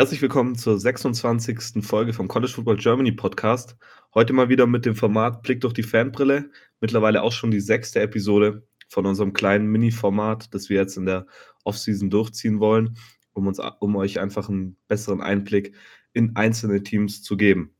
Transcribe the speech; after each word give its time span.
Herzlich 0.00 0.22
willkommen 0.22 0.56
zur 0.56 0.78
26. 0.78 1.84
Folge 1.84 2.14
vom 2.14 2.26
College 2.26 2.50
Football 2.50 2.78
Germany 2.78 3.12
Podcast. 3.12 3.76
Heute 4.14 4.32
mal 4.32 4.48
wieder 4.48 4.66
mit 4.66 4.86
dem 4.86 4.94
Format 4.94 5.42
Blick 5.42 5.60
durch 5.60 5.74
die 5.74 5.82
Fanbrille. 5.82 6.48
Mittlerweile 6.80 7.22
auch 7.22 7.32
schon 7.32 7.50
die 7.50 7.60
sechste 7.60 8.00
Episode 8.00 8.66
von 8.88 9.04
unserem 9.04 9.34
kleinen 9.34 9.66
Mini-Format, 9.66 10.54
das 10.54 10.70
wir 10.70 10.78
jetzt 10.78 10.96
in 10.96 11.04
der 11.04 11.26
Offseason 11.64 12.08
durchziehen 12.08 12.60
wollen, 12.60 12.96
um, 13.34 13.46
uns, 13.46 13.60
um 13.80 13.94
euch 13.96 14.18
einfach 14.18 14.48
einen 14.48 14.78
besseren 14.88 15.20
Einblick 15.20 15.74
in 16.14 16.34
einzelne 16.34 16.82
Teams 16.82 17.22
zu 17.22 17.36
geben. 17.36 17.74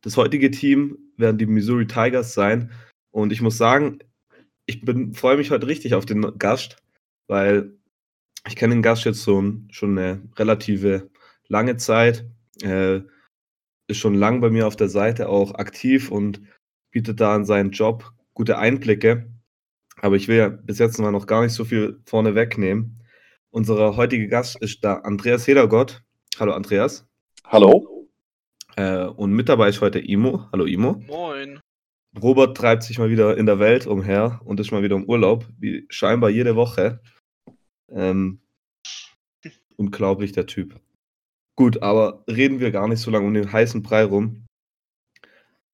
Das 0.00 0.16
heutige 0.16 0.50
Team 0.50 0.98
werden 1.16 1.38
die 1.38 1.46
Missouri 1.46 1.86
Tigers 1.86 2.34
sein. 2.34 2.72
Und 3.12 3.32
ich 3.32 3.40
muss 3.40 3.56
sagen, 3.56 4.00
ich 4.66 4.82
freue 5.12 5.36
mich 5.36 5.52
heute 5.52 5.68
richtig 5.68 5.94
auf 5.94 6.04
den 6.04 6.36
Gast, 6.36 6.78
weil 7.28 7.78
ich 8.46 8.56
kenne 8.56 8.74
den 8.74 8.82
Gast 8.82 9.04
jetzt 9.04 9.22
so, 9.22 9.42
schon 9.70 9.98
eine 9.98 10.22
relative 10.36 11.10
lange 11.48 11.76
Zeit. 11.76 12.26
Äh, 12.62 13.00
ist 13.88 13.98
schon 13.98 14.14
lang 14.14 14.40
bei 14.40 14.50
mir 14.50 14.66
auf 14.66 14.76
der 14.76 14.88
Seite 14.88 15.28
auch 15.28 15.54
aktiv 15.54 16.10
und 16.10 16.40
bietet 16.90 17.20
da 17.20 17.34
an 17.34 17.44
seinen 17.44 17.70
Job 17.70 18.12
gute 18.34 18.58
Einblicke. 18.58 19.30
Aber 20.00 20.16
ich 20.16 20.28
will 20.28 20.36
ja 20.36 20.48
bis 20.48 20.78
jetzt 20.78 20.98
mal 20.98 21.12
noch 21.12 21.26
gar 21.26 21.42
nicht 21.42 21.52
so 21.52 21.64
viel 21.64 22.00
vorne 22.04 22.34
wegnehmen. 22.34 23.02
Unser 23.50 23.96
heutiger 23.96 24.26
Gast 24.26 24.60
ist 24.60 24.84
da 24.84 24.94
Andreas 24.96 25.46
Hedergott. 25.46 26.02
Hallo 26.38 26.52
Andreas. 26.52 27.06
Hallo. 27.44 28.08
Äh, 28.76 29.04
und 29.04 29.32
mit 29.32 29.48
dabei 29.48 29.68
ist 29.68 29.80
heute 29.80 30.00
Imo. 30.00 30.48
Hallo 30.52 30.66
Imo. 30.66 31.00
Moin. 31.06 31.60
Robert 32.20 32.56
treibt 32.56 32.82
sich 32.82 32.98
mal 32.98 33.10
wieder 33.10 33.36
in 33.36 33.46
der 33.46 33.58
Welt 33.58 33.86
umher 33.86 34.40
und 34.44 34.60
ist 34.60 34.72
mal 34.72 34.82
wieder 34.82 34.96
im 34.96 35.04
Urlaub, 35.04 35.46
wie 35.58 35.86
scheinbar 35.88 36.30
jede 36.30 36.56
Woche. 36.56 37.00
Ähm, 37.88 38.40
unglaublich, 39.76 40.32
der 40.32 40.46
Typ. 40.46 40.80
Gut, 41.56 41.82
aber 41.82 42.24
reden 42.28 42.60
wir 42.60 42.70
gar 42.70 42.88
nicht 42.88 43.00
so 43.00 43.10
lange 43.10 43.26
um 43.26 43.34
den 43.34 43.52
heißen 43.52 43.82
Brei 43.82 44.04
rum. 44.04 44.46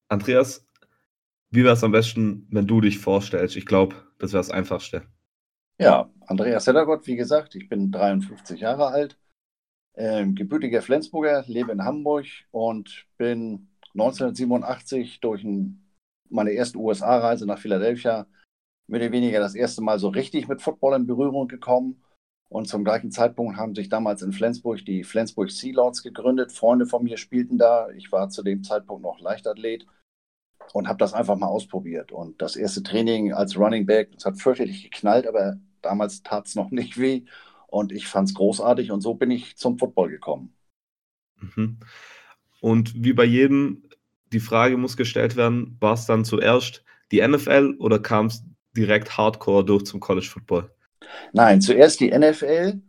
Andreas, 0.07 0.65
wie 1.51 1.63
wäre 1.63 1.73
es 1.73 1.83
am 1.83 1.91
besten, 1.91 2.47
wenn 2.49 2.67
du 2.67 2.81
dich 2.81 2.99
vorstellst? 2.99 3.55
Ich 3.57 3.65
glaube, 3.65 3.95
das 4.17 4.31
wäre 4.31 4.39
das 4.39 4.51
Einfachste. 4.51 5.03
Ja, 5.79 6.09
Andreas 6.27 6.67
Heddergott, 6.67 7.05
wie 7.07 7.15
gesagt, 7.15 7.55
ich 7.55 7.67
bin 7.67 7.91
53 7.91 8.61
Jahre 8.61 8.87
alt, 8.87 9.17
äh, 9.93 10.25
gebürtiger 10.25 10.81
Flensburger, 10.81 11.43
lebe 11.47 11.71
in 11.71 11.83
Hamburg 11.83 12.25
und 12.51 13.05
bin 13.17 13.67
1987 13.93 15.19
durch 15.19 15.43
ein, 15.43 15.83
meine 16.29 16.51
erste 16.51 16.77
USA-Reise 16.77 17.45
nach 17.45 17.59
Philadelphia 17.59 18.25
mehr 18.87 19.01
oder 19.01 19.11
weniger 19.11 19.39
das 19.39 19.55
erste 19.55 19.81
Mal 19.81 19.99
so 19.99 20.09
richtig 20.09 20.47
mit 20.47 20.61
Football 20.61 20.95
in 20.95 21.07
Berührung 21.07 21.47
gekommen 21.47 22.03
und 22.53 22.67
zum 22.67 22.83
gleichen 22.83 23.09
Zeitpunkt 23.09 23.57
haben 23.57 23.73
sich 23.73 23.89
damals 23.89 24.21
in 24.21 24.31
Flensburg 24.31 24.85
die 24.85 25.03
Flensburg 25.03 25.49
Sea 25.49 25.73
Lords 25.73 26.03
gegründet. 26.03 26.51
Freunde 26.51 26.85
von 26.85 27.03
mir 27.03 27.17
spielten 27.17 27.57
da. 27.57 27.89
Ich 27.97 28.11
war 28.11 28.29
zu 28.29 28.43
dem 28.43 28.63
Zeitpunkt 28.63 29.01
noch 29.01 29.19
Leichtathlet 29.19 29.87
und 30.71 30.87
habe 30.87 30.99
das 30.99 31.13
einfach 31.13 31.35
mal 31.35 31.47
ausprobiert. 31.47 32.11
Und 32.11 32.43
das 32.43 32.55
erste 32.55 32.83
Training 32.83 33.33
als 33.33 33.57
Running 33.57 33.87
Back, 33.87 34.11
das 34.11 34.25
hat 34.25 34.37
fürchterlich 34.37 34.83
geknallt, 34.83 35.25
aber 35.25 35.57
damals 35.81 36.21
tat 36.21 36.45
es 36.45 36.53
noch 36.53 36.69
nicht 36.69 36.99
weh. 36.99 37.23
Und 37.65 37.91
ich 37.91 38.05
fand 38.05 38.29
es 38.29 38.35
großartig 38.35 38.91
und 38.91 39.01
so 39.01 39.15
bin 39.15 39.31
ich 39.31 39.57
zum 39.57 39.79
Football 39.79 40.11
gekommen. 40.11 40.53
Mhm. 41.41 41.79
Und 42.61 43.03
wie 43.03 43.13
bei 43.13 43.25
jedem, 43.25 43.89
die 44.31 44.39
Frage 44.39 44.77
muss 44.77 44.95
gestellt 44.95 45.35
werden, 45.35 45.75
war 45.79 45.95
es 45.95 46.05
dann 46.05 46.23
zuerst 46.23 46.85
die 47.11 47.27
NFL 47.27 47.77
oder 47.79 47.97
kam 47.97 48.27
es 48.27 48.43
direkt 48.77 49.17
hardcore 49.17 49.65
durch 49.65 49.85
zum 49.85 49.99
College 49.99 50.27
Football? 50.27 50.69
Nein, 51.31 51.61
zuerst 51.61 51.99
die 51.99 52.11
NFL 52.11 52.81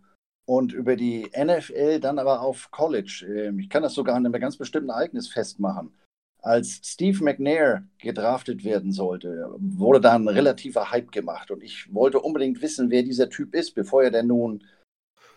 und 0.46 0.72
über 0.72 0.96
die 0.96 1.30
NFL 1.36 2.00
dann 2.00 2.18
aber 2.18 2.40
auf 2.40 2.70
College. 2.70 3.26
Ähm, 3.28 3.58
ich 3.58 3.68
kann 3.68 3.82
das 3.82 3.94
sogar 3.94 4.16
an 4.16 4.26
einem 4.26 4.40
ganz 4.40 4.56
bestimmten 4.56 4.90
Ereignis 4.90 5.28
festmachen. 5.28 5.94
Als 6.42 6.80
Steve 6.84 7.24
McNair 7.24 7.84
gedraftet 7.98 8.64
werden 8.64 8.92
sollte, 8.92 9.54
wurde 9.58 10.00
da 10.00 10.14
ein 10.14 10.28
relativer 10.28 10.90
Hype 10.90 11.10
gemacht. 11.10 11.50
Und 11.50 11.62
ich 11.62 11.92
wollte 11.94 12.20
unbedingt 12.20 12.60
wissen, 12.60 12.90
wer 12.90 13.02
dieser 13.02 13.30
Typ 13.30 13.54
ist, 13.54 13.74
bevor 13.74 14.02
er 14.02 14.10
denn 14.10 14.26
nun 14.26 14.62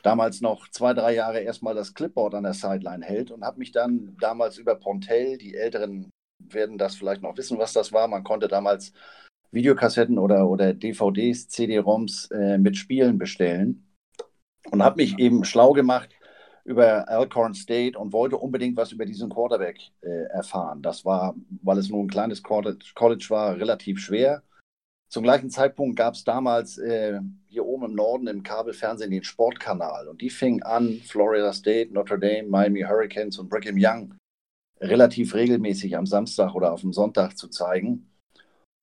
damals 0.04 0.42
noch 0.42 0.70
zwei, 0.70 0.94
drei 0.94 1.14
Jahre 1.16 1.40
erstmal 1.40 1.76
das 1.76 1.94
Clipboard 1.94 2.36
an 2.36 2.44
der 2.44 2.54
Sideline 2.54 3.06
hält 3.06 3.32
und 3.32 3.44
habe 3.44 3.60
mich 3.60 3.72
dann 3.72 4.18
damals 4.20 4.58
über 4.58 4.76
Pontel, 4.76 5.38
die 5.38 5.56
Älteren 5.56 6.10
werden 6.40 6.78
das 6.78 6.96
vielleicht 6.96 7.22
noch 7.22 7.38
wissen, 7.38 7.58
was 7.58 7.74
das 7.74 7.94
war. 7.94 8.08
Man 8.08 8.24
konnte 8.24 8.48
damals 8.48 8.92
Videokassetten 9.52 10.18
oder, 10.18 10.50
oder 10.50 10.74
DVDs, 10.74 11.48
CD-ROMs 11.48 12.32
äh, 12.32 12.58
mit 12.58 12.78
Spielen 12.78 13.18
bestellen 13.18 13.88
und 14.72 14.84
habe 14.84 14.98
mich 14.98 15.18
eben 15.20 15.44
schlau 15.44 15.74
gemacht 15.74 16.10
über 16.66 17.08
Alcorn 17.08 17.54
State 17.54 17.98
und 17.98 18.12
wollte 18.12 18.38
unbedingt 18.38 18.76
was 18.76 18.92
über 18.92 19.06
diesen 19.06 19.30
Quarterback 19.30 19.80
äh, 20.02 20.26
erfahren. 20.34 20.82
Das 20.82 21.06
war, 21.06 21.34
weil 21.64 21.78
es 21.78 21.90
nur 21.90 22.04
ein 22.04 22.10
kleines 22.10 22.44
College 22.44 23.26
war, 23.30 23.56
relativ 23.58 24.00
schwer. 24.00 24.44
Zum 25.10 25.24
gleichen 25.24 25.50
Zeitpunkt 25.50 25.96
gab 25.96 26.16
es 26.16 26.26
damals 26.26 26.78
äh, 26.78 27.22
hier 27.46 27.66
oben 27.66 27.86
im 27.86 27.96
Norden 27.96 28.28
im 28.28 28.44
Kabelfernsehen 28.44 29.12
den 29.12 29.24
Sportkanal 29.24 30.10
und 30.10 30.22
die 30.22 30.30
fing 30.30 30.62
an, 30.64 31.00
Florida 31.06 31.54
State, 31.54 31.94
Notre 31.94 32.20
Dame, 32.20 32.50
Miami 32.50 32.82
Hurricanes 32.82 33.40
und 33.40 33.50
Brigham 33.50 33.78
Young 33.78 34.14
relativ 34.82 35.34
regelmäßig 35.34 35.96
am 35.96 36.06
Samstag 36.06 36.54
oder 36.54 36.74
auf 36.74 36.82
dem 36.82 36.94
Sonntag 36.94 37.38
zu 37.38 37.48
zeigen. 37.48 38.12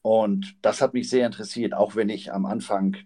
Und 0.05 0.57
das 0.61 0.83
hat 0.83 0.93
mich 0.93 1.09
sehr 1.09 1.25
interessiert, 1.25 1.73
auch 1.73 1.97
wenn 1.97 2.11
ich 2.11 2.33
am 2.33 2.45
Anfang 2.45 2.97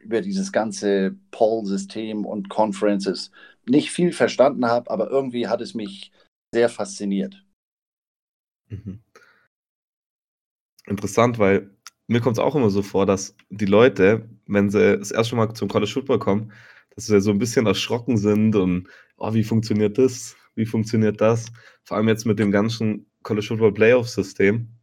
über 0.00 0.20
dieses 0.20 0.50
ganze 0.50 1.16
Poll-System 1.30 2.24
und 2.24 2.48
Conferences 2.48 3.30
nicht 3.66 3.92
viel 3.92 4.12
verstanden 4.12 4.66
habe, 4.66 4.90
aber 4.90 5.10
irgendwie 5.10 5.46
hat 5.46 5.60
es 5.60 5.74
mich 5.74 6.10
sehr 6.52 6.68
fasziniert. 6.68 7.44
Mhm. 8.68 9.00
Interessant, 10.86 11.38
weil 11.38 11.70
mir 12.08 12.20
kommt 12.20 12.36
es 12.36 12.42
auch 12.42 12.56
immer 12.56 12.70
so 12.70 12.82
vor, 12.82 13.06
dass 13.06 13.36
die 13.50 13.66
Leute, 13.66 14.28
wenn 14.46 14.70
sie 14.70 14.98
das 14.98 15.12
erste 15.12 15.36
Mal 15.36 15.54
zum 15.54 15.68
College 15.68 15.92
Football 15.92 16.18
kommen, 16.18 16.52
dass 16.96 17.06
sie 17.06 17.20
so 17.20 17.30
ein 17.30 17.38
bisschen 17.38 17.66
erschrocken 17.66 18.16
sind 18.16 18.56
und 18.56 18.88
oh, 19.16 19.32
wie 19.32 19.44
funktioniert 19.44 19.98
das? 19.98 20.34
Wie 20.56 20.66
funktioniert 20.66 21.20
das? 21.20 21.52
Vor 21.84 21.96
allem 21.96 22.08
jetzt 22.08 22.26
mit 22.26 22.40
dem 22.40 22.50
ganzen 22.50 23.06
College 23.22 23.46
Football 23.46 23.74
Playoff 23.74 24.08
System. 24.08 24.79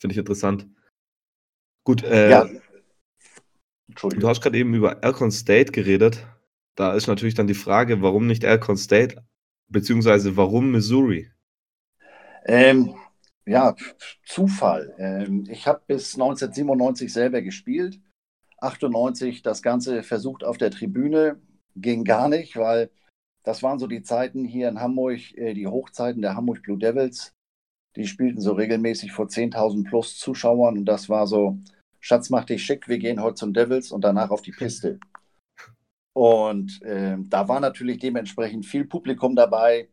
Finde 0.00 0.12
ich 0.12 0.18
interessant. 0.18 0.66
Gut, 1.84 2.02
äh, 2.02 2.30
ja. 2.30 2.48
du 3.88 4.28
hast 4.28 4.40
gerade 4.40 4.58
eben 4.58 4.74
über 4.74 5.02
Alcon 5.04 5.30
State 5.30 5.72
geredet. 5.72 6.26
Da 6.74 6.94
ist 6.94 7.06
natürlich 7.06 7.34
dann 7.34 7.46
die 7.46 7.54
Frage, 7.54 8.00
warum 8.02 8.26
nicht 8.26 8.44
Alcon 8.44 8.76
State, 8.76 9.22
beziehungsweise 9.68 10.36
warum 10.36 10.70
Missouri? 10.70 11.30
Ähm, 12.46 12.94
ja, 13.44 13.74
Zufall. 14.24 14.94
Ähm, 14.98 15.46
ich 15.50 15.66
habe 15.66 15.82
bis 15.86 16.14
1997 16.14 17.12
selber 17.12 17.42
gespielt. 17.42 18.00
98 18.58 19.42
das 19.42 19.62
Ganze 19.62 20.02
versucht 20.02 20.44
auf 20.44 20.58
der 20.58 20.70
Tribüne, 20.70 21.40
ging 21.76 22.04
gar 22.04 22.28
nicht, 22.28 22.56
weil 22.56 22.90
das 23.42 23.62
waren 23.62 23.78
so 23.78 23.86
die 23.86 24.02
Zeiten 24.02 24.44
hier 24.44 24.68
in 24.68 24.80
Hamburg, 24.80 25.18
äh, 25.36 25.54
die 25.54 25.66
Hochzeiten 25.66 26.22
der 26.22 26.36
Hamburg 26.36 26.62
Blue 26.62 26.78
Devils. 26.78 27.32
Die 27.96 28.06
spielten 28.06 28.40
so 28.40 28.52
regelmäßig 28.52 29.12
vor 29.12 29.26
10.000 29.26 29.88
plus 29.88 30.16
Zuschauern 30.18 30.78
und 30.78 30.84
das 30.84 31.08
war 31.08 31.26
so, 31.26 31.58
Schatz, 31.98 32.30
mach 32.30 32.44
dich 32.44 32.64
schick, 32.64 32.88
wir 32.88 32.98
gehen 32.98 33.20
heute 33.22 33.34
zum 33.34 33.52
Devils 33.52 33.92
und 33.92 34.02
danach 34.02 34.30
auf 34.30 34.42
die 34.42 34.52
Piste. 34.52 35.00
Und 36.12 36.82
äh, 36.82 37.16
da 37.18 37.48
war 37.48 37.60
natürlich 37.60 37.98
dementsprechend 37.98 38.66
viel 38.66 38.84
Publikum 38.84 39.36
dabei. 39.36 39.88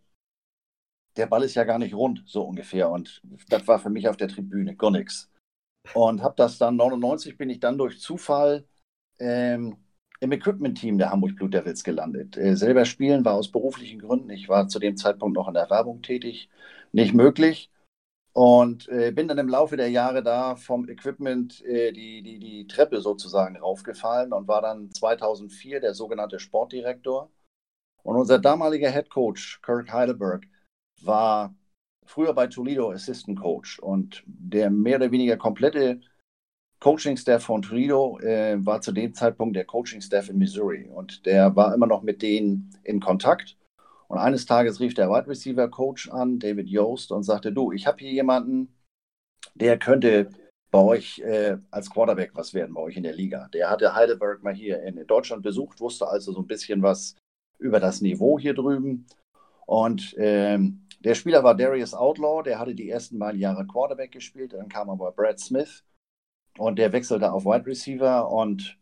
Der 1.15 1.27
Ball 1.27 1.43
ist 1.43 1.55
ja 1.55 1.63
gar 1.63 1.79
nicht 1.79 1.95
rund, 1.95 2.23
so 2.25 2.43
ungefähr. 2.43 2.89
Und 2.89 3.21
das 3.49 3.67
war 3.67 3.79
für 3.79 3.89
mich 3.89 4.07
auf 4.07 4.17
der 4.17 4.27
Tribüne 4.27 4.75
gar 4.75 4.91
nichts. 4.91 5.29
Und 5.93 6.21
habe 6.21 6.35
das 6.37 6.57
dann 6.57 6.75
99 6.75 7.37
bin 7.37 7.49
ich 7.49 7.59
dann 7.59 7.77
durch 7.77 7.99
Zufall 7.99 8.65
ähm, 9.19 9.77
im 10.19 10.31
Equipment-Team 10.31 10.97
der 10.97 11.11
Hamburg 11.11 11.35
Blue 11.35 11.49
Devils 11.49 11.83
gelandet. 11.83 12.37
Äh, 12.37 12.55
selber 12.55 12.85
spielen 12.85 13.25
war 13.25 13.35
aus 13.35 13.51
beruflichen 13.51 13.99
Gründen, 13.99 14.29
ich 14.29 14.49
war 14.49 14.67
zu 14.67 14.79
dem 14.79 14.97
Zeitpunkt 14.97 15.35
noch 15.35 15.47
in 15.47 15.53
der 15.53 15.69
Werbung 15.69 16.01
tätig, 16.01 16.49
nicht 16.91 17.13
möglich. 17.13 17.69
Und 18.37 18.87
äh, 18.89 19.11
bin 19.11 19.27
dann 19.27 19.39
im 19.39 19.49
Laufe 19.49 19.77
der 19.77 19.89
Jahre 19.89 20.21
da 20.21 20.55
vom 20.55 20.87
Equipment 20.87 21.59
äh, 21.65 21.91
die, 21.91 22.21
die, 22.21 22.37
die 22.37 22.67
Treppe 22.67 23.01
sozusagen 23.01 23.57
raufgefallen 23.57 24.31
und 24.31 24.47
war 24.47 24.61
dann 24.61 24.91
2004 24.91 25.79
der 25.79 25.95
sogenannte 25.95 26.37
Sportdirektor. 26.37 27.31
Und 28.03 28.15
unser 28.15 28.37
damaliger 28.37 28.91
Head 28.91 29.09
Coach, 29.09 29.59
Kirk 29.63 29.91
Heidelberg, 29.91 30.45
war 31.01 31.55
früher 32.05 32.31
bei 32.35 32.45
Toledo 32.45 32.91
Assistant 32.91 33.39
Coach. 33.39 33.79
Und 33.79 34.21
der 34.27 34.69
mehr 34.69 34.97
oder 34.97 35.09
weniger 35.11 35.37
komplette 35.37 36.01
Coaching-Staff 36.79 37.43
von 37.43 37.63
Toledo 37.63 38.19
äh, 38.19 38.63
war 38.63 38.81
zu 38.81 38.91
dem 38.91 39.15
Zeitpunkt 39.15 39.55
der 39.55 39.65
Coaching-Staff 39.65 40.29
in 40.29 40.37
Missouri. 40.37 40.87
Und 40.93 41.25
der 41.25 41.55
war 41.55 41.73
immer 41.73 41.87
noch 41.87 42.03
mit 42.03 42.21
denen 42.21 42.69
in 42.83 42.99
Kontakt. 42.99 43.56
Und 44.07 44.17
eines 44.17 44.45
Tages 44.45 44.79
rief 44.79 44.93
der 44.93 45.09
Wide 45.09 45.27
Receiver 45.27 45.67
Coach 45.69 46.09
an, 46.09 46.39
David 46.39 46.67
Yost, 46.69 47.11
und 47.11 47.23
sagte: 47.23 47.51
Du, 47.51 47.71
ich 47.71 47.87
habe 47.87 47.99
hier 47.99 48.11
jemanden, 48.11 48.73
der 49.55 49.77
könnte 49.77 50.29
bei 50.71 50.79
euch 50.79 51.19
äh, 51.19 51.57
als 51.71 51.89
Quarterback 51.89 52.31
was 52.33 52.53
werden, 52.53 52.73
bei 52.73 52.81
euch 52.81 52.97
in 52.97 53.03
der 53.03 53.15
Liga. 53.15 53.47
Der 53.53 53.69
hatte 53.69 53.95
Heidelberg 53.95 54.43
mal 54.43 54.53
hier 54.53 54.81
in 54.83 55.05
Deutschland 55.07 55.43
besucht, 55.43 55.79
wusste 55.79 56.07
also 56.07 56.31
so 56.31 56.39
ein 56.39 56.47
bisschen 56.47 56.81
was 56.81 57.15
über 57.59 57.79
das 57.79 58.01
Niveau 58.01 58.37
hier 58.37 58.53
drüben. 58.53 59.05
Und 59.65 60.15
ähm, 60.17 60.87
der 60.99 61.15
Spieler 61.15 61.43
war 61.43 61.55
Darius 61.55 61.93
Outlaw, 61.93 62.43
der 62.43 62.59
hatte 62.59 62.75
die 62.75 62.89
ersten 62.89 63.19
beiden 63.19 63.39
Jahre 63.39 63.65
Quarterback 63.67 64.11
gespielt, 64.11 64.53
dann 64.53 64.69
kam 64.69 64.89
aber 64.89 65.11
Brad 65.11 65.39
Smith 65.39 65.83
und 66.57 66.79
der 66.79 66.91
wechselte 66.91 67.31
auf 67.31 67.45
Wide 67.45 67.65
Receiver 67.65 68.31
und 68.31 68.77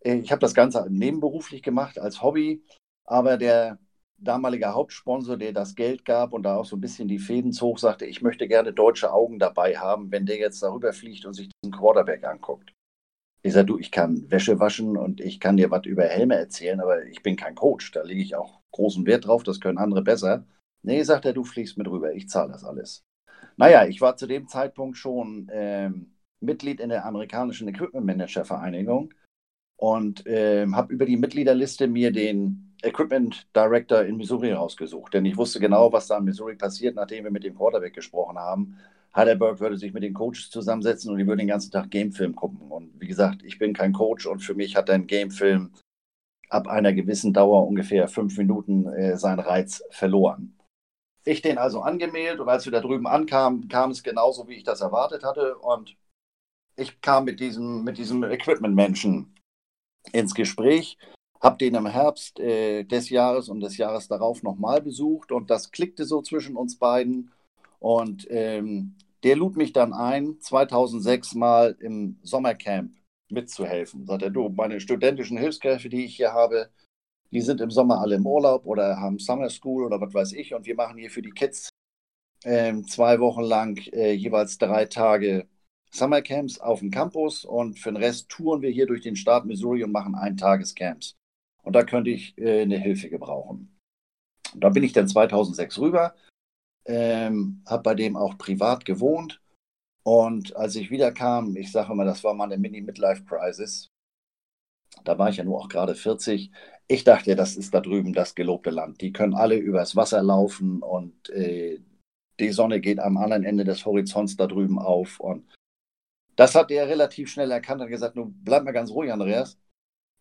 äh, 0.00 0.16
ich 0.16 0.30
habe 0.30 0.40
das 0.40 0.54
Ganze 0.54 0.86
nebenberuflich 0.90 1.62
gemacht 1.62 1.98
als 1.98 2.22
Hobby, 2.22 2.62
aber 3.04 3.36
der 3.36 3.78
damalige 4.24 4.74
Hauptsponsor, 4.74 5.36
der 5.36 5.52
das 5.52 5.74
Geld 5.74 6.04
gab 6.04 6.32
und 6.32 6.42
da 6.42 6.56
auch 6.56 6.64
so 6.64 6.76
ein 6.76 6.80
bisschen 6.80 7.08
die 7.08 7.18
Fäden 7.18 7.52
zog, 7.52 7.78
sagte, 7.78 8.06
ich 8.06 8.22
möchte 8.22 8.48
gerne 8.48 8.72
deutsche 8.72 9.12
Augen 9.12 9.38
dabei 9.38 9.76
haben, 9.76 10.10
wenn 10.10 10.26
der 10.26 10.38
jetzt 10.38 10.62
darüber 10.62 10.92
fliegt 10.92 11.24
und 11.24 11.34
sich 11.34 11.50
diesen 11.62 11.72
Quarterback 11.72 12.24
anguckt. 12.24 12.72
Ich 13.42 13.52
sage, 13.52 13.66
du, 13.66 13.78
ich 13.78 13.90
kann 13.90 14.30
Wäsche 14.30 14.58
waschen 14.58 14.96
und 14.96 15.20
ich 15.20 15.38
kann 15.38 15.58
dir 15.58 15.70
was 15.70 15.84
über 15.84 16.04
Helme 16.04 16.36
erzählen, 16.36 16.80
aber 16.80 17.04
ich 17.04 17.22
bin 17.22 17.36
kein 17.36 17.54
Coach. 17.54 17.92
Da 17.92 18.02
lege 18.02 18.22
ich 18.22 18.34
auch 18.34 18.60
großen 18.72 19.04
Wert 19.06 19.26
drauf, 19.26 19.42
das 19.42 19.60
können 19.60 19.78
andere 19.78 20.02
besser. 20.02 20.46
Nee, 20.82 21.02
sagt 21.02 21.26
er, 21.26 21.34
du 21.34 21.44
fliegst 21.44 21.76
mit 21.76 21.88
rüber, 21.88 22.12
ich 22.14 22.28
zahle 22.28 22.52
das 22.52 22.64
alles. 22.64 23.04
Naja, 23.56 23.86
ich 23.86 24.00
war 24.00 24.16
zu 24.16 24.26
dem 24.26 24.48
Zeitpunkt 24.48 24.96
schon 24.96 25.50
ähm, 25.52 26.14
Mitglied 26.40 26.80
in 26.80 26.88
der 26.88 27.04
amerikanischen 27.04 27.68
Equipment 27.68 28.06
Manager 28.06 28.44
Vereinigung 28.44 29.12
und 29.76 30.24
ähm, 30.26 30.76
habe 30.76 30.92
über 30.92 31.06
die 31.06 31.16
Mitgliederliste 31.16 31.86
mir 31.86 32.12
den 32.12 32.73
Equipment 32.84 33.46
Director 33.54 34.04
in 34.04 34.16
Missouri 34.16 34.52
rausgesucht. 34.52 35.14
Denn 35.14 35.24
ich 35.24 35.36
wusste 35.36 35.60
genau, 35.60 35.92
was 35.92 36.06
da 36.06 36.18
in 36.18 36.24
Missouri 36.24 36.56
passiert, 36.56 36.96
nachdem 36.96 37.24
wir 37.24 37.30
mit 37.30 37.44
dem 37.44 37.56
Quarterback 37.56 37.94
gesprochen 37.94 38.38
haben. 38.38 38.76
Heidelberg 39.14 39.60
würde 39.60 39.76
sich 39.76 39.92
mit 39.92 40.02
den 40.02 40.14
Coaches 40.14 40.50
zusammensetzen 40.50 41.10
und 41.10 41.18
die 41.18 41.26
würden 41.26 41.38
den 41.38 41.48
ganzen 41.48 41.70
Tag 41.70 41.90
Gamefilm 41.90 42.34
gucken. 42.34 42.70
Und 42.70 43.00
wie 43.00 43.06
gesagt, 43.06 43.42
ich 43.44 43.58
bin 43.58 43.72
kein 43.72 43.92
Coach 43.92 44.26
und 44.26 44.40
für 44.40 44.54
mich 44.54 44.76
hat 44.76 44.90
ein 44.90 45.06
Gamefilm 45.06 45.72
ab 46.48 46.66
einer 46.66 46.92
gewissen 46.92 47.32
Dauer, 47.32 47.66
ungefähr 47.66 48.08
fünf 48.08 48.36
Minuten, 48.36 48.86
äh, 48.88 49.16
seinen 49.16 49.40
Reiz 49.40 49.82
verloren. 49.90 50.56
Ich 51.24 51.42
den 51.42 51.58
also 51.58 51.80
angemeldet 51.80 52.40
und 52.40 52.48
als 52.48 52.64
wir 52.64 52.72
da 52.72 52.80
drüben 52.80 53.06
ankamen, 53.06 53.68
kam 53.68 53.90
es 53.90 54.02
genauso, 54.02 54.46
wie 54.48 54.56
ich 54.56 54.64
das 54.64 54.80
erwartet 54.80 55.24
hatte. 55.24 55.56
Und 55.58 55.96
ich 56.76 57.00
kam 57.00 57.24
mit 57.24 57.40
diesem, 57.40 57.84
mit 57.84 57.98
diesem 57.98 58.24
Equipment-Menschen 58.24 59.34
ins 60.12 60.34
Gespräch, 60.34 60.98
habe 61.44 61.58
den 61.58 61.74
im 61.74 61.86
Herbst 61.86 62.40
äh, 62.40 62.84
des 62.84 63.10
Jahres 63.10 63.50
und 63.50 63.60
des 63.60 63.76
Jahres 63.76 64.08
darauf 64.08 64.42
nochmal 64.42 64.80
besucht 64.80 65.30
und 65.30 65.50
das 65.50 65.70
klickte 65.70 66.06
so 66.06 66.22
zwischen 66.22 66.56
uns 66.56 66.78
beiden. 66.78 67.30
Und 67.80 68.26
ähm, 68.30 68.96
der 69.24 69.36
lud 69.36 69.56
mich 69.56 69.74
dann 69.74 69.92
ein, 69.92 70.40
2006 70.40 71.34
mal 71.34 71.76
im 71.80 72.18
Sommercamp 72.22 72.92
mitzuhelfen. 73.28 74.06
Sagt 74.06 74.22
er, 74.22 74.30
du, 74.30 74.48
meine 74.48 74.80
studentischen 74.80 75.36
Hilfskräfte, 75.36 75.90
die 75.90 76.06
ich 76.06 76.16
hier 76.16 76.32
habe, 76.32 76.70
die 77.30 77.42
sind 77.42 77.60
im 77.60 77.70
Sommer 77.70 78.00
alle 78.00 78.14
im 78.14 78.26
Urlaub 78.26 78.64
oder 78.64 78.98
haben 78.98 79.18
Summer 79.18 79.50
School 79.50 79.84
oder 79.84 80.00
was 80.00 80.14
weiß 80.14 80.32
ich. 80.32 80.54
Und 80.54 80.64
wir 80.64 80.76
machen 80.76 80.96
hier 80.96 81.10
für 81.10 81.22
die 81.22 81.30
Kids 81.30 81.68
äh, 82.44 82.80
zwei 82.84 83.20
Wochen 83.20 83.42
lang 83.42 83.78
äh, 83.92 84.12
jeweils 84.12 84.56
drei 84.56 84.86
Tage 84.86 85.46
Summercamps 85.90 86.58
auf 86.58 86.80
dem 86.80 86.90
Campus 86.90 87.44
und 87.44 87.78
für 87.78 87.92
den 87.92 88.02
Rest 88.02 88.30
touren 88.30 88.62
wir 88.62 88.70
hier 88.70 88.86
durch 88.86 89.02
den 89.02 89.16
Staat 89.16 89.44
Missouri 89.44 89.84
und 89.84 89.92
machen 89.92 90.14
Eintagescamps. 90.14 91.16
Und 91.64 91.74
da 91.74 91.82
könnte 91.82 92.10
ich 92.10 92.36
äh, 92.38 92.62
eine 92.62 92.78
Hilfe 92.78 93.10
gebrauchen. 93.10 93.76
Und 94.52 94.62
da 94.62 94.68
bin 94.68 94.82
ich 94.82 94.92
dann 94.92 95.08
2006 95.08 95.78
rüber 95.78 96.14
ähm, 96.86 97.62
habe 97.66 97.82
bei 97.82 97.94
dem 97.94 98.16
auch 98.16 98.36
privat 98.38 98.84
gewohnt. 98.84 99.40
Und 100.04 100.54
als 100.56 100.76
ich 100.76 100.90
wiederkam, 100.90 101.56
ich 101.56 101.72
sage 101.72 101.94
mal, 101.94 102.04
das 102.04 102.24
war 102.24 102.34
meine 102.34 102.58
Mini-Midlife-Crisis. 102.58 103.88
Da 105.04 105.18
war 105.18 105.30
ich 105.30 105.38
ja 105.38 105.44
nur 105.44 105.58
auch 105.58 105.68
gerade 105.68 105.94
40. 105.94 106.50
Ich 106.86 107.04
dachte, 107.04 107.34
das 107.34 107.56
ist 107.56 107.72
da 107.74 107.80
drüben 107.80 108.12
das 108.12 108.34
gelobte 108.34 108.70
Land. 108.70 109.00
Die 109.00 109.12
können 109.12 109.34
alle 109.34 109.56
übers 109.56 109.96
Wasser 109.96 110.22
laufen 110.22 110.82
und 110.82 111.30
äh, 111.30 111.80
die 112.38 112.50
Sonne 112.50 112.80
geht 112.80 113.00
am 113.00 113.16
anderen 113.16 113.44
Ende 113.44 113.64
des 113.64 113.86
Horizonts 113.86 114.36
da 114.36 114.46
drüben 114.46 114.78
auf. 114.78 115.20
Und 115.20 115.50
das 116.36 116.54
hat 116.54 116.70
er 116.70 116.88
relativ 116.88 117.30
schnell 117.30 117.50
erkannt 117.50 117.80
und 117.80 117.88
gesagt: 117.88 118.16
Nun 118.16 118.34
bleib 118.44 118.64
mal 118.64 118.72
ganz 118.72 118.90
ruhig, 118.90 119.10
Andreas. 119.10 119.58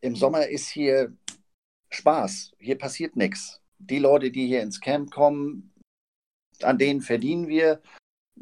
Im 0.03 0.17
Sommer 0.17 0.49
ist 0.49 0.67
hier 0.67 1.15
Spaß. 1.89 2.51
Hier 2.59 2.77
passiert 2.77 3.15
nichts. 3.15 3.61
Die 3.79 3.99
Leute, 3.99 4.31
die 4.31 4.47
hier 4.47 4.61
ins 4.61 4.81
Camp 4.81 5.11
kommen, 5.11 5.71
an 6.61 6.77
denen 6.77 6.99
verdienen 6.99 7.47
wir. 7.47 7.81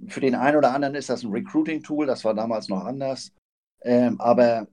Für 0.07 0.21
den 0.21 0.33
einen 0.33 0.57
oder 0.57 0.73
anderen 0.73 0.95
ist 0.95 1.09
das 1.09 1.21
ein 1.21 1.31
Recruiting-Tool, 1.31 2.07
das 2.07 2.25
war 2.25 2.33
damals 2.33 2.67
noch 2.67 2.83
anders. 2.83 3.31
Ähm, 3.83 4.19
aber 4.19 4.67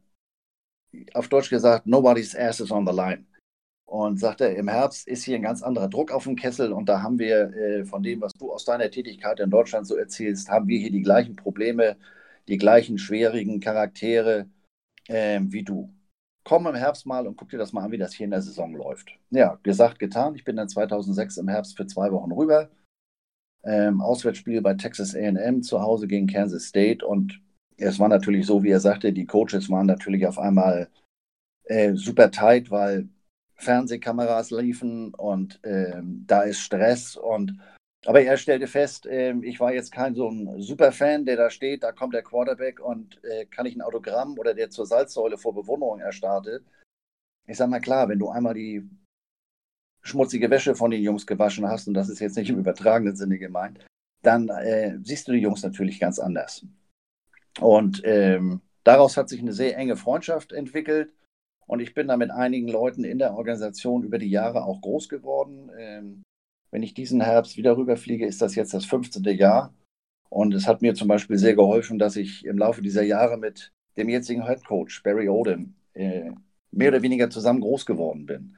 auf 1.13 1.29
Deutsch 1.29 1.51
gesagt, 1.51 1.87
nobody's 1.87 2.35
ass 2.35 2.61
is 2.61 2.71
on 2.71 2.87
the 2.87 2.95
line. 2.95 3.27
Und 3.85 4.19
sagte, 4.19 4.47
im 4.47 4.69
Herbst 4.69 5.07
ist 5.09 5.25
hier 5.25 5.37
ein 5.37 5.43
ganz 5.43 5.63
anderer 5.63 5.89
Druck 5.89 6.11
auf 6.11 6.25
dem 6.25 6.37
Kessel 6.37 6.73
und 6.73 6.89
da 6.89 7.03
haben 7.03 7.19
wir 7.19 7.53
äh, 7.55 7.85
von 7.85 8.03
dem, 8.03 8.23
was 8.23 8.33
du 8.33 8.51
aus 8.51 8.65
deiner 8.65 8.91
Tätigkeit 8.91 9.41
in 9.41 9.51
Deutschland 9.51 9.87
so 9.87 9.97
erzählst, 9.97 10.49
haben 10.49 10.69
wir 10.69 10.79
hier 10.79 10.93
die 10.93 11.03
gleichen 11.03 11.37
Probleme, 11.37 11.99
die 12.49 12.57
gleichen 12.57 12.97
schwierigen 12.97 13.61
Charaktere 13.61 14.49
äh, 15.09 15.41
wie 15.43 15.65
du. 15.65 15.93
Komm 16.49 16.67
im 16.67 16.75
Herbst 16.75 17.05
mal 17.05 17.27
und 17.27 17.37
guck 17.37 17.51
dir 17.51 17.59
das 17.59 17.75
mal 17.75 17.85
an, 17.85 17.93
wie 17.93 17.99
das 17.99 18.15
hier 18.15 18.25
in 18.25 18.31
der 18.31 18.41
Saison 18.41 18.75
läuft. 18.75 19.11
Ja, 19.29 19.59
gesagt, 19.63 19.99
getan. 19.99 20.35
Ich 20.35 20.45
bin 20.45 20.57
dann 20.57 20.71
2006 20.71 21.37
im 21.37 21.49
Herbst 21.49 21.77
für 21.77 21.87
zwei 21.87 22.11
Wochen 22.11 22.33
rüber 22.33 22.71
ähm, 23.65 24.01
Auswärtsspiel 24.01 24.63
bei 24.63 24.73
Texas 24.73 25.15
AM 25.15 25.63
zu 25.63 25.83
Hause 25.83 26.07
gegen 26.07 26.27
Kansas 26.27 26.65
State. 26.65 27.05
Und 27.05 27.39
es 27.77 27.99
war 27.99 28.09
natürlich 28.09 28.47
so, 28.47 28.63
wie 28.63 28.71
er 28.71 28.81
sagte, 28.81 29.13
die 29.13 29.27
Coaches 29.27 29.69
waren 29.69 29.87
natürlich 29.87 30.27
auf 30.27 30.39
einmal 30.39 30.89
äh, 31.65 31.93
super 31.95 32.31
tight, 32.31 32.71
weil 32.71 33.11
Fernsehkameras 33.57 34.51
liefen 34.51 35.13
und 35.15 35.61
ähm, 35.65 36.25
da 36.27 36.45
ist 36.45 36.61
Stress. 36.61 37.15
Und 37.15 37.59
aber 38.07 38.23
er 38.23 38.37
stellte 38.37 38.67
fest, 38.67 39.07
äh, 39.07 39.35
ich 39.43 39.61
war 39.61 39.73
jetzt 39.73 39.93
kein 39.93 40.15
so 40.15 40.29
ein 40.29 40.61
Superfan, 40.61 41.25
der 41.25 41.37
da 41.37 41.51
steht, 41.51 41.83
da 41.83 41.93
kommt 41.93 42.15
der 42.15 42.23
Quarterback 42.23 42.81
und 42.81 43.23
äh, 43.25 43.47
kann 43.47 43.67
ich 43.67 43.75
ein 43.75 43.83
Autogramm 43.83 44.39
oder 44.39 44.55
der 44.55 44.71
zur 44.71 44.87
Salzsäule 44.87 45.39
vor 45.39 45.55
Bewunderung 45.55 46.01
erstartet. 46.01 46.65
Ich 47.47 47.57
sage 47.57 47.71
mal 47.71 47.81
klar, 47.81 48.09
wenn 48.09 48.19
du 48.19 48.29
einmal 48.29 48.55
die 48.55 48.89
schmutzige 50.03 50.51
Wäsche 50.51 50.75
von 50.75 50.91
den 50.91 51.03
Jungs 51.03 51.27
gewaschen 51.27 51.67
hast, 51.67 51.89
und 51.89 51.95
das 51.95 52.09
ist 52.09 52.21
jetzt 52.21 52.37
nicht 52.37 52.51
im 52.51 52.59
übertragenen 52.59 53.17
Sinne 53.17 53.39
gemeint, 53.39 53.85
dann 54.23 54.49
äh, 54.49 54.99
siehst 55.03 55.29
du 55.29 55.33
die 55.33 55.39
Jungs 55.39 55.63
natürlich 55.63 55.99
ganz 55.99 56.19
anders. 56.19 56.65
Und 57.61 58.03
ähm, 58.05 58.61
daraus 58.85 59.17
hat 59.17 59.29
sich 59.29 59.41
eine 59.41 59.53
sehr 59.53 59.77
enge 59.77 59.97
Freundschaft 59.97 60.53
entwickelt. 60.53 61.13
Und 61.67 61.81
ich 61.81 61.95
bin 61.95 62.09
da 62.09 62.17
mit 62.17 62.31
einigen 62.31 62.69
Leuten 62.69 63.05
in 63.05 63.19
der 63.19 63.35
Organisation 63.35 64.05
über 64.05 64.19
die 64.19 64.31
Jahre 64.31 64.65
auch 64.65 64.81
groß 64.81 65.09
geworden. 65.09 65.71
Ähm, 65.77 66.23
wenn 66.71 66.83
ich 66.83 66.95
diesen 66.95 67.21
Herbst 67.21 67.57
wieder 67.57 67.77
rüberfliege, 67.77 68.27
ist 68.27 68.43
das 68.43 68.55
jetzt 68.55 68.75
das 68.75 68.85
15. 68.85 69.25
Jahr. 69.25 69.75
Und 70.31 70.55
es 70.55 70.67
hat 70.67 70.83
mir 70.83 70.95
zum 70.95 71.09
Beispiel 71.09 71.39
sehr 71.39 71.55
geholfen, 71.55 71.99
dass 71.99 72.17
ich 72.17 72.45
im 72.45 72.59
Laufe 72.59 72.83
dieser 72.83 73.03
Jahre 73.03 73.39
mit 73.39 73.73
dem 73.97 74.09
jetzigen 74.09 74.47
Head 74.47 74.65
Coach 74.65 75.03
Barry 75.03 75.29
Odin 75.29 75.75
äh, 75.95 76.31
mehr 76.71 76.89
oder 76.89 77.03
weniger 77.03 77.31
zusammen 77.31 77.61
groß 77.61 77.87
geworden 77.87 78.27
bin. 78.27 78.57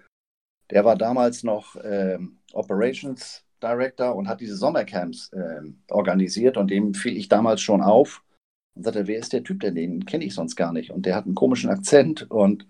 Der 0.70 0.84
war 0.84 0.96
damals 0.96 1.42
noch 1.42 1.76
ähm, 1.82 2.38
Operations 2.52 3.44
Director 3.62 4.14
und 4.16 4.28
hat 4.28 4.40
diese 4.40 4.56
Sommercamps 4.56 5.30
ähm, 5.32 5.82
organisiert 5.90 6.56
und 6.56 6.70
dem 6.70 6.94
fiel 6.94 7.16
ich 7.16 7.28
damals 7.28 7.60
schon 7.60 7.82
auf 7.82 8.24
und 8.74 8.84
sagte, 8.84 9.06
wer 9.06 9.18
ist 9.18 9.32
der 9.32 9.44
Typ 9.44 9.60
denn? 9.60 9.74
Den 9.74 10.06
kenne 10.06 10.24
ich 10.24 10.34
sonst 10.34 10.56
gar 10.56 10.72
nicht. 10.72 10.90
Und 10.90 11.06
der 11.06 11.14
hat 11.14 11.26
einen 11.26 11.34
komischen 11.34 11.70
Akzent 11.70 12.30
und 12.30 12.66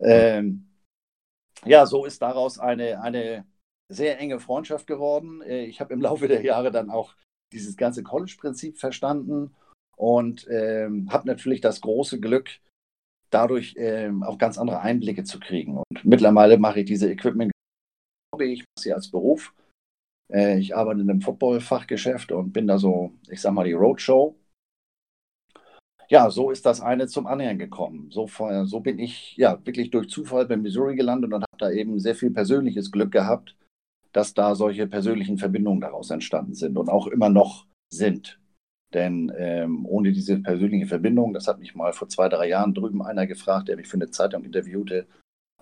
ähm, 0.00 0.66
ja, 1.64 1.86
so 1.86 2.04
ist 2.04 2.22
daraus 2.22 2.58
eine, 2.58 3.00
eine 3.00 3.44
sehr 3.94 4.18
enge 4.18 4.40
Freundschaft 4.40 4.86
geworden. 4.86 5.42
Äh, 5.42 5.64
ich 5.64 5.80
habe 5.80 5.94
im 5.94 6.00
Laufe 6.00 6.28
der 6.28 6.42
Jahre 6.42 6.70
dann 6.70 6.90
auch 6.90 7.14
dieses 7.52 7.76
ganze 7.76 8.02
College-Prinzip 8.02 8.78
verstanden 8.78 9.54
und 9.96 10.46
ähm, 10.50 11.12
habe 11.12 11.26
natürlich 11.26 11.60
das 11.60 11.80
große 11.80 12.20
Glück, 12.20 12.50
dadurch 13.30 13.74
ähm, 13.78 14.22
auch 14.22 14.38
ganz 14.38 14.58
andere 14.58 14.80
Einblicke 14.80 15.24
zu 15.24 15.40
kriegen. 15.40 15.78
Und 15.78 16.04
mittlerweile 16.04 16.58
mache 16.58 16.80
ich 16.80 16.86
diese 16.86 17.10
Equipment, 17.10 17.52
ich 18.40 18.60
mache 18.60 18.80
sie 18.80 18.92
als 18.92 19.10
Beruf. 19.10 19.54
Äh, 20.32 20.58
ich 20.58 20.76
arbeite 20.76 21.00
in 21.00 21.10
einem 21.10 21.20
Football-Fachgeschäft 21.20 22.32
und 22.32 22.52
bin 22.52 22.66
da 22.66 22.78
so, 22.78 23.12
ich 23.28 23.40
sag 23.40 23.52
mal, 23.52 23.64
die 23.64 23.72
Roadshow. 23.72 24.36
Ja, 26.08 26.30
so 26.30 26.50
ist 26.50 26.66
das 26.66 26.80
eine 26.80 27.06
zum 27.06 27.26
anderen 27.26 27.58
gekommen. 27.58 28.10
So, 28.10 28.28
so 28.64 28.80
bin 28.80 28.98
ich 28.98 29.36
ja 29.36 29.64
wirklich 29.64 29.90
durch 29.90 30.08
Zufall 30.08 30.46
bei 30.46 30.56
Missouri 30.56 30.96
gelandet 30.96 31.32
und 31.32 31.42
habe 31.42 31.58
da 31.58 31.70
eben 31.70 31.98
sehr 31.98 32.14
viel 32.14 32.30
persönliches 32.30 32.92
Glück 32.92 33.10
gehabt, 33.10 33.56
dass 34.14 34.32
da 34.32 34.54
solche 34.54 34.86
persönlichen 34.86 35.38
Verbindungen 35.38 35.80
daraus 35.80 36.08
entstanden 36.10 36.54
sind 36.54 36.78
und 36.78 36.88
auch 36.88 37.08
immer 37.08 37.28
noch 37.28 37.66
sind. 37.92 38.40
Denn 38.94 39.32
ähm, 39.36 39.84
ohne 39.86 40.12
diese 40.12 40.40
persönliche 40.40 40.86
Verbindung, 40.86 41.34
das 41.34 41.48
hat 41.48 41.58
mich 41.58 41.74
mal 41.74 41.92
vor 41.92 42.08
zwei, 42.08 42.28
drei 42.28 42.48
Jahren 42.48 42.74
drüben 42.74 43.02
einer 43.02 43.26
gefragt, 43.26 43.68
der 43.68 43.76
mich 43.76 43.88
für 43.88 43.96
eine 43.96 44.10
Zeitung 44.10 44.44
interviewte, 44.44 45.06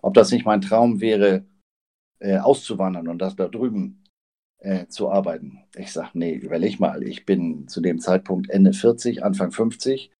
ob 0.03 0.13
das 0.13 0.31
nicht 0.31 0.45
mein 0.45 0.61
Traum 0.61 1.01
wäre, 1.01 1.47
äh, 2.19 2.37
auszuwandern 2.37 3.09
und 3.09 3.19
das 3.19 3.35
da 3.35 3.49
drüben 3.49 4.05
äh, 4.59 4.87
zu 4.89 5.11
arbeiten. 5.11 5.65
Ich 5.75 5.93
sage, 5.93 6.11
nee, 6.13 6.35
überleg 6.35 6.79
mal, 6.79 7.03
ich 7.03 7.25
bin 7.25 7.69
zu 7.69 7.81
dem 7.81 8.01
Zeitpunkt 8.01 8.51
Ende 8.51 8.75
40, 8.75 9.25
Anfang 9.25 9.51
50. 9.51 10.13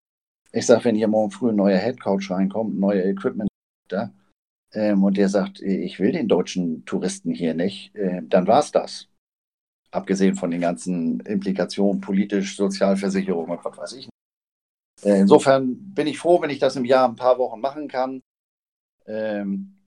Ich 0.53 0.67
sage, 0.67 0.87
wenn 0.87 0.97
hier 0.97 1.09
morgen 1.09 1.31
früh 1.31 1.51
ein 1.51 1.57
neuer 1.57 1.79
Headcoach 1.79 2.31
reinkommt, 2.31 2.79
neuer 2.81 3.05
Equipment, 3.05 3.51
da, 3.89 4.11
ähm, 4.75 5.05
und 5.05 5.17
der 5.17 5.29
sagt, 5.29 5.61
ich 5.61 6.01
will 6.01 6.13
den 6.13 6.29
deutschen 6.29 6.85
Touristen 6.85 7.33
hier 7.33 7.55
nicht, 7.55 7.95
äh, 7.95 8.23
dann 8.25 8.47
war 8.47 8.61
es 8.61 8.73
das. 8.73 9.09
Abgesehen 9.91 10.35
von 10.37 10.51
den 10.51 10.63
ganzen 10.63 11.21
Implikationen, 11.21 12.01
politisch, 12.01 12.57
Sozialversicherung 12.57 13.51
und 13.51 13.65
was 13.65 13.77
weiß 13.77 13.93
ich. 13.95 14.09
Äh, 15.03 15.21
insofern 15.21 15.95
bin 15.95 16.07
ich 16.07 16.19
froh, 16.19 16.41
wenn 16.41 16.51
ich 16.51 16.59
das 16.59 16.77
im 16.77 16.85
Jahr 16.85 17.09
ein 17.09 17.17
paar 17.17 17.39
Wochen 17.39 17.61
machen 17.61 17.89
kann. 17.89 18.23
Ähm, 19.07 19.79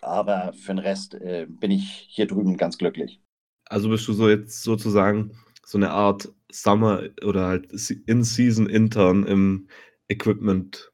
aber 0.00 0.52
für 0.54 0.72
den 0.72 0.78
Rest 0.78 1.14
äh, 1.14 1.46
bin 1.48 1.70
ich 1.70 2.06
hier 2.10 2.26
drüben 2.26 2.56
ganz 2.56 2.78
glücklich. 2.78 3.20
Also 3.68 3.88
bist 3.88 4.08
du 4.08 4.12
so 4.12 4.28
jetzt 4.28 4.62
sozusagen 4.62 5.36
so 5.64 5.78
eine 5.78 5.90
Art 5.90 6.32
Summer 6.50 7.02
oder 7.24 7.46
halt 7.46 7.72
In-Season-Intern 8.06 9.26
im 9.26 9.68
Equipment. 10.08 10.92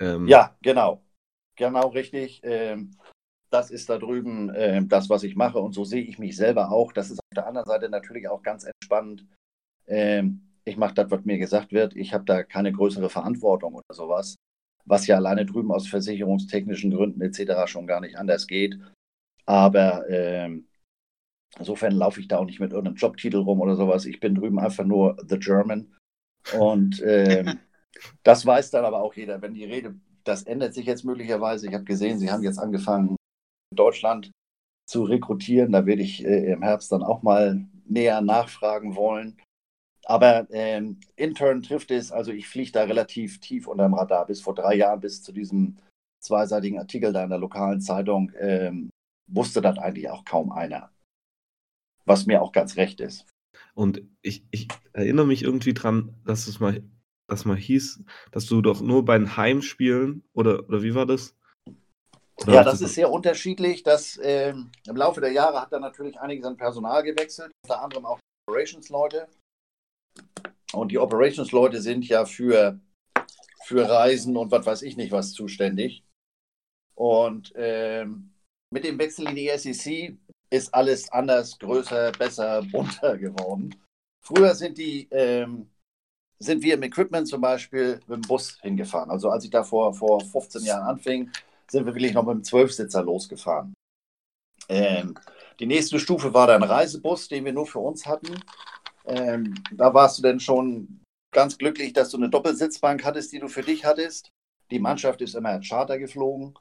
Ähm. 0.00 0.26
Ja, 0.26 0.56
genau. 0.62 1.05
Genau 1.56 1.88
richtig. 1.88 2.40
Ähm, 2.44 2.92
das 3.50 3.70
ist 3.70 3.88
da 3.88 3.98
drüben 3.98 4.50
äh, 4.50 4.84
das, 4.84 5.08
was 5.08 5.22
ich 5.22 5.36
mache 5.36 5.58
und 5.58 5.72
so 5.72 5.84
sehe 5.84 6.02
ich 6.02 6.18
mich 6.18 6.36
selber 6.36 6.70
auch. 6.70 6.92
Das 6.92 7.10
ist 7.10 7.20
auf 7.20 7.34
der 7.34 7.46
anderen 7.46 7.66
Seite 7.66 7.88
natürlich 7.88 8.28
auch 8.28 8.42
ganz 8.42 8.64
entspannt. 8.64 9.26
Ähm, 9.86 10.42
ich 10.64 10.76
mache 10.76 10.94
das, 10.94 11.10
was 11.10 11.24
mir 11.24 11.38
gesagt 11.38 11.72
wird. 11.72 11.94
Ich 11.96 12.12
habe 12.12 12.24
da 12.24 12.42
keine 12.42 12.72
größere 12.72 13.08
Verantwortung 13.08 13.74
oder 13.74 13.94
sowas 13.94 14.36
was 14.86 15.06
ja 15.06 15.16
alleine 15.16 15.44
drüben 15.44 15.72
aus 15.72 15.88
versicherungstechnischen 15.88 16.92
Gründen 16.92 17.20
etc. 17.20 17.66
schon 17.66 17.86
gar 17.86 18.00
nicht 18.00 18.16
anders 18.16 18.46
geht. 18.46 18.78
Aber 19.44 20.08
ähm, 20.08 20.68
insofern 21.58 21.92
laufe 21.92 22.20
ich 22.20 22.28
da 22.28 22.38
auch 22.38 22.44
nicht 22.44 22.60
mit 22.60 22.72
irgendeinem 22.72 22.96
Jobtitel 22.96 23.38
rum 23.38 23.60
oder 23.60 23.76
sowas. 23.76 24.06
Ich 24.06 24.20
bin 24.20 24.34
drüben 24.34 24.58
einfach 24.58 24.84
nur 24.84 25.16
The 25.28 25.38
German. 25.38 25.94
Und 26.58 27.02
ähm, 27.04 27.58
das 28.22 28.46
weiß 28.46 28.70
dann 28.70 28.84
aber 28.84 29.02
auch 29.02 29.14
jeder. 29.14 29.42
Wenn 29.42 29.54
die 29.54 29.64
Rede, 29.64 29.96
das 30.26 30.42
ändert 30.42 30.74
sich 30.74 30.86
jetzt 30.86 31.04
möglicherweise. 31.04 31.68
Ich 31.68 31.74
habe 31.74 31.84
gesehen, 31.84 32.18
Sie 32.18 32.30
haben 32.30 32.42
jetzt 32.42 32.58
angefangen, 32.58 33.16
Deutschland 33.74 34.30
zu 34.88 35.04
rekrutieren. 35.04 35.72
Da 35.72 35.86
werde 35.86 36.02
ich 36.02 36.24
äh, 36.24 36.52
im 36.52 36.62
Herbst 36.62 36.92
dann 36.92 37.02
auch 37.02 37.22
mal 37.22 37.64
näher 37.86 38.20
nachfragen 38.20 38.96
wollen. 38.96 39.40
Aber 40.04 40.46
ähm, 40.50 41.00
intern 41.16 41.62
trifft 41.62 41.90
es, 41.90 42.12
also 42.12 42.30
ich 42.30 42.48
fliege 42.48 42.72
da 42.72 42.84
relativ 42.84 43.40
tief 43.40 43.66
unterm 43.66 43.94
Radar. 43.94 44.26
Bis 44.26 44.40
vor 44.40 44.54
drei 44.54 44.76
Jahren, 44.76 45.00
bis 45.00 45.22
zu 45.22 45.32
diesem 45.32 45.78
zweiseitigen 46.20 46.78
Artikel 46.78 47.12
da 47.12 47.24
in 47.24 47.30
der 47.30 47.38
lokalen 47.38 47.80
Zeitung, 47.80 48.32
ähm, 48.38 48.90
wusste 49.28 49.60
das 49.60 49.78
eigentlich 49.78 50.08
auch 50.10 50.24
kaum 50.24 50.52
einer. 50.52 50.90
Was 52.04 52.26
mir 52.26 52.42
auch 52.42 52.52
ganz 52.52 52.76
recht 52.76 53.00
ist. 53.00 53.26
Und 53.74 54.02
ich, 54.22 54.44
ich 54.50 54.68
erinnere 54.92 55.26
mich 55.26 55.42
irgendwie 55.42 55.74
dran, 55.74 56.14
dass 56.24 56.46
es 56.46 56.60
mal, 56.60 56.82
dass 57.26 57.44
mal 57.44 57.56
hieß, 57.56 58.02
dass 58.32 58.46
du 58.46 58.62
doch 58.62 58.80
nur 58.80 59.04
bei 59.04 59.18
den 59.18 59.36
Heimspielen 59.36 60.24
oder, 60.32 60.66
oder 60.68 60.82
wie 60.82 60.94
war 60.94 61.06
das? 61.06 61.36
Oder 62.42 62.54
ja, 62.54 62.64
das 62.64 62.80
ist 62.80 62.94
sehr 62.94 63.10
unterschiedlich. 63.10 63.82
Das, 63.82 64.18
ähm, 64.22 64.70
Im 64.86 64.96
Laufe 64.96 65.20
der 65.20 65.32
Jahre 65.32 65.60
hat 65.60 65.72
da 65.72 65.80
natürlich 65.80 66.20
einiges 66.20 66.44
an 66.44 66.56
Personal 66.56 67.02
gewechselt, 67.02 67.50
unter 67.64 67.82
anderem 67.82 68.04
auch 68.04 68.20
Operations-Leute. 68.46 69.28
Und 70.72 70.92
die 70.92 70.98
Operations-Leute 70.98 71.80
sind 71.80 72.06
ja 72.06 72.24
für, 72.26 72.78
für 73.64 73.88
Reisen 73.88 74.36
und 74.36 74.50
was 74.50 74.66
weiß 74.66 74.82
ich 74.82 74.96
nicht 74.96 75.12
was 75.12 75.32
zuständig. 75.32 76.04
Und 76.94 77.52
ähm, 77.56 78.34
mit 78.72 78.84
dem 78.84 78.98
Wechsel 78.98 79.28
in 79.28 79.36
die 79.36 79.50
SEC 79.56 80.16
ist 80.50 80.74
alles 80.74 81.10
anders, 81.12 81.58
größer, 81.58 82.12
besser, 82.12 82.62
bunter 82.72 83.16
geworden. 83.16 83.74
Früher 84.24 84.54
sind 84.54 84.78
die, 84.78 85.08
ähm, 85.10 85.70
sind 86.38 86.62
wir 86.62 86.74
im 86.74 86.82
Equipment 86.82 87.28
zum 87.28 87.40
Beispiel 87.40 88.00
mit 88.06 88.16
dem 88.16 88.22
Bus 88.22 88.58
hingefahren. 88.60 89.10
Also 89.10 89.30
als 89.30 89.44
ich 89.44 89.50
da 89.50 89.64
vor, 89.64 89.94
vor 89.94 90.20
15 90.20 90.62
Jahren 90.62 90.86
anfing, 90.86 91.30
sind 91.68 91.86
wir 91.86 91.94
wirklich 91.94 92.14
noch 92.14 92.24
mit 92.24 92.34
dem 92.34 92.44
Zwölfsitzer 92.44 93.02
losgefahren. 93.02 93.74
Ähm, 94.68 95.18
die 95.58 95.66
nächste 95.66 95.98
Stufe 95.98 96.34
war 96.34 96.46
dann 96.46 96.62
Reisebus, 96.62 97.28
den 97.28 97.44
wir 97.44 97.52
nur 97.52 97.66
für 97.66 97.78
uns 97.78 98.06
hatten. 98.06 98.40
Ähm, 99.06 99.54
da 99.72 99.94
warst 99.94 100.18
du 100.18 100.22
denn 100.22 100.40
schon 100.40 101.00
ganz 101.32 101.56
glücklich, 101.58 101.92
dass 101.92 102.10
du 102.10 102.16
eine 102.16 102.28
Doppelsitzbank 102.28 103.04
hattest, 103.04 103.32
die 103.32 103.38
du 103.38 103.48
für 103.48 103.62
dich 103.62 103.84
hattest. 103.84 104.30
Die 104.70 104.80
Mannschaft 104.80 105.22
ist 105.22 105.34
immer 105.34 105.60
Charter 105.60 105.98
geflogen. 105.98 106.54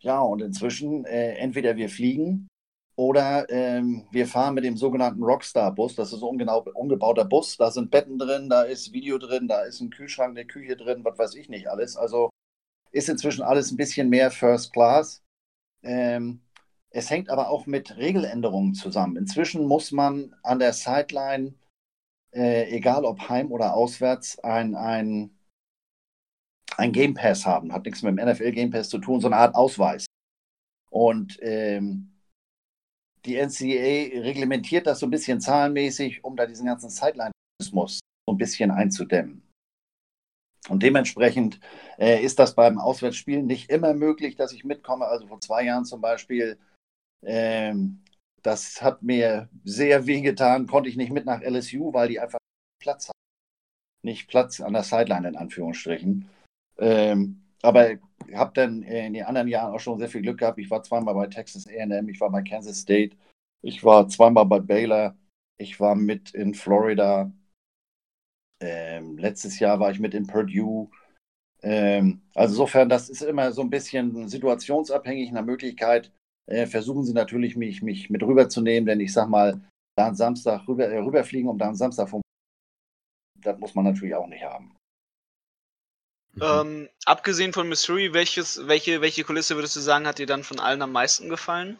Ja, 0.00 0.20
und 0.20 0.42
inzwischen 0.42 1.04
äh, 1.04 1.34
entweder 1.34 1.76
wir 1.76 1.88
fliegen 1.88 2.48
oder 2.96 3.48
ähm, 3.50 4.06
wir 4.10 4.26
fahren 4.26 4.54
mit 4.54 4.64
dem 4.64 4.76
sogenannten 4.76 5.22
Rockstar-Bus. 5.22 5.94
Das 5.94 6.12
ist 6.12 6.22
ein 6.22 6.28
ungenau, 6.28 6.64
umgebauter 6.74 7.24
Bus. 7.24 7.56
Da 7.56 7.70
sind 7.70 7.90
Betten 7.90 8.18
drin, 8.18 8.48
da 8.48 8.62
ist 8.62 8.92
Video 8.92 9.18
drin, 9.18 9.48
da 9.48 9.62
ist 9.62 9.80
ein 9.80 9.90
Kühlschrank 9.90 10.34
der 10.34 10.46
Küche 10.46 10.76
drin, 10.76 11.04
was 11.04 11.18
weiß 11.18 11.34
ich 11.34 11.48
nicht 11.48 11.68
alles. 11.68 11.96
Also 11.96 12.30
ist 12.90 13.08
inzwischen 13.08 13.42
alles 13.42 13.70
ein 13.72 13.76
bisschen 13.76 14.08
mehr 14.08 14.30
First 14.30 14.72
Class. 14.72 15.22
Ähm, 15.82 16.42
es 16.90 17.08
hängt 17.08 17.30
aber 17.30 17.48
auch 17.48 17.66
mit 17.66 17.96
Regeländerungen 17.96 18.74
zusammen. 18.74 19.16
Inzwischen 19.16 19.66
muss 19.66 19.92
man 19.92 20.34
an 20.42 20.58
der 20.58 20.74
Sideline 20.74 21.54
äh, 22.32 22.70
egal 22.70 23.04
ob 23.04 23.28
heim 23.28 23.52
oder 23.52 23.74
auswärts, 23.74 24.38
ein, 24.40 24.74
ein, 24.74 25.36
ein 26.76 26.92
Game 26.92 27.14
Pass 27.14 27.46
haben. 27.46 27.72
Hat 27.72 27.84
nichts 27.84 28.02
mit 28.02 28.18
dem 28.18 28.26
NFL 28.26 28.52
Game 28.52 28.70
Pass 28.70 28.88
zu 28.88 28.98
tun, 28.98 29.20
so 29.20 29.28
eine 29.28 29.36
Art 29.36 29.54
Ausweis. 29.54 30.06
Und 30.90 31.38
ähm, 31.42 32.11
die 33.24 33.36
NCAA 33.36 34.20
reglementiert 34.22 34.86
das 34.86 35.00
so 35.00 35.06
ein 35.06 35.10
bisschen 35.10 35.40
zahlenmäßig, 35.40 36.24
um 36.24 36.36
da 36.36 36.46
diesen 36.46 36.66
ganzen 36.66 36.90
Sideline-Tourismus 36.90 38.00
so 38.28 38.34
ein 38.34 38.38
bisschen 38.38 38.70
einzudämmen. 38.70 39.42
Und 40.68 40.82
dementsprechend 40.82 41.58
äh, 41.98 42.22
ist 42.22 42.38
das 42.38 42.54
beim 42.54 42.78
Auswärtsspielen 42.78 43.46
nicht 43.46 43.70
immer 43.70 43.94
möglich, 43.94 44.36
dass 44.36 44.52
ich 44.52 44.64
mitkomme. 44.64 45.06
Also 45.06 45.26
vor 45.26 45.40
zwei 45.40 45.64
Jahren 45.64 45.84
zum 45.84 46.00
Beispiel 46.00 46.58
ähm, 47.24 48.02
das 48.42 48.82
hat 48.82 49.02
mir 49.02 49.48
sehr 49.64 50.06
wehgetan, 50.06 50.66
konnte 50.66 50.88
ich 50.88 50.96
nicht 50.96 51.12
mit 51.12 51.26
nach 51.26 51.40
LSU, 51.40 51.92
weil 51.92 52.08
die 52.08 52.20
einfach 52.20 52.38
Platz 52.80 53.08
haben. 53.08 53.12
Nicht 54.04 54.28
Platz 54.28 54.60
an 54.60 54.72
der 54.72 54.82
Sideline 54.82 55.28
in 55.28 55.36
Anführungsstrichen. 55.36 56.28
Ähm, 56.78 57.41
aber 57.62 57.92
ich 57.92 58.00
habe 58.34 58.52
dann 58.54 58.82
in 58.82 59.14
den 59.14 59.24
anderen 59.24 59.48
Jahren 59.48 59.74
auch 59.74 59.80
schon 59.80 59.98
sehr 59.98 60.08
viel 60.08 60.22
Glück 60.22 60.38
gehabt. 60.38 60.58
Ich 60.58 60.70
war 60.70 60.82
zweimal 60.82 61.14
bei 61.14 61.26
Texas 61.28 61.66
AM, 61.66 62.08
ich 62.08 62.20
war 62.20 62.30
bei 62.30 62.42
Kansas 62.42 62.78
State, 62.78 63.16
ich 63.62 63.82
war 63.84 64.08
zweimal 64.08 64.46
bei 64.46 64.60
Baylor, 64.60 65.16
ich 65.58 65.80
war 65.80 65.94
mit 65.94 66.34
in 66.34 66.54
Florida. 66.54 67.32
Ähm, 68.60 69.18
letztes 69.18 69.58
Jahr 69.58 69.80
war 69.80 69.90
ich 69.90 70.00
mit 70.00 70.14
in 70.14 70.26
Purdue. 70.26 70.90
Ähm, 71.62 72.22
also 72.34 72.54
insofern, 72.54 72.88
das 72.88 73.08
ist 73.08 73.22
immer 73.22 73.52
so 73.52 73.62
ein 73.62 73.70
bisschen 73.70 74.28
situationsabhängig 74.28 75.32
nach 75.32 75.44
Möglichkeit 75.44 76.12
äh, 76.46 76.66
versuchen 76.66 77.04
sie 77.04 77.12
natürlich, 77.12 77.56
mich, 77.56 77.82
mich 77.82 78.10
mit 78.10 78.22
rüberzunehmen, 78.22 78.86
denn 78.86 79.00
ich 79.00 79.12
sag 79.12 79.28
mal, 79.28 79.60
da 79.96 80.08
am 80.08 80.14
Samstag 80.14 80.66
rüber, 80.68 80.88
äh, 80.88 80.98
rüberfliegen, 80.98 81.48
um 81.48 81.58
da 81.58 81.68
am 81.68 81.74
Samstag 81.74 82.08
vom. 82.08 82.22
Das 83.40 83.58
muss 83.58 83.74
man 83.74 83.84
natürlich 83.84 84.14
auch 84.14 84.26
nicht 84.26 84.44
haben. 84.44 84.76
Mhm. 86.34 86.42
Ähm, 86.42 86.88
abgesehen 87.04 87.52
von 87.52 87.68
Missouri, 87.68 88.12
welches, 88.14 88.66
welche, 88.66 89.00
welche 89.00 89.24
Kulisse 89.24 89.54
würdest 89.54 89.76
du 89.76 89.80
sagen, 89.80 90.06
hat 90.06 90.18
dir 90.18 90.26
dann 90.26 90.44
von 90.44 90.60
allen 90.60 90.82
am 90.82 90.92
meisten 90.92 91.28
gefallen? 91.28 91.78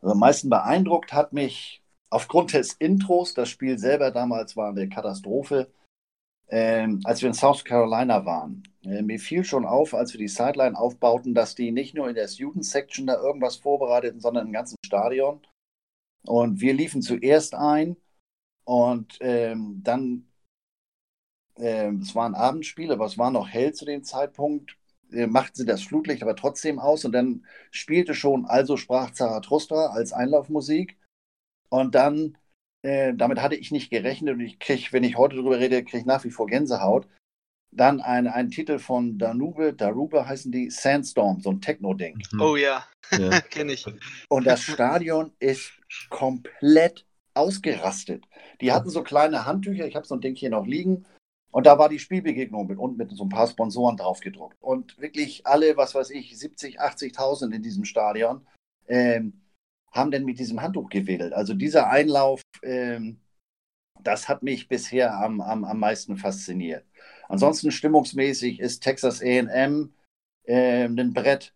Also 0.00 0.12
am 0.12 0.18
meisten 0.18 0.48
beeindruckt 0.48 1.12
hat 1.12 1.32
mich 1.32 1.82
aufgrund 2.08 2.52
des 2.52 2.72
Intros, 2.74 3.34
das 3.34 3.48
Spiel 3.48 3.78
selber 3.78 4.10
damals 4.10 4.56
war 4.56 4.70
eine 4.70 4.88
Katastrophe, 4.88 5.70
ähm, 6.48 7.00
als 7.04 7.22
wir 7.22 7.28
in 7.28 7.34
South 7.34 7.64
Carolina 7.64 8.24
waren. 8.26 8.64
Äh, 8.82 9.02
mir 9.02 9.20
fiel 9.20 9.44
schon 9.44 9.64
auf, 9.64 9.94
als 9.94 10.12
wir 10.12 10.18
die 10.18 10.28
Sideline 10.28 10.76
aufbauten, 10.76 11.34
dass 11.34 11.54
die 11.54 11.70
nicht 11.70 11.94
nur 11.94 12.08
in 12.08 12.16
der 12.16 12.28
Student 12.28 12.64
Section 12.64 13.06
da 13.06 13.20
irgendwas 13.20 13.56
vorbereiteten, 13.56 14.20
sondern 14.20 14.48
im 14.48 14.52
ganzen 14.52 14.76
Stadion. 14.84 15.40
Und 16.26 16.60
wir 16.60 16.74
liefen 16.74 17.02
zuerst 17.02 17.54
ein 17.54 17.96
und 18.64 19.16
ähm, 19.20 19.80
dann, 19.82 20.29
äh, 21.60 21.92
es 22.00 22.14
war 22.14 22.26
ein 22.26 22.34
Abendspiel, 22.34 22.92
aber 22.92 23.06
es 23.06 23.18
war 23.18 23.30
noch 23.30 23.48
hell 23.48 23.72
zu 23.72 23.84
dem 23.84 24.04
Zeitpunkt, 24.04 24.76
äh, 25.12 25.26
machten 25.26 25.56
sie 25.56 25.66
das 25.66 25.82
Flutlicht 25.82 26.22
aber 26.22 26.36
trotzdem 26.36 26.78
aus 26.78 27.04
und 27.04 27.12
dann 27.12 27.44
spielte 27.70 28.14
schon 28.14 28.46
Also 28.46 28.76
sprach 28.76 29.10
Zarathustra 29.10 29.86
als 29.86 30.12
Einlaufmusik. 30.12 30.96
Und 31.68 31.94
dann, 31.94 32.36
äh, 32.82 33.14
damit 33.14 33.40
hatte 33.40 33.54
ich 33.54 33.70
nicht 33.70 33.90
gerechnet 33.90 34.34
und 34.34 34.40
ich 34.40 34.58
kriege, 34.58 34.88
wenn 34.90 35.04
ich 35.04 35.16
heute 35.16 35.36
darüber 35.36 35.58
rede, 35.58 35.84
kriege 35.84 35.98
ich 35.98 36.04
nach 36.04 36.24
wie 36.24 36.30
vor 36.30 36.46
Gänsehaut 36.46 37.06
dann 37.72 38.00
ein, 38.00 38.26
ein 38.26 38.50
Titel 38.50 38.78
von 38.78 39.18
Danube, 39.18 39.72
Darube 39.72 40.26
heißen 40.26 40.50
die, 40.50 40.70
Sandstorm, 40.70 41.40
so 41.40 41.50
ein 41.50 41.60
Techno-Ding. 41.60 42.20
Mhm. 42.32 42.40
Oh 42.40 42.56
ja, 42.56 42.84
ja. 43.16 43.40
kenne 43.50 43.72
ich. 43.72 43.86
Und 44.28 44.46
das 44.46 44.62
Stadion 44.62 45.32
ist 45.38 45.72
komplett 46.08 47.06
ausgerastet. 47.34 48.24
Die 48.60 48.72
hatten 48.72 48.90
so 48.90 49.02
kleine 49.02 49.46
Handtücher, 49.46 49.86
ich 49.86 49.96
habe 49.96 50.06
so 50.06 50.16
ein 50.16 50.20
Ding 50.20 50.34
hier 50.34 50.50
noch 50.50 50.66
liegen. 50.66 51.06
Und 51.50 51.66
da 51.66 51.78
war 51.78 51.88
die 51.88 51.98
Spielbegegnung 51.98 52.66
mit 52.66 52.78
und 52.78 52.96
mit 52.96 53.10
so 53.10 53.24
ein 53.24 53.28
paar 53.28 53.48
Sponsoren 53.48 53.96
drauf 53.96 54.20
gedruckt. 54.20 54.56
Und 54.60 54.98
wirklich 54.98 55.46
alle, 55.46 55.76
was 55.76 55.94
weiß 55.94 56.10
ich, 56.10 56.38
70, 56.38 56.80
80.000 56.80 57.52
in 57.52 57.62
diesem 57.62 57.84
Stadion, 57.84 58.46
ähm, 58.86 59.40
haben 59.90 60.10
denn 60.10 60.24
mit 60.24 60.38
diesem 60.38 60.62
Handtuch 60.62 60.88
gewedelt. 60.88 61.32
Also 61.32 61.54
dieser 61.54 61.90
Einlauf, 61.90 62.42
ähm, 62.62 63.20
das 64.02 64.28
hat 64.28 64.42
mich 64.42 64.68
bisher 64.68 65.14
am, 65.14 65.40
am, 65.40 65.64
am 65.64 65.78
meisten 65.78 66.16
fasziniert. 66.16 66.84
Ansonsten 67.28 67.70
stimmungsmäßig 67.70 68.60
ist 68.60 68.80
Texas 68.80 69.20
AM 69.22 69.92
äh, 70.44 70.84
ein 70.84 71.12
Brett. 71.12 71.54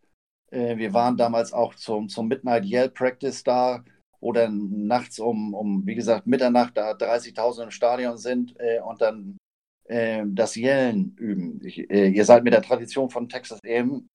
Äh, 0.51 0.77
wir 0.77 0.93
waren 0.93 1.17
damals 1.17 1.53
auch 1.53 1.75
zum, 1.75 2.09
zum 2.09 2.29
Midnight 2.29 2.65
Yell 2.65 2.91
Practice 2.91 3.45
da, 3.45 3.85
wo 4.21 4.33
dann 4.33 4.87
nachts 4.87 5.19
um, 5.19 5.55
um 5.55 5.87
wie 5.87 5.95
gesagt, 5.95 6.27
Mitternacht 6.27 6.77
da 6.77 6.93
30.000 6.93 7.65
im 7.65 7.71
Stadion 7.71 8.17
sind 8.17 8.55
äh, 8.59 8.81
und 8.81 9.01
dann 9.01 9.37
äh, 9.85 10.23
das 10.27 10.57
Yellen 10.57 11.15
üben. 11.17 11.61
Ich, 11.65 11.91
äh, 11.91 12.09
ihr 12.09 12.25
seid 12.25 12.45
mit 12.45 12.53
der 12.53 12.63
Tradition 12.63 13.11
von 13.11 13.29
Texas 13.29 13.61
AM 13.65 14.09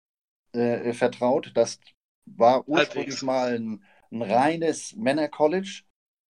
äh, 0.53 0.93
vertraut. 0.93 1.51
Das 1.53 1.79
war 2.25 2.67
ursprünglich 2.67 3.21
mal 3.21 3.55
ein, 3.55 3.83
ein 4.11 4.21
reines 4.21 4.95
Männer-College 4.95 5.83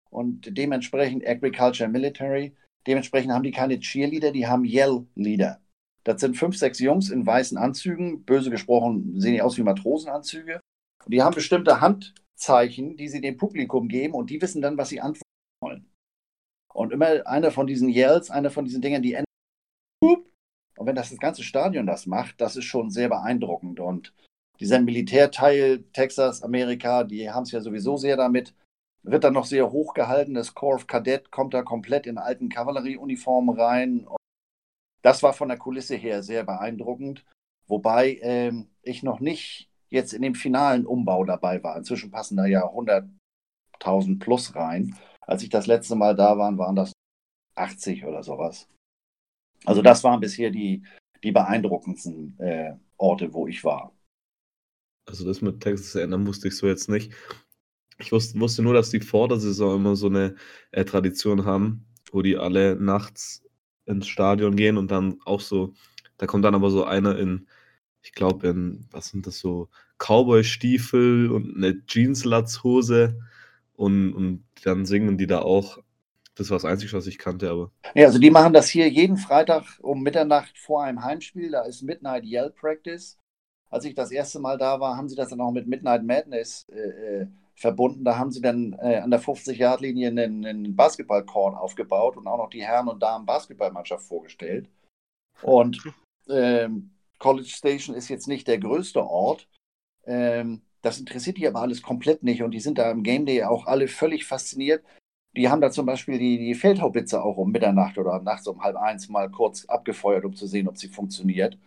und 0.10 0.58
dementsprechend 0.58 1.28
Agriculture 1.28 1.90
Military. 1.90 2.56
Dementsprechend 2.88 3.32
haben 3.32 3.44
die 3.44 3.52
keine 3.52 3.80
Cheerleader, 3.80 4.32
die 4.32 4.48
haben 4.48 4.66
Yell-Leader. 4.66 5.62
Das 6.04 6.22
sind 6.22 6.38
fünf, 6.38 6.58
sechs 6.58 6.80
Jungs 6.80 7.10
in 7.10 7.26
weißen 7.26 7.58
Anzügen. 7.58 8.24
Böse 8.24 8.50
gesprochen 8.50 9.20
sehen 9.20 9.34
die 9.34 9.42
aus 9.42 9.58
wie 9.58 9.64
Matrosenanzüge. 9.64 10.62
Und 11.06 11.14
die 11.14 11.22
haben 11.22 11.36
bestimmte 11.36 11.82
Handzeichen, 11.82 12.98
die 12.98 13.08
sie 13.08 13.22
dem 13.22 13.38
Publikum 13.38 13.88
geben 13.88 14.14
und 14.14 14.30
die 14.30 14.42
wissen 14.42 14.62
dann, 14.62 14.78
was 14.78 14.90
sie 14.90 15.02
antworten 15.02 15.24
wollen. 15.62 15.90
Und 16.74 16.94
immer 16.94 17.26
einer 17.28 17.52
von 17.52 17.68
diesen 17.68 17.90
Yells, 17.90 18.30
einer 18.30 18.50
von 18.50 18.66
diesen 18.66 18.82
Dingen, 18.82 19.02
die. 19.02 19.18
Und 20.02 20.88
wenn 20.88 20.96
das, 20.96 21.10
das 21.10 21.20
ganze 21.20 21.44
Stadion 21.44 21.86
das 21.86 22.06
macht, 22.06 22.40
das 22.40 22.56
ist 22.56 22.66
schon 22.66 22.90
sehr 22.90 23.10
beeindruckend. 23.10 23.80
Und 23.80 24.14
dieser 24.60 24.80
Militärteil 24.80 25.84
Texas, 25.94 26.42
Amerika, 26.42 27.04
die 27.04 27.30
haben 27.30 27.44
es 27.44 27.52
ja 27.52 27.62
sowieso 27.62 27.98
sehr 27.98 28.18
damit. 28.18 28.56
Wird 29.04 29.24
dann 29.24 29.34
noch 29.34 29.46
sehr 29.46 29.72
hoch 29.72 29.94
gehalten. 29.94 30.34
Das 30.34 30.54
Corps 30.54 30.76
of 30.76 30.88
Cadet 30.88 31.32
kommt 31.32 31.54
da 31.54 31.64
komplett 31.64 32.08
in 32.08 32.18
alten 32.18 32.50
Kavallerieuniformen 32.50 33.58
rein. 33.58 34.08
Das 35.02 35.24
war 35.24 35.34
von 35.34 35.50
der 35.50 35.58
Kulisse 35.58 35.96
her 35.96 36.24
sehr 36.24 36.44
beeindruckend. 36.44 37.26
Wobei 37.68 38.18
ähm, 38.22 38.70
ich 38.82 39.04
noch 39.04 39.20
nicht 39.20 39.70
jetzt 39.90 40.14
in 40.14 40.22
dem 40.22 40.36
finalen 40.36 40.86
Umbau 40.86 41.24
dabei 41.24 41.64
war. 41.64 41.78
Inzwischen 41.78 42.12
passen 42.12 42.38
da 42.38 42.46
ja 42.46 42.66
100.000 42.66 44.20
plus 44.20 44.56
rein. 44.56 44.96
Als 45.22 45.44
ich 45.44 45.50
das 45.50 45.68
letzte 45.68 45.96
Mal 45.96 46.16
da 46.16 46.38
war, 46.38 46.58
waren 46.58 46.76
das 46.76 46.92
80 47.56 48.06
oder 48.06 48.24
sowas. 48.24 48.68
Also 49.66 49.82
das 49.82 50.04
waren 50.04 50.20
bisher 50.20 50.50
die, 50.50 50.84
die 51.24 51.32
beeindruckendsten 51.32 52.38
äh, 52.40 52.74
Orte, 52.98 53.34
wo 53.34 53.48
ich 53.48 53.64
war. 53.64 53.94
Also 55.06 55.26
das 55.26 55.42
mit 55.42 55.62
Texas 55.62 55.96
erinnern 55.96 56.24
musste 56.24 56.48
ich 56.48 56.58
so 56.58 56.68
jetzt 56.68 56.90
nicht. 56.90 57.14
Ich 57.98 58.12
wusste, 58.12 58.40
wusste 58.40 58.62
nur, 58.62 58.74
dass 58.74 58.90
die 58.90 59.02
vor 59.02 59.28
der 59.28 59.40
Saison 59.40 59.76
immer 59.76 59.96
so 59.96 60.08
eine 60.08 60.36
äh, 60.72 60.86
Tradition 60.86 61.46
haben, 61.46 61.86
wo 62.12 62.22
die 62.22 62.38
alle 62.38 62.76
nachts 62.76 63.44
ins 63.86 64.08
Stadion 64.08 64.56
gehen 64.56 64.78
und 64.78 64.92
dann 64.92 65.20
auch 65.26 65.42
so, 65.42 65.74
da 66.18 66.28
kommt 66.28 66.46
dann 66.46 66.56
aber 66.56 66.70
so 66.70 66.86
einer 66.86 67.18
in, 67.18 67.48
ich 68.02 68.14
glaube 68.14 68.48
in, 68.48 68.86
was 68.92 69.10
sind 69.10 69.28
das 69.28 69.40
so, 69.40 69.70
Cowboy-Stiefel 69.98 71.30
und 71.30 71.56
eine 71.56 71.86
Jeans-Latzhose 71.86 73.20
und, 73.74 74.14
und 74.14 74.46
dann 74.64 74.86
singen 74.86 75.18
die 75.18 75.28
da 75.28 75.40
auch. 75.40 75.80
Das 76.40 76.50
war 76.50 76.56
das 76.56 76.66
Einzige, 76.66 76.94
was 76.94 77.06
ich 77.06 77.18
kannte, 77.18 77.52
aber. 77.52 77.72
Ja, 77.94 78.08
also 78.08 78.18
die 78.18 78.32
machen 78.32 78.54
das 78.54 78.70
hier 78.70 78.90
jeden 78.90 79.18
Freitag 79.18 79.64
um 79.82 80.02
Mitternacht 80.02 80.58
vor 80.58 80.84
einem 80.84 81.04
Heimspiel. 81.04 81.52
Da 81.52 81.62
ist 81.62 81.84
Midnight 81.84 82.24
Yell 82.24 82.50
Practice 82.50 83.20
als 83.70 83.86
ich 83.86 83.94
das 83.94 84.12
erste 84.12 84.40
Mal 84.40 84.58
da 84.58 84.80
war, 84.80 84.98
haben 84.98 85.10
sie 85.10 85.16
das 85.16 85.30
dann 85.30 85.42
auch 85.42 85.52
mit 85.52 85.68
Midnight 85.68 86.04
Madness 86.04 86.68
äh, 86.70 87.22
äh 87.22 87.28
verbunden. 87.56 88.06
Da 88.06 88.18
haben 88.18 88.32
sie 88.32 88.40
dann 88.40 88.72
äh, 88.82 89.00
an 89.00 89.12
der 89.12 89.20
50-Yard-Linie 89.20 90.08
einen, 90.08 90.46
einen 90.46 90.76
Basketballkorn 90.78 91.56
aufgebaut 91.56 92.16
und 92.16 92.26
auch 92.26 92.38
noch 92.38 92.50
die 92.50 92.64
Herren- 92.64 92.88
und 92.88 93.04
Damen-Basketballmannschaft 93.04 94.06
vorgestellt. 94.06 94.70
Und 95.42 95.84
ähm, 96.30 96.92
College 97.18 97.50
Station 97.50 97.98
ist 97.98 98.08
jetzt 98.08 98.30
nicht 98.30 98.48
der 98.48 98.60
größte 98.60 99.04
Ort. 99.04 99.50
Ähm, 100.06 100.62
das 100.82 101.00
interessiert 101.00 101.36
die 101.36 101.50
aber 101.50 101.60
alles 101.60 101.82
komplett 101.82 102.24
nicht 102.24 102.44
und 102.44 102.52
die 102.52 102.62
sind 102.62 102.78
da 102.78 102.90
im 102.92 103.04
Game 103.04 103.26
Day 103.26 103.44
auch 103.44 103.66
alle 103.66 103.90
völlig 103.90 104.26
fasziniert. 104.26 104.82
Die 105.36 105.50
haben 105.50 105.62
da 105.62 105.70
zum 105.70 105.86
Beispiel 105.86 106.18
die, 106.18 106.38
die 106.38 106.56
Feldhaubitze 106.56 107.24
auch 107.24 107.38
um 107.38 107.52
Mitternacht 107.52 107.98
oder 107.98 108.20
nachts 108.22 108.48
um 108.48 108.62
halb 108.62 108.76
eins 108.76 109.10
mal 109.10 109.30
kurz 109.30 109.66
abgefeuert, 109.66 110.26
um 110.26 110.36
zu 110.36 110.48
sehen, 110.48 110.68
ob 110.68 110.78
sie 110.78 110.88
funktioniert. 110.88 111.58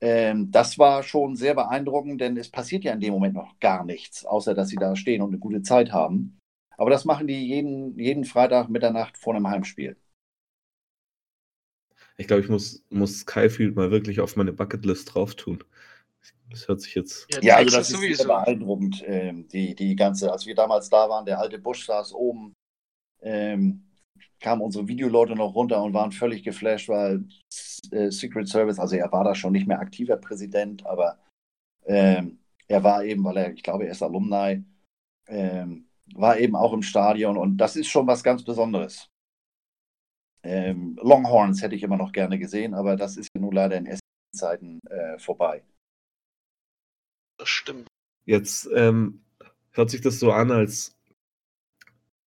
Ähm, 0.00 0.50
das 0.50 0.78
war 0.78 1.02
schon 1.02 1.36
sehr 1.36 1.54
beeindruckend, 1.54 2.20
denn 2.20 2.36
es 2.36 2.50
passiert 2.50 2.84
ja 2.84 2.92
in 2.92 3.00
dem 3.00 3.12
Moment 3.12 3.34
noch 3.34 3.58
gar 3.60 3.84
nichts, 3.84 4.24
außer 4.24 4.54
dass 4.54 4.68
sie 4.68 4.76
da 4.76 4.96
stehen 4.96 5.22
und 5.22 5.30
eine 5.30 5.38
gute 5.38 5.62
Zeit 5.62 5.92
haben. 5.92 6.38
Aber 6.76 6.90
das 6.90 7.04
machen 7.04 7.26
die 7.26 7.46
jeden, 7.46 7.98
jeden 7.98 8.24
Freitag 8.24 8.68
Mitternacht 8.68 9.16
vor 9.16 9.34
einem 9.34 9.48
Heimspiel. 9.48 9.96
Ich 12.16 12.26
glaube, 12.26 12.42
ich 12.42 12.48
muss, 12.48 12.84
muss 12.90 13.20
Skyfield 13.20 13.76
mal 13.76 13.90
wirklich 13.90 14.20
auf 14.20 14.36
meine 14.36 14.52
Bucketlist 14.52 15.14
drauf 15.14 15.34
tun. 15.34 15.62
Das 16.50 16.68
hört 16.68 16.80
sich 16.80 16.94
jetzt. 16.94 17.26
Ja, 17.32 17.40
ja 17.40 17.56
also 17.56 17.76
das 17.76 17.90
ist 17.90 17.96
sowieso. 17.96 18.24
beeindruckend. 18.24 19.02
Ähm, 19.06 19.48
die, 19.48 19.74
die 19.74 19.96
ganze, 19.96 20.30
als 20.30 20.46
wir 20.46 20.54
damals 20.54 20.88
da 20.88 21.08
waren, 21.08 21.24
der 21.24 21.38
alte 21.38 21.58
Busch 21.58 21.86
saß 21.86 22.12
oben. 22.12 22.52
Ähm, 23.22 23.84
kamen 24.40 24.60
unsere 24.60 24.88
Videoleute 24.88 25.34
noch 25.34 25.54
runter 25.54 25.82
und 25.82 25.94
waren 25.94 26.12
völlig 26.12 26.42
geflasht, 26.42 26.88
weil 26.88 27.24
äh, 27.90 28.10
Secret 28.10 28.48
Service, 28.48 28.78
also 28.78 28.96
er 28.96 29.10
war 29.12 29.24
da 29.24 29.34
schon 29.34 29.52
nicht 29.52 29.66
mehr 29.66 29.80
aktiver 29.80 30.16
Präsident, 30.16 30.84
aber 30.84 31.18
ähm, 31.86 32.38
er 32.68 32.84
war 32.84 33.04
eben, 33.04 33.24
weil 33.24 33.36
er, 33.36 33.52
ich 33.52 33.62
glaube, 33.62 33.84
er 33.84 33.92
ist 33.92 34.02
Alumni, 34.02 34.64
ähm, 35.28 35.88
war 36.14 36.38
eben 36.38 36.56
auch 36.56 36.72
im 36.72 36.82
Stadion 36.82 37.36
und 37.36 37.56
das 37.56 37.76
ist 37.76 37.88
schon 37.88 38.06
was 38.06 38.22
ganz 38.22 38.44
Besonderes. 38.44 39.08
Ähm, 40.42 40.98
Longhorns 41.00 41.62
hätte 41.62 41.76
ich 41.76 41.84
immer 41.84 41.96
noch 41.96 42.12
gerne 42.12 42.38
gesehen, 42.38 42.74
aber 42.74 42.96
das 42.96 43.16
ist 43.16 43.28
ja 43.34 43.40
nun 43.40 43.52
leider 43.52 43.76
in 43.76 43.86
SEC-Zeiten 43.86 44.80
äh, 44.88 45.18
vorbei. 45.18 45.62
Das 47.38 47.48
stimmt. 47.48 47.86
Jetzt 48.24 48.68
ähm, 48.74 49.24
hört 49.70 49.90
sich 49.90 50.00
das 50.00 50.18
so 50.18 50.32
an, 50.32 50.50
als 50.50 50.92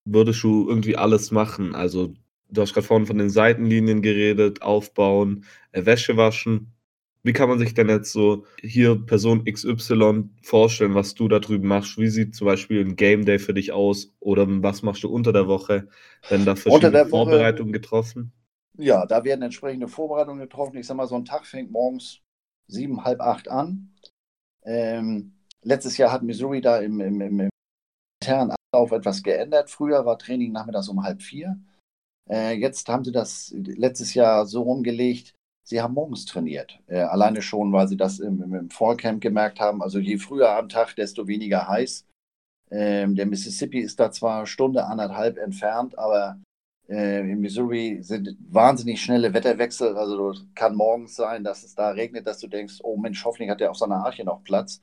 würdest 0.05 0.43
du 0.43 0.67
irgendwie 0.67 0.97
alles 0.97 1.31
machen. 1.31 1.75
Also, 1.75 2.13
du 2.49 2.61
hast 2.61 2.73
gerade 2.73 2.87
vorhin 2.87 3.07
von 3.07 3.17
den 3.17 3.29
Seitenlinien 3.29 4.01
geredet, 4.01 4.61
aufbauen, 4.61 5.45
äh, 5.71 5.85
Wäsche 5.85 6.17
waschen. 6.17 6.73
Wie 7.23 7.33
kann 7.33 7.49
man 7.49 7.59
sich 7.59 7.75
denn 7.75 7.87
jetzt 7.87 8.11
so 8.11 8.45
hier 8.61 8.95
Person 9.05 9.45
XY 9.45 10.29
vorstellen, 10.41 10.95
was 10.95 11.13
du 11.13 11.27
da 11.27 11.39
drüben 11.39 11.67
machst? 11.67 11.99
Wie 11.99 12.07
sieht 12.07 12.35
zum 12.35 12.47
Beispiel 12.47 12.81
ein 12.83 12.95
Game 12.95 13.25
Day 13.25 13.37
für 13.37 13.53
dich 13.53 13.71
aus? 13.71 14.11
Oder 14.19 14.47
was 14.63 14.81
machst 14.81 15.03
du 15.03 15.09
unter 15.09 15.31
der 15.31 15.47
Woche? 15.47 15.87
Wenn 16.29 16.45
da 16.45 16.55
verschiedene 16.55 17.05
Vorbereitungen 17.05 17.73
getroffen? 17.73 18.31
Ja, 18.75 19.05
da 19.05 19.23
werden 19.23 19.43
entsprechende 19.43 19.87
Vorbereitungen 19.87 20.39
getroffen. 20.39 20.77
Ich 20.77 20.87
sag 20.87 20.97
mal, 20.97 21.05
so 21.05 21.15
ein 21.15 21.25
Tag 21.25 21.45
fängt 21.45 21.69
morgens 21.71 22.21
sieben, 22.67 23.03
halb 23.03 23.21
acht 23.21 23.49
an. 23.49 23.91
Ähm, 24.63 25.33
letztes 25.61 25.97
Jahr 25.97 26.11
hat 26.11 26.23
Missouri 26.23 26.61
da 26.61 26.79
im, 26.79 26.99
im, 27.01 27.21
im 27.21 27.50
internen 28.21 28.51
Ablauf 28.51 28.91
etwas 28.91 29.23
geändert. 29.23 29.69
Früher 29.69 30.05
war 30.05 30.17
Training 30.17 30.51
nachmittags 30.51 30.89
um 30.89 31.03
halb 31.03 31.21
vier. 31.21 31.59
Äh, 32.29 32.53
jetzt 32.53 32.87
haben 32.87 33.03
sie 33.03 33.11
das 33.11 33.53
letztes 33.55 34.13
Jahr 34.13 34.45
so 34.45 34.61
rumgelegt, 34.61 35.33
sie 35.63 35.81
haben 35.81 35.95
morgens 35.95 36.25
trainiert. 36.25 36.79
Äh, 36.87 37.01
alleine 37.01 37.41
schon, 37.41 37.73
weil 37.73 37.87
sie 37.87 37.97
das 37.97 38.19
im, 38.19 38.53
im, 38.53 38.69
Fallcamp 38.69 39.21
gemerkt 39.21 39.59
haben. 39.59 39.81
Also 39.81 39.99
je 39.99 40.17
früher 40.17 40.55
am 40.55 40.69
Tag, 40.69 40.95
desto 40.95 41.27
weniger 41.27 41.67
heiß. 41.67 42.05
Ähm, 42.69 43.15
der 43.15 43.25
Mississippi 43.25 43.79
ist 43.79 43.99
da 43.99 44.11
zwar 44.11 44.45
Stunde, 44.45 44.85
anderthalb 44.85 45.37
entfernt, 45.37 45.97
aber 45.97 46.39
äh, 46.87 47.19
in 47.19 47.41
Missouri 47.41 47.99
sind 48.01 48.37
wahnsinnig 48.49 49.01
schnelle 49.01 49.33
Wetterwechsel. 49.33 49.97
Also 49.97 50.35
kann 50.55 50.75
morgens 50.75 51.15
sein, 51.15 51.43
dass 51.43 51.63
es 51.63 51.75
da 51.75 51.89
regnet, 51.89 52.27
dass 52.27 52.39
du 52.39 52.47
denkst, 52.47 52.79
oh 52.83 52.97
Mensch, 52.97 53.25
hoffentlich 53.25 53.49
hat 53.49 53.59
der 53.59 53.71
auf 53.71 53.77
seiner 53.77 54.05
Arche 54.05 54.23
noch 54.23 54.43
Platz. 54.43 54.81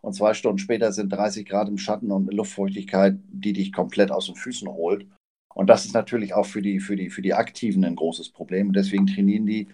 Und 0.00 0.14
zwei 0.14 0.34
Stunden 0.34 0.58
später 0.58 0.92
sind 0.92 1.10
30 1.10 1.46
Grad 1.46 1.68
im 1.68 1.78
Schatten 1.78 2.10
und 2.10 2.32
Luftfeuchtigkeit, 2.32 3.18
die 3.28 3.52
dich 3.52 3.72
komplett 3.72 4.10
aus 4.10 4.26
den 4.26 4.34
Füßen 4.34 4.68
holt. 4.68 5.06
Und 5.54 5.68
das 5.68 5.84
ist 5.84 5.94
natürlich 5.94 6.34
auch 6.34 6.46
für 6.46 6.62
die, 6.62 6.80
für 6.80 6.96
die, 6.96 7.10
für 7.10 7.22
die 7.22 7.34
Aktiven 7.34 7.84
ein 7.84 7.96
großes 7.96 8.30
Problem. 8.30 8.68
Und 8.68 8.76
deswegen 8.76 9.06
trainieren 9.06 9.46
die, 9.46 9.68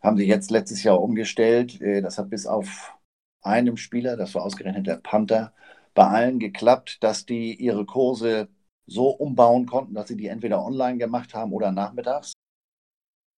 haben 0.00 0.16
sie 0.16 0.26
jetzt 0.26 0.50
letztes 0.50 0.82
Jahr 0.82 1.00
umgestellt. 1.02 1.80
Äh, 1.80 2.00
das 2.00 2.18
hat 2.18 2.30
bis 2.30 2.46
auf 2.46 2.94
einem 3.42 3.76
Spieler, 3.76 4.16
das 4.16 4.34
war 4.34 4.42
ausgerechnet 4.42 4.86
der 4.86 4.96
Panther, 4.96 5.52
bei 5.94 6.06
allen 6.06 6.38
geklappt, 6.38 7.02
dass 7.02 7.26
die 7.26 7.54
ihre 7.54 7.84
Kurse 7.84 8.48
so 8.86 9.10
umbauen 9.10 9.66
konnten, 9.66 9.94
dass 9.94 10.08
sie 10.08 10.16
die 10.16 10.28
entweder 10.28 10.64
online 10.64 10.98
gemacht 10.98 11.34
haben 11.34 11.52
oder 11.52 11.72
nachmittags. 11.72 12.32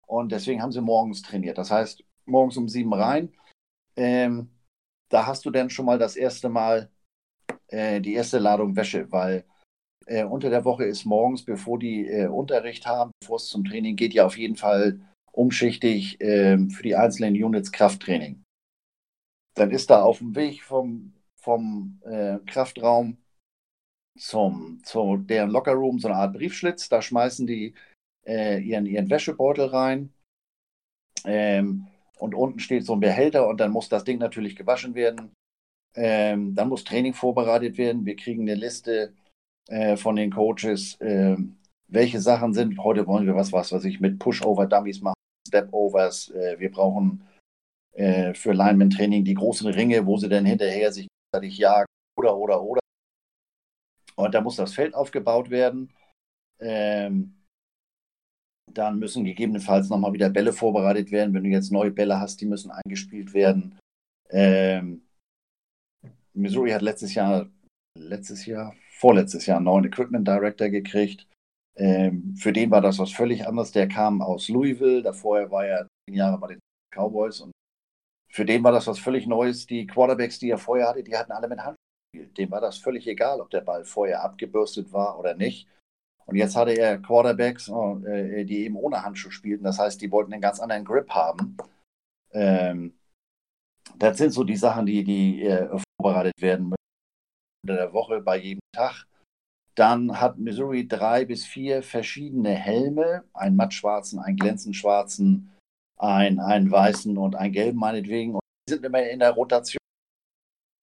Und 0.05 0.31
deswegen 0.31 0.61
haben 0.61 0.71
sie 0.71 0.81
morgens 0.81 1.21
trainiert. 1.21 1.57
Das 1.57 1.71
heißt, 1.71 2.03
morgens 2.25 2.57
um 2.57 2.69
sieben 2.69 2.93
rein. 2.93 3.33
Ähm, 3.95 4.49
da 5.11 5.27
hast 5.27 5.45
du 5.45 5.51
dann 5.51 5.69
schon 5.69 5.85
mal 5.85 5.99
das 5.99 6.15
erste 6.15 6.49
Mal 6.49 6.89
äh, 7.67 8.01
die 8.01 8.13
erste 8.13 8.39
Ladung 8.39 8.75
Wäsche, 8.75 9.11
weil 9.11 9.45
äh, 10.07 10.23
unter 10.23 10.49
der 10.49 10.65
Woche 10.65 10.85
ist 10.85 11.05
morgens, 11.05 11.45
bevor 11.45 11.77
die 11.77 12.07
äh, 12.07 12.27
Unterricht 12.27 12.85
haben, 12.85 13.11
bevor 13.19 13.37
es 13.37 13.47
zum 13.47 13.63
Training 13.63 13.95
geht, 13.95 14.13
ja 14.13 14.25
auf 14.25 14.37
jeden 14.37 14.55
Fall 14.55 14.99
umschichtig 15.31 16.17
ähm, 16.19 16.69
für 16.69 16.83
die 16.83 16.95
einzelnen 16.95 17.35
Units 17.35 17.71
Krafttraining. 17.71 18.43
Dann 19.55 19.71
ist 19.71 19.89
da 19.89 20.01
auf 20.01 20.19
dem 20.19 20.35
Weg 20.35 20.63
vom, 20.63 21.13
vom 21.39 21.99
äh, 22.05 22.39
Kraftraum 22.45 23.17
zum, 24.17 24.81
zu 24.83 25.17
deren 25.17 25.49
Lockerroom 25.49 25.99
so 25.99 26.07
eine 26.07 26.17
Art 26.17 26.33
Briefschlitz. 26.33 26.89
Da 26.89 27.01
schmeißen 27.01 27.47
die 27.47 27.73
äh, 28.25 28.59
ihren, 28.59 28.85
ihren 28.85 29.09
Wäschebeutel 29.09 29.65
rein. 29.65 30.13
Ähm, 31.25 31.87
und 32.21 32.35
unten 32.35 32.59
steht 32.59 32.85
so 32.85 32.93
ein 32.93 32.99
Behälter 32.99 33.47
und 33.47 33.59
dann 33.59 33.71
muss 33.71 33.89
das 33.89 34.03
Ding 34.03 34.19
natürlich 34.19 34.55
gewaschen 34.55 34.93
werden. 34.93 35.33
Ähm, 35.95 36.53
dann 36.53 36.69
muss 36.69 36.83
Training 36.83 37.15
vorbereitet 37.15 37.77
werden. 37.77 38.05
Wir 38.05 38.15
kriegen 38.15 38.43
eine 38.43 38.53
Liste 38.53 39.13
äh, 39.67 39.97
von 39.97 40.15
den 40.15 40.31
Coaches, 40.31 41.01
äh, 41.01 41.35
welche 41.87 42.21
Sachen 42.21 42.53
sind. 42.53 42.77
Heute 42.77 43.07
wollen 43.07 43.25
wir 43.25 43.35
was, 43.35 43.51
was, 43.51 43.71
was 43.71 43.85
ich 43.85 43.99
mit 43.99 44.19
Pushover-Dummies 44.19 45.01
machen, 45.01 45.15
Step-Overs. 45.47 46.29
Äh, 46.29 46.59
wir 46.59 46.71
brauchen 46.71 47.27
äh, 47.93 48.35
für 48.35 48.53
Lineman-Training 48.53 49.25
die 49.25 49.33
großen 49.33 49.67
Ringe, 49.67 50.05
wo 50.05 50.17
sie 50.17 50.29
dann 50.29 50.45
hinterher 50.45 50.91
sich 50.91 51.07
jagen 51.33 51.87
oder, 52.19 52.37
oder, 52.37 52.61
oder. 52.61 52.81
Und 54.15 54.35
da 54.35 54.41
muss 54.41 54.57
das 54.57 54.73
Feld 54.73 54.93
aufgebaut 54.93 55.49
werden. 55.49 55.91
Ähm, 56.59 57.40
dann 58.77 58.99
müssen 58.99 59.23
gegebenenfalls 59.23 59.89
nochmal 59.89 60.13
wieder 60.13 60.29
Bälle 60.29 60.53
vorbereitet 60.53 61.11
werden. 61.11 61.33
Wenn 61.33 61.43
du 61.43 61.49
jetzt 61.49 61.71
neue 61.71 61.91
Bälle 61.91 62.19
hast, 62.19 62.41
die 62.41 62.45
müssen 62.45 62.71
eingespielt 62.71 63.33
werden. 63.33 63.79
Ähm, 64.29 65.01
Missouri 66.33 66.71
hat 66.71 66.81
letztes 66.81 67.13
Jahr, 67.13 67.49
letztes 67.97 68.45
Jahr, 68.45 68.73
vorletztes 68.91 69.45
Jahr 69.45 69.57
einen 69.57 69.65
neuen 69.65 69.85
Equipment 69.85 70.27
Director 70.27 70.69
gekriegt. 70.69 71.27
Ähm, 71.75 72.35
für 72.35 72.53
den 72.53 72.71
war 72.71 72.81
das 72.81 72.99
was 72.99 73.11
völlig 73.11 73.47
anderes. 73.47 73.71
Der 73.71 73.87
kam 73.87 74.21
aus 74.21 74.49
Louisville, 74.49 75.01
davor 75.01 75.49
war 75.51 75.65
er 75.65 75.87
zehn 76.07 76.17
Jahre 76.17 76.37
bei 76.37 76.47
den 76.47 76.59
Cowboys 76.93 77.41
und 77.41 77.51
für 78.29 78.45
den 78.45 78.63
war 78.63 78.71
das 78.71 78.87
was 78.87 78.99
völlig 78.99 79.27
Neues. 79.27 79.67
Die 79.67 79.85
Quarterbacks, 79.87 80.39
die 80.39 80.49
er 80.49 80.57
vorher 80.57 80.87
hatte, 80.87 81.03
die 81.03 81.15
hatten 81.15 81.33
alle 81.33 81.49
mit 81.49 81.59
Hand 81.59 81.75
gespielt. 82.13 82.37
Dem 82.37 82.51
war 82.51 82.61
das 82.61 82.77
völlig 82.77 83.07
egal, 83.07 83.41
ob 83.41 83.49
der 83.49 83.61
Ball 83.61 83.83
vorher 83.83 84.23
abgebürstet 84.23 84.93
war 84.93 85.19
oder 85.19 85.35
nicht. 85.35 85.67
Und 86.31 86.37
jetzt 86.37 86.55
hatte 86.55 86.71
er 86.71 86.97
Quarterbacks, 86.97 87.67
äh, 87.67 88.45
die 88.45 88.63
eben 88.63 88.77
ohne 88.77 89.03
Handschuh 89.03 89.31
spielten. 89.31 89.65
Das 89.65 89.79
heißt, 89.79 90.01
die 90.01 90.11
wollten 90.11 90.31
einen 90.31 90.41
ganz 90.41 90.61
anderen 90.61 90.85
Grip 90.85 91.09
haben. 91.09 91.57
Ähm, 92.31 92.97
das 93.97 94.17
sind 94.17 94.31
so 94.31 94.45
die 94.45 94.55
Sachen, 94.55 94.85
die, 94.85 95.03
die 95.03 95.43
äh, 95.43 95.67
vorbereitet 96.01 96.41
werden 96.41 96.69
müssen 96.69 96.75
unter 97.63 97.75
der 97.75 97.91
Woche 97.91 98.21
bei 98.21 98.37
jedem 98.37 98.61
Tag. 98.73 99.05
Dann 99.75 100.21
hat 100.21 100.37
Missouri 100.37 100.87
drei 100.87 101.25
bis 101.25 101.45
vier 101.45 101.83
verschiedene 101.83 102.51
Helme, 102.55 103.25
einen 103.33 103.57
mattschwarzen, 103.57 104.19
einen 104.19 104.37
glänzend 104.37 104.77
schwarzen, 104.77 105.51
einen, 105.97 106.39
einen 106.39 106.71
weißen 106.71 107.17
und 107.17 107.35
einen 107.35 107.51
gelben 107.51 107.79
meinetwegen. 107.79 108.35
Und 108.35 108.41
die 108.69 108.73
sind 108.75 108.85
immer 108.85 109.03
in 109.03 109.19
der 109.19 109.31
Rotation. 109.31 109.80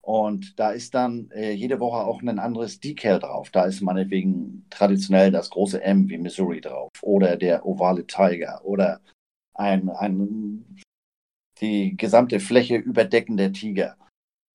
Und 0.08 0.58
da 0.58 0.70
ist 0.70 0.94
dann 0.94 1.30
äh, 1.32 1.52
jede 1.52 1.80
Woche 1.80 1.98
auch 1.98 2.22
ein 2.22 2.38
anderes 2.38 2.80
Decal 2.80 3.18
drauf. 3.18 3.50
Da 3.50 3.66
ist 3.66 3.82
meinetwegen 3.82 4.64
traditionell 4.70 5.30
das 5.30 5.50
große 5.50 5.82
M 5.82 6.08
wie 6.08 6.16
Missouri 6.16 6.62
drauf 6.62 6.90
oder 7.02 7.36
der 7.36 7.66
ovale 7.66 8.06
Tiger 8.06 8.64
oder 8.64 9.02
ein, 9.52 9.90
ein 9.90 10.78
die 11.60 11.94
gesamte 11.94 12.40
Fläche 12.40 12.76
überdeckender 12.76 13.52
Tiger. 13.52 13.98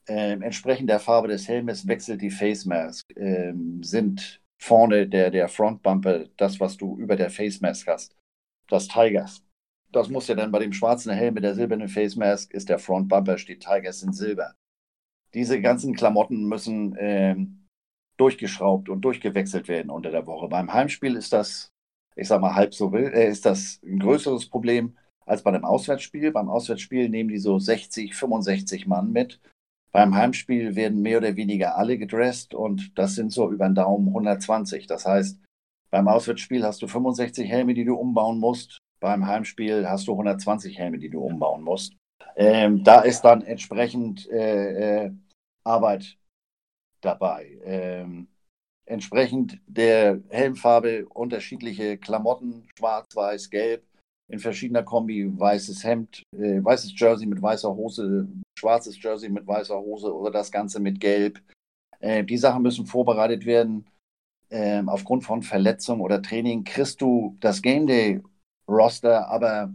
Ähm, 0.07 0.41
entsprechend 0.41 0.89
der 0.89 0.99
Farbe 0.99 1.27
des 1.27 1.47
Helmes 1.47 1.87
wechselt 1.87 2.23
die 2.23 2.31
Face 2.31 2.65
Mask. 2.65 3.05
Ähm, 3.15 3.83
sind 3.83 4.41
vorne 4.59 5.07
der, 5.07 5.29
der 5.29 5.49
Front 5.49 5.83
Bumper 5.83 6.25
das, 6.35 6.59
was 6.59 6.77
du 6.77 6.97
über 6.97 7.15
der 7.15 7.29
Face 7.29 7.61
Mask 7.61 7.85
hast, 7.85 8.17
das 8.69 8.87
Tigers. 8.87 9.43
Das 9.91 10.09
muss 10.09 10.27
ja 10.27 10.33
dann 10.33 10.51
bei 10.51 10.57
dem 10.57 10.73
schwarzen 10.73 11.13
Helm 11.13 11.35
mit 11.35 11.43
der 11.43 11.53
silbernen 11.53 11.89
Face 11.89 12.15
Mask 12.15 12.51
ist 12.55 12.69
der 12.69 12.79
Front 12.79 13.07
Bumper, 13.07 13.37
steht 13.37 13.63
Tigers 13.63 14.01
in 14.01 14.13
Silber 14.13 14.55
diese 15.33 15.61
ganzen 15.61 15.95
Klamotten 15.95 16.47
müssen 16.47 16.95
äh, 16.95 17.35
durchgeschraubt 18.17 18.89
und 18.89 19.01
durchgewechselt 19.01 19.67
werden 19.67 19.89
unter 19.89 20.11
der 20.11 20.27
Woche. 20.27 20.47
Beim 20.47 20.71
Heimspiel 20.71 21.15
ist 21.15 21.33
das, 21.33 21.71
ich 22.15 22.27
sag 22.27 22.41
mal, 22.41 22.55
halb 22.55 22.73
so 22.73 22.91
wild, 22.91 23.13
äh, 23.13 23.27
ist 23.27 23.45
das 23.45 23.79
ein 23.83 23.99
größeres 23.99 24.49
Problem 24.49 24.97
als 25.25 25.43
bei 25.43 25.51
einem 25.51 25.65
Auswärtsspiel. 25.65 26.31
Beim 26.31 26.49
Auswärtsspiel 26.49 27.09
nehmen 27.09 27.29
die 27.29 27.39
so 27.39 27.59
60, 27.59 28.15
65 28.15 28.87
Mann 28.87 29.11
mit. 29.11 29.39
Beim 29.91 30.15
Heimspiel 30.15 30.75
werden 30.75 31.01
mehr 31.01 31.19
oder 31.19 31.35
weniger 31.35 31.77
alle 31.77 31.97
gedresst 31.97 32.55
und 32.55 32.97
das 32.97 33.13
sind 33.13 33.31
so 33.31 33.51
über 33.51 33.65
den 33.65 33.75
Daumen 33.75 34.07
120. 34.07 34.87
Das 34.87 35.05
heißt, 35.05 35.39
beim 35.91 36.07
Auswärtsspiel 36.07 36.63
hast 36.63 36.81
du 36.81 36.87
65 36.87 37.47
Helme, 37.47 37.75
die 37.75 37.85
du 37.85 37.95
umbauen 37.95 38.39
musst. 38.39 38.79
Beim 38.99 39.27
Heimspiel 39.27 39.87
hast 39.87 40.07
du 40.07 40.13
120 40.13 40.79
Helme, 40.79 40.97
die 40.97 41.09
du 41.09 41.21
umbauen 41.21 41.61
musst. 41.61 41.93
Ähm, 42.35 42.83
da 42.83 43.01
ist 43.01 43.21
dann 43.21 43.43
entsprechend 43.43 44.27
äh, 44.31 45.03
äh, 45.05 45.11
Arbeit 45.63 46.17
dabei. 47.01 47.57
Ähm, 47.63 48.27
entsprechend 48.85 49.59
der 49.67 50.21
Helmfarbe 50.29 51.05
unterschiedliche 51.07 51.97
Klamotten, 51.97 52.67
schwarz, 52.77 53.15
weiß, 53.15 53.49
gelb, 53.49 53.83
in 54.29 54.39
verschiedener 54.39 54.83
Kombi, 54.83 55.31
weißes 55.37 55.83
Hemd, 55.83 56.23
äh, 56.35 56.63
weißes 56.63 56.93
Jersey 56.97 57.27
mit 57.27 57.41
weißer 57.41 57.73
Hose, 57.73 58.27
schwarzes 58.57 59.01
Jersey 59.01 59.29
mit 59.29 59.45
weißer 59.45 59.79
Hose 59.79 60.13
oder 60.13 60.31
das 60.31 60.51
Ganze 60.51 60.79
mit 60.79 60.99
Gelb. 60.99 61.41
Äh, 61.99 62.23
die 62.23 62.37
Sachen 62.37 62.63
müssen 62.63 62.85
vorbereitet 62.85 63.45
werden. 63.45 63.87
Ähm, 64.49 64.87
aufgrund 64.87 65.23
von 65.23 65.41
Verletzung 65.41 65.99
oder 66.01 66.21
Training 66.21 66.63
kriegst 66.63 67.01
du 67.01 67.37
das 67.39 67.61
Game 67.61 67.87
Day 67.87 68.21
Roster, 68.67 69.27
aber 69.27 69.73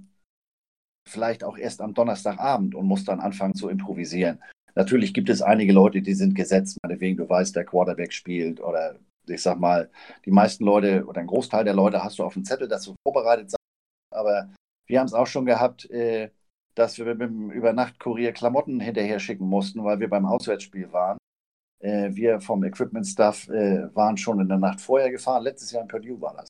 vielleicht 1.09 1.43
auch 1.43 1.59
erst 1.59 1.81
am 1.81 1.95
Donnerstagabend 1.95 2.75
und 2.75 2.87
musst 2.87 3.09
dann 3.09 3.21
anfangen 3.21 3.55
zu 3.55 3.69
improvisieren. 3.69 4.41
Natürlich 4.79 5.13
gibt 5.13 5.29
es 5.29 5.43
einige 5.43 5.73
Leute, 5.73 6.01
die 6.03 6.15
sind 6.15 6.37
gesetzt, 6.37 6.79
meinetwegen, 6.85 7.17
du 7.17 7.29
weißt, 7.29 7.57
der 7.57 7.65
Quarterback 7.65 8.13
spielt 8.13 8.61
oder 8.61 8.95
ich 9.27 9.43
sag 9.43 9.59
mal, 9.59 9.91
die 10.25 10.31
meisten 10.31 10.65
Leute 10.65 11.05
oder 11.05 11.21
ein 11.21 11.27
Großteil 11.27 11.65
der 11.65 11.75
Leute 11.75 12.05
hast 12.05 12.21
du 12.21 12.23
auf 12.23 12.35
dem 12.35 12.45
Zettel, 12.45 12.69
dass 12.69 12.85
du 12.85 12.95
vorbereitet 13.05 13.51
sein. 13.51 13.59
Aber 14.15 14.49
wir 14.87 15.01
haben 15.01 15.07
es 15.07 15.15
auch 15.15 15.27
schon 15.27 15.47
gehabt, 15.47 15.91
äh, 15.91 16.31
dass 16.77 16.97
wir 16.97 17.07
mit 17.07 17.21
dem 17.23 17.51
Übernachtkurier 17.51 18.31
Klamotten 18.31 18.79
hinterher 18.79 19.19
schicken 19.19 19.49
mussten, 19.49 19.83
weil 19.83 19.99
wir 19.99 20.09
beim 20.09 20.27
Auswärtsspiel 20.27 20.93
waren. 20.93 21.19
Äh, 21.81 22.15
wir 22.15 22.41
vom 22.41 22.63
Equipment-Staff 22.63 23.49
äh, 23.49 23.93
waren 23.97 24.17
schon 24.17 24.39
in 24.39 24.49
der 24.49 24.59
Nacht 24.59 24.81
vorher 24.81 25.11
gefahren. 25.11 25.43
Letztes 25.43 25.73
Jahr 25.73 25.83
in 25.83 25.89
Purdue 25.89 26.21
war 26.21 26.37
das. 26.37 26.47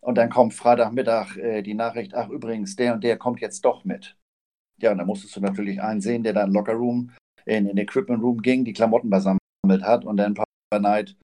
Und 0.00 0.16
dann 0.16 0.30
kommt 0.30 0.54
Freitagmittag 0.54 1.36
äh, 1.36 1.62
die 1.62 1.74
Nachricht, 1.74 2.14
ach 2.14 2.28
übrigens, 2.28 2.76
der 2.76 2.94
und 2.94 3.02
der 3.02 3.18
kommt 3.18 3.40
jetzt 3.40 3.64
doch 3.64 3.84
mit. 3.84 4.16
Ja, 4.80 4.92
und 4.92 4.98
da 4.98 5.04
musstest 5.04 5.34
du 5.34 5.40
natürlich 5.40 5.82
einen 5.82 6.00
sehen, 6.00 6.22
der 6.22 6.34
dann 6.34 6.52
Locker 6.52 6.74
Room 6.74 7.10
in 7.48 7.66
den 7.66 7.78
Equipment 7.78 8.22
Room 8.22 8.42
ging, 8.42 8.64
die 8.64 8.72
Klamotten 8.72 9.10
beisammen 9.10 9.38
hat 9.82 10.04
und 10.04 10.16
dann 10.16 10.34
Papa 10.34 10.80
Night 10.80 11.16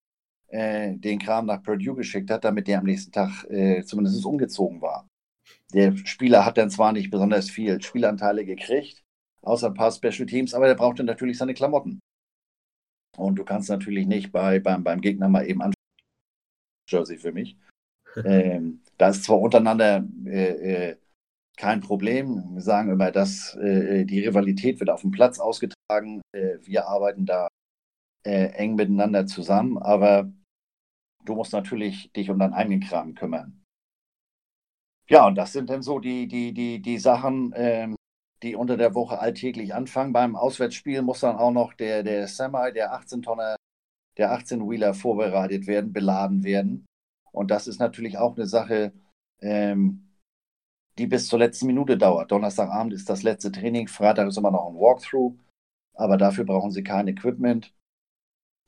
äh, 0.48 0.96
den 0.96 1.18
Kram 1.18 1.46
nach 1.46 1.62
Purdue 1.62 1.94
geschickt 1.94 2.30
hat, 2.30 2.44
damit 2.44 2.68
der 2.68 2.78
am 2.78 2.84
nächsten 2.84 3.12
Tag 3.12 3.44
äh, 3.50 3.82
zumindest 3.84 4.24
umgezogen 4.24 4.80
war. 4.80 5.06
Der 5.72 5.96
Spieler 5.96 6.44
hat 6.44 6.56
dann 6.58 6.70
zwar 6.70 6.92
nicht 6.92 7.10
besonders 7.10 7.50
viel 7.50 7.80
Spielanteile 7.82 8.44
gekriegt, 8.44 9.02
außer 9.42 9.68
ein 9.68 9.74
paar 9.74 9.92
Special 9.92 10.26
Teams, 10.26 10.54
aber 10.54 10.66
der 10.66 10.74
brauchte 10.74 11.04
natürlich 11.04 11.38
seine 11.38 11.54
Klamotten. 11.54 12.00
Und 13.16 13.36
du 13.36 13.44
kannst 13.44 13.68
natürlich 13.68 14.06
nicht 14.06 14.32
bei, 14.32 14.58
beim, 14.60 14.82
beim 14.82 15.00
Gegner 15.00 15.28
mal 15.28 15.46
eben 15.46 15.60
anfangen. 15.60 15.74
Jersey 16.88 17.18
für 17.18 17.32
mich. 17.32 17.56
ähm, 18.24 18.80
da 18.98 19.08
ist 19.08 19.24
zwar 19.24 19.40
untereinander 19.40 20.06
äh, 20.26 20.90
äh, 20.90 20.96
kein 21.56 21.80
Problem. 21.80 22.54
Wir 22.54 22.62
sagen 22.62 22.90
immer, 22.90 23.10
dass 23.10 23.54
äh, 23.56 24.04
die 24.04 24.20
Rivalität 24.20 24.80
wird 24.80 24.90
auf 24.90 25.02
dem 25.02 25.10
Platz 25.10 25.38
ausgetragen. 25.38 25.73
Äh, 25.90 26.58
wir 26.60 26.86
arbeiten 26.88 27.26
da 27.26 27.48
äh, 28.24 28.46
eng 28.54 28.74
miteinander 28.74 29.26
zusammen, 29.26 29.78
aber 29.78 30.30
du 31.24 31.34
musst 31.34 31.52
natürlich 31.52 32.10
dich 32.12 32.30
um 32.30 32.38
deinen 32.38 32.54
eigenen 32.54 32.80
Kram 32.80 33.14
kümmern. 33.14 33.64
Ja, 35.08 35.26
und 35.26 35.34
das 35.34 35.52
sind 35.52 35.68
dann 35.68 35.82
so 35.82 35.98
die, 35.98 36.26
die, 36.26 36.54
die, 36.54 36.80
die 36.80 36.98
Sachen, 36.98 37.52
ähm, 37.56 37.96
die 38.42 38.56
unter 38.56 38.76
der 38.76 38.94
Woche 38.94 39.18
alltäglich 39.18 39.74
anfangen. 39.74 40.12
Beim 40.14 40.36
Auswärtsspiel 40.36 41.02
muss 41.02 41.20
dann 41.20 41.36
auch 41.36 41.50
noch 41.50 41.74
der, 41.74 42.02
der 42.02 42.26
Semi, 42.28 42.72
der 42.72 42.94
18-Tonner, 42.94 43.56
der 44.16 44.32
18-Wheeler 44.32 44.94
vorbereitet 44.94 45.66
werden, 45.66 45.92
beladen 45.92 46.42
werden. 46.44 46.86
Und 47.32 47.50
das 47.50 47.66
ist 47.66 47.80
natürlich 47.80 48.16
auch 48.16 48.36
eine 48.36 48.46
Sache, 48.46 48.92
ähm, 49.40 50.14
die 50.98 51.06
bis 51.06 51.26
zur 51.26 51.38
letzten 51.38 51.66
Minute 51.66 51.98
dauert. 51.98 52.30
Donnerstagabend 52.30 52.92
ist 52.94 53.10
das 53.10 53.22
letzte 53.22 53.52
Training, 53.52 53.88
Freitag 53.88 54.28
ist 54.28 54.38
immer 54.38 54.52
noch 54.52 54.68
ein 54.68 54.76
Walkthrough, 54.76 55.34
aber 55.94 56.16
dafür 56.16 56.44
brauchen 56.44 56.70
sie 56.70 56.82
kein 56.82 57.08
Equipment. 57.08 57.72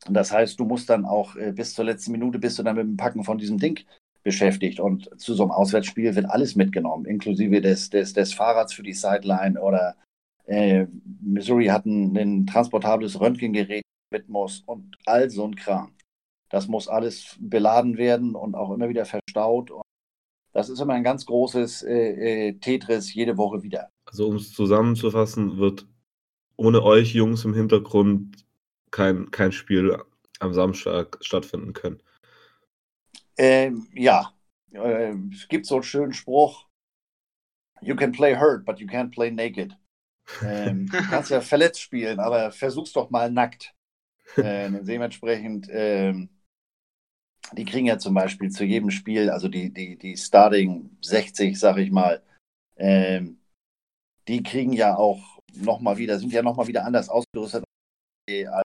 Das 0.08 0.32
heißt, 0.32 0.58
du 0.60 0.64
musst 0.64 0.90
dann 0.90 1.04
auch 1.04 1.36
äh, 1.36 1.52
bis 1.52 1.74
zur 1.74 1.84
letzten 1.84 2.12
Minute 2.12 2.38
bist 2.38 2.58
du 2.58 2.62
dann 2.62 2.76
mit 2.76 2.84
dem 2.84 2.96
Packen 2.96 3.24
von 3.24 3.38
diesem 3.38 3.58
Ding 3.58 3.80
beschäftigt. 4.22 4.80
Und 4.80 5.08
zu 5.20 5.34
so 5.34 5.42
einem 5.42 5.52
Auswärtsspiel 5.52 6.14
wird 6.14 6.30
alles 6.30 6.56
mitgenommen, 6.56 7.06
inklusive 7.06 7.60
des, 7.60 7.90
des, 7.90 8.12
des 8.12 8.34
Fahrrads 8.34 8.74
für 8.74 8.82
die 8.82 8.92
Sideline 8.92 9.60
oder 9.60 9.96
äh, 10.46 10.86
Missouri 11.20 11.66
hat 11.66 11.86
ein, 11.86 12.16
ein 12.16 12.46
transportables 12.46 13.20
Röntgengerät 13.20 13.82
mit 14.12 14.28
muss 14.28 14.60
und 14.66 14.96
all 15.04 15.30
so 15.30 15.44
ein 15.44 15.56
Kram. 15.56 15.92
Das 16.50 16.68
muss 16.68 16.88
alles 16.88 17.36
beladen 17.40 17.96
werden 17.96 18.34
und 18.34 18.54
auch 18.54 18.72
immer 18.72 18.88
wieder 18.88 19.04
verstaut. 19.04 19.70
Und 19.70 19.82
das 20.52 20.68
ist 20.68 20.80
immer 20.80 20.94
ein 20.94 21.02
ganz 21.02 21.26
großes 21.26 21.82
äh, 21.82 22.48
äh, 22.48 22.52
Tetris 22.54 23.12
jede 23.12 23.36
Woche 23.36 23.62
wieder. 23.62 23.90
Also 24.06 24.28
um 24.28 24.36
es 24.36 24.52
zusammenzufassen, 24.52 25.58
wird 25.58 25.86
ohne 26.56 26.82
euch 26.82 27.14
Jungs 27.14 27.44
im 27.44 27.54
Hintergrund 27.54 28.44
kein, 28.90 29.30
kein 29.30 29.52
Spiel 29.52 29.98
am 30.38 30.54
Samstag 30.54 31.18
stattfinden 31.20 31.72
können. 31.72 32.02
Ähm, 33.38 33.86
ja, 33.92 34.32
äh, 34.72 35.14
es 35.32 35.48
gibt 35.48 35.66
so 35.66 35.74
einen 35.76 35.84
schönen 35.84 36.12
Spruch, 36.12 36.66
You 37.82 37.94
can 37.94 38.12
play 38.12 38.34
hurt, 38.34 38.64
but 38.64 38.80
you 38.80 38.86
can't 38.86 39.12
play 39.12 39.30
naked. 39.30 39.76
Ähm, 40.42 40.86
du 40.86 40.96
kannst 41.10 41.30
ja 41.30 41.40
verletzt 41.40 41.80
spielen, 41.80 42.20
aber 42.20 42.50
versuch's 42.50 42.92
doch 42.92 43.10
mal 43.10 43.30
nackt. 43.30 43.74
Äh, 44.36 44.70
dementsprechend, 44.82 45.68
ähm, 45.70 46.30
die 47.52 47.64
kriegen 47.64 47.86
ja 47.86 47.98
zum 47.98 48.14
Beispiel 48.14 48.50
zu 48.50 48.64
jedem 48.64 48.90
Spiel, 48.90 49.30
also 49.30 49.48
die, 49.48 49.72
die, 49.72 49.96
die 49.96 50.16
Starting 50.16 50.96
60, 51.00 51.58
sag 51.58 51.76
ich 51.76 51.92
mal, 51.92 52.22
ähm, 52.76 53.40
die 54.26 54.42
kriegen 54.42 54.72
ja 54.72 54.96
auch 54.96 55.35
nochmal 55.56 55.98
wieder, 55.98 56.18
sind 56.18 56.32
ja 56.32 56.42
nochmal 56.42 56.66
wieder 56.66 56.84
anders 56.84 57.08
ausgerüstet 57.08 57.64
als 58.28 58.64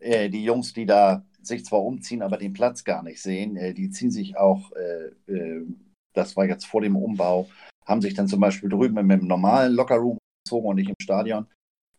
äh, 0.00 0.28
die 0.28 0.44
Jungs, 0.44 0.72
die 0.72 0.86
da 0.86 1.24
sich 1.40 1.64
zwar 1.64 1.82
umziehen, 1.82 2.22
aber 2.22 2.36
den 2.36 2.52
Platz 2.52 2.84
gar 2.84 3.02
nicht 3.02 3.20
sehen. 3.20 3.56
Äh, 3.56 3.74
die 3.74 3.90
ziehen 3.90 4.10
sich 4.10 4.36
auch, 4.36 4.72
äh, 4.72 5.32
äh, 5.32 5.66
das 6.14 6.36
war 6.36 6.46
jetzt 6.46 6.66
vor 6.66 6.80
dem 6.80 6.96
Umbau, 6.96 7.48
haben 7.86 8.02
sich 8.02 8.14
dann 8.14 8.28
zum 8.28 8.40
Beispiel 8.40 8.68
drüben 8.68 9.06
mit 9.06 9.20
dem 9.20 9.28
normalen 9.28 9.72
Lockerroom 9.74 10.18
gezogen 10.44 10.68
und 10.68 10.76
nicht 10.76 10.90
im 10.90 10.96
Stadion. 11.00 11.46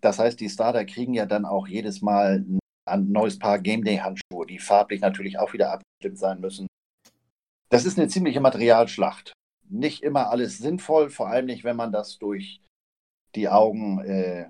Das 0.02 0.20
heißt, 0.20 0.40
die 0.40 0.50
Starter 0.50 0.86
kriegen 0.86 1.14
ja 1.14 1.26
dann 1.26 1.46
auch 1.46 1.68
jedes 1.68 2.02
Mal 2.02 2.46
ein 2.86 3.12
neues 3.12 3.38
Paar 3.38 3.60
Game 3.60 3.84
Day 3.84 3.98
Handschuhe, 3.98 4.46
die 4.48 4.60
farblich 4.60 5.02
natürlich 5.02 5.38
auch 5.38 5.54
wieder 5.54 5.72
abgestimmt 5.72 6.18
sein 6.18 6.40
müssen. 6.40 6.68
Das 7.70 7.86
ist 7.86 8.00
eine 8.00 8.08
ziemliche 8.08 8.40
Materialschlacht. 8.40 9.34
Nicht 9.70 10.02
immer 10.04 10.32
alles 10.32 10.58
sinnvoll, 10.58 11.10
vor 11.10 11.28
allem 11.28 11.46
nicht, 11.46 11.64
wenn 11.64 11.76
man 11.76 11.92
das 11.92 12.18
durch 12.18 12.62
die 13.36 13.50
Augen, 13.50 14.00
äh, 14.00 14.50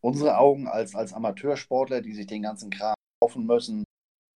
unsere 0.00 0.38
Augen 0.38 0.68
als, 0.68 0.94
als 0.94 1.12
Amateursportler, 1.12 2.00
die 2.00 2.14
sich 2.14 2.26
den 2.26 2.42
ganzen 2.42 2.70
Kram 2.70 2.94
kaufen 3.20 3.46
müssen, 3.46 3.84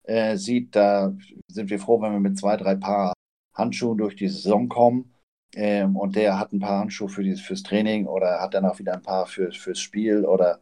äh, 0.03 0.37
sieht. 0.37 0.75
Da 0.75 1.15
sind 1.47 1.69
wir 1.69 1.79
froh, 1.79 2.01
wenn 2.01 2.13
wir 2.13 2.19
mit 2.19 2.37
zwei, 2.37 2.57
drei 2.57 2.75
Paar 2.75 3.13
Handschuhen 3.55 3.97
durch 3.97 4.15
die 4.15 4.27
Saison 4.27 4.69
kommen. 4.69 5.13
Ähm, 5.55 5.95
und 5.95 6.15
der 6.15 6.39
hat 6.39 6.51
ein 6.51 6.59
paar 6.59 6.79
Handschuhe 6.79 7.09
für 7.09 7.23
die, 7.23 7.35
fürs 7.35 7.63
Training 7.63 8.07
oder 8.07 8.41
hat 8.41 8.53
dann 8.55 8.65
auch 8.65 8.79
wieder 8.79 8.93
ein 8.93 9.03
paar 9.03 9.27
für, 9.27 9.51
fürs 9.51 9.79
Spiel 9.79 10.25
oder 10.25 10.59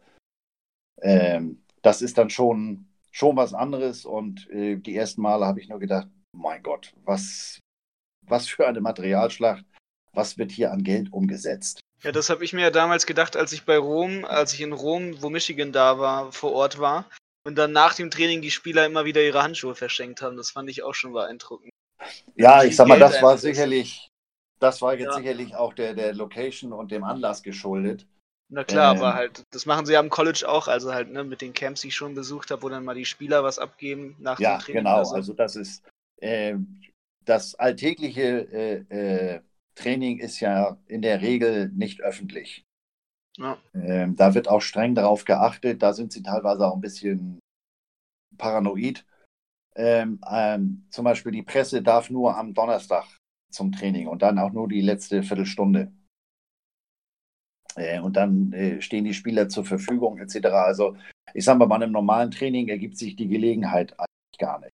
ähm, 1.00 1.62
das 1.80 2.02
ist 2.02 2.18
dann 2.18 2.30
schon, 2.30 2.86
schon 3.10 3.36
was 3.36 3.54
anderes. 3.54 4.04
Und 4.04 4.48
äh, 4.50 4.76
die 4.76 4.96
ersten 4.96 5.22
Male 5.22 5.46
habe 5.46 5.60
ich 5.60 5.68
nur 5.68 5.78
gedacht, 5.78 6.08
mein 6.36 6.62
Gott, 6.62 6.94
was, 7.04 7.58
was 8.26 8.48
für 8.48 8.66
eine 8.66 8.80
Materialschlacht, 8.80 9.64
was 10.12 10.36
wird 10.36 10.52
hier 10.52 10.72
an 10.72 10.82
Geld 10.82 11.12
umgesetzt? 11.12 11.80
Ja, 12.02 12.10
das 12.10 12.30
habe 12.30 12.44
ich 12.44 12.52
mir 12.52 12.62
ja 12.62 12.70
damals 12.70 13.06
gedacht, 13.06 13.36
als 13.36 13.52
ich 13.52 13.64
bei 13.64 13.78
Rom, 13.78 14.24
als 14.24 14.52
ich 14.54 14.60
in 14.60 14.72
Rom, 14.72 15.22
wo 15.22 15.30
Michigan 15.30 15.72
da 15.72 15.98
war, 15.98 16.32
vor 16.32 16.52
Ort 16.52 16.78
war 16.78 17.04
und 17.44 17.56
dann 17.56 17.72
nach 17.72 17.94
dem 17.94 18.10
Training 18.10 18.42
die 18.42 18.50
Spieler 18.50 18.86
immer 18.86 19.04
wieder 19.04 19.22
ihre 19.22 19.42
Handschuhe 19.42 19.74
verschenkt 19.74 20.22
haben. 20.22 20.36
Das 20.36 20.50
fand 20.50 20.68
ich 20.68 20.82
auch 20.82 20.94
schon 20.94 21.12
beeindruckend. 21.12 21.70
Ja, 22.34 22.64
ich 22.64 22.74
sag 22.74 22.88
mal, 22.88 22.98
das 22.98 23.22
war 23.22 23.38
sicherlich, 23.38 24.10
das 24.58 24.82
war 24.82 24.94
jetzt 24.94 25.04
ja. 25.04 25.14
sicherlich 25.14 25.54
auch 25.54 25.74
der, 25.74 25.94
der 25.94 26.14
Location 26.14 26.72
und 26.72 26.90
dem 26.90 27.04
Anlass 27.04 27.42
geschuldet. 27.42 28.06
Na 28.48 28.64
klar, 28.64 28.94
ähm, 28.94 29.00
aber 29.00 29.14
halt, 29.14 29.44
das 29.50 29.64
machen 29.64 29.86
sie 29.86 29.94
ja 29.94 30.00
am 30.00 30.10
College 30.10 30.44
auch, 30.46 30.68
also 30.68 30.92
halt 30.92 31.10
ne, 31.10 31.24
mit 31.24 31.40
den 31.40 31.54
Camps, 31.54 31.80
die 31.80 31.88
ich 31.88 31.96
schon 31.96 32.14
besucht 32.14 32.50
habe, 32.50 32.62
wo 32.62 32.68
dann 32.68 32.84
mal 32.84 32.94
die 32.94 33.06
Spieler 33.06 33.44
was 33.44 33.58
abgeben 33.58 34.16
nach 34.18 34.38
ja, 34.40 34.58
dem 34.58 34.60
Training. 34.62 34.84
Ja, 34.84 34.90
genau, 34.90 34.98
also. 34.98 35.14
also 35.14 35.32
das 35.32 35.56
ist 35.56 35.82
äh, 36.16 36.56
das 37.24 37.54
alltägliche 37.54 38.48
äh, 38.52 39.34
äh, 39.36 39.40
Training 39.74 40.18
ist 40.18 40.40
ja 40.40 40.78
in 40.86 41.02
der 41.02 41.20
Regel 41.20 41.70
nicht 41.70 42.00
öffentlich. 42.00 42.64
Ja. 43.38 43.58
Ähm, 43.74 44.16
da 44.16 44.34
wird 44.34 44.48
auch 44.48 44.60
streng 44.60 44.94
darauf 44.94 45.24
geachtet, 45.24 45.82
da 45.82 45.92
sind 45.92 46.12
sie 46.12 46.22
teilweise 46.22 46.66
auch 46.66 46.74
ein 46.74 46.80
bisschen 46.80 47.38
paranoid. 48.36 49.06
Ähm, 49.74 50.20
ähm, 50.30 50.86
zum 50.90 51.04
Beispiel 51.04 51.32
die 51.32 51.42
Presse 51.42 51.82
darf 51.82 52.10
nur 52.10 52.36
am 52.36 52.52
Donnerstag 52.52 53.06
zum 53.50 53.72
Training 53.72 54.06
und 54.08 54.22
dann 54.22 54.38
auch 54.38 54.52
nur 54.52 54.68
die 54.68 54.82
letzte 54.82 55.22
Viertelstunde. 55.22 55.92
Äh, 57.76 58.00
und 58.00 58.16
dann 58.16 58.52
äh, 58.52 58.82
stehen 58.82 59.04
die 59.04 59.14
Spieler 59.14 59.48
zur 59.48 59.64
Verfügung 59.64 60.18
etc. 60.18 60.46
Also 60.48 60.96
ich 61.32 61.44
sage 61.44 61.58
mal, 61.58 61.66
bei 61.66 61.76
einem 61.76 61.92
normalen 61.92 62.30
Training 62.30 62.68
ergibt 62.68 62.98
sich 62.98 63.16
die 63.16 63.28
Gelegenheit 63.28 63.98
eigentlich 63.98 64.38
gar 64.38 64.60
nicht. 64.60 64.72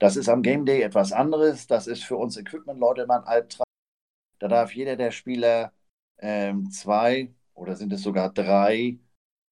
Das 0.00 0.16
ist 0.16 0.28
am 0.28 0.42
Game 0.42 0.64
Day 0.64 0.82
etwas 0.82 1.12
anderes. 1.12 1.66
Das 1.66 1.86
ist 1.86 2.04
für 2.04 2.16
uns 2.16 2.36
Equipment-Leute 2.36 3.06
mal 3.06 3.20
ein 3.20 3.26
Albtraum. 3.26 3.67
Da 4.38 4.48
darf 4.48 4.74
jeder 4.74 4.96
der 4.96 5.10
Spieler 5.10 5.72
ähm, 6.18 6.70
zwei 6.70 7.32
oder 7.54 7.76
sind 7.76 7.92
es 7.92 8.02
sogar 8.02 8.32
drei 8.32 8.98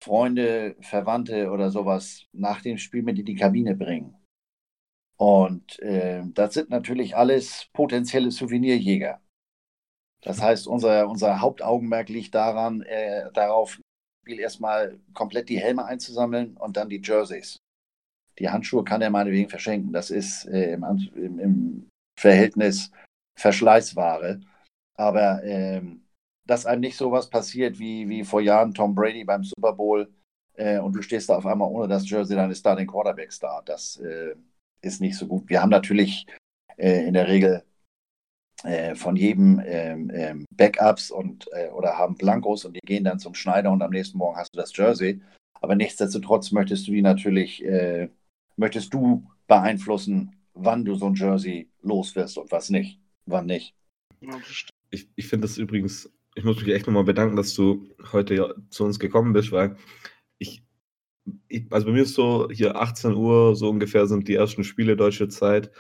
Freunde, 0.03 0.77
Verwandte 0.81 1.51
oder 1.51 1.71
sowas 1.71 2.27
nach 2.33 2.61
dem 2.63 2.79
Spiel 2.79 3.03
mit 3.03 3.19
in 3.19 3.25
die 3.25 3.37
Kabine 3.37 3.77
bringen. 3.77 4.17
Und 5.17 5.79
äh, 5.81 6.25
das 6.35 6.55
sind 6.55 6.71
natürlich 6.71 7.17
alles 7.17 7.69
potenzielle 7.73 8.33
Souvenirjäger. 8.33 9.21
Das 10.23 10.41
heißt, 10.41 10.67
unser, 10.67 11.09
unser 11.09 11.41
Hauptaugenmerk 11.41 12.09
liegt 12.09 12.35
daran, 12.35 12.83
äh, 12.83 13.31
darauf, 13.33 13.79
Spiel 14.23 14.39
erstmal 14.39 15.01
komplett 15.15 15.49
die 15.49 15.59
Helme 15.59 15.85
einzusammeln 15.85 16.57
und 16.57 16.77
dann 16.77 16.89
die 16.89 17.03
Jerseys. 17.03 17.57
Die 18.39 18.49
Handschuhe 18.49 18.85
kann 18.85 19.03
er 19.03 19.11
meinetwegen 19.11 19.49
verschenken. 19.49 19.93
Das 19.93 20.11
ist 20.11 20.47
äh, 20.47 20.75
im, 20.75 20.85
im, 21.17 21.39
im, 21.41 21.89
Verhältnis 22.19 22.93
Verschleißware. 23.37 24.41
Aber 24.97 25.43
ähm, 25.45 26.05
dass 26.47 26.67
einem 26.67 26.81
nicht 26.81 26.97
sowas 26.97 27.31
passiert 27.31 27.79
wie, 27.79 28.09
wie 28.09 28.25
vor 28.25 28.41
Jahren 28.41 28.75
Tom 28.75 28.95
Brady 28.95 29.25
beim 29.25 29.45
Super 29.45 29.73
Bowl 29.73 30.13
äh, 30.55 30.79
und 30.79 30.93
du 30.95 31.03
stehst 31.03 31.29
da 31.29 31.37
auf 31.37 31.47
einmal 31.47 31.71
ohne 31.71 31.89
das 31.89 32.09
Jersey 32.09 32.37
deines 32.37 32.59
Starting 32.59 32.87
Quarterbacks 32.87 33.39
da. 33.39 33.63
Das 33.65 33.97
äh, 33.97 34.35
ist 34.81 35.01
nicht 35.01 35.17
so 35.17 35.27
gut. 35.27 35.49
Wir 35.49 35.63
haben 35.63 35.71
natürlich 35.71 36.27
äh, 36.77 37.07
in 37.07 37.15
der 37.15 37.29
Regel 37.29 37.65
äh, 38.65 38.95
von 38.95 39.17
jedem 39.17 39.61
ähm, 39.65 40.11
ähm, 40.15 40.45
Backups 40.55 41.11
und 41.11 41.49
äh, 41.53 41.69
oder 41.71 41.97
haben 41.97 42.17
Blankos 42.17 42.65
und 42.65 42.75
die 42.75 42.81
gehen 42.87 43.05
dann 43.05 43.19
zum 43.19 43.35
Schneider 43.35 43.71
und 43.71 43.83
am 43.83 43.91
nächsten 43.91 44.19
Morgen 44.19 44.37
hast 44.37 44.55
du 44.55 44.59
das 44.59 44.77
Jersey. 44.77 45.21
Aber 45.55 45.77
nichtsdestotrotz 45.77 46.53
möchtest 46.53 46.87
du 46.87 46.93
die 46.93 47.03
natürlich, 47.03 47.65
äh, 47.65 48.09
möchtest 48.57 48.93
du 48.93 49.25
beeinflussen, 49.47 50.37
wann 50.55 50.85
du 50.85 50.97
so 50.97 51.07
ein 51.07 51.15
Jersey 51.15 51.71
los 51.83 52.15
wirst 52.17 52.37
und 52.39 52.51
was 52.51 52.69
nicht, 52.69 53.01
wann 53.27 53.47
nicht. 53.47 53.75
Ich, 54.93 55.09
ich 55.17 55.27
finde 55.27 55.49
das 55.49 55.59
übrigens, 55.59 56.13
ich 56.35 56.45
muss 56.45 56.61
mich 56.61 56.69
echt 56.69 56.87
nochmal 56.87 57.05
bedanken, 57.05 57.37
dass 57.37 57.55
du 57.55 57.89
heute 58.13 58.55
zu 58.71 58.85
uns 58.85 58.99
gekommen 58.99 59.33
bist, 59.33 59.51
weil 59.53 59.77
ich 60.39 60.63
ich, 61.49 61.67
also 61.71 61.87
bei 61.87 61.93
mir 61.93 62.03
ist 62.03 62.15
so, 62.15 62.49
hier 62.51 62.77
18 62.77 63.15
Uhr 63.15 63.55
so 63.55 63.69
ungefähr 63.71 64.07
sind 64.07 64.29
die 64.29 64.35
ersten 64.35 64.65
Spiele 64.65 64.97
deutsche 64.97 65.29
Zeit. 65.29 65.71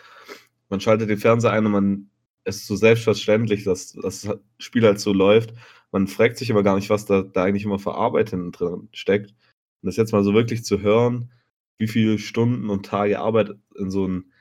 Man 0.68 0.80
schaltet 0.80 1.10
den 1.10 1.18
Fernseher 1.18 1.52
ein 1.52 1.66
und 1.66 1.72
man 1.72 2.10
ist 2.44 2.66
so 2.66 2.76
selbstverständlich, 2.76 3.64
dass 3.64 3.92
das 3.92 4.28
Spiel 4.58 4.84
halt 4.84 5.00
so 5.00 5.12
läuft. 5.12 5.54
Man 5.90 6.08
fragt 6.08 6.38
sich 6.38 6.50
aber 6.50 6.62
gar 6.62 6.76
nicht, 6.76 6.90
was 6.90 7.06
da, 7.06 7.22
da 7.22 7.44
eigentlich 7.44 7.64
immer 7.64 7.78
für 7.78 7.94
Arbeit 7.94 8.32
drin 8.32 8.88
steckt. 8.92 9.30
Und 9.30 9.86
das 9.86 9.96
jetzt 9.96 10.12
mal 10.12 10.24
so 10.24 10.32
wirklich 10.34 10.64
zu 10.64 10.80
hören, 10.80 11.30
wie 11.78 11.88
viele 11.88 12.18
Stunden 12.18 12.70
und 12.70 12.86
Tage 12.86 13.18
Arbeit 13.18 13.50
in 13.76 13.90
so 13.90 14.06
ein 14.06 14.32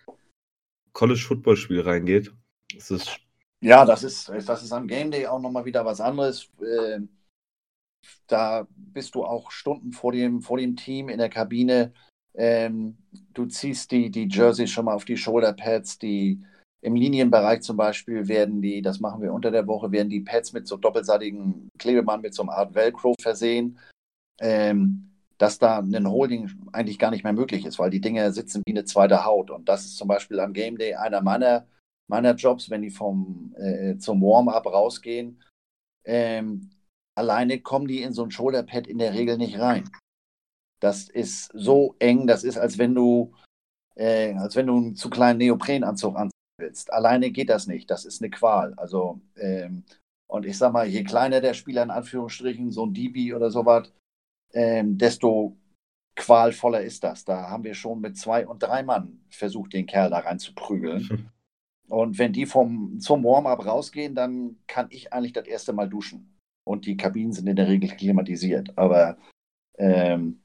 College-Football-Spiel 0.93 1.81
reingeht, 1.81 2.33
das 2.75 2.91
ist. 2.91 3.19
Ja, 3.63 3.85
das 3.85 4.03
ist, 4.03 4.29
das 4.29 4.63
ist 4.63 4.71
am 4.71 4.87
Game 4.87 5.11
Day 5.11 5.27
auch 5.27 5.39
nochmal 5.39 5.65
wieder 5.65 5.85
was 5.85 6.01
anderes. 6.01 6.49
Äh, 6.61 7.01
da 8.27 8.67
bist 8.75 9.15
du 9.15 9.23
auch 9.23 9.51
Stunden 9.51 9.91
vor 9.91 10.11
dem, 10.11 10.41
vor 10.41 10.57
dem 10.57 10.75
Team 10.75 11.09
in 11.09 11.19
der 11.19 11.29
Kabine. 11.29 11.93
Ähm, 12.33 12.97
du 13.33 13.45
ziehst 13.45 13.91
die, 13.91 14.09
die 14.09 14.27
Jerseys 14.27 14.71
schon 14.71 14.85
mal 14.85 14.95
auf 14.95 15.05
die 15.05 15.17
Shoulderpads, 15.17 15.99
die 15.99 16.41
im 16.81 16.95
Linienbereich 16.95 17.61
zum 17.61 17.77
Beispiel 17.77 18.27
werden 18.27 18.61
die, 18.61 18.81
das 18.81 18.99
machen 18.99 19.21
wir 19.21 19.33
unter 19.33 19.51
der 19.51 19.67
Woche, 19.67 19.91
werden 19.91 20.09
die 20.09 20.21
Pads 20.21 20.53
mit 20.53 20.67
so 20.67 20.77
doppelseitigen 20.77 21.69
Klebeband 21.77 22.23
mit 22.23 22.33
so 22.33 22.41
einer 22.41 22.53
Art 22.53 22.73
Velcro 22.73 23.13
versehen, 23.21 23.77
ähm, 24.39 25.11
dass 25.37 25.59
da 25.59 25.79
ein 25.79 26.09
Holding 26.09 26.49
eigentlich 26.71 26.97
gar 26.97 27.11
nicht 27.11 27.23
mehr 27.23 27.33
möglich 27.33 27.65
ist, 27.65 27.77
weil 27.77 27.91
die 27.91 28.01
Dinge 28.01 28.31
sitzen 28.31 28.63
wie 28.65 28.71
eine 28.71 28.85
zweite 28.85 29.25
Haut. 29.25 29.51
Und 29.51 29.69
das 29.69 29.85
ist 29.85 29.97
zum 29.97 30.07
Beispiel 30.07 30.39
am 30.39 30.53
Game 30.53 30.77
Day 30.77 30.95
einer 30.95 31.21
meiner, 31.21 31.67
meiner 32.11 32.35
Jobs, 32.35 32.69
wenn 32.69 32.83
die 32.83 32.91
vom, 32.91 33.55
äh, 33.57 33.97
zum 33.97 34.21
Warm-up 34.21 34.67
rausgehen. 34.67 35.41
Ähm, 36.05 36.69
alleine 37.15 37.61
kommen 37.61 37.87
die 37.87 38.03
in 38.03 38.13
so 38.13 38.23
ein 38.23 38.31
Shoulderpad 38.31 38.85
in 38.85 38.99
der 38.99 39.13
Regel 39.13 39.37
nicht 39.37 39.57
rein. 39.59 39.89
Das 40.79 41.09
ist 41.09 41.51
so 41.53 41.95
eng, 41.99 42.27
das 42.27 42.43
ist, 42.43 42.57
als 42.57 42.77
wenn 42.77 42.93
du, 42.93 43.33
äh, 43.95 44.33
als 44.33 44.55
wenn 44.55 44.67
du 44.67 44.77
einen 44.77 44.95
zu 44.95 45.09
kleinen 45.09 45.39
Neoprenanzug 45.39 46.15
anziehen 46.15 46.31
willst. 46.59 46.91
Alleine 46.93 47.31
geht 47.31 47.49
das 47.49 47.67
nicht. 47.67 47.89
Das 47.89 48.05
ist 48.05 48.21
eine 48.21 48.29
Qual. 48.29 48.73
Also, 48.75 49.21
ähm, 49.37 49.83
und 50.27 50.45
ich 50.45 50.57
sag 50.57 50.73
mal, 50.73 50.87
je 50.87 51.03
kleiner 51.03 51.39
der 51.41 51.53
Spieler 51.53 51.83
in 51.83 51.91
Anführungsstrichen, 51.91 52.71
so 52.71 52.85
ein 52.85 52.93
DB 52.93 53.33
oder 53.33 53.51
sowas, 53.51 53.91
ähm, 54.53 54.97
desto 54.97 55.57
qualvoller 56.15 56.81
ist 56.81 57.03
das. 57.03 57.23
Da 57.25 57.49
haben 57.49 57.63
wir 57.63 57.73
schon 57.73 58.01
mit 58.01 58.17
zwei 58.17 58.47
und 58.47 58.61
drei 58.63 58.83
Mann 58.83 59.23
versucht, 59.29 59.73
den 59.73 59.85
Kerl 59.85 60.09
da 60.09 60.19
rein 60.19 60.39
zu 60.39 60.53
prügeln. 60.53 61.31
Und 61.91 62.17
wenn 62.19 62.31
die 62.31 62.45
vom, 62.45 63.01
zum 63.01 63.25
Warm-up 63.25 63.65
rausgehen, 63.65 64.15
dann 64.15 64.55
kann 64.65 64.87
ich 64.91 65.11
eigentlich 65.11 65.33
das 65.33 65.45
erste 65.45 65.73
Mal 65.73 65.89
duschen 65.89 66.37
und 66.65 66.85
die 66.85 66.95
Kabinen 66.95 67.33
sind 67.33 67.47
in 67.47 67.57
der 67.57 67.67
Regel 67.67 67.89
klimatisiert. 67.89 68.77
Aber 68.77 69.17
ähm, 69.77 70.41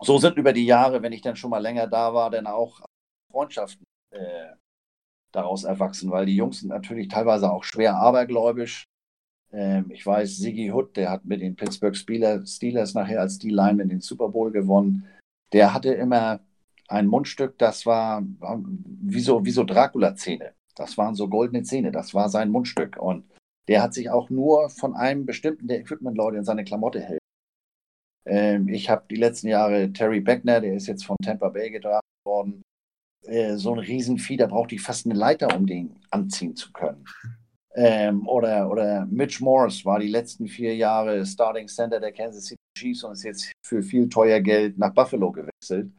so 0.00 0.18
sind 0.18 0.36
über 0.36 0.52
die 0.52 0.66
Jahre, 0.66 1.00
wenn 1.00 1.12
ich 1.12 1.20
dann 1.20 1.36
schon 1.36 1.50
mal 1.50 1.60
länger 1.62 1.86
da 1.86 2.12
war, 2.12 2.28
dann 2.28 2.48
auch 2.48 2.80
Freundschaften 3.30 3.84
äh, 4.10 4.54
daraus 5.30 5.62
erwachsen, 5.62 6.10
weil 6.10 6.26
die 6.26 6.34
Jungs 6.34 6.58
sind 6.58 6.70
natürlich 6.70 7.06
teilweise 7.06 7.52
auch 7.52 7.62
schwer 7.62 7.94
abergläubisch. 7.94 8.82
Ähm, 9.52 9.92
ich 9.92 10.04
weiß, 10.04 10.38
Siggy 10.38 10.72
Hood, 10.72 10.96
der 10.96 11.08
hat 11.08 11.24
mit 11.24 11.40
den 11.40 11.54
Pittsburgh 11.54 11.94
Steelers 11.96 12.94
nachher 12.94 13.20
als 13.20 13.38
D-Lineman 13.38 13.90
den 13.90 14.00
Super 14.00 14.28
Bowl 14.28 14.50
gewonnen. 14.50 15.06
Der 15.52 15.72
hatte 15.72 15.94
immer 15.94 16.40
ein 16.88 17.06
Mundstück, 17.06 17.58
das 17.58 17.86
war 17.86 18.24
wie 19.02 19.20
so, 19.20 19.44
wie 19.44 19.52
so 19.52 19.62
Dracula-Zähne. 19.62 20.52
Das 20.74 20.98
waren 20.98 21.14
so 21.14 21.28
goldene 21.28 21.62
Zähne, 21.62 21.92
das 21.92 22.14
war 22.14 22.28
sein 22.28 22.50
Mundstück. 22.50 22.96
Und 22.96 23.24
der 23.68 23.82
hat 23.82 23.94
sich 23.94 24.10
auch 24.10 24.30
nur 24.30 24.70
von 24.70 24.94
einem 24.94 25.26
bestimmten 25.26 25.68
der 25.68 25.80
Equipment-Leute 25.80 26.38
in 26.38 26.44
seine 26.44 26.64
Klamotte 26.64 27.00
hält. 27.00 27.20
Ähm, 28.26 28.68
ich 28.68 28.90
habe 28.90 29.04
die 29.10 29.16
letzten 29.16 29.48
Jahre 29.48 29.92
Terry 29.92 30.20
Beckner, 30.20 30.60
der 30.60 30.74
ist 30.74 30.86
jetzt 30.86 31.04
von 31.04 31.16
Tampa 31.22 31.48
Bay 31.48 31.70
gedraft 31.70 32.04
worden. 32.26 32.62
Äh, 33.26 33.56
so 33.56 33.72
ein 33.72 33.78
Riesenvieh, 33.78 34.36
da 34.36 34.46
brauchte 34.46 34.74
ich 34.74 34.82
fast 34.82 35.06
eine 35.06 35.14
Leiter, 35.14 35.54
um 35.56 35.66
den 35.66 35.96
anziehen 36.10 36.56
zu 36.56 36.72
können. 36.72 37.04
Ähm, 37.76 38.28
oder, 38.28 38.70
oder 38.70 39.04
Mitch 39.06 39.42
Morris 39.42 39.84
war 39.84 39.98
die 39.98 40.06
letzten 40.06 40.46
vier 40.46 40.76
Jahre 40.76 41.26
Starting 41.26 41.66
Center 41.66 41.98
der 41.98 42.12
Kansas 42.12 42.44
City 42.44 42.60
Chiefs 42.78 43.02
und 43.02 43.14
ist 43.14 43.24
jetzt 43.24 43.52
für 43.66 43.82
viel 43.82 44.08
teuer 44.08 44.40
Geld 44.40 44.78
nach 44.78 44.94
Buffalo 44.94 45.32
gewechselt. 45.32 45.90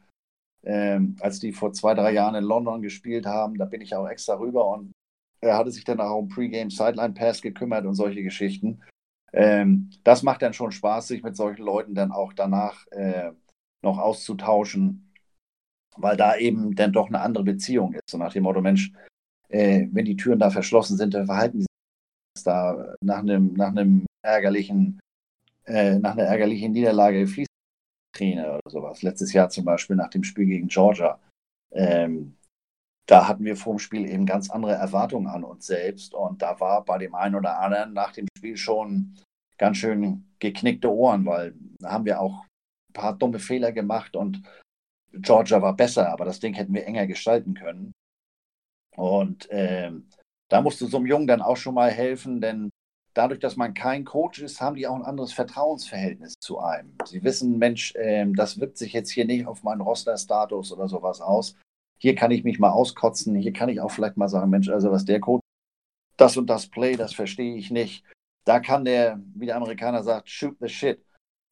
Ähm, 0.66 1.16
als 1.20 1.38
die 1.38 1.52
vor 1.52 1.72
zwei, 1.72 1.94
drei 1.94 2.12
Jahren 2.12 2.34
in 2.34 2.42
London 2.42 2.82
gespielt 2.82 3.24
haben, 3.24 3.56
da 3.56 3.66
bin 3.66 3.80
ich 3.80 3.94
auch 3.94 4.08
extra 4.08 4.34
rüber 4.34 4.66
und 4.66 4.90
er 5.40 5.56
hatte 5.56 5.70
sich 5.70 5.84
dann 5.84 6.00
auch 6.00 6.16
um 6.16 6.28
Pre-Game 6.28 6.70
Sideline 6.70 7.14
Pass 7.14 7.40
gekümmert 7.40 7.86
und 7.86 7.94
solche 7.94 8.24
Geschichten. 8.24 8.82
Ähm, 9.32 9.90
das 10.02 10.24
macht 10.24 10.42
dann 10.42 10.54
schon 10.54 10.72
Spaß, 10.72 11.06
sich 11.06 11.22
mit 11.22 11.36
solchen 11.36 11.62
Leuten 11.62 11.94
dann 11.94 12.10
auch 12.10 12.32
danach 12.32 12.84
äh, 12.88 13.30
noch 13.82 13.98
auszutauschen, 13.98 15.12
weil 15.96 16.16
da 16.16 16.36
eben 16.36 16.74
dann 16.74 16.92
doch 16.92 17.06
eine 17.06 17.20
andere 17.20 17.44
Beziehung 17.44 17.92
ist. 17.92 18.10
So 18.10 18.18
nach 18.18 18.32
dem 18.32 18.42
Motto, 18.42 18.60
Mensch, 18.60 18.92
äh, 19.48 19.86
wenn 19.92 20.04
die 20.04 20.16
Türen 20.16 20.40
da 20.40 20.50
verschlossen 20.50 20.96
sind, 20.96 21.14
dann 21.14 21.26
verhalten 21.26 21.60
die 21.60 21.66
sich 22.36 22.44
da 22.44 22.94
nach 23.00 23.18
einem, 23.18 23.52
nach 23.54 23.68
einem 23.68 24.04
ärgerlichen, 24.22 24.98
äh, 25.64 25.98
nach 25.98 26.12
einer 26.12 26.24
ärgerlichen 26.24 26.72
Niederlage 26.72 27.24
fließt 27.26 27.55
Trainer 28.16 28.54
oder 28.54 28.70
sowas. 28.70 29.02
Letztes 29.02 29.32
Jahr 29.32 29.48
zum 29.48 29.64
Beispiel 29.64 29.96
nach 29.96 30.10
dem 30.10 30.24
Spiel 30.24 30.46
gegen 30.46 30.68
Georgia. 30.68 31.18
Ähm, 31.72 32.36
da 33.06 33.28
hatten 33.28 33.44
wir 33.44 33.56
vor 33.56 33.74
dem 33.74 33.78
Spiel 33.78 34.08
eben 34.08 34.26
ganz 34.26 34.50
andere 34.50 34.72
Erwartungen 34.72 35.28
an 35.28 35.44
uns 35.44 35.66
selbst 35.66 36.14
und 36.14 36.42
da 36.42 36.58
war 36.58 36.84
bei 36.84 36.98
dem 36.98 37.14
einen 37.14 37.36
oder 37.36 37.60
anderen 37.60 37.92
nach 37.92 38.12
dem 38.12 38.26
Spiel 38.36 38.56
schon 38.56 39.14
ganz 39.58 39.76
schön 39.76 40.24
geknickte 40.38 40.92
Ohren, 40.92 41.24
weil 41.24 41.54
da 41.78 41.92
haben 41.92 42.04
wir 42.04 42.20
auch 42.20 42.42
ein 42.42 42.92
paar 42.92 43.16
dumme 43.16 43.38
Fehler 43.38 43.72
gemacht 43.72 44.16
und 44.16 44.42
Georgia 45.12 45.62
war 45.62 45.74
besser, 45.74 46.10
aber 46.10 46.24
das 46.24 46.40
Ding 46.40 46.54
hätten 46.54 46.74
wir 46.74 46.84
enger 46.84 47.06
gestalten 47.06 47.54
können. 47.54 47.92
Und 48.96 49.46
ähm, 49.50 50.08
da 50.48 50.60
musste 50.60 50.86
so 50.86 50.96
einem 50.96 51.06
Jungen 51.06 51.26
dann 51.26 51.42
auch 51.42 51.56
schon 51.56 51.74
mal 51.74 51.90
helfen, 51.90 52.40
denn 52.40 52.70
dadurch, 53.16 53.40
dass 53.40 53.56
man 53.56 53.74
kein 53.74 54.04
Coach 54.04 54.40
ist, 54.42 54.60
haben 54.60 54.76
die 54.76 54.86
auch 54.86 54.94
ein 54.94 55.04
anderes 55.04 55.32
Vertrauensverhältnis 55.32 56.34
zu 56.38 56.58
einem. 56.60 56.92
Sie 57.04 57.24
wissen, 57.24 57.58
Mensch, 57.58 57.94
ähm, 57.96 58.34
das 58.36 58.60
wirkt 58.60 58.76
sich 58.76 58.92
jetzt 58.92 59.10
hier 59.10 59.24
nicht 59.24 59.46
auf 59.46 59.62
meinen 59.62 59.80
Roster-Status 59.80 60.72
oder 60.72 60.88
sowas 60.88 61.20
aus. 61.20 61.56
Hier 61.98 62.14
kann 62.14 62.30
ich 62.30 62.44
mich 62.44 62.58
mal 62.58 62.70
auskotzen, 62.70 63.34
hier 63.34 63.54
kann 63.54 63.70
ich 63.70 63.80
auch 63.80 63.90
vielleicht 63.90 64.18
mal 64.18 64.28
sagen, 64.28 64.50
Mensch, 64.50 64.68
also 64.68 64.90
was 64.90 65.06
der 65.06 65.20
Coach, 65.20 65.42
das 66.18 66.36
und 66.36 66.48
das 66.48 66.66
Play, 66.66 66.96
das 66.96 67.14
verstehe 67.14 67.56
ich 67.56 67.70
nicht. 67.70 68.04
Da 68.44 68.60
kann 68.60 68.84
der, 68.84 69.18
wie 69.34 69.46
der 69.46 69.56
Amerikaner 69.56 70.02
sagt, 70.02 70.28
shoot 70.28 70.56
the 70.60 70.68
shit. 70.68 71.02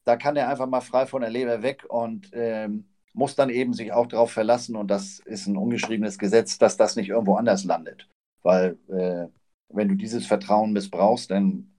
Da 0.05 0.17
kann 0.17 0.35
der 0.35 0.49
einfach 0.49 0.67
mal 0.67 0.81
frei 0.81 1.07
von 1.07 1.21
der 1.21 1.31
Leber 1.31 1.63
weg 1.63 1.85
und 1.89 2.29
ähm, 2.33 2.85
muss 3.13 3.35
dann 3.35 3.49
eben 3.49 3.73
sich 3.73 3.91
auch 3.91 4.07
darauf 4.07 4.31
verlassen, 4.31 4.75
und 4.75 4.87
das 4.91 5.19
ist 5.19 5.47
ein 5.47 5.57
ungeschriebenes 5.57 6.19
Gesetz, 6.19 6.57
dass 6.59 6.77
das 6.77 6.95
nicht 6.95 7.09
irgendwo 7.09 7.35
anders 7.35 7.63
landet. 7.63 8.07
Weil 8.43 8.77
äh, 8.89 9.27
wenn 9.73 9.87
du 9.87 9.95
dieses 9.95 10.25
Vertrauen 10.25 10.73
missbrauchst, 10.73 11.31
dann 11.31 11.75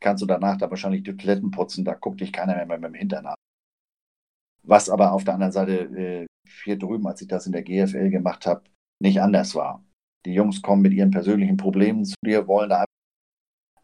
kannst 0.00 0.22
du 0.22 0.26
danach 0.26 0.56
da 0.56 0.70
wahrscheinlich 0.70 1.02
die 1.02 1.16
Toiletten 1.16 1.50
putzen, 1.50 1.84
da 1.84 1.94
guckt 1.94 2.20
dich 2.20 2.32
keiner 2.32 2.54
mehr 2.54 2.78
mit 2.78 2.84
dem 2.84 2.94
Hintern 2.94 3.26
an. 3.26 3.34
Was 4.62 4.90
aber 4.90 5.12
auf 5.12 5.24
der 5.24 5.34
anderen 5.34 5.52
Seite 5.52 5.72
äh, 5.72 6.26
hier 6.64 6.78
drüben, 6.78 7.06
als 7.06 7.22
ich 7.22 7.28
das 7.28 7.46
in 7.46 7.52
der 7.52 7.62
GFL 7.62 8.10
gemacht 8.10 8.46
habe, 8.46 8.64
nicht 9.00 9.20
anders 9.20 9.54
war. 9.54 9.84
Die 10.26 10.34
Jungs 10.34 10.62
kommen 10.62 10.82
mit 10.82 10.92
ihren 10.92 11.10
persönlichen 11.10 11.56
Problemen 11.56 12.04
zu 12.04 12.14
dir, 12.24 12.46
wollen 12.46 12.70
da 12.70 12.84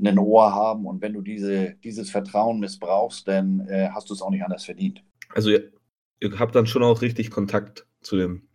ein 0.03 0.19
Ohr 0.19 0.53
haben 0.53 0.87
und 0.87 1.01
wenn 1.01 1.15
du 1.15 1.23
diese, 1.23 1.75
dieses 1.77 2.11
Vertrauen 2.11 2.61
missbrauchst, 2.61 3.27
dann 3.27 3.61
äh, 3.69 3.89
hast 3.93 4.11
du 4.11 4.15
es 4.15 4.23
auch 4.23 4.31
nicht 4.31 4.45
anders 4.45 4.65
verdient. 4.65 5.03
Also 5.31 5.51
ihr, 5.51 5.73
ihr, 6.21 6.39
habt 6.39 6.55
dann 6.55 6.67
schon 6.67 6.83
auch 6.83 7.01
richtig 7.01 7.31
Kontakt 7.31 7.87
zu 8.01 8.17
dem 8.17 8.49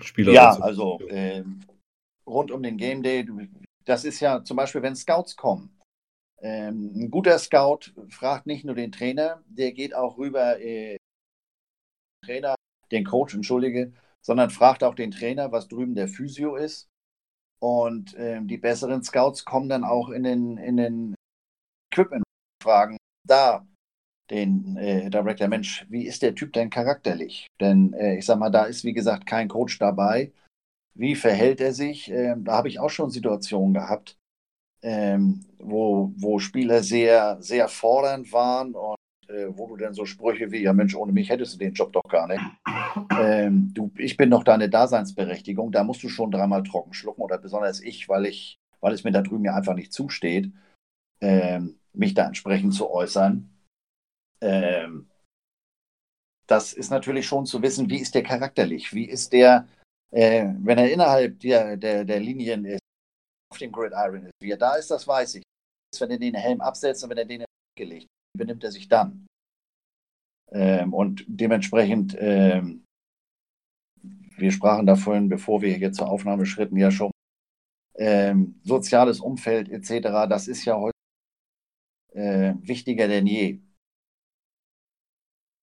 Spieler. 0.00 0.32
Ja, 0.32 0.58
also 0.60 1.00
äh, 1.08 1.44
rund 2.26 2.50
um 2.50 2.62
den 2.62 2.76
Game 2.76 3.02
Day, 3.02 3.26
das 3.84 4.04
ist 4.04 4.20
ja 4.20 4.44
zum 4.44 4.56
Beispiel, 4.56 4.82
wenn 4.82 4.96
Scouts 4.96 5.36
kommen. 5.36 5.80
Ähm, 6.42 6.92
ein 6.94 7.10
guter 7.10 7.38
Scout 7.38 7.92
fragt 8.08 8.46
nicht 8.46 8.64
nur 8.64 8.74
den 8.74 8.92
Trainer, 8.92 9.42
der 9.46 9.72
geht 9.72 9.94
auch 9.94 10.16
rüber, 10.16 10.60
äh, 10.60 10.96
Trainer, 12.24 12.54
den 12.90 13.04
Coach, 13.04 13.34
entschuldige, 13.34 13.92
sondern 14.22 14.50
fragt 14.50 14.82
auch 14.84 14.94
den 14.94 15.10
Trainer, 15.10 15.52
was 15.52 15.68
drüben 15.68 15.94
der 15.94 16.08
Physio 16.08 16.56
ist. 16.56 16.88
Und 17.60 18.14
äh, 18.14 18.40
die 18.42 18.56
besseren 18.56 19.02
Scouts 19.02 19.44
kommen 19.44 19.68
dann 19.68 19.84
auch 19.84 20.08
in 20.08 20.22
den, 20.22 20.56
in 20.56 20.76
den 20.76 21.14
Equipment 21.92 22.24
fragen 22.62 22.96
da 23.26 23.66
den 24.30 24.76
äh, 24.76 25.10
Director, 25.10 25.48
Mensch, 25.48 25.84
wie 25.88 26.06
ist 26.06 26.22
der 26.22 26.34
Typ 26.34 26.52
denn 26.52 26.70
charakterlich? 26.70 27.46
Denn 27.60 27.92
äh, 27.94 28.16
ich 28.16 28.26
sag 28.26 28.38
mal, 28.38 28.50
da 28.50 28.64
ist 28.64 28.84
wie 28.84 28.92
gesagt 28.92 29.26
kein 29.26 29.48
Coach 29.48 29.78
dabei. 29.78 30.32
Wie 30.94 31.14
verhält 31.14 31.60
er 31.60 31.72
sich? 31.72 32.10
Ähm, 32.10 32.44
da 32.44 32.52
habe 32.52 32.68
ich 32.68 32.80
auch 32.80 32.90
schon 32.90 33.10
Situationen 33.10 33.74
gehabt, 33.74 34.18
ähm, 34.82 35.44
wo, 35.58 36.12
wo 36.16 36.38
Spieler 36.38 36.82
sehr, 36.82 37.40
sehr 37.40 37.68
fordernd 37.68 38.32
waren 38.32 38.74
und 38.74 38.96
äh, 39.28 39.46
wo 39.56 39.66
du 39.68 39.76
dann 39.76 39.94
so 39.94 40.04
Sprüche 40.04 40.50
wie, 40.50 40.62
ja 40.62 40.72
Mensch, 40.72 40.94
ohne 40.94 41.12
mich 41.12 41.30
hättest 41.30 41.54
du 41.54 41.58
den 41.58 41.74
Job 41.74 41.92
doch 41.92 42.08
gar 42.08 42.26
nicht. 42.26 42.42
Ähm, 43.18 43.72
du, 43.74 43.92
ich 43.96 44.16
bin 44.16 44.30
doch 44.30 44.44
deine 44.44 44.68
Daseinsberechtigung, 44.68 45.70
da 45.72 45.84
musst 45.84 46.02
du 46.02 46.08
schon 46.08 46.30
dreimal 46.30 46.62
trocken 46.62 46.92
schlucken 46.92 47.22
oder 47.22 47.38
besonders 47.38 47.80
ich, 47.80 48.08
weil 48.08 48.26
ich, 48.26 48.58
weil 48.80 48.92
es 48.92 49.04
mir 49.04 49.12
da 49.12 49.22
drüben 49.22 49.44
ja 49.44 49.54
einfach 49.54 49.74
nicht 49.74 49.92
zusteht, 49.92 50.52
ähm, 51.20 51.78
mich 51.92 52.14
da 52.14 52.26
entsprechend 52.26 52.74
zu 52.74 52.90
äußern. 52.90 53.50
Ähm, 54.40 55.08
das 56.46 56.72
ist 56.72 56.90
natürlich 56.90 57.26
schon 57.26 57.46
zu 57.46 57.62
wissen, 57.62 57.88
wie 57.90 58.00
ist 58.00 58.14
der 58.14 58.24
charakterlich, 58.24 58.92
wie 58.92 59.04
ist 59.04 59.32
der, 59.32 59.68
äh, 60.10 60.52
wenn 60.58 60.78
er 60.78 60.90
innerhalb 60.90 61.38
der, 61.40 61.76
der, 61.76 62.04
der 62.04 62.20
Linien 62.20 62.64
ist, 62.64 62.80
auf 63.52 63.58
dem 63.58 63.72
Gridiron 63.72 64.26
ist, 64.26 64.32
wie 64.40 64.50
er 64.50 64.56
da 64.56 64.74
ist, 64.74 64.90
das 64.90 65.06
weiß 65.06 65.36
ich. 65.36 65.42
Wenn 65.98 66.10
er 66.10 66.18
den 66.18 66.34
Helm 66.34 66.60
absetzt 66.60 67.02
und 67.02 67.10
wenn 67.10 67.18
er 67.18 67.24
den 67.24 67.44
gelegt, 67.76 68.06
wie 68.34 68.38
benimmt 68.38 68.64
er 68.64 68.70
sich 68.70 68.88
dann? 68.88 69.26
Ähm, 70.52 70.94
und 70.94 71.24
dementsprechend, 71.26 72.16
ähm, 72.18 72.84
wir 74.36 74.52
sprachen 74.52 74.86
da 74.86 74.96
vorhin, 74.96 75.28
bevor 75.28 75.62
wir 75.62 75.74
hier 75.74 75.92
zur 75.92 76.08
Aufnahme 76.08 76.46
schritten, 76.46 76.76
ja 76.76 76.90
schon, 76.90 77.10
ähm, 77.96 78.60
soziales 78.64 79.20
Umfeld 79.20 79.68
etc., 79.68 80.28
das 80.28 80.48
ist 80.48 80.64
ja 80.64 80.76
heute 80.76 80.96
äh, 82.12 82.54
wichtiger 82.60 83.08
denn 83.08 83.26
je. 83.26 83.60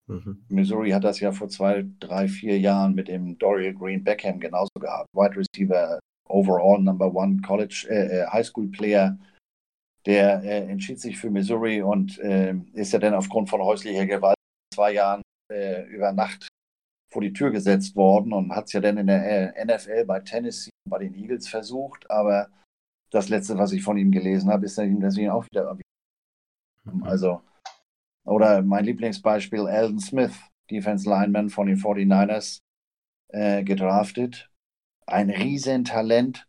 Mhm. 0.08 0.46
Missouri 0.50 0.92
hat 0.92 1.04
das 1.04 1.20
ja 1.20 1.32
vor 1.32 1.50
zwei, 1.50 1.86
drei, 2.00 2.28
vier 2.28 2.60
Jahren 2.60 2.96
mit 2.96 3.08
dem 3.08 3.38
Dorian 3.38 3.76
Green 3.76 4.04
Beckham 4.04 4.40
genauso 4.40 4.72
gehabt. 4.80 5.08
Wide 5.14 5.36
Receiver, 5.36 6.00
overall 6.30 6.82
Number 6.82 7.14
One 7.14 7.42
College, 7.42 7.88
äh, 7.90 8.22
äh, 8.22 8.28
High 8.28 8.46
School 8.46 8.70
Player. 8.70 9.18
Der 10.06 10.42
äh, 10.44 10.70
entschied 10.70 11.02
sich 11.02 11.18
für 11.18 11.30
Missouri 11.30 11.82
und 11.82 12.18
äh, 12.20 12.56
ist 12.74 12.94
ja 12.94 13.00
dann 13.00 13.14
aufgrund 13.14 13.50
von 13.50 13.62
häuslicher 13.62 14.06
Gewalt 14.06 14.38
zwei 14.74 14.94
Jahren 14.94 15.22
äh, 15.52 15.84
über 15.88 16.14
Nacht 16.14 16.48
vor 17.12 17.22
die 17.22 17.34
Tür 17.34 17.52
gesetzt 17.52 17.96
worden 17.96 18.32
und 18.32 18.56
hat 18.56 18.66
es 18.66 18.74
ja 18.74 18.80
dann 18.80 18.98
in 18.98 19.08
der 19.08 19.56
äh, 19.58 19.66
NFL 19.66 20.06
bei 20.06 20.20
Tennessee 20.22 20.70
bei 20.90 21.00
den 21.00 21.16
Eagles 21.16 21.48
versucht, 21.48 22.10
aber 22.10 22.50
das 23.12 23.30
letzte, 23.30 23.58
was 23.58 23.72
ich 23.72 23.84
von 23.84 23.98
ihm 23.98 24.12
gelesen 24.12 24.50
habe, 24.50 24.66
ist, 24.66 24.78
dass 24.78 24.86
ihn 24.86 25.00
deswegen 25.00 25.30
auch 25.30 25.46
wieder. 25.46 25.78
Mhm. 26.84 27.04
Also 27.04 27.42
oder 28.28 28.62
mein 28.62 28.86
Lieblingsbeispiel, 28.86 29.68
Alden 29.68 30.00
Smith, 30.00 30.36
Defense 30.70 31.10
Lineman 31.10 31.50
von 31.50 31.68
den 31.68 31.78
49ers, 31.78 32.60
äh, 33.30 33.64
gedraftet. 33.64 34.50
Ein 35.06 35.30
Riesentalent. 35.30 36.46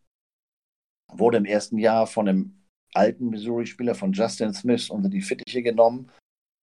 Wurde 1.11 1.39
im 1.39 1.47
ersten 1.47 1.79
Jahr 1.79 2.07
von 2.07 2.29
einem 2.29 2.66
alten 2.93 3.31
Missouri-Spieler 3.31 3.95
von 3.95 4.12
Justin 4.12 4.53
Smith 4.53 4.91
unter 4.91 5.09
die 5.09 5.22
Fittiche 5.22 5.62
genommen. 5.62 6.11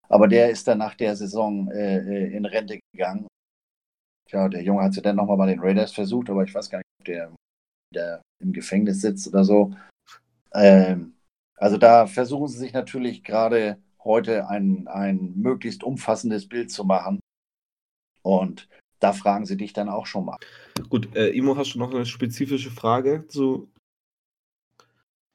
Aber 0.07 0.27
der 0.27 0.49
ist 0.49 0.67
dann 0.67 0.77
nach 0.77 0.93
der 0.95 1.15
Saison 1.15 1.71
äh, 1.71 1.97
äh 1.97 2.35
in 2.35 2.45
Rente 2.45 2.79
gegangen. 2.91 3.27
Tja, 4.29 4.49
der 4.49 4.61
Junge 4.61 4.83
hat 4.83 4.95
ja 4.95 5.01
dann 5.01 5.15
nochmal 5.15 5.37
bei 5.37 5.47
den 5.47 5.59
Raiders 5.59 5.93
versucht, 5.93 6.29
aber 6.29 6.43
ich 6.43 6.53
weiß 6.53 6.69
gar 6.69 6.79
nicht, 6.79 6.87
ob 6.99 7.05
der, 7.05 7.33
der 7.93 8.21
im 8.39 8.53
Gefängnis 8.53 9.01
sitzt 9.01 9.27
oder 9.27 9.43
so. 9.43 9.73
Ähm, 10.53 11.15
also 11.57 11.77
da 11.77 12.05
versuchen 12.05 12.47
sie 12.47 12.59
sich 12.59 12.73
natürlich 12.73 13.23
gerade 13.23 13.81
heute 14.05 14.47
ein, 14.47 14.87
ein 14.87 15.33
möglichst 15.35 15.83
umfassendes 15.83 16.47
Bild 16.47 16.71
zu 16.71 16.85
machen. 16.85 17.19
Und 18.21 18.69
da 18.99 19.13
fragen 19.13 19.45
sie 19.45 19.57
dich 19.57 19.73
dann 19.73 19.89
auch 19.89 20.05
schon 20.05 20.25
mal. 20.25 20.37
Gut, 20.89 21.15
äh, 21.15 21.29
Imo, 21.29 21.57
hast 21.57 21.73
du 21.73 21.79
noch 21.79 21.93
eine 21.93 22.05
spezifische 22.05 22.71
Frage 22.71 23.25
zu? 23.27 23.71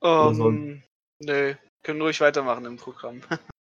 Ähm, 0.03 0.83
nee, 1.18 1.57
Können 1.83 2.01
ruhig 2.01 2.21
weitermachen 2.21 2.64
im 2.64 2.77
Programm. 2.77 3.21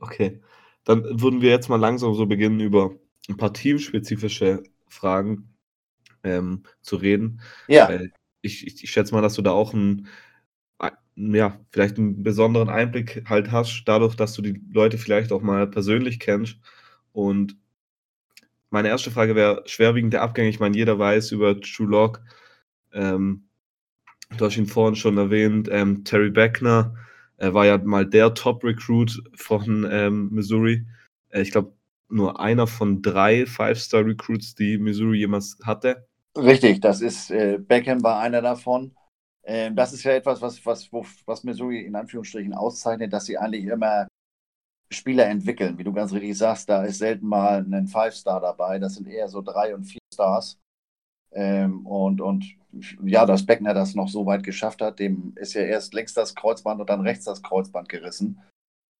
Okay. 0.00 0.40
Dann 0.84 1.20
würden 1.20 1.42
wir 1.42 1.50
jetzt 1.50 1.68
mal 1.68 1.76
langsam 1.76 2.14
so 2.14 2.26
beginnen, 2.26 2.58
über 2.60 2.96
ein 3.28 3.36
paar 3.36 3.52
teamspezifische 3.52 4.62
Fragen 4.88 5.54
ähm, 6.24 6.64
zu 6.80 6.96
reden. 6.96 7.40
Ja, 7.68 7.90
ich, 8.42 8.66
ich, 8.66 8.82
ich 8.82 8.90
schätze 8.90 9.14
mal, 9.14 9.20
dass 9.20 9.34
du 9.34 9.42
da 9.42 9.52
auch 9.52 9.74
einen, 9.74 10.08
ja, 11.16 11.58
vielleicht 11.70 11.98
einen 11.98 12.22
besonderen 12.22 12.68
Einblick 12.68 13.24
halt 13.28 13.50
hast, 13.50 13.82
dadurch, 13.86 14.14
dass 14.14 14.32
du 14.34 14.42
die 14.42 14.60
Leute 14.72 14.98
vielleicht 14.98 15.32
auch 15.32 15.42
mal 15.42 15.66
persönlich 15.66 16.18
kennst. 16.18 16.56
Und 17.12 17.56
meine 18.70 18.88
erste 18.88 19.10
Frage 19.10 19.34
wäre 19.34 19.62
schwerwiegende 19.66 20.20
Abgänge. 20.20 20.48
Ich 20.48 20.60
meine, 20.60 20.76
jeder 20.76 20.98
weiß 20.98 21.32
über 21.32 21.60
True 21.60 21.88
Lock. 21.88 22.22
Ähm, 22.92 23.48
du 24.36 24.44
hast 24.44 24.56
ihn 24.56 24.66
vorhin 24.66 24.96
schon 24.96 25.18
erwähnt. 25.18 25.68
Ähm, 25.70 26.04
Terry 26.04 26.30
Beckner 26.30 26.94
er 27.40 27.54
war 27.54 27.64
ja 27.64 27.78
mal 27.78 28.04
der 28.04 28.34
Top-Recruit 28.34 29.22
von 29.34 29.88
ähm, 29.90 30.28
Missouri. 30.30 30.86
Äh, 31.30 31.40
ich 31.40 31.50
glaube, 31.50 31.72
nur 32.10 32.38
einer 32.38 32.66
von 32.66 33.00
drei 33.00 33.46
Five-Star-Recruits, 33.46 34.54
die 34.56 34.76
Missouri 34.76 35.20
jemals 35.20 35.56
hatte. 35.64 36.06
Richtig, 36.36 36.82
das 36.82 37.00
ist, 37.00 37.30
äh, 37.30 37.58
Beckham 37.58 38.02
war 38.02 38.20
einer 38.20 38.42
davon. 38.42 38.94
Ähm, 39.50 39.74
das 39.74 39.92
ist 39.92 40.04
ja 40.04 40.12
etwas, 40.12 40.40
was, 40.40 40.64
was, 40.64 40.88
was 41.26 41.42
Missouri 41.42 41.80
in 41.80 41.96
Anführungsstrichen 41.96 42.54
auszeichnet, 42.54 43.12
dass 43.12 43.24
sie 43.24 43.36
eigentlich 43.36 43.64
immer 43.64 44.06
Spieler 44.92 45.26
entwickeln. 45.26 45.76
Wie 45.76 45.82
du 45.82 45.92
ganz 45.92 46.12
richtig 46.12 46.38
sagst, 46.38 46.68
da 46.68 46.84
ist 46.84 46.98
selten 46.98 47.26
mal 47.26 47.66
ein 47.68 47.88
Five-Star 47.88 48.40
dabei. 48.40 48.78
Das 48.78 48.94
sind 48.94 49.08
eher 49.08 49.26
so 49.26 49.42
drei 49.42 49.74
und 49.74 49.86
vier 49.86 50.00
Stars. 50.14 50.56
Ähm, 51.32 51.84
und, 51.84 52.20
und 52.20 52.44
ja, 53.02 53.26
dass 53.26 53.44
Beckner 53.44 53.74
das 53.74 53.96
noch 53.96 54.08
so 54.08 54.24
weit 54.24 54.44
geschafft 54.44 54.82
hat, 54.82 55.00
dem 55.00 55.32
ist 55.34 55.54
ja 55.54 55.62
erst 55.62 55.94
links 55.94 56.14
das 56.14 56.36
Kreuzband 56.36 56.80
und 56.80 56.88
dann 56.88 57.00
rechts 57.00 57.24
das 57.24 57.42
Kreuzband 57.42 57.88
gerissen. 57.88 58.40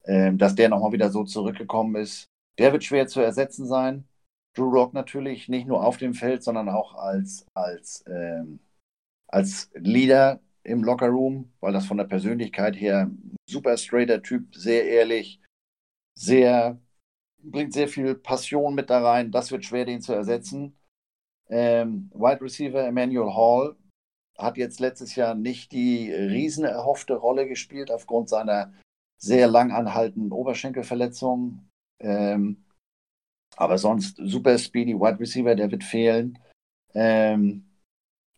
Ähm, 0.05 0.37
dass 0.37 0.57
der 0.57 0.69
nochmal 0.69 0.91
wieder 0.91 1.11
so 1.11 1.23
zurückgekommen 1.23 1.95
ist, 1.95 2.27
der 2.59 2.73
wird 2.73 2.83
schwer 2.83 3.07
zu 3.07 3.21
ersetzen 3.21 3.67
sein. 3.67 4.09
Drew 4.57 4.69
Rock 4.69 4.95
natürlich 4.95 5.49
nicht 5.49 5.69
nur 5.69 5.85
auf 5.85 5.97
dem 5.97 6.15
Feld, 6.15 6.43
sondern 6.43 6.69
auch 6.69 6.97
als, 6.97 7.47
als, 7.55 8.03
ähm, 8.09 8.59
als 9.31 9.71
Leader 9.75 10.41
im 10.63 10.85
Lockerroom, 10.85 11.53
weil 11.61 11.73
das 11.73 11.87
von 11.87 11.97
der 11.97 12.05
Persönlichkeit 12.05 12.77
her 12.77 13.11
super 13.49 13.77
straighter 13.77 14.23
Typ, 14.23 14.55
sehr 14.55 14.85
ehrlich, 14.85 15.41
sehr, 16.15 16.79
bringt 17.39 17.73
sehr 17.73 17.89
viel 17.89 18.15
Passion 18.15 18.75
mit 18.75 18.91
da 18.91 19.01
rein. 19.01 19.31
Das 19.31 19.51
wird 19.51 19.65
schwer, 19.65 19.85
den 19.85 20.03
zu 20.03 20.13
ersetzen. 20.13 20.77
Ähm, 21.49 22.11
Wide 22.15 22.41
Receiver 22.43 22.85
Emmanuel 22.85 23.35
Hall 23.35 23.77
hat 24.39 24.57
jetzt 24.57 24.81
letztes 24.81 25.17
Jahr 25.17 25.35
nicht 25.35 25.73
die 25.73 26.13
riesen 26.13 26.65
erhoffte 26.65 27.15
Rolle 27.15 27.47
gespielt 27.49 27.91
aufgrund 27.91 28.29
seiner 28.29 28.73
sehr 29.19 29.49
lang 29.49 29.71
anhaltenden 29.73 30.33
Oberschenkelverletzung. 30.33 31.69
Ähm, 32.01 32.65
aber 33.57 33.79
sonst 33.79 34.17
super 34.17 34.57
speedy 34.59 34.95
Wide 34.95 35.21
Receiver, 35.21 35.55
der 35.55 35.71
wird 35.71 35.85
fehlen. 35.85 36.39
Ähm, 36.95 37.69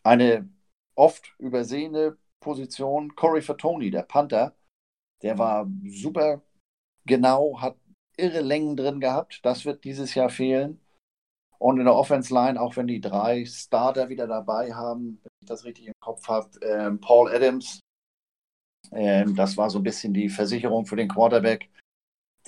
eine 0.03 0.49
oft 0.95 1.35
übersehene 1.39 2.17
Position, 2.41 3.15
Corey 3.15 3.43
Fatoni, 3.43 3.91
der 3.91 4.03
Panther, 4.03 4.55
der 5.23 5.39
war 5.39 5.69
super 5.87 6.43
genau, 7.07 7.61
hat 7.61 7.77
irre 8.17 8.41
Längen 8.41 8.77
drin 8.77 9.01
gehabt. 9.01 9.41
Das 9.45 9.65
wird 9.65 9.85
dieses 9.85 10.15
Jahr 10.15 10.31
fehlen. 10.31 10.81
Und 11.59 11.79
in 11.79 11.85
der 11.85 11.95
Offense 11.95 12.35
Line, 12.35 12.61
auch 12.61 12.77
wenn 12.77 12.89
die 12.89 13.01
drei 13.01 13.45
Starter 13.45 14.09
wieder 14.09 14.27
dabei 14.27 14.75
haben, 14.75 15.21
wenn 15.23 15.33
ich 15.41 15.49
das 15.49 15.65
richtig 15.65 15.87
im 15.87 15.95
Kopf 16.01 16.27
habe, 16.29 16.51
ähm, 16.61 17.01
Paul 17.01 17.33
Adams, 17.33 17.81
ähm, 18.91 19.37
das 19.37 19.57
war 19.57 19.71
so 19.71 19.79
ein 19.79 19.85
bisschen 19.85 20.13
die 20.13 20.29
Versicherung 20.29 20.87
für 20.87 20.97
den 20.97 21.09
Quarterback. 21.09 21.71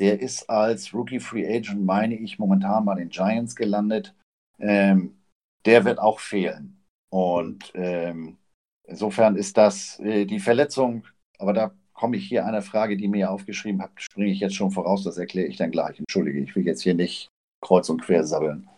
Der 0.01 0.21
ist 0.21 0.51
als 0.51 0.93
Rookie 0.93 1.21
Free 1.21 1.47
Agent, 1.47 1.85
meine 1.85 2.17
ich, 2.17 2.41
momentan 2.41 2.85
bei 2.85 2.97
den 2.97 3.09
Giants 3.09 3.55
gelandet. 3.55 4.15
Ähm, 4.59 5.23
der 5.65 5.85
wird 5.85 6.01
auch 6.01 6.19
fehlen. 6.19 6.84
Und 7.11 7.73
ähm, 7.75 8.39
insofern 8.85 9.37
ist 9.37 9.57
das 9.57 9.99
äh, 10.01 10.25
die 10.25 10.41
Verletzung, 10.41 11.07
aber 11.39 11.53
da 11.53 11.75
komme 11.93 12.17
ich 12.17 12.27
hier 12.27 12.45
einer 12.45 12.63
Frage, 12.63 12.97
die 12.97 13.09
mir 13.09 13.31
aufgeschrieben 13.31 13.81
habt, 13.81 14.03
springe 14.03 14.31
ich 14.31 14.41
jetzt 14.41 14.57
schon 14.57 14.73
voraus, 14.73 15.05
das 15.05 15.17
erkläre 15.17 15.47
ich 15.47 15.57
dann 15.57 15.71
gleich. 15.71 15.99
Entschuldige, 15.99 16.41
ich 16.41 16.57
will 16.57 16.67
jetzt 16.67 16.83
hier 16.83 16.95
nicht 16.95 17.29
kreuz 17.61 17.89
und 17.89 18.03
quer 18.03 18.25
sabbeln 18.25 18.69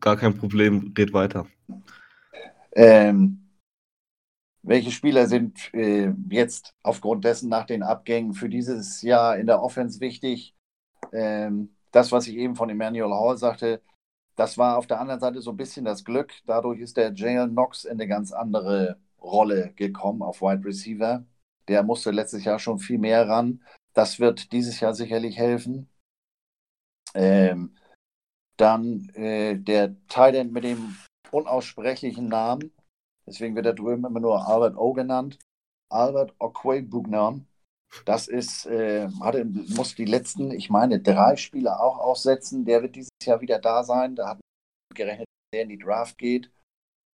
gar 0.00 0.16
kein 0.16 0.36
Problem, 0.36 0.92
red 0.96 1.12
weiter. 1.12 1.46
Ähm, 2.72 3.48
welche 4.62 4.90
Spieler 4.90 5.26
sind 5.26 5.72
äh, 5.74 6.12
jetzt 6.28 6.74
aufgrund 6.82 7.24
dessen 7.24 7.48
nach 7.48 7.66
den 7.66 7.82
Abgängen 7.82 8.34
für 8.34 8.48
dieses 8.48 9.02
Jahr 9.02 9.36
in 9.38 9.46
der 9.46 9.62
Offense 9.62 10.00
wichtig? 10.00 10.54
Ähm, 11.12 11.74
das, 11.92 12.12
was 12.12 12.26
ich 12.26 12.36
eben 12.36 12.56
von 12.56 12.70
Emmanuel 12.70 13.12
Hall 13.12 13.36
sagte, 13.36 13.80
das 14.36 14.58
war 14.58 14.78
auf 14.78 14.86
der 14.86 15.00
anderen 15.00 15.20
Seite 15.20 15.40
so 15.40 15.50
ein 15.50 15.56
bisschen 15.56 15.84
das 15.84 16.04
Glück. 16.04 16.32
Dadurch 16.46 16.80
ist 16.80 16.96
der 16.96 17.12
Jalen 17.14 17.50
Knox 17.50 17.84
in 17.84 17.92
eine 17.92 18.06
ganz 18.08 18.32
andere 18.32 18.98
Rolle 19.20 19.72
gekommen 19.74 20.22
auf 20.22 20.40
Wide 20.40 20.64
Receiver. 20.64 21.24
Der 21.68 21.82
musste 21.82 22.10
letztes 22.10 22.44
Jahr 22.44 22.58
schon 22.58 22.78
viel 22.78 22.98
mehr 22.98 23.28
ran. 23.28 23.62
Das 23.92 24.20
wird 24.20 24.52
dieses 24.52 24.80
Jahr 24.80 24.94
sicherlich 24.94 25.36
helfen. 25.36 25.88
Ähm, 27.14 27.76
dann 28.56 29.08
äh, 29.14 29.56
der 29.56 29.96
Thailand 30.08 30.52
mit 30.52 30.64
dem 30.64 30.96
unaussprechlichen 31.30 32.28
Namen, 32.28 32.72
deswegen 33.26 33.54
wird 33.56 33.66
er 33.66 33.74
drüben 33.74 34.04
immer 34.04 34.20
nur 34.20 34.46
Albert 34.46 34.76
O 34.76 34.92
genannt. 34.92 35.38
Albert 35.88 36.34
Okwe-Bugnam. 36.38 37.46
Das 38.04 38.28
ist, 38.28 38.66
äh, 38.66 39.08
hatte, 39.20 39.44
muss 39.44 39.94
die 39.94 40.04
letzten, 40.04 40.52
ich 40.52 40.70
meine, 40.70 41.00
drei 41.00 41.36
Spiele 41.36 41.80
auch 41.80 41.98
aussetzen. 41.98 42.64
Der 42.64 42.82
wird 42.82 42.96
dieses 42.96 43.10
Jahr 43.24 43.40
wieder 43.40 43.58
da 43.58 43.82
sein. 43.82 44.14
Da 44.16 44.28
hat 44.30 44.36
man 44.38 44.96
gerechnet, 44.96 45.26
dass 45.26 45.50
der 45.52 45.62
in 45.62 45.68
die 45.70 45.78
Draft 45.78 46.18
geht. 46.18 46.50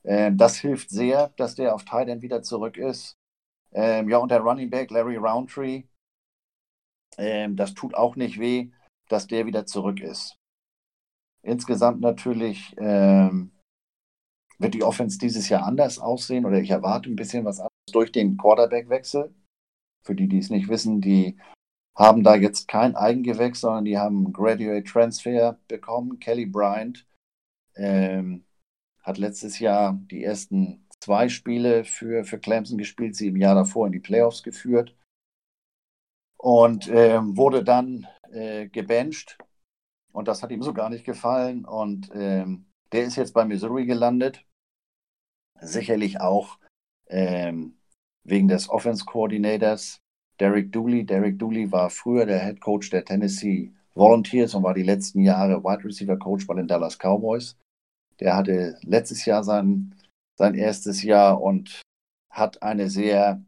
Ähm, 0.03 0.38
das 0.38 0.57
hilft 0.57 0.89
sehr, 0.89 1.30
dass 1.38 1.55
der 1.55 1.73
auf 1.73 1.86
Thailand 1.86 2.21
wieder 2.21 2.43
zurück 2.43 2.78
ist. 2.78 3.15
Ähm, 3.71 4.09
ja, 4.09 4.17
und 4.17 4.30
der 4.30 4.39
Running 4.41 4.69
Back 4.69 4.91
Larry 4.91 5.17
Roundtree, 5.17 5.84
ähm, 7.17 7.55
das 7.55 7.73
tut 7.73 7.95
auch 7.95 8.15
nicht 8.15 8.39
weh, 8.39 8.71
dass 9.09 9.28
der 9.28 9.45
wieder 9.45 9.65
zurück 9.65 9.99
ist. 9.99 10.38
Insgesamt 11.41 12.01
natürlich 12.01 12.76
ähm, 12.78 13.51
wird 14.57 14.73
die 14.73 14.84
Offense 14.84 15.17
dieses 15.17 15.49
Jahr 15.49 15.63
anders 15.63 15.99
aussehen 15.99 16.45
oder 16.45 16.59
ich 16.59 16.69
erwarte 16.69 17.09
ein 17.09 17.15
bisschen 17.15 17.45
was 17.45 17.59
anderes 17.59 17.71
durch 17.91 18.11
den 18.11 18.38
Quarterback-Wechsel. 18.38 19.34
Für 20.06 20.16
die, 20.16 20.28
die 20.28 20.39
es 20.39 20.49
nicht 20.49 20.70
wissen, 20.70 21.01
die 21.01 21.38
haben 21.95 22.24
da 22.24 22.36
jetzt 22.36 22.68
kein 22.68 22.95
Eigengewächs, 22.95 23.62
sondern 23.62 23.86
die 23.86 23.97
haben 23.97 24.34
Graduate 24.34 24.84
Transfer 24.84 25.60
bekommen. 25.68 26.20
Kelly 26.20 26.45
Bryant 26.45 27.08
ähm, 27.76 28.45
hat 29.01 29.18
letztes 29.18 29.60
Jahr 29.60 29.99
die 30.12 30.24
ersten 30.24 30.88
zwei 30.99 31.30
Spiele 31.30 31.84
für, 31.86 32.24
für 32.26 32.39
Clemson 32.39 32.78
gespielt, 32.78 33.16
sie 33.16 33.28
im 33.28 33.38
Jahr 33.38 33.56
davor 33.56 33.88
in 33.88 33.93
die 33.93 33.99
Playoffs 33.99 34.43
geführt 34.43 34.95
und 36.38 36.89
ähm, 36.89 37.38
wurde 37.38 37.64
dann 37.64 38.08
äh, 38.32 38.68
gebencht 38.68 39.38
und 40.16 40.30
das 40.30 40.41
hat 40.41 40.51
ihm 40.51 40.62
so 40.62 40.74
gar 40.74 40.89
nicht 40.89 41.03
gefallen. 41.03 41.66
Und 41.66 42.10
ähm, 42.14 42.68
der 42.93 43.03
ist 43.03 43.18
jetzt 43.18 43.34
bei 43.34 43.43
Missouri 43.43 43.86
gelandet. 43.86 44.45
Sicherlich 45.60 46.22
auch 46.22 46.58
ähm, 47.08 47.74
wegen 48.26 48.47
des 48.47 48.69
Offense 48.69 49.05
Coordinators 49.05 50.01
Derek 50.39 50.71
Dooley. 50.71 51.05
Derek 51.05 51.39
Dooley 51.39 51.71
war 51.71 51.89
früher 51.89 52.26
der 52.26 52.39
Head 52.39 52.59
Coach 52.59 52.89
der 52.89 53.05
Tennessee 53.05 53.71
Volunteers 53.93 54.53
und 54.55 54.63
war 54.63 54.73
die 54.73 54.84
letzten 54.84 55.21
Jahre 55.21 55.63
Wide 55.63 55.86
Receiver 55.86 56.17
Coach 56.17 56.45
bei 56.47 56.55
den 56.55 56.67
Dallas 56.67 56.97
Cowboys. 56.97 57.57
Der 58.19 58.36
hatte 58.36 58.78
letztes 58.84 59.26
Jahr 59.26 59.43
sein, 59.43 59.95
sein 60.38 60.55
erstes 60.55 61.03
Jahr 61.03 61.41
und 61.41 61.82
hat 62.32 62.61
eine 62.61 62.89
sehr 62.89 63.41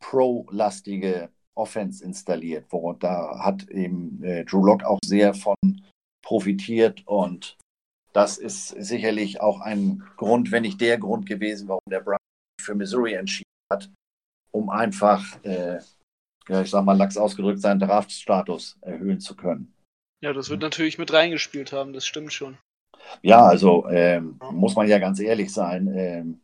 pro-lastige 0.00 1.30
Offense 1.54 2.02
installiert. 2.02 2.66
Wo, 2.70 2.92
da 2.94 3.40
hat 3.40 3.68
eben 3.68 4.22
äh, 4.22 4.44
Drew 4.44 4.64
Lock 4.64 4.84
auch 4.84 5.00
sehr 5.04 5.34
von 5.34 5.56
profitiert 6.24 7.06
und 7.06 7.56
das 8.12 8.38
ist 8.38 8.68
sicherlich 8.68 9.40
auch 9.40 9.60
ein 9.60 10.02
Grund, 10.16 10.50
wenn 10.50 10.62
nicht 10.62 10.80
der 10.80 10.98
Grund 10.98 11.26
gewesen, 11.26 11.68
warum 11.68 11.82
der 11.90 12.00
Brown 12.00 12.18
für 12.60 12.74
Missouri 12.74 13.14
entschieden 13.14 13.48
hat, 13.72 13.90
um 14.50 14.70
einfach, 14.70 15.42
äh, 15.44 15.78
ja, 16.48 16.62
ich 16.62 16.70
sag 16.70 16.84
mal, 16.84 16.96
lax 16.96 17.16
ausgedrückt, 17.16 17.60
seinen 17.60 17.80
Draftstatus 17.80 18.78
erhöhen 18.80 19.20
zu 19.20 19.36
können. 19.36 19.74
Ja, 20.22 20.32
das 20.32 20.50
wird 20.50 20.62
natürlich 20.62 20.98
mit 20.98 21.12
reingespielt 21.12 21.72
haben, 21.72 21.92
das 21.92 22.06
stimmt 22.06 22.32
schon. 22.32 22.58
Ja, 23.22 23.44
also 23.44 23.86
ähm, 23.88 24.40
muss 24.52 24.74
man 24.74 24.88
ja 24.88 24.98
ganz 24.98 25.20
ehrlich 25.20 25.52
sein, 25.52 25.88
ähm, 25.94 26.40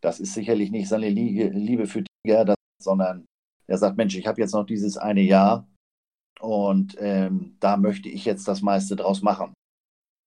das 0.00 0.20
ist 0.20 0.34
sicherlich 0.34 0.70
nicht 0.70 0.88
seine 0.88 1.08
Liebe 1.08 1.86
für 1.86 2.04
Tiger, 2.24 2.54
sondern 2.82 3.26
er 3.66 3.78
sagt, 3.78 3.96
Mensch, 3.96 4.16
ich 4.16 4.26
habe 4.26 4.40
jetzt 4.40 4.52
noch 4.52 4.64
dieses 4.64 4.96
eine 4.96 5.22
Jahr 5.22 5.66
und 6.40 6.96
ähm, 6.98 7.56
da 7.60 7.76
möchte 7.76 8.08
ich 8.08 8.24
jetzt 8.24 8.46
das 8.46 8.60
meiste 8.60 8.96
draus 8.96 9.22
machen. 9.22 9.54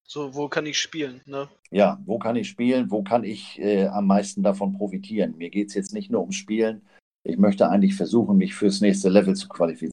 So, 0.10 0.34
wo 0.34 0.48
kann 0.48 0.66
ich 0.66 0.80
spielen? 0.80 1.20
Ne? 1.26 1.50
Ja, 1.70 2.02
wo 2.06 2.18
kann 2.18 2.38
ich 2.38 2.48
spielen? 2.48 2.90
Wo 2.90 3.04
kann 3.04 3.26
ich 3.26 3.60
äh, 3.60 3.88
am 3.88 4.08
meisten 4.08 4.42
davon 4.42 4.72
profitieren? 4.72 5.36
Mir 5.38 5.50
geht 5.50 5.68
es 5.68 5.74
jetzt 5.74 5.94
nicht 5.94 6.10
nur 6.10 6.22
ums 6.22 6.38
Spielen. 6.38 6.82
ich 7.24 7.38
möchte 7.38 7.70
eigentlich 7.70 7.94
versuchen, 7.94 8.38
mich 8.38 8.56
fürs 8.56 8.80
nächste 8.80 9.10
Level 9.10 9.36
zu 9.36 9.50
qualifizieren. 9.50 9.92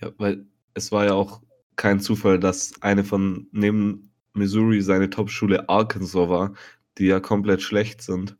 Ja, 0.00 0.12
weil 0.18 0.46
es 0.74 0.92
war 0.92 1.04
ja 1.04 1.14
auch 1.14 1.42
kein 1.74 1.98
Zufall, 1.98 2.38
dass 2.38 2.80
eine 2.80 3.02
von 3.02 3.48
neben 3.50 4.12
Missouri 4.34 4.80
seine 4.82 5.10
Top-Schule 5.10 5.68
Arkansas 5.68 6.28
war, 6.28 6.54
die 6.98 7.06
ja 7.06 7.18
komplett 7.18 7.62
schlecht 7.62 8.02
sind. 8.02 8.36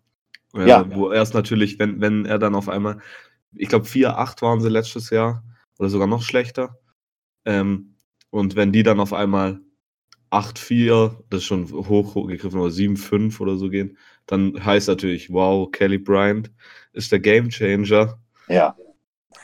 Äh, 0.55 0.69
Ja. 0.69 0.95
Wo 0.95 1.11
erst 1.11 1.35
natürlich, 1.35 1.81
wenn, 1.81 2.01
wenn 2.01 2.25
er 2.25 2.39
dann 2.39 2.55
auf 2.55 2.69
einmal, 2.69 3.01
ich 3.53 3.69
glaube 3.69 3.87
4-8 3.87 4.43
waren 4.43 4.61
sie 4.61 4.69
letztes 4.69 5.11
Jahr 5.11 5.43
oder 5.81 5.89
sogar 5.89 6.07
noch 6.07 6.23
schlechter. 6.23 6.79
Ähm, 7.45 7.97
und 8.31 8.55
wenn 8.55 8.71
die 8.71 8.85
dann 8.85 9.01
auf 9.01 9.13
einmal 9.13 9.61
8-4, 10.39 11.25
das 11.31 11.41
ist 11.41 11.45
schon 11.47 11.71
hoch, 11.71 12.15
hochgegriffen, 12.15 12.61
oder 12.61 12.71
7-5 12.71 13.41
oder 13.41 13.57
so 13.57 13.69
gehen, 13.69 13.97
dann 14.27 14.65
heißt 14.65 14.89
natürlich, 14.89 15.31
wow, 15.31 15.71
Kelly 15.71 15.99
Bryant 15.99 16.51
ist 16.93 17.13
der 17.13 17.21
Gamechanger. 17.21 18.19
Ja. 18.49 18.77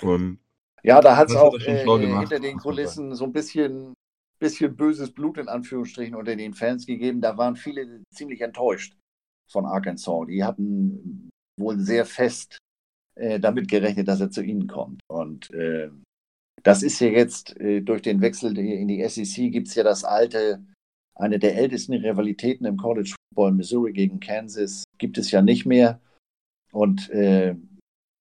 Und 0.01 0.38
Ja, 0.82 1.01
da 1.01 1.16
hat 1.16 1.30
es 1.30 1.36
auch 1.36 1.55
äh, 1.55 1.82
schlau 1.82 1.99
gemacht, 1.99 2.28
hinter 2.28 2.40
den 2.40 2.59
Kulissen 2.59 3.14
so 3.14 3.24
ein 3.24 3.32
bisschen, 3.32 3.95
bisschen 4.40 4.76
böses 4.76 5.12
Blut 5.12 5.38
in 5.38 5.49
Anführungsstrichen 5.49 6.14
unter 6.14 6.34
den 6.34 6.55
Fans 6.55 6.86
gegeben. 6.86 7.20
Da 7.20 7.36
waren 7.36 7.57
viele 7.57 8.03
ziemlich 8.12 8.40
enttäuscht 8.40 8.97
von 9.51 9.66
Arkansas. 9.66 10.26
Die 10.28 10.43
hatten 10.43 11.30
wohl 11.59 11.78
sehr 11.78 12.05
fest 12.05 12.59
äh, 13.14 13.38
damit 13.38 13.68
gerechnet, 13.68 14.09
dass 14.09 14.20
er 14.20 14.30
zu 14.30 14.43
ihnen 14.43 14.66
kommt. 14.66 15.01
Und 15.09 15.51
äh, 15.51 15.90
das 16.62 16.82
ist 16.82 17.01
ja 17.01 17.09
jetzt 17.09 17.59
äh, 17.61 17.80
durch 17.80 18.03
den 18.03 18.20
Wechsel 18.20 18.57
in 18.57 18.88
die 18.88 19.07
SEC 19.09 19.53
gibt 19.53 19.68
es 19.68 19.74
ja 19.74 19.84
das 19.84 20.05
alte, 20.05 20.64
eine 21.14 21.38
der 21.38 21.56
ältesten 21.56 21.94
Rivalitäten 21.94 22.66
im 22.66 22.76
College 22.76 23.14
Football, 23.28 23.52
Missouri 23.52 23.92
gegen 23.92 24.20
Kansas, 24.20 24.84
gibt 24.98 25.18
es 25.18 25.30
ja 25.30 25.42
nicht 25.42 25.66
mehr. 25.66 26.00
Und 26.72 27.10
äh, 27.10 27.54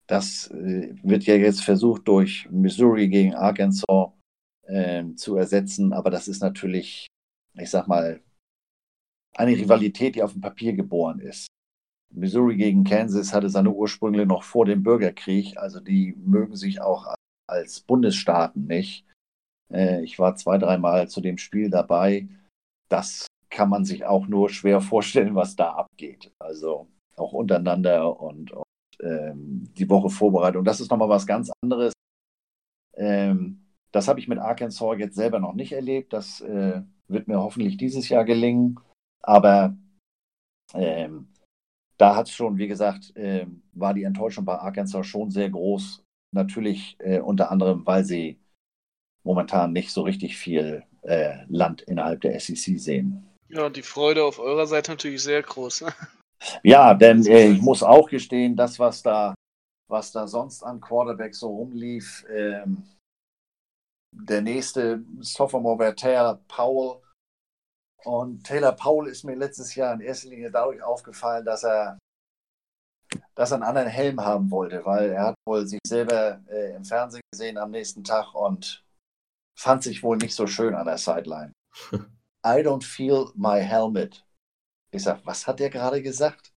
das 0.07 0.47
äh, 0.51 0.93
wird 1.03 1.23
ja 1.23 1.35
jetzt 1.35 1.63
versucht, 1.63 2.07
durch 2.07 2.49
Missouri 2.51 3.07
gegen 3.07 3.33
Arkansas 3.33 4.11
äh, 4.63 5.05
zu 5.15 5.37
ersetzen. 5.37 5.93
Aber 5.93 6.09
das 6.09 6.27
ist 6.27 6.41
natürlich, 6.41 7.07
ich 7.57 7.69
sag 7.69 7.87
mal, 7.87 8.21
eine 9.35 9.51
Rivalität, 9.51 10.15
die 10.15 10.23
auf 10.23 10.33
dem 10.33 10.41
Papier 10.41 10.73
geboren 10.73 11.19
ist. 11.19 11.47
Missouri 12.13 12.57
gegen 12.57 12.83
Kansas 12.83 13.33
hatte 13.33 13.49
seine 13.49 13.71
Ursprünge 13.71 14.25
noch 14.25 14.43
vor 14.43 14.65
dem 14.65 14.83
Bürgerkrieg. 14.83 15.57
Also 15.57 15.79
die 15.79 16.13
mögen 16.17 16.57
sich 16.57 16.81
auch 16.81 17.15
als 17.47 17.79
Bundesstaaten 17.79 18.65
nicht. 18.65 19.05
Äh, 19.71 20.03
ich 20.03 20.19
war 20.19 20.35
zwei, 20.35 20.57
dreimal 20.57 21.07
zu 21.07 21.21
dem 21.21 21.37
Spiel 21.37 21.69
dabei. 21.69 22.27
Das 22.91 23.27
kann 23.49 23.69
man 23.69 23.85
sich 23.85 24.05
auch 24.05 24.27
nur 24.27 24.49
schwer 24.49 24.81
vorstellen, 24.91 25.35
was 25.35 25.55
da 25.55 25.71
abgeht. 25.71 26.31
Also 26.39 26.87
auch 27.15 27.33
untereinander 27.33 28.19
und, 28.19 28.51
und 28.51 28.63
ähm, 29.01 29.71
die 29.77 29.89
Woche 29.89 30.09
Vorbereitung. 30.09 30.63
Das 30.63 30.81
ist 30.81 30.91
nochmal 30.91 31.09
was 31.09 31.25
ganz 31.27 31.51
anderes. 31.61 31.93
Ähm, 32.95 33.65
das 33.91 34.07
habe 34.07 34.19
ich 34.19 34.27
mit 34.27 34.39
Arkansas 34.39 34.97
jetzt 34.97 35.15
selber 35.15 35.39
noch 35.39 35.53
nicht 35.53 35.73
erlebt. 35.73 36.13
Das 36.13 36.41
äh, 36.41 36.81
wird 37.07 37.27
mir 37.27 37.39
hoffentlich 37.39 37.77
dieses 37.77 38.09
Jahr 38.09 38.25
gelingen. 38.25 38.79
Aber 39.21 39.75
ähm, 40.73 41.29
da 41.97 42.15
hat 42.15 42.27
es 42.27 42.33
schon, 42.33 42.57
wie 42.57 42.67
gesagt, 42.67 43.13
ähm, 43.15 43.63
war 43.73 43.93
die 43.93 44.03
Enttäuschung 44.03 44.45
bei 44.45 44.57
Arkansas 44.57 45.05
schon 45.05 45.29
sehr 45.29 45.49
groß. 45.49 46.03
Natürlich 46.33 46.95
äh, 46.99 47.19
unter 47.19 47.51
anderem, 47.51 47.85
weil 47.85 48.05
sie 48.05 48.39
momentan 49.23 49.73
nicht 49.73 49.91
so 49.91 50.01
richtig 50.01 50.37
viel 50.37 50.83
äh, 51.03 51.45
Land 51.47 51.81
innerhalb 51.83 52.21
der 52.21 52.39
SEC 52.39 52.79
sehen. 52.79 53.27
Ja, 53.49 53.65
und 53.65 53.75
die 53.75 53.81
Freude 53.81 54.23
auf 54.23 54.39
eurer 54.39 54.67
Seite 54.67 54.91
natürlich 54.91 55.23
sehr 55.23 55.41
groß. 55.41 55.81
Ne? 55.81 55.93
Ja, 56.63 56.93
denn 56.93 57.25
äh, 57.25 57.47
ich 57.47 57.61
muss 57.61 57.83
auch 57.83 58.09
gestehen, 58.09 58.55
das, 58.55 58.79
was 58.79 59.03
da, 59.03 59.35
was 59.89 60.11
da 60.11 60.27
sonst 60.27 60.63
an 60.63 60.81
Quarterback 60.81 61.35
so 61.35 61.49
rumlief, 61.49 62.25
ähm, 62.29 62.83
der 64.13 64.41
nächste 64.41 65.03
Sophomore 65.19 65.79
wäre 65.79 65.95
Taylor 65.95 66.41
Powell. 66.47 67.01
Und 68.03 68.43
Taylor 68.45 68.71
Powell 68.71 69.09
ist 69.09 69.23
mir 69.23 69.35
letztes 69.35 69.75
Jahr 69.75 69.93
in 69.93 70.01
erster 70.01 70.29
Linie 70.29 70.51
dadurch 70.51 70.81
aufgefallen, 70.81 71.45
dass 71.45 71.63
er, 71.63 71.99
dass 73.35 73.51
er 73.51 73.55
einen 73.55 73.63
anderen 73.63 73.87
Helm 73.87 74.19
haben 74.19 74.49
wollte, 74.49 74.83
weil 74.85 75.11
er 75.11 75.27
hat 75.27 75.35
wohl 75.47 75.67
sich 75.67 75.79
selber 75.85 76.41
äh, 76.49 76.75
im 76.75 76.83
Fernsehen 76.83 77.21
gesehen 77.31 77.57
am 77.57 77.71
nächsten 77.71 78.03
Tag 78.03 78.33
und 78.33 78.83
fand 79.61 79.83
sich 79.83 80.01
wohl 80.01 80.17
nicht 80.17 80.33
so 80.33 80.47
schön 80.47 80.73
an 80.73 80.87
der 80.87 80.97
Sideline. 80.97 81.53
I 82.43 82.63
don't 82.63 82.83
feel 82.83 83.31
my 83.35 83.61
helmet. 83.61 84.25
Ich 84.91 85.03
sag, 85.03 85.23
was 85.25 85.45
hat 85.45 85.59
der 85.59 85.69
gerade 85.69 86.01
gesagt? 86.01 86.51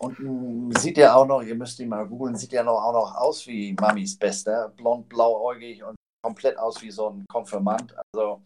Und 0.00 0.18
mh, 0.18 0.78
sieht 0.80 0.98
ja 0.98 1.14
auch 1.14 1.26
noch, 1.26 1.42
ihr 1.42 1.54
müsst 1.54 1.78
ihn 1.78 1.88
mal 1.88 2.06
googeln, 2.06 2.36
sieht 2.36 2.52
ja 2.52 2.64
noch, 2.64 2.82
auch 2.82 2.92
noch 2.92 3.14
aus 3.14 3.46
wie 3.46 3.72
Mamis 3.74 4.18
Bester, 4.18 4.68
blond, 4.70 5.08
blauäugig 5.08 5.84
und 5.84 5.96
komplett 6.22 6.58
aus 6.58 6.82
wie 6.82 6.90
so 6.90 7.10
ein 7.10 7.24
Konfirmand. 7.28 7.94
Also 8.12 8.42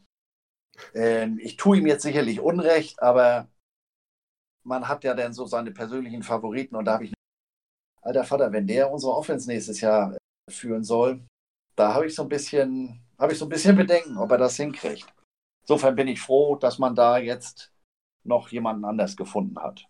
ähm, 0.95 1.39
ich 1.43 1.57
tue 1.57 1.79
ihm 1.79 1.87
jetzt 1.87 2.03
sicherlich 2.03 2.41
Unrecht, 2.41 3.03
aber 3.03 3.49
man 4.65 4.87
hat 4.87 5.03
ja 5.03 5.15
dann 5.15 5.33
so 5.33 5.47
seine 5.47 5.73
persönlichen 5.73 6.23
Favoriten 6.23 6.77
und 6.77 6.85
da 6.85 6.93
habe 6.93 7.07
ich, 7.07 7.15
alter 8.03 8.25
Vater, 8.25 8.53
wenn 8.53 8.67
der 8.67 8.93
unsere 8.93 9.15
Offense 9.15 9.49
nächstes 9.49 9.81
Jahr 9.81 10.15
äh, 10.15 10.53
führen 10.53 10.85
soll, 10.85 11.21
da 11.75 11.95
habe 11.95 12.07
ich 12.07 12.15
so 12.15 12.23
ein 12.23 12.29
bisschen, 12.29 13.03
habe 13.21 13.33
ich 13.33 13.39
so 13.39 13.45
ein 13.45 13.51
bisschen 13.51 13.77
Bedenken, 13.77 14.17
ob 14.17 14.31
er 14.31 14.39
das 14.39 14.57
hinkriegt. 14.57 15.07
Insofern 15.63 15.95
bin 15.95 16.09
ich 16.09 16.21
froh, 16.21 16.57
dass 16.57 16.79
man 16.79 16.95
da 16.95 17.19
jetzt 17.19 17.73
noch 18.25 18.49
jemanden 18.49 18.85
anders 18.85 19.17
gefunden 19.17 19.59
hat. 19.59 19.87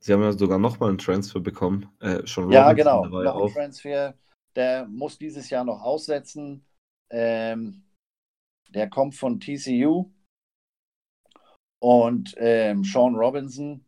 sie 0.00 0.12
haben 0.12 0.22
ja 0.22 0.32
sogar 0.32 0.58
nochmal 0.58 0.90
einen 0.90 0.98
Transfer 0.98 1.40
bekommen. 1.40 1.90
Äh, 2.00 2.26
schon 2.26 2.50
Ja, 2.50 2.72
genau. 2.72 3.04
Noch 3.04 3.46
ein. 3.46 3.52
Transfer. 3.52 4.14
Der 4.54 4.86
muss 4.86 5.18
dieses 5.18 5.50
Jahr 5.50 5.64
noch 5.64 5.82
aussetzen. 5.82 6.64
Ähm, 7.10 7.84
der 8.70 8.88
kommt 8.88 9.14
von 9.14 9.40
TCU. 9.40 10.10
Und 11.80 12.34
ähm, 12.38 12.82
Sean 12.84 13.14
Robinson, 13.14 13.84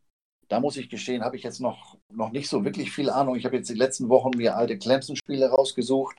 da 0.48 0.60
muss 0.60 0.76
ich 0.76 0.88
gestehen, 0.88 1.24
habe 1.24 1.36
ich 1.36 1.42
jetzt 1.42 1.60
noch, 1.60 1.98
noch 2.12 2.30
nicht 2.30 2.48
so 2.48 2.64
wirklich 2.64 2.92
viel 2.92 3.10
Ahnung. 3.10 3.36
Ich 3.36 3.44
habe 3.44 3.56
jetzt 3.56 3.70
die 3.70 3.74
letzten 3.74 4.08
Wochen 4.08 4.30
mir 4.36 4.56
alte 4.56 4.78
Clemson-Spiele 4.78 5.50
rausgesucht, 5.50 6.16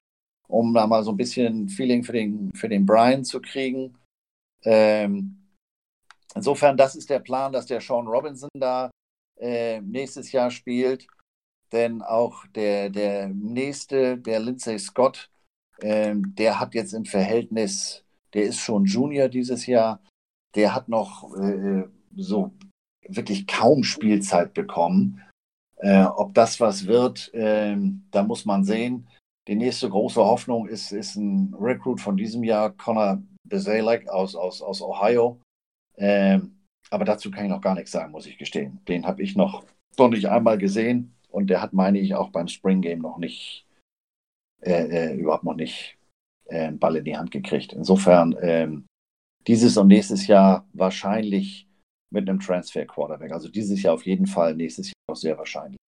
um 0.52 0.74
da 0.74 0.86
mal 0.86 1.04
so 1.04 1.12
ein 1.12 1.18
bisschen 1.18 1.70
Feeling 1.70 2.04
für 2.04 2.14
den, 2.14 2.52
für 2.54 2.68
den 2.68 2.86
Brian 2.86 3.24
zu 3.24 3.42
kriegen. 3.42 3.98
Ähm, 4.64 5.48
insofern, 6.36 6.78
das 6.78 6.96
ist 6.96 7.10
der 7.10 7.20
Plan, 7.20 7.54
dass 7.54 7.66
der 7.66 7.82
Sean 7.82 8.08
Robinson 8.08 8.50
da 8.54 8.92
äh, 9.40 9.82
nächstes 9.82 10.32
Jahr 10.32 10.52
spielt. 10.52 11.08
Denn 11.72 12.02
auch 12.02 12.46
der, 12.48 12.90
der 12.90 13.30
nächste, 13.30 14.18
der 14.18 14.42
Lindsay 14.42 14.78
Scott, 14.78 15.30
ähm, 15.82 16.36
der 16.36 16.60
hat 16.60 16.74
jetzt 16.76 16.94
im 16.94 17.06
Verhältnis, 17.06 18.04
der 18.34 18.44
ist 18.44 18.60
schon 18.60 18.86
Junior 18.86 19.30
dieses 19.30 19.66
Jahr, 19.66 20.02
der 20.56 20.76
hat 20.76 20.90
noch 20.90 21.34
äh, 21.38 21.86
so 22.14 22.52
wirklich 23.08 23.48
kaum 23.48 23.84
Spielzeit 23.84 24.54
bekommen. 24.54 25.22
Äh, 25.78 26.04
ob 26.04 26.34
das 26.34 26.60
was 26.60 26.86
wird, 26.86 27.32
ähm, 27.34 28.06
da 28.12 28.22
muss 28.22 28.46
man 28.46 28.66
sehen. 28.66 29.08
Die 29.48 29.56
nächste 29.56 29.90
große 29.90 30.24
Hoffnung 30.24 30.68
ist, 30.68 30.92
ist 30.92 31.16
ein 31.16 31.56
Recruit 31.60 32.00
von 32.00 32.16
diesem 32.16 32.44
Jahr, 32.44 32.72
Connor 32.72 33.22
Bezelak 33.44 34.08
aus, 34.08 34.36
aus, 34.36 34.62
aus 34.62 34.82
Ohio. 34.82 35.42
Ähm, 35.98 36.60
aber 36.90 37.06
dazu 37.06 37.32
kann 37.32 37.46
ich 37.46 37.52
noch 37.52 37.62
gar 37.62 37.76
nichts 37.76 37.92
sagen, 37.92 38.12
muss 38.12 38.28
ich 38.28 38.38
gestehen. 38.38 38.80
Den 38.88 39.06
habe 39.06 39.24
ich 39.24 39.36
noch, 39.36 39.64
noch 39.98 40.10
nicht 40.10 40.28
einmal 40.28 40.58
gesehen 40.58 41.16
und 41.30 41.50
der 41.50 41.62
hat, 41.62 41.74
meine 41.74 42.00
ich, 42.00 42.14
auch 42.16 42.30
beim 42.30 42.48
Spring 42.48 42.82
Game 42.82 43.00
noch 43.00 43.18
nicht, 43.18 43.66
äh, 44.62 45.12
äh, 45.12 45.16
überhaupt 45.16 45.44
noch 45.44 45.56
nicht 45.56 45.98
äh, 46.46 46.68
einen 46.68 46.80
Ball 46.80 46.98
in 46.98 47.06
die 47.06 47.18
Hand 47.18 47.32
gekriegt. 47.32 47.74
Insofern 47.74 48.38
ähm, 48.42 48.86
dieses 49.48 49.76
und 49.78 49.88
nächstes 49.88 50.28
Jahr 50.28 50.68
wahrscheinlich 50.74 51.68
mit 52.12 52.30
einem 52.30 52.40
Transfer 52.40 52.86
Quarterback. 52.86 53.32
Also 53.32 53.50
dieses 53.50 53.82
Jahr 53.82 53.96
auf 53.96 54.06
jeden 54.06 54.28
Fall, 54.28 54.56
nächstes 54.56 54.88
Jahr 54.88 54.94
auch 55.12 55.16
sehr 55.16 55.38
wahrscheinlich. 55.38 55.81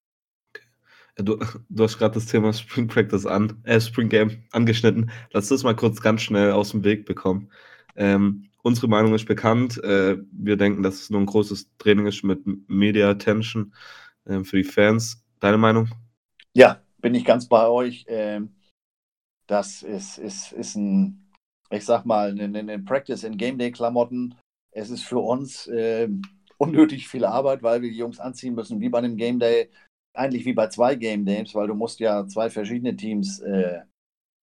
Du, 1.18 1.38
du 1.70 1.84
hast 1.84 1.97
gerade 1.97 2.14
das 2.14 2.26
Thema 2.26 2.53
Spring 2.53 2.88
Practice 2.88 3.26
an, 3.26 3.62
äh, 3.64 3.80
Spring 3.80 4.09
Game 4.09 4.43
angeschnitten. 4.51 5.12
Lass 5.32 5.49
das 5.49 5.64
mal 5.64 5.76
kurz 5.76 6.01
ganz 6.01 6.22
schnell 6.22 6.51
aus 6.51 6.72
dem 6.72 6.84
Weg 6.84 7.05
bekommen. 7.05 7.51
Ähm, 7.95 8.49
unsere 8.64 8.88
Meinung 8.88 9.14
ist 9.14 9.26
bekannt. 9.26 9.84
Äh, 9.84 10.18
wir 10.32 10.55
denken, 10.55 10.84
dass 10.84 11.01
es 11.01 11.09
nur 11.09 11.20
ein 11.20 11.26
großes 11.26 11.78
Training 11.78 12.07
ist 12.07 12.24
mit 12.24 12.41
Media 12.70 13.09
Attention 13.09 13.74
äh, 14.26 14.43
für 14.43 14.57
die 14.57 14.64
Fans. 14.64 15.24
Deine 15.39 15.57
Meinung? 15.57 15.89
Ja, 16.53 16.82
bin 16.99 17.16
ich 17.16 17.26
ganz 17.26 17.47
bei 17.47 17.68
euch. 17.68 18.05
Ähm, 18.07 18.55
das 19.47 19.84
ist, 19.84 20.18
ist, 20.18 20.53
ist 20.53 20.76
ein, 20.76 21.30
ich 21.70 21.84
sag 21.84 22.05
mal, 22.05 22.39
ein, 22.39 22.55
ein 22.55 22.86
Practice 22.86 23.24
in 23.24 23.38
Game 23.38 23.57
Day 23.57 23.72
Klamotten. 23.72 24.36
Es 24.72 24.89
ist 24.89 25.03
für 25.03 25.20
uns 25.20 25.70
ähm, 25.74 26.22
unnötig 26.57 27.09
viel 27.09 27.26
Arbeit, 27.26 27.64
weil 27.64 27.82
wir 27.82 27.89
die 27.89 27.97
Jungs 27.97 28.20
anziehen 28.20 28.55
müssen, 28.55 28.80
wie 28.80 28.89
bei 28.89 28.99
einem 28.99 29.18
Game 29.18 29.39
Day, 29.39 29.70
eigentlich 30.14 30.45
wie 30.45 30.53
bei 30.53 30.68
zwei 30.68 30.95
Game 30.95 31.26
Days, 31.26 31.55
weil 31.55 31.68
du 31.68 31.76
musst 31.76 31.99
ja 31.99 32.28
zwei 32.28 32.49
verschiedene 32.49 32.95
Teams 32.95 33.39
äh, 33.39 33.82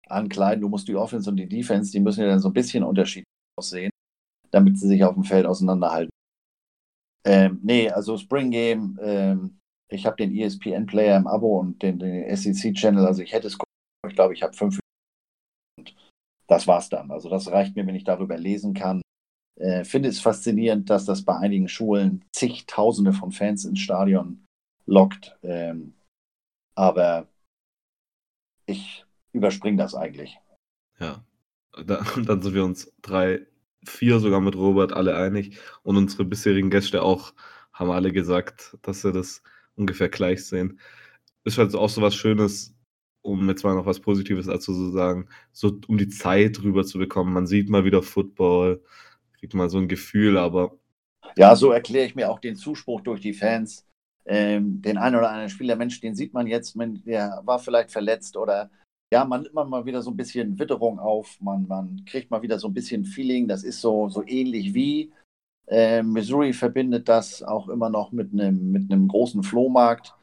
ankleiden. 0.09 0.62
Du 0.62 0.69
musst 0.69 0.89
die 0.89 0.97
Offense 0.97 1.29
und 1.31 1.37
die 1.37 1.49
Defense, 1.49 1.93
die 1.93 2.01
müssen 2.01 2.23
ja 2.23 2.29
dann 2.29 2.41
so 2.41 2.49
ein 2.49 2.55
bisschen 2.55 2.83
unterschiedlich 2.85 3.27
aussehen, 3.59 3.91
damit 4.51 4.79
sie 4.79 4.89
sich 4.89 5.05
auf 5.05 5.14
dem 5.14 5.25
Feld 5.25 5.47
auseinanderhalten. 5.47 6.11
Ähm, 7.25 7.61
nee, 7.62 7.91
also 7.91 8.16
Spring 8.16 8.51
Game, 8.51 8.99
ähm, 9.03 9.59
Ich 9.91 10.07
habe 10.07 10.16
den 10.16 10.35
ESPN-Player 10.35 11.16
im 11.16 11.27
Abo 11.27 11.61
und 11.61 11.83
den, 11.83 11.99
den 11.99 12.35
SEC-Channel. 12.37 13.07
Also 13.07 13.23
ich 13.23 13.33
hätte 13.33 13.49
es, 13.49 13.59
ich 14.07 14.14
glaube, 14.14 14.35
ich 14.35 14.43
habe 14.43 14.55
fünf. 14.55 14.79
Und 15.79 15.95
das 16.47 16.66
war's 16.66 16.89
dann. 16.89 17.11
Also 17.11 17.29
das 17.29 17.51
reicht 17.51 17.77
mir, 17.77 17.87
wenn 17.87 17.95
ich 17.95 18.05
darüber 18.05 18.37
lesen 18.39 18.75
kann. 18.75 19.03
Äh, 19.59 19.85
finde 19.85 20.09
es 20.09 20.21
faszinierend, 20.21 20.89
dass 20.91 21.05
das 21.05 21.25
bei 21.25 21.37
einigen 21.37 21.69
Schulen 21.69 22.25
zigtausende 22.35 23.12
von 23.12 23.33
Fans 23.33 23.64
ins 23.64 23.81
Stadion 23.81 24.45
lockt. 24.89 25.36
Ähm, 25.43 25.95
aber 26.74 27.28
ich 28.66 29.05
überspringe 29.32 29.76
das 29.76 29.95
eigentlich. 29.95 30.36
Ja. 30.99 31.24
Da, 31.86 32.03
dann 32.24 32.43
sind 32.43 32.55
wir 32.55 32.64
uns 32.64 32.93
drei, 33.03 33.47
vier 33.84 34.18
sogar 34.18 34.41
mit 34.41 34.57
Robert 34.57 34.93
alle 34.93 35.16
einig. 35.16 35.59
Und 35.82 35.97
unsere 35.97 36.24
bisherigen 36.24 36.70
Gäste 36.70 37.03
auch 37.03 37.34
haben 37.72 37.91
alle 37.91 38.12
gesagt, 38.12 38.76
dass 38.82 39.03
sie 39.03 39.12
das 39.12 39.43
ungefähr 39.76 40.09
gleich 40.09 40.45
sehen. 40.45 40.80
Ist 41.45 41.59
halt 41.59 41.74
auch 41.74 41.89
so 41.89 42.03
was 42.03 42.14
Schönes, 42.14 42.74
um 43.22 43.49
jetzt 43.49 43.62
mal 43.62 43.74
noch 43.74 43.86
was 43.86 44.01
Positives 44.01 44.47
dazu 44.47 44.74
zu 44.74 44.91
sagen, 44.91 45.28
so 45.53 45.78
um 45.86 45.99
die 45.99 46.09
Zeit 46.09 46.62
rüber 46.62 46.84
zu 46.84 46.99
bekommen. 46.99 47.32
Man 47.32 47.47
sieht 47.47 47.68
mal 47.68 47.84
wieder 47.84 48.03
Football, 48.03 48.82
kriegt 49.39 49.55
mal 49.55 49.70
so 49.70 49.78
ein 49.78 49.89
Gefühl, 49.89 50.36
aber. 50.36 50.76
Ja, 51.36 51.55
so 51.55 51.70
erkläre 51.70 52.07
ich 52.07 52.16
mir 52.16 52.30
auch 52.30 52.41
den 52.41 52.57
Zuspruch 52.57 53.03
durch 53.03 53.20
die 53.20 53.34
Fans. 53.34 53.88
Ähm, 54.29 54.83
den 54.83 54.99
einen 54.99 55.16
oder 55.16 55.31
anderen 55.31 55.49
Spieler, 55.49 55.76
Mensch, 55.76 56.01
den 56.01 56.14
sieht 56.14 56.35
man 56.35 56.47
jetzt, 56.47 56.76
der 56.76 57.41
war 57.45 57.59
vielleicht 57.59 57.91
verletzt 57.91 58.37
oder 58.37 58.70
ja, 59.11 59.24
man 59.24 59.43
nimmt 59.43 59.55
mal 59.55 59.87
wieder 59.87 60.03
so 60.03 60.11
ein 60.11 60.16
bisschen 60.16 60.59
Witterung 60.59 60.99
auf, 60.99 61.41
man, 61.41 61.66
man 61.66 62.05
kriegt 62.05 62.31
mal 62.31 62.43
wieder 62.43 62.59
so 62.59 62.68
ein 62.68 62.74
bisschen 62.74 63.07
Feeling, 63.07 63.49
das 63.49 63.64
ist 63.64 63.81
so, 63.81 64.09
so 64.11 64.22
ähnlich 64.26 64.74
wie. 64.74 65.12
Äh, 65.66 66.03
Missouri 66.03 66.53
verbindet 66.53 67.09
das 67.09 67.43
auch 67.43 67.68
immer 67.68 67.89
noch 67.89 68.12
mit 68.12 68.33
einem 68.33 68.70
mit 68.70 68.91
großen 69.09 69.43
Flohmarkt, 69.43 70.14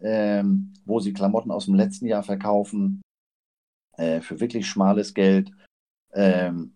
ähm, 0.00 0.72
wo 0.84 0.98
sie 0.98 1.12
Klamotten 1.12 1.52
aus 1.52 1.66
dem 1.66 1.74
letzten 1.74 2.06
Jahr 2.06 2.24
verkaufen 2.24 3.02
äh, 3.96 4.20
für 4.20 4.40
wirklich 4.40 4.66
schmales 4.66 5.14
Geld. 5.14 5.52
Ähm, 6.12 6.74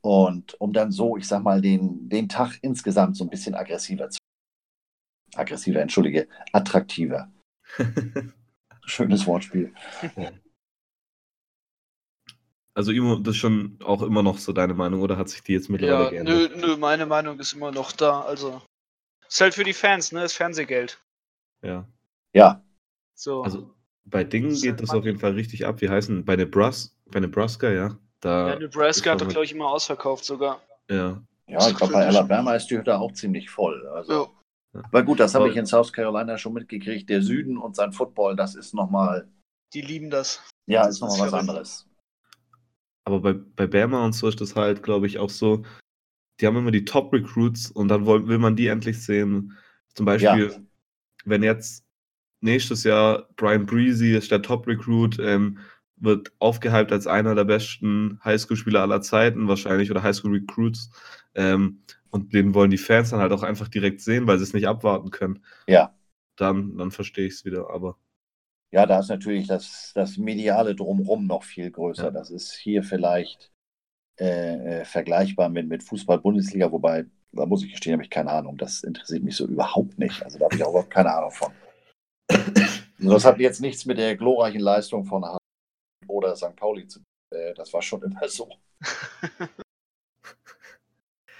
und 0.00 0.60
um 0.60 0.72
dann 0.72 0.92
so, 0.92 1.16
ich 1.16 1.26
sag 1.26 1.42
mal, 1.42 1.60
den, 1.60 2.08
den 2.08 2.28
Tag 2.28 2.58
insgesamt 2.62 3.16
so 3.16 3.24
ein 3.24 3.30
bisschen 3.30 3.54
aggressiver 3.54 4.08
zu. 4.08 4.17
Aggressiver, 5.38 5.80
entschuldige, 5.80 6.28
attraktiver. 6.52 7.30
Schönes 8.84 9.26
Wortspiel. 9.26 9.72
Also 12.74 12.92
Imo, 12.92 13.16
das 13.16 13.34
ist 13.34 13.40
schon 13.40 13.78
auch 13.84 14.02
immer 14.02 14.22
noch 14.22 14.38
so 14.38 14.52
deine 14.52 14.74
Meinung 14.74 15.02
oder 15.02 15.16
hat 15.16 15.28
sich 15.28 15.42
die 15.42 15.52
jetzt 15.52 15.68
mittlerweile 15.68 16.04
ja, 16.04 16.10
geändert? 16.10 16.56
Nö, 16.56 16.66
nö, 16.68 16.76
meine 16.76 17.06
Meinung 17.06 17.38
ist 17.38 17.52
immer 17.52 17.72
noch 17.72 17.92
da. 17.92 18.22
Also 18.22 18.62
ist 19.28 19.40
halt 19.40 19.54
für 19.54 19.64
die 19.64 19.72
Fans, 19.72 20.12
ne? 20.12 20.24
Ist 20.24 20.34
Fernsehgeld. 20.34 20.98
Ja. 21.62 21.86
Ja. 22.32 22.62
So. 23.14 23.42
Also 23.42 23.74
bei 24.04 24.24
Dingen 24.24 24.50
das 24.50 24.62
geht 24.62 24.70
halt 24.70 24.82
das 24.82 24.90
auf 24.90 25.04
jeden 25.04 25.18
Fall 25.18 25.32
richtig 25.32 25.66
ab. 25.66 25.80
Wie 25.80 25.88
heißen 25.88 26.24
bei 26.24 26.36
Nebraska, 26.36 26.94
bei 27.06 27.20
Nebraska, 27.20 27.70
ja. 27.70 27.98
Da 28.20 28.50
ja, 28.50 28.58
Nebraska 28.58 29.10
hat 29.10 29.20
doch, 29.20 29.28
glaube 29.28 29.44
ich, 29.44 29.52
immer 29.52 29.68
ausverkauft 29.68 30.24
sogar. 30.24 30.62
Ja. 30.88 31.22
Ja, 31.46 31.68
ich 31.68 31.76
glaube, 31.76 31.94
bei 31.94 32.06
Alabama 32.06 32.54
ist 32.54 32.66
die 32.66 32.78
Hütte 32.78 32.98
auch 32.98 33.12
ziemlich 33.12 33.50
voll. 33.50 33.86
Also. 33.88 34.37
Aber 34.72 35.02
gut, 35.02 35.20
das 35.20 35.34
habe 35.34 35.48
ich 35.48 35.56
in 35.56 35.66
South 35.66 35.92
Carolina 35.92 36.38
schon 36.38 36.52
mitgekriegt. 36.52 37.08
Der 37.08 37.22
Süden 37.22 37.56
und 37.56 37.74
sein 37.74 37.92
Football, 37.92 38.36
das 38.36 38.54
ist 38.54 38.74
nochmal. 38.74 39.28
Die 39.72 39.80
lieben 39.80 40.10
das. 40.10 40.42
Ja, 40.66 40.84
das 40.84 40.96
ist 40.96 41.00
nochmal 41.00 41.20
was 41.20 41.34
anderes. 41.34 41.86
Aber 43.04 43.20
bei, 43.20 43.32
bei 43.32 43.66
Bama 43.66 44.04
und 44.04 44.12
so 44.12 44.28
ist 44.28 44.40
das 44.40 44.54
halt, 44.54 44.82
glaube 44.82 45.06
ich, 45.06 45.18
auch 45.18 45.30
so, 45.30 45.64
die 46.40 46.46
haben 46.46 46.56
immer 46.56 46.70
die 46.70 46.84
Top-Recruits 46.84 47.70
und 47.70 47.88
dann 47.88 48.06
will, 48.06 48.28
will 48.28 48.38
man 48.38 48.56
die 48.56 48.66
endlich 48.66 49.02
sehen. 49.02 49.56
Zum 49.94 50.06
Beispiel, 50.06 50.50
ja. 50.50 50.60
wenn 51.24 51.42
jetzt 51.42 51.84
nächstes 52.40 52.84
Jahr 52.84 53.28
Brian 53.36 53.66
Breezy 53.66 54.14
ist 54.14 54.30
der 54.30 54.42
Top-Recruit, 54.42 55.18
ähm, 55.20 55.58
wird 55.96 56.30
aufgehypt 56.38 56.92
als 56.92 57.06
einer 57.06 57.34
der 57.34 57.44
besten 57.44 58.20
Highschool-Spieler 58.24 58.82
aller 58.82 59.00
Zeiten 59.00 59.48
wahrscheinlich 59.48 59.90
oder 59.90 60.02
Highschool-Recruits. 60.02 60.90
Ähm, 61.34 61.82
und 62.10 62.32
den 62.34 62.54
wollen 62.54 62.70
die 62.70 62.78
Fans 62.78 63.10
dann 63.10 63.20
halt 63.20 63.32
auch 63.32 63.42
einfach 63.42 63.68
direkt 63.68 64.00
sehen, 64.00 64.26
weil 64.26 64.38
sie 64.38 64.44
es 64.44 64.54
nicht 64.54 64.68
abwarten 64.68 65.10
können. 65.10 65.44
Ja. 65.66 65.94
Dann, 66.36 66.76
dann 66.76 66.90
verstehe 66.90 67.26
ich 67.26 67.34
es 67.34 67.44
wieder, 67.44 67.70
aber. 67.70 67.98
Ja, 68.70 68.86
da 68.86 69.00
ist 69.00 69.08
natürlich 69.08 69.46
das, 69.46 69.92
das 69.94 70.18
mediale 70.18 70.74
Drumherum 70.74 71.26
noch 71.26 71.42
viel 71.42 71.70
größer. 71.70 72.04
Ja. 72.04 72.10
Das 72.10 72.30
ist 72.30 72.52
hier 72.52 72.82
vielleicht 72.82 73.50
äh, 74.20 74.80
äh, 74.80 74.84
vergleichbar 74.84 75.48
mit, 75.48 75.68
mit 75.68 75.82
Fußball-Bundesliga, 75.84 76.70
wobei, 76.70 77.06
da 77.32 77.46
muss 77.46 77.62
ich 77.62 77.70
gestehen, 77.70 77.94
habe 77.94 78.02
ich 78.02 78.10
keine 78.10 78.30
Ahnung. 78.30 78.56
Das 78.58 78.82
interessiert 78.82 79.22
mich 79.22 79.36
so 79.36 79.46
überhaupt 79.46 79.98
nicht. 79.98 80.22
Also 80.22 80.38
da 80.38 80.46
habe 80.46 80.56
ich 80.56 80.64
auch 80.64 80.70
überhaupt 80.70 80.90
keine 80.90 81.14
Ahnung 81.14 81.30
von. 81.30 81.52
Das 82.98 83.24
hat 83.24 83.38
jetzt 83.38 83.60
nichts 83.60 83.86
mit 83.86 83.96
der 83.96 84.16
glorreichen 84.16 84.60
Leistung 84.60 85.04
von 85.04 85.24
H 85.24 85.38
oder 86.08 86.34
St. 86.34 86.56
Pauli 86.56 86.86
zu 86.86 86.98
tun. 86.98 87.06
Äh, 87.30 87.54
das 87.54 87.72
war 87.72 87.82
schon 87.82 88.02
immer 88.02 88.28
so. 88.28 88.48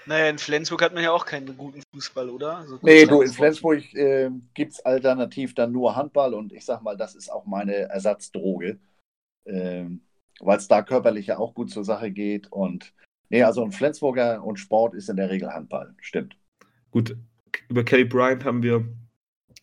Naja, 0.09 0.27
in 0.27 0.39
Flensburg 0.39 0.81
hat 0.81 0.95
man 0.95 1.03
ja 1.03 1.11
auch 1.11 1.23
keinen 1.23 1.55
guten 1.55 1.83
Fußball, 1.93 2.31
oder? 2.31 2.57
Also 2.57 2.79
nee, 2.81 3.05
du, 3.05 3.21
in 3.21 3.31
Flensburg 3.31 3.93
äh, 3.93 4.31
gibt 4.55 4.71
es 4.71 4.83
alternativ 4.83 5.53
dann 5.53 5.71
nur 5.71 5.95
Handball 5.95 6.33
und 6.33 6.51
ich 6.51 6.65
sag 6.65 6.81
mal, 6.81 6.97
das 6.97 7.13
ist 7.13 7.31
auch 7.31 7.45
meine 7.45 7.75
Ersatzdroge, 7.75 8.79
äh, 9.45 9.85
weil 10.39 10.57
es 10.57 10.67
da 10.67 10.81
körperlich 10.81 11.27
ja 11.27 11.37
auch 11.37 11.53
gut 11.53 11.69
zur 11.69 11.85
Sache 11.85 12.09
geht. 12.09 12.51
Und 12.51 12.91
nee, 13.29 13.43
also 13.43 13.63
ein 13.63 13.71
Flensburger 13.71 14.43
und 14.43 14.57
Sport 14.57 14.95
ist 14.95 15.09
in 15.09 15.17
der 15.17 15.29
Regel 15.29 15.53
Handball, 15.53 15.93
stimmt. 16.01 16.35
Gut, 16.89 17.15
über 17.67 17.83
Kelly 17.83 18.05
Bryant 18.05 18.43
haben 18.45 18.63
wir 18.63 18.83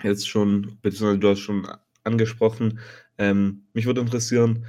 jetzt 0.05 0.29
schon, 0.29 0.79
beziehungsweise 0.81 1.19
du 1.19 1.29
hast 1.29 1.41
schon 1.41 1.67
angesprochen. 2.05 2.79
Ähm, 3.19 3.67
mich 3.73 3.87
würde 3.87 4.01
interessieren, 4.01 4.65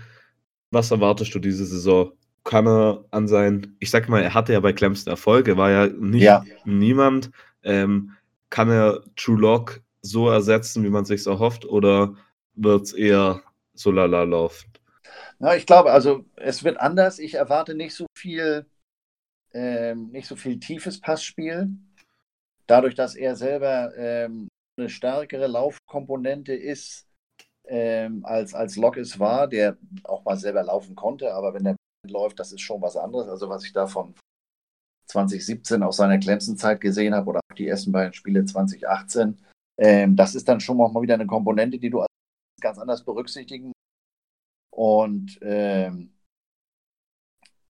was 0.72 0.90
erwartest 0.90 1.36
du 1.36 1.40
diese 1.40 1.68
Saison? 1.68 2.14
Kann 2.48 2.66
er 2.66 3.04
an 3.12 3.28
sein, 3.28 3.76
ich 3.80 3.92
sag 3.92 4.08
mal, 4.08 4.24
er 4.24 4.34
hatte 4.34 4.54
ja 4.54 4.62
bei 4.62 4.72
Clemson 4.72 5.12
Erfolg, 5.12 5.50
er 5.50 5.58
war 5.58 5.70
ja 5.70 5.88
nicht 5.88 6.24
ja. 6.24 6.46
niemand. 6.64 7.30
Ähm, 7.62 8.14
kann 8.50 8.72
er 8.72 9.04
True 9.18 9.38
Lock 9.38 9.82
so 10.02 10.30
ersetzen, 10.30 10.84
wie 10.86 10.90
man 10.90 11.04
sich 11.04 11.28
erhofft, 11.28 11.66
oder 11.66 12.16
wird 12.54 12.84
es 12.84 12.94
eher 12.94 13.42
so 13.74 13.92
lala 13.92 14.24
laufen? 14.24 14.72
Ja, 15.40 15.56
ich 15.56 15.66
glaube, 15.66 15.92
also 15.92 16.24
es 16.38 16.64
wird 16.64 16.80
anders. 16.80 17.20
Ich 17.20 17.34
erwarte 17.34 17.76
nicht 17.76 17.94
so 17.94 18.08
viel, 18.18 18.66
ähm, 19.54 20.08
nicht 20.12 20.28
so 20.28 20.38
viel 20.38 20.58
tiefes 20.58 21.02
Passspiel. 21.02 21.70
Dadurch, 22.66 22.96
dass 22.96 23.16
er 23.16 23.36
selber 23.36 23.94
ähm, 23.98 24.48
eine 24.78 24.90
stärkere 24.90 25.48
Laufkomponente 25.48 26.54
ist, 26.54 27.08
ähm, 27.66 28.24
als, 28.26 28.54
als 28.54 28.78
Locke 28.78 29.02
es 29.02 29.20
war, 29.20 29.48
der 29.48 29.78
auch 30.06 30.24
mal 30.24 30.38
selber 30.38 30.64
laufen 30.64 30.96
konnte, 30.96 31.34
aber 31.34 31.54
wenn 31.54 31.66
der 31.66 31.76
läuft, 32.12 32.40
das 32.40 32.52
ist 32.52 32.62
schon 32.62 32.82
was 32.82 32.98
anderes. 32.98 33.28
Also 33.28 33.50
was 33.50 33.66
ich 33.66 33.74
da 33.74 33.88
von 33.88 34.16
2017 35.08 35.84
aus 35.84 35.98
seiner 35.98 36.18
Clemson-Zeit 36.18 36.82
gesehen 36.82 37.16
habe 37.16 37.30
oder 37.30 37.40
auch 37.40 37.56
die 37.56 37.68
ersten 37.68 37.92
beiden 37.92 38.14
Spiele 38.14 38.46
2018, 38.46 39.38
ähm, 39.78 40.16
das 40.16 40.36
ist 40.36 40.48
dann 40.48 40.60
schon 40.60 40.78
mal 40.78 41.02
wieder 41.02 41.14
eine 41.14 41.28
Komponente, 41.28 41.80
die 41.80 41.90
du 41.90 42.06
ganz 42.62 42.78
anders 42.78 43.04
berücksichtigen. 43.04 43.72
Und 44.72 45.40
ähm, 45.42 46.14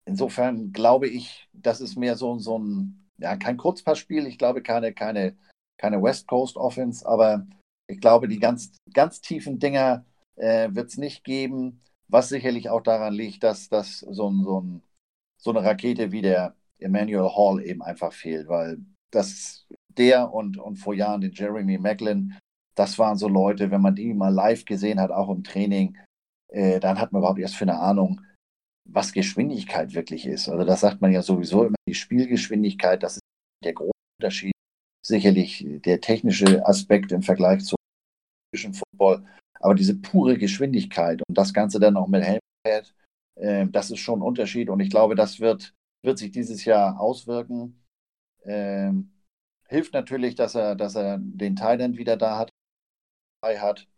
insofern 0.04 0.72
glaube 0.72 1.08
ich, 1.08 1.48
das 1.52 1.80
ist 1.80 1.96
mehr 1.96 2.16
so, 2.16 2.38
so 2.38 2.58
ein, 2.58 3.08
ja, 3.18 3.36
kein 3.36 3.56
Kurzpassspiel. 3.56 4.26
Ich 4.26 4.38
glaube, 4.38 4.62
keine, 4.62 4.92
keine, 4.92 5.36
keine 5.78 6.02
West 6.02 6.26
Coast 6.28 6.56
Offense, 6.56 7.06
aber 7.06 7.46
ich 7.88 8.00
glaube, 8.00 8.28
die 8.28 8.38
ganz, 8.38 8.72
ganz 8.92 9.20
tiefen 9.20 9.58
Dinger 9.58 10.04
äh, 10.36 10.68
wird 10.72 10.90
es 10.90 10.96
nicht 10.96 11.24
geben. 11.24 11.82
Was 12.12 12.28
sicherlich 12.28 12.68
auch 12.68 12.82
daran 12.82 13.14
liegt, 13.14 13.42
dass, 13.42 13.70
dass 13.70 14.00
so, 14.00 14.28
ein, 14.28 14.44
so, 14.44 14.60
ein, 14.60 14.82
so 15.38 15.50
eine 15.50 15.64
Rakete 15.64 16.12
wie 16.12 16.20
der 16.20 16.54
Emmanuel 16.78 17.30
Hall 17.34 17.64
eben 17.64 17.82
einfach 17.82 18.12
fehlt, 18.12 18.48
weil 18.48 18.78
das 19.10 19.66
der 19.88 20.30
und, 20.30 20.58
und 20.58 20.76
vor 20.76 20.92
Jahren 20.92 21.22
den 21.22 21.32
Jeremy 21.32 21.78
Macklin, 21.78 22.38
das 22.74 22.98
waren 22.98 23.16
so 23.16 23.28
Leute, 23.28 23.70
wenn 23.70 23.80
man 23.80 23.94
die 23.94 24.12
mal 24.12 24.28
live 24.28 24.66
gesehen 24.66 25.00
hat, 25.00 25.10
auch 25.10 25.30
im 25.30 25.42
Training, 25.42 25.96
äh, 26.48 26.80
dann 26.80 27.00
hat 27.00 27.12
man 27.12 27.20
überhaupt 27.20 27.38
erst 27.38 27.56
für 27.56 27.64
eine 27.64 27.78
Ahnung, 27.78 28.20
was 28.84 29.14
Geschwindigkeit 29.14 29.94
wirklich 29.94 30.26
ist. 30.26 30.50
Also 30.50 30.64
das 30.64 30.80
sagt 30.80 31.00
man 31.00 31.12
ja 31.12 31.22
sowieso 31.22 31.64
immer, 31.64 31.76
die 31.88 31.94
Spielgeschwindigkeit, 31.94 33.02
das 33.02 33.14
ist 33.14 33.22
der 33.64 33.72
große 33.72 33.90
Unterschied. 34.20 34.52
Sicherlich 35.02 35.66
der 35.66 36.02
technische 36.02 36.66
Aspekt 36.66 37.10
im 37.10 37.22
Vergleich 37.22 37.64
zum 37.64 37.76
Football 38.54 39.24
aber 39.62 39.74
diese 39.74 39.96
pure 39.96 40.38
Geschwindigkeit 40.38 41.22
und 41.26 41.38
das 41.38 41.54
Ganze 41.54 41.80
dann 41.80 41.96
auch 41.96 42.08
mit 42.08 42.22
Helmpad, 42.22 42.94
äh, 43.36 43.66
das 43.68 43.90
ist 43.90 44.00
schon 44.00 44.20
ein 44.20 44.22
Unterschied 44.22 44.68
und 44.68 44.80
ich 44.80 44.90
glaube, 44.90 45.14
das 45.14 45.40
wird, 45.40 45.74
wird 46.04 46.18
sich 46.18 46.32
dieses 46.32 46.64
Jahr 46.64 47.00
auswirken. 47.00 47.82
Ähm, 48.44 49.12
hilft 49.68 49.94
natürlich, 49.94 50.34
dass 50.34 50.54
er, 50.54 50.74
dass 50.74 50.96
er 50.96 51.18
den 51.18 51.56
Thailand 51.56 51.96
wieder 51.96 52.16
da 52.16 52.38
hat, 52.38 52.50
hat. 53.44 53.88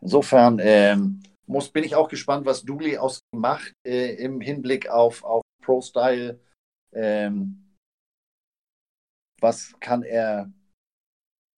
Insofern 0.00 0.58
ähm, 0.60 1.22
muss, 1.46 1.70
bin 1.70 1.84
ich 1.84 1.94
auch 1.94 2.08
gespannt, 2.08 2.46
was 2.46 2.62
Dooley 2.62 2.98
aus 2.98 3.20
macht 3.34 3.72
äh, 3.86 4.14
im 4.14 4.40
Hinblick 4.40 4.88
auf, 4.88 5.22
auf 5.24 5.42
Pro-Style. 5.62 6.40
Ähm, 6.92 7.76
was 9.40 9.78
kann 9.80 10.02
er 10.02 10.50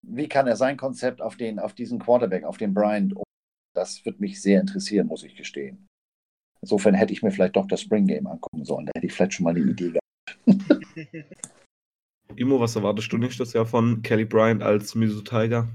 wie 0.02 0.28
kann 0.28 0.46
er 0.46 0.56
sein 0.56 0.76
Konzept 0.76 1.20
auf, 1.20 1.36
den, 1.36 1.58
auf 1.58 1.74
diesen 1.74 1.98
Quarterback, 1.98 2.44
auf 2.44 2.56
den 2.56 2.74
Bryant, 2.74 3.14
das 3.74 4.04
wird 4.04 4.20
mich 4.20 4.40
sehr 4.40 4.60
interessieren, 4.60 5.06
muss 5.06 5.22
ich 5.22 5.36
gestehen. 5.36 5.86
Insofern 6.60 6.94
hätte 6.94 7.12
ich 7.12 7.22
mir 7.22 7.30
vielleicht 7.30 7.56
doch 7.56 7.66
das 7.66 7.80
Spring 7.80 8.06
Game 8.06 8.26
angucken 8.26 8.64
sollen. 8.64 8.86
Da 8.86 8.92
hätte 8.96 9.06
ich 9.06 9.12
vielleicht 9.12 9.34
schon 9.34 9.44
mal 9.44 9.54
eine 9.54 9.60
Idee 9.60 9.92
gehabt. 9.92 10.02
Imo, 12.36 12.60
was 12.60 12.76
erwartest 12.76 13.12
du 13.12 13.18
nächstes 13.18 13.52
Jahr 13.52 13.66
von 13.66 14.02
Kelly 14.02 14.24
Bryant 14.24 14.62
als 14.62 14.94
Misu 14.94 15.22
Tiger? 15.22 15.68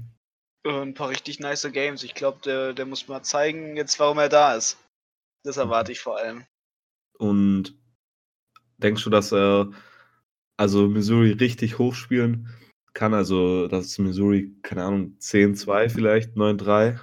Äh, 0.66 0.82
ein 0.82 0.94
paar 0.94 1.08
richtig 1.08 1.40
nice 1.40 1.68
Games. 1.72 2.02
Ich 2.02 2.14
glaube, 2.14 2.40
der, 2.44 2.74
der 2.74 2.86
muss 2.86 3.08
mal 3.08 3.22
zeigen, 3.22 3.76
jetzt 3.76 3.98
warum 3.98 4.18
er 4.18 4.28
da 4.28 4.54
ist. 4.54 4.78
Das 5.44 5.56
erwarte 5.56 5.92
ich 5.92 6.00
vor 6.00 6.18
allem. 6.18 6.44
Und 7.18 7.74
denkst 8.78 9.04
du, 9.04 9.10
dass 9.10 9.32
er 9.32 9.70
also 10.56 10.88
Missouri 10.88 11.32
richtig 11.32 11.78
hochspielen 11.78 12.48
kann? 12.94 13.14
Also, 13.14 13.68
dass 13.68 13.98
Missouri, 13.98 14.54
keine 14.62 14.84
Ahnung, 14.84 15.16
10-2 15.20 15.90
vielleicht, 15.90 16.34
9-3 16.36 16.98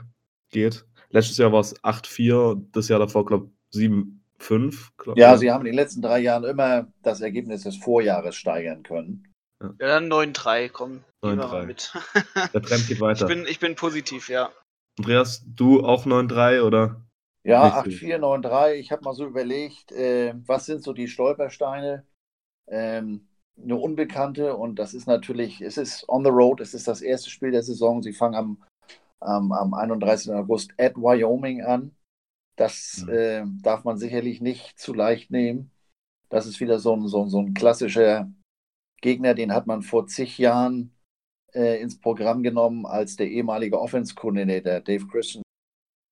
geht? 0.49 0.85
Letztes 1.09 1.37
Jahr 1.37 1.51
war 1.51 1.59
es 1.59 1.75
8-4, 1.83 2.67
das 2.71 2.87
Jahr 2.87 2.99
davor, 2.99 3.25
glaube 3.25 3.51
ich, 3.71 3.79
7-5. 3.79 5.15
Ja, 5.15 5.37
sie 5.37 5.51
haben 5.51 5.61
in 5.61 5.73
den 5.73 5.75
letzten 5.75 6.01
drei 6.01 6.19
Jahren 6.19 6.45
immer 6.45 6.87
das 7.03 7.21
Ergebnis 7.21 7.63
des 7.63 7.77
Vorjahres 7.77 8.35
steigern 8.35 8.83
können. 8.83 9.27
Ja, 9.61 9.99
dann 9.99 10.11
9-3, 10.11 10.69
komm. 10.69 11.03
9-3. 11.23 11.65
mit. 11.65 11.93
Der 12.53 12.61
Trend 12.61 12.87
geht 12.87 12.99
weiter. 12.99 13.29
Ich 13.29 13.35
bin, 13.35 13.45
ich 13.45 13.59
bin 13.59 13.75
positiv, 13.75 14.29
ja. 14.29 14.49
Andreas, 14.97 15.43
du 15.45 15.83
auch 15.83 16.05
9-3 16.05 16.61
oder? 16.61 17.05
Ja, 17.43 17.81
8-4, 17.81 18.17
9-3. 18.17 18.73
Ich 18.73 18.91
habe 18.91 19.03
mal 19.03 19.13
so 19.13 19.25
überlegt, 19.25 19.91
äh, 19.91 20.33
was 20.45 20.65
sind 20.65 20.83
so 20.83 20.93
die 20.93 21.07
Stolpersteine? 21.07 22.05
Ähm, 22.67 23.27
eine 23.61 23.75
Unbekannte 23.75 24.55
und 24.55 24.79
das 24.79 24.93
ist 24.93 25.07
natürlich, 25.07 25.61
es 25.61 25.77
ist 25.77 26.07
on 26.09 26.23
the 26.23 26.31
road, 26.31 26.61
es 26.61 26.73
ist 26.73 26.87
das 26.87 27.01
erste 27.01 27.29
Spiel 27.29 27.51
der 27.51 27.63
Saison. 27.63 28.01
Sie 28.01 28.13
fangen 28.13 28.35
am, 28.35 28.63
am, 29.19 29.51
am 29.51 29.73
31. 29.73 30.33
August 30.33 30.73
at 30.77 30.95
Wyoming 30.95 31.61
an. 31.61 31.95
Das 32.55 33.03
mhm. 33.05 33.13
äh, 33.13 33.43
darf 33.61 33.83
man 33.83 33.97
sicherlich 33.97 34.41
nicht 34.41 34.79
zu 34.79 34.93
leicht 34.93 35.31
nehmen. 35.31 35.71
Das 36.29 36.45
ist 36.45 36.59
wieder 36.59 36.79
so 36.79 36.95
ein, 36.95 37.07
so, 37.07 37.27
so 37.27 37.39
ein 37.39 37.53
klassischer 37.53 38.31
Gegner, 39.01 39.33
den 39.33 39.53
hat 39.53 39.67
man 39.67 39.81
vor 39.81 40.07
zig 40.07 40.37
Jahren 40.37 40.93
äh, 41.53 41.81
ins 41.81 41.99
Programm 41.99 42.43
genommen, 42.43 42.85
als 42.85 43.15
der 43.15 43.27
ehemalige 43.27 43.79
Offense-Koordinator 43.79 44.79
Dave 44.79 45.07
Christian 45.07 45.43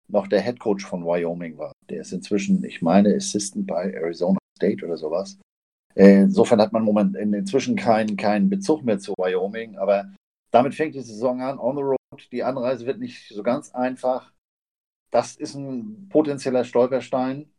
noch 0.09 0.27
der 0.27 0.41
Head 0.41 0.59
Coach 0.59 0.85
von 0.85 1.05
Wyoming 1.05 1.57
war. 1.57 1.71
Der 1.89 2.01
ist 2.01 2.11
inzwischen, 2.11 2.63
ich 2.63 2.81
meine, 2.81 3.15
Assistant 3.15 3.67
bei 3.67 3.93
Arizona 3.93 4.39
State 4.57 4.83
oder 4.83 4.97
sowas. 4.97 5.37
Insofern 5.99 6.61
hat 6.61 6.71
man 6.71 6.85
moment, 6.85 7.17
inzwischen 7.17 7.75
keinen 7.75 8.15
kein 8.15 8.49
Bezug 8.49 8.85
mehr 8.85 8.99
zu 8.99 9.13
Wyoming, 9.17 9.77
aber 9.77 10.09
damit 10.49 10.73
fängt 10.73 10.95
die 10.95 11.01
Saison 11.01 11.41
an, 11.41 11.59
on 11.59 11.75
the 11.75 11.81
road. 11.81 11.97
Die 12.31 12.41
Anreise 12.41 12.85
wird 12.85 12.99
nicht 12.99 13.27
so 13.27 13.43
ganz 13.43 13.75
einfach. 13.75 14.31
Das 15.11 15.35
ist 15.35 15.55
ein 15.55 16.07
potenzieller 16.07 16.63
Stolperstein. 16.63 17.51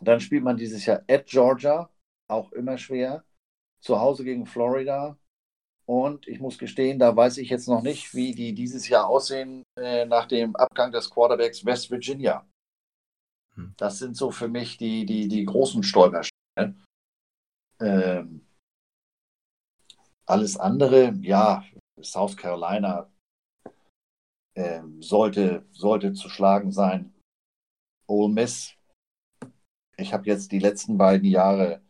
Dann 0.00 0.20
spielt 0.20 0.44
man 0.44 0.56
dieses 0.56 0.86
Jahr 0.86 1.02
at 1.08 1.26
Georgia, 1.26 1.90
auch 2.30 2.52
immer 2.52 2.78
schwer 2.78 3.22
zu 3.82 4.00
Hause 4.00 4.24
gegen 4.24 4.46
Florida. 4.46 5.18
Und 5.84 6.26
ich 6.28 6.40
muss 6.40 6.56
gestehen, 6.56 6.98
da 6.98 7.14
weiß 7.14 7.36
ich 7.36 7.50
jetzt 7.50 7.68
noch 7.68 7.82
nicht, 7.82 8.14
wie 8.14 8.34
die 8.34 8.54
dieses 8.54 8.88
Jahr 8.88 9.06
aussehen 9.06 9.62
äh, 9.78 10.06
nach 10.06 10.24
dem 10.24 10.56
Abgang 10.56 10.90
des 10.90 11.10
Quarterbacks 11.10 11.66
West 11.66 11.90
Virginia. 11.90 12.46
Hm. 13.56 13.74
Das 13.76 13.98
sind 13.98 14.16
so 14.16 14.30
für 14.30 14.48
mich 14.48 14.78
die, 14.78 15.04
die, 15.04 15.28
die 15.28 15.44
großen 15.44 15.82
Stolpersteine. 15.82 16.76
Ähm, 17.82 18.46
alles 20.26 20.56
andere, 20.56 21.12
ja, 21.20 21.64
South 22.00 22.36
Carolina 22.36 23.10
ähm, 24.54 25.02
sollte, 25.02 25.66
sollte 25.72 26.12
zu 26.12 26.28
schlagen 26.28 26.72
sein. 26.72 27.14
Ole 28.06 28.32
Miss, 28.32 28.74
ich 29.96 30.12
habe 30.12 30.26
jetzt 30.26 30.52
die 30.52 30.58
letzten 30.58 30.96
beiden 30.96 31.28
Jahre 31.28 31.82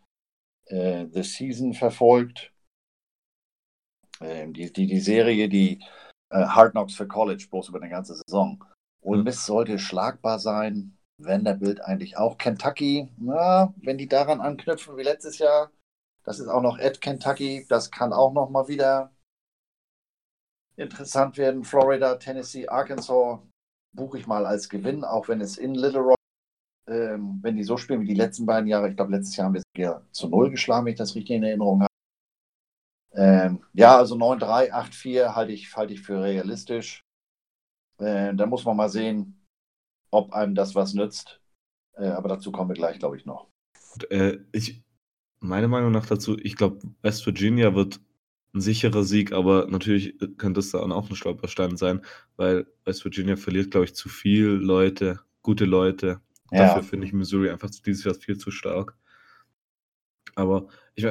äh, 0.67 1.07
The 1.13 1.23
Season 1.23 1.75
verfolgt. 1.75 2.53
Ähm, 4.21 4.53
die, 4.53 4.73
die, 4.73 4.87
die 4.87 5.01
Serie, 5.01 5.49
die 5.49 5.83
äh, 6.31 6.45
Hard 6.45 6.73
Knocks 6.73 6.95
für 6.95 7.09
College, 7.09 7.47
bloß 7.51 7.69
über 7.69 7.81
eine 7.81 7.91
ganze 7.91 8.15
Saison. 8.15 8.65
Ole 9.03 9.19
mhm. 9.19 9.25
Miss 9.25 9.45
sollte 9.45 9.79
schlagbar 9.79 10.39
sein. 10.39 10.97
Vanderbilt 11.19 11.81
eigentlich 11.81 12.17
auch. 12.17 12.39
Kentucky, 12.39 13.09
na, 13.19 13.75
wenn 13.77 13.99
die 13.99 14.09
daran 14.09 14.41
anknüpfen 14.41 14.97
wie 14.97 15.03
letztes 15.03 15.39
Jahr, 15.39 15.71
das 16.25 16.39
ist 16.39 16.49
auch 16.49 16.63
noch 16.63 16.79
at 16.79 17.01
Kentucky, 17.01 17.67
das 17.69 17.91
kann 17.91 18.13
auch 18.13 18.33
noch 18.33 18.51
mal 18.51 18.69
wieder 18.69 19.13
interessant 20.77 21.37
werden. 21.37 21.65
Florida, 21.65 22.17
Tennessee, 22.17 22.69
Arkansas 22.69 23.41
buche 23.95 24.19
ich 24.19 24.27
mal 24.27 24.47
als 24.47 24.69
Gewinn, 24.69 25.05
auch 25.05 25.29
wenn 25.29 25.41
es 25.41 25.59
in 25.59 25.75
Little 25.75 26.01
Rock 26.01 26.17
ähm, 26.89 27.39
wenn 27.43 27.57
die 27.57 27.65
so 27.65 27.77
spielen 27.77 28.01
wie 28.01 28.07
die 28.07 28.15
letzten 28.15 28.47
beiden 28.47 28.69
Jahre, 28.69 28.89
ich 28.91 28.97
glaube, 28.97 29.13
letztes 29.13 29.37
Jahr 29.37 29.47
haben 29.47 29.55
wir 29.55 29.63
sie 29.77 30.13
zu 30.13 30.29
Null 30.29 30.51
geschlagen, 30.51 30.87
wenn 30.87 30.93
ich 30.93 30.99
das 30.99 31.15
richtig 31.15 31.37
in 31.37 31.45
Erinnerung 31.45 31.83
habe. 31.83 31.89
Ähm, 33.15 33.65
ja, 33.73 33.97
also 33.97 34.17
9-3, 34.17 34.73
8-4 34.73 35.35
halte 35.35 35.53
ich, 35.53 35.77
halte 35.77 35.93
ich 35.93 36.03
für 36.03 36.23
realistisch. 36.23 37.05
Äh, 37.99 38.35
da 38.35 38.47
muss 38.47 38.65
man 38.65 38.77
mal 38.77 38.89
sehen, 38.89 39.47
ob 40.11 40.33
einem 40.33 40.55
das 40.55 40.75
was 40.75 40.95
nützt. 40.95 41.41
Äh, 41.95 42.09
aber 42.09 42.31
dazu 42.31 42.51
kommen 42.51 42.71
wir 42.71 42.75
gleich, 42.75 42.99
glaube 42.99 43.17
ich, 43.17 43.27
noch. 43.27 43.49
Und, 43.95 44.11
äh, 44.11 44.41
ich, 44.53 44.83
meine 45.43 45.69
Meinung 45.69 45.93
nach 45.93 46.07
dazu, 46.07 46.39
ich 46.39 46.57
glaube, 46.57 46.79
West 47.03 47.27
Virginia 47.27 47.75
wird 47.75 48.01
ein 48.55 48.61
sicherer 48.61 49.03
Sieg, 49.03 49.33
aber 49.33 49.67
natürlich 49.69 50.17
könnte 50.37 50.61
es 50.61 50.71
dann 50.71 50.93
auch 50.93 51.09
ein 51.09 51.17
Stolperstein 51.17 51.77
sein, 51.77 52.03
weil 52.37 52.67
West 52.85 53.05
Virginia 53.05 53.37
verliert, 53.37 53.71
glaube 53.71 53.87
ich, 53.87 53.95
zu 53.95 54.09
viel 54.09 54.47
Leute, 54.47 55.21
gute 55.43 55.65
Leute. 55.65 56.21
Ja. 56.51 56.67
Dafür 56.67 56.83
finde 56.83 57.07
ich 57.07 57.13
Missouri 57.13 57.51
einfach 57.51 57.71
dieses 57.71 58.05
Jahr 58.05 58.15
viel 58.15 58.37
zu 58.37 58.51
stark. 58.51 58.95
Aber 60.35 60.69
ich, 60.95 61.07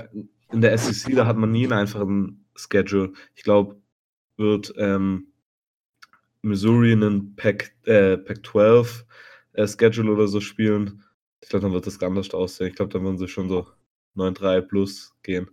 in 0.51 0.61
der 0.61 0.77
SEC, 0.77 1.15
da 1.15 1.25
hat 1.25 1.37
man 1.37 1.51
nie 1.51 1.63
einen 1.63 1.73
einfachen 1.73 2.45
Schedule. 2.55 3.13
Ich 3.35 3.43
glaube, 3.43 3.81
wird 4.37 4.73
ähm, 4.77 5.27
Missouri 6.41 6.91
einen 6.93 7.35
Pac, 7.35 7.71
äh, 7.85 8.17
Pac 8.17 8.45
12 8.45 9.05
äh, 9.53 9.67
Schedule 9.67 10.11
oder 10.11 10.27
so 10.27 10.41
spielen. 10.41 11.03
Ich 11.41 11.49
glaube, 11.49 11.63
dann 11.63 11.73
wird 11.73 11.87
das 11.87 12.01
anders 12.01 12.31
aussehen. 12.31 12.67
Ich 12.67 12.75
glaube, 12.75 12.91
dann 12.93 13.03
würden 13.03 13.17
sie 13.17 13.27
schon 13.27 13.49
so 13.49 13.67
9-3 14.15 14.61
plus 14.61 15.13
gehen. 15.23 15.49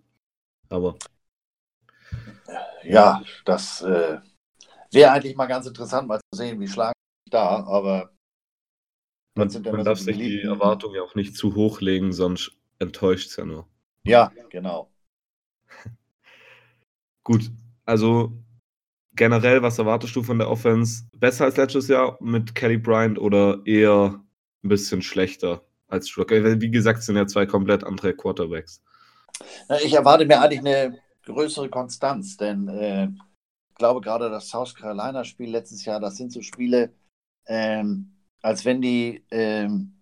Aber. 0.68 0.96
Ja, 2.82 3.22
das 3.44 3.82
äh, 3.82 4.18
wäre 4.92 5.12
eigentlich 5.12 5.36
mal 5.36 5.46
ganz 5.46 5.66
interessant, 5.66 6.08
mal 6.08 6.20
zu 6.32 6.38
sehen, 6.38 6.58
wie 6.60 6.68
schlagen 6.68 6.94
da, 7.30 7.64
aber 7.64 8.10
man, 9.34 9.48
man 9.62 9.84
darf 9.84 9.98
sich 9.98 10.16
die 10.16 10.40
Erwartung 10.40 10.94
ja 10.94 11.02
auch 11.02 11.14
nicht 11.14 11.36
zu 11.36 11.54
hoch 11.54 11.80
legen, 11.80 12.12
sonst 12.12 12.52
enttäuscht 12.78 13.30
es 13.30 13.36
ja 13.36 13.44
nur. 13.44 13.68
Ja, 14.04 14.32
genau. 14.48 14.90
Gut, 17.24 17.50
also 17.84 18.32
generell, 19.14 19.62
was 19.62 19.78
erwartest 19.78 20.16
du 20.16 20.22
von 20.22 20.38
der 20.38 20.50
Offense? 20.50 21.04
Besser 21.14 21.44
als 21.44 21.56
letztes 21.56 21.88
Jahr 21.88 22.16
mit 22.20 22.54
Kelly 22.54 22.78
Bryant 22.78 23.18
oder 23.18 23.60
eher 23.66 24.24
ein 24.64 24.68
bisschen 24.68 25.02
schlechter 25.02 25.67
als 25.88 26.08
Schlucker? 26.08 26.60
Wie 26.60 26.70
gesagt, 26.70 27.02
sind 27.02 27.16
ja 27.16 27.26
zwei 27.26 27.46
komplett 27.46 27.84
andere 27.84 28.14
Quarterbacks. 28.14 28.82
Ich 29.82 29.94
erwarte 29.94 30.26
mir 30.26 30.40
eigentlich 30.40 30.60
eine 30.60 30.98
größere 31.24 31.68
Konstanz, 31.68 32.36
denn 32.36 32.68
äh, 32.68 33.08
ich 33.68 33.74
glaube 33.74 34.00
gerade 34.00 34.30
das 34.30 34.48
South 34.48 34.74
Carolina-Spiel 34.74 35.50
letztes 35.50 35.84
Jahr, 35.84 36.00
das 36.00 36.16
sind 36.16 36.32
so 36.32 36.42
Spiele, 36.42 36.92
ähm, 37.46 38.12
als 38.42 38.64
wenn 38.64 38.80
die, 38.80 39.24
ähm, 39.30 39.94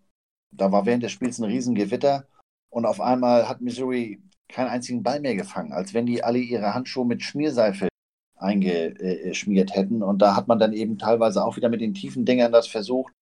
da 0.50 0.72
war 0.72 0.86
während 0.86 1.02
des 1.02 1.12
Spiels 1.12 1.38
ein 1.38 1.44
Riesengewitter 1.44 2.26
und 2.70 2.86
auf 2.86 3.00
einmal 3.00 3.48
hat 3.48 3.60
Missouri 3.60 4.22
keinen 4.48 4.68
einzigen 4.68 5.02
Ball 5.02 5.20
mehr 5.20 5.34
gefangen, 5.34 5.72
als 5.72 5.92
wenn 5.94 6.06
die 6.06 6.22
alle 6.22 6.38
ihre 6.38 6.74
Handschuhe 6.74 7.04
mit 7.04 7.22
Schmierseife 7.22 7.88
eingeschmiert 8.36 9.74
hätten. 9.74 10.02
Und 10.02 10.20
da 10.22 10.36
hat 10.36 10.48
man 10.48 10.58
dann 10.58 10.72
eben 10.72 10.98
teilweise 10.98 11.44
auch 11.44 11.56
wieder 11.56 11.68
mit 11.68 11.80
den 11.80 11.94
tiefen 11.94 12.24
Dingern 12.24 12.52
das 12.52 12.68
versucht. 12.68 13.12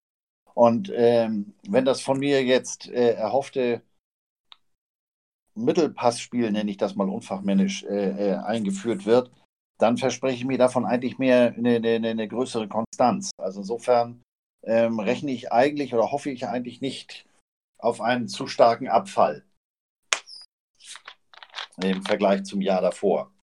Und 0.55 0.91
ähm, 0.95 1.55
wenn 1.69 1.85
das 1.85 2.01
von 2.01 2.19
mir 2.19 2.45
jetzt 2.45 2.89
äh, 2.89 3.15
erhoffte 3.15 3.83
Mittelpassspiel, 5.57 6.51
nenne 6.51 6.71
ich 6.71 6.77
das 6.77 6.95
mal 6.95 7.09
unfachmännisch, 7.09 7.85
äh, 7.85 8.31
äh, 8.31 8.35
eingeführt 8.37 9.05
wird, 9.05 9.31
dann 9.79 9.99
verspreche 9.99 10.37
ich 10.37 10.45
mir 10.45 10.59
davon 10.59 10.85
eigentlich 10.85 11.19
mehr 11.19 11.55
eine, 11.57 11.77
eine, 11.77 12.09
eine 12.09 12.29
größere 12.29 12.69
Konstanz. 12.69 13.31
Also 13.37 13.61
insofern 13.61 14.23
ähm, 14.63 15.01
rechne 15.01 15.33
ich 15.33 15.53
eigentlich 15.53 15.95
oder 15.95 16.13
hoffe 16.13 16.31
ich 16.31 16.47
eigentlich 16.47 16.81
nicht 16.81 17.27
auf 17.79 18.01
einen 18.01 18.29
zu 18.29 18.47
starken 18.47 18.89
Abfall 18.89 19.45
im 21.83 22.03
Vergleich 22.03 22.45
zum 22.45 22.61
Jahr 22.61 22.81
davor. 22.81 23.34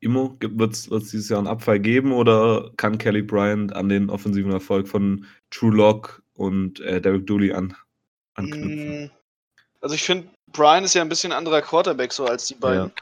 Imo, 0.00 0.36
wird 0.40 0.72
es 0.72 0.88
dieses 0.88 1.28
Jahr 1.28 1.38
einen 1.38 1.48
Abfall 1.48 1.78
geben 1.78 2.12
oder 2.12 2.70
kann 2.76 2.98
Kelly 2.98 3.22
Bryant 3.22 3.74
an 3.74 3.88
den 3.88 4.08
offensiven 4.08 4.50
Erfolg 4.50 4.88
von 4.88 5.26
True 5.50 5.74
Lock 5.74 6.22
und 6.32 6.80
äh, 6.80 7.00
Derek 7.00 7.26
Dooley 7.26 7.52
an, 7.52 7.76
anknüpfen? 8.34 9.04
Mm, 9.04 9.10
also 9.82 9.94
ich 9.94 10.02
finde, 10.02 10.28
Bryant 10.52 10.86
ist 10.86 10.94
ja 10.94 11.02
ein 11.02 11.08
bisschen 11.08 11.32
anderer 11.32 11.60
Quarterback 11.60 12.12
so 12.12 12.24
als 12.24 12.46
die 12.46 12.54
beiden. 12.54 12.86
Ja. 12.86 12.92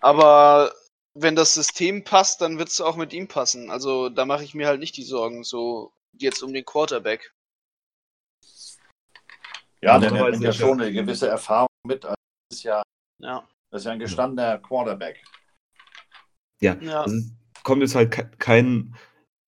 Aber 0.00 0.72
wenn 1.14 1.36
das 1.36 1.54
System 1.54 2.04
passt, 2.04 2.40
dann 2.40 2.58
wird 2.58 2.68
es 2.68 2.80
auch 2.80 2.96
mit 2.96 3.12
ihm 3.12 3.28
passen. 3.28 3.70
Also 3.70 4.08
da 4.08 4.24
mache 4.24 4.44
ich 4.44 4.54
mir 4.54 4.66
halt 4.66 4.80
nicht 4.80 4.96
die 4.96 5.02
Sorgen, 5.02 5.44
so 5.44 5.92
jetzt 6.12 6.42
um 6.42 6.52
den 6.52 6.64
Quarterback. 6.64 7.34
Ja, 9.82 9.98
der 9.98 10.10
bringt 10.10 10.42
ja 10.42 10.52
schon 10.52 10.80
eine 10.80 10.92
gewisse 10.92 11.28
Erfahrung 11.28 11.68
mit. 11.86 12.04
Also 12.04 12.16
das 12.48 12.58
ist 12.58 12.64
ja, 12.64 12.82
ja. 13.18 13.46
Das 13.70 13.82
ist 13.82 13.86
ja 13.86 13.92
ein 13.92 13.98
gestandener 13.98 14.58
Quarterback. 14.58 15.22
Ja, 16.60 16.76
ja. 16.80 17.02
Also 17.02 17.16
kommt 17.62 17.82
jetzt 17.82 17.94
halt 17.94 18.38
kein, 18.38 18.94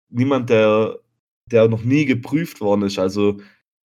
niemand, 0.09 0.51
der, 0.51 0.99
der 1.47 1.69
noch 1.69 1.83
nie 1.83 2.05
geprüft 2.05 2.61
worden 2.61 2.83
ist. 2.83 2.99
Also 2.99 3.41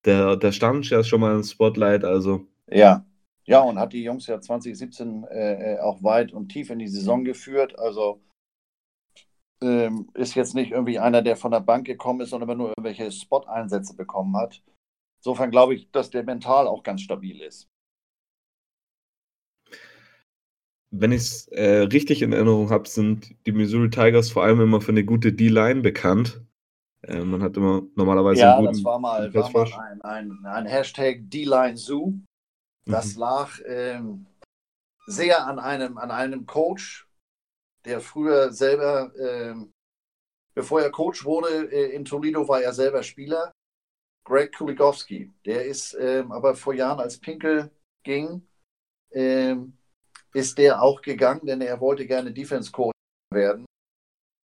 der, 0.06 0.36
der 0.36 0.52
stand 0.52 0.90
ja 0.90 1.04
schon 1.04 1.22
mal 1.22 1.36
im 1.36 1.44
Spotlight. 1.44 2.04
Also. 2.04 2.48
Ja, 2.70 3.06
ja, 3.46 3.62
und 3.62 3.78
hat 3.78 3.94
die 3.94 4.04
Jungs 4.04 4.28
ja 4.28 4.40
2017 4.40 5.26
äh, 5.26 5.76
äh, 5.76 5.80
auch 5.80 6.02
weit 6.04 6.32
und 6.32 6.50
tief 6.50 6.70
in 6.70 6.80
die 6.80 6.88
Saison 6.88 7.24
geführt. 7.26 7.78
Also 7.78 8.22
ähm, 9.62 10.10
ist 10.14 10.36
jetzt 10.36 10.56
nicht 10.56 10.72
irgendwie 10.72 11.00
einer, 11.00 11.22
der 11.22 11.36
von 11.36 11.52
der 11.52 11.60
Bank 11.60 11.86
gekommen 11.86 12.22
ist, 12.22 12.30
sondern 12.30 12.58
nur 12.58 12.70
irgendwelche 12.70 13.12
Spot-Einsätze 13.12 13.96
bekommen 13.96 14.36
hat. 14.38 14.64
Insofern 15.20 15.52
glaube 15.52 15.76
ich, 15.76 15.92
dass 15.92 16.10
der 16.10 16.24
mental 16.24 16.68
auch 16.68 16.84
ganz 16.84 17.02
stabil 17.02 17.42
ist. 17.42 17.70
Wenn 20.96 21.12
ich 21.12 21.22
es 21.22 21.48
äh, 21.48 21.80
richtig 21.92 22.22
in 22.22 22.34
Erinnerung 22.34 22.70
habe, 22.70 22.88
sind 22.88 23.36
die 23.48 23.52
Missouri 23.52 23.90
Tigers 23.90 24.30
vor 24.30 24.44
allem 24.44 24.62
immer 24.62 24.80
für 24.80 24.92
eine 24.92 25.04
gute 25.04 25.34
D-Line 25.34 25.82
bekannt. 25.82 26.40
Äh, 27.02 27.24
man 27.24 27.42
hat 27.42 27.58
immer 27.58 27.82
normalerweise. 27.96 28.42
Ja, 28.42 28.62
das 28.62 28.84
war 28.84 29.00
mal, 29.00 29.34
war 29.34 29.52
mal 29.52 29.74
ein, 29.74 30.02
ein, 30.04 30.46
ein 30.46 30.66
Hashtag 30.68 31.22
D-Line 31.32 31.78
Zoo. 31.78 32.14
Das 32.86 33.16
mhm. 33.16 33.20
lag 33.20 33.50
ähm, 33.66 34.26
sehr 35.08 35.48
an 35.48 35.58
einem, 35.58 35.98
an 35.98 36.12
einem 36.12 36.46
Coach, 36.46 37.08
der 37.86 38.00
früher 38.00 38.52
selber, 38.54 39.12
ähm, 39.18 39.72
bevor 40.54 40.82
er 40.82 40.92
Coach 40.92 41.26
wurde 41.26 41.72
äh, 41.72 41.96
in 41.96 42.06
Toledo, 42.06 42.48
war 42.48 42.62
er 42.62 42.74
selber 42.74 43.02
Spieler. 43.02 43.52
Greg 44.26 44.56
Kuligowski. 44.56 45.34
Der 45.46 45.66
ist 45.66 45.98
ähm, 46.00 46.32
aber 46.32 46.56
vor 46.56 46.76
Jahren, 46.76 47.00
als 47.00 47.18
Pinkel 47.20 47.72
ging, 48.04 48.48
ähm, 49.12 49.76
ist 50.34 50.58
der 50.58 50.82
auch 50.82 51.02
gegangen, 51.02 51.46
denn 51.46 51.62
er 51.62 51.80
wollte 51.80 52.06
gerne 52.06 52.32
Defense 52.32 52.72
Coach 52.72 52.94
werden. 53.32 53.66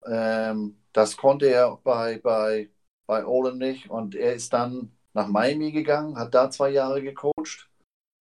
Ähm, 0.06 0.82
das 0.94 1.18
konnte 1.18 1.48
er 1.48 1.78
bei, 1.84 2.20
bei, 2.20 2.70
bei 3.08 3.26
Olin 3.26 3.58
nicht 3.58 3.90
und 3.90 4.16
er 4.16 4.34
ist 4.34 4.54
dann 4.54 4.92
nach 5.14 5.28
Miami 5.28 5.72
gegangen, 5.72 6.18
hat 6.18 6.34
da 6.34 6.50
zwei 6.50 6.70
Jahre 6.70 7.02
gecoacht 7.02 7.70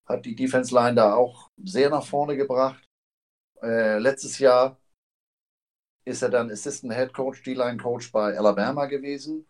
hat 0.08 0.26
die 0.26 0.36
Defense 0.36 0.74
Line 0.74 0.96
da 0.96 1.14
auch 1.14 1.50
sehr 1.58 1.90
nach 1.90 2.06
vorne 2.06 2.38
gebracht. 2.38 2.84
Äh, 3.62 4.00
letztes 4.00 4.40
Jahr 4.40 4.80
ist 6.06 6.22
er 6.22 6.30
dann 6.30 6.50
Assistant 6.50 6.94
Head 6.94 7.14
Coach, 7.14 7.44
D-Line 7.44 7.78
Coach 7.78 8.12
bei 8.12 8.38
Alabama 8.38 8.86
gewesen. 8.86 9.46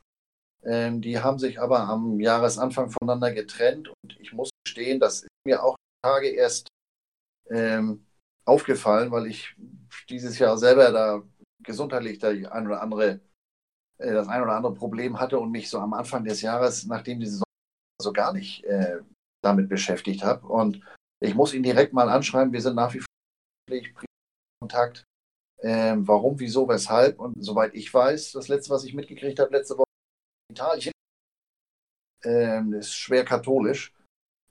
Ähm, 0.63 1.01
die 1.01 1.19
haben 1.19 1.37
sich 1.37 1.61
aber 1.61 1.81
am 1.81 2.19
Jahresanfang 2.19 2.89
voneinander 2.89 3.31
getrennt 3.31 3.89
und 3.89 4.19
ich 4.19 4.33
muss 4.33 4.49
gestehen, 4.65 4.99
das 4.99 5.21
ist 5.21 5.29
mir 5.45 5.63
auch 5.63 5.75
Tage 6.03 6.29
erst 6.29 6.67
ähm, 7.49 8.06
aufgefallen, 8.47 9.11
weil 9.11 9.27
ich 9.27 9.55
dieses 10.09 10.39
Jahr 10.39 10.57
selber 10.57 10.91
da 10.91 11.23
gesundheitlich 11.63 12.19
da 12.19 12.29
ein 12.29 12.67
oder 12.67 12.81
andere, 12.81 13.19
äh, 13.97 14.13
das 14.13 14.27
ein 14.27 14.41
oder 14.41 14.53
andere 14.53 14.73
Problem 14.73 15.19
hatte 15.19 15.39
und 15.39 15.51
mich 15.51 15.69
so 15.69 15.79
am 15.79 15.93
Anfang 15.93 16.23
des 16.23 16.41
Jahres, 16.41 16.85
nachdem 16.85 17.19
die 17.19 17.27
Saison 17.27 17.43
so 18.01 18.13
gar 18.13 18.33
nicht 18.33 18.63
äh, 18.63 18.99
damit 19.43 19.69
beschäftigt 19.69 20.23
habe. 20.23 20.47
Und 20.47 20.81
ich 21.19 21.35
muss 21.35 21.53
ihn 21.53 21.63
direkt 21.63 21.93
mal 21.93 22.09
anschreiben. 22.09 22.53
Wir 22.53 22.61
sind 22.61 22.75
nach 22.75 22.93
wie 22.93 22.99
vor 22.99 23.07
in 23.69 23.85
Kontakt. 24.61 25.03
Ähm, 25.59 26.07
warum, 26.07 26.39
wieso, 26.39 26.67
weshalb? 26.67 27.19
Und 27.19 27.43
soweit 27.43 27.73
ich 27.73 27.91
weiß, 27.91 28.33
das 28.33 28.47
letzte, 28.47 28.69
was 28.69 28.83
ich 28.83 28.93
mitgekriegt 28.93 29.39
habe, 29.39 29.51
letzte 29.51 29.77
Woche 29.77 29.89
in 30.49 30.55
Italien, 30.55 30.91
ähm, 32.23 32.73
ist 32.73 32.93
schwer 32.93 33.25
katholisch. 33.25 33.93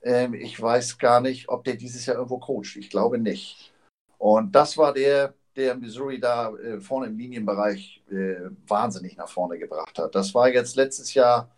Ähm, 0.02 0.34
ich 0.34 0.60
weiß 0.60 0.98
gar 0.98 1.20
nicht, 1.20 1.48
ob 1.48 1.64
der 1.64 1.76
dieses 1.76 2.06
Jahr 2.06 2.16
irgendwo 2.16 2.38
coacht. 2.38 2.76
Ich 2.76 2.90
glaube 2.90 3.18
nicht. 3.18 3.72
Und 4.18 4.52
das 4.52 4.76
war 4.76 4.92
der, 4.92 5.34
der 5.56 5.76
Missouri 5.76 6.18
da 6.20 6.54
äh, 6.56 6.80
vorne 6.80 7.06
im 7.06 7.18
Linienbereich 7.18 8.02
äh, 8.10 8.50
wahnsinnig 8.66 9.16
nach 9.16 9.28
vorne 9.28 9.58
gebracht 9.58 9.98
hat. 9.98 10.14
Das 10.14 10.34
war 10.34 10.48
jetzt 10.48 10.76
letztes 10.76 11.14
Jahr 11.14 11.50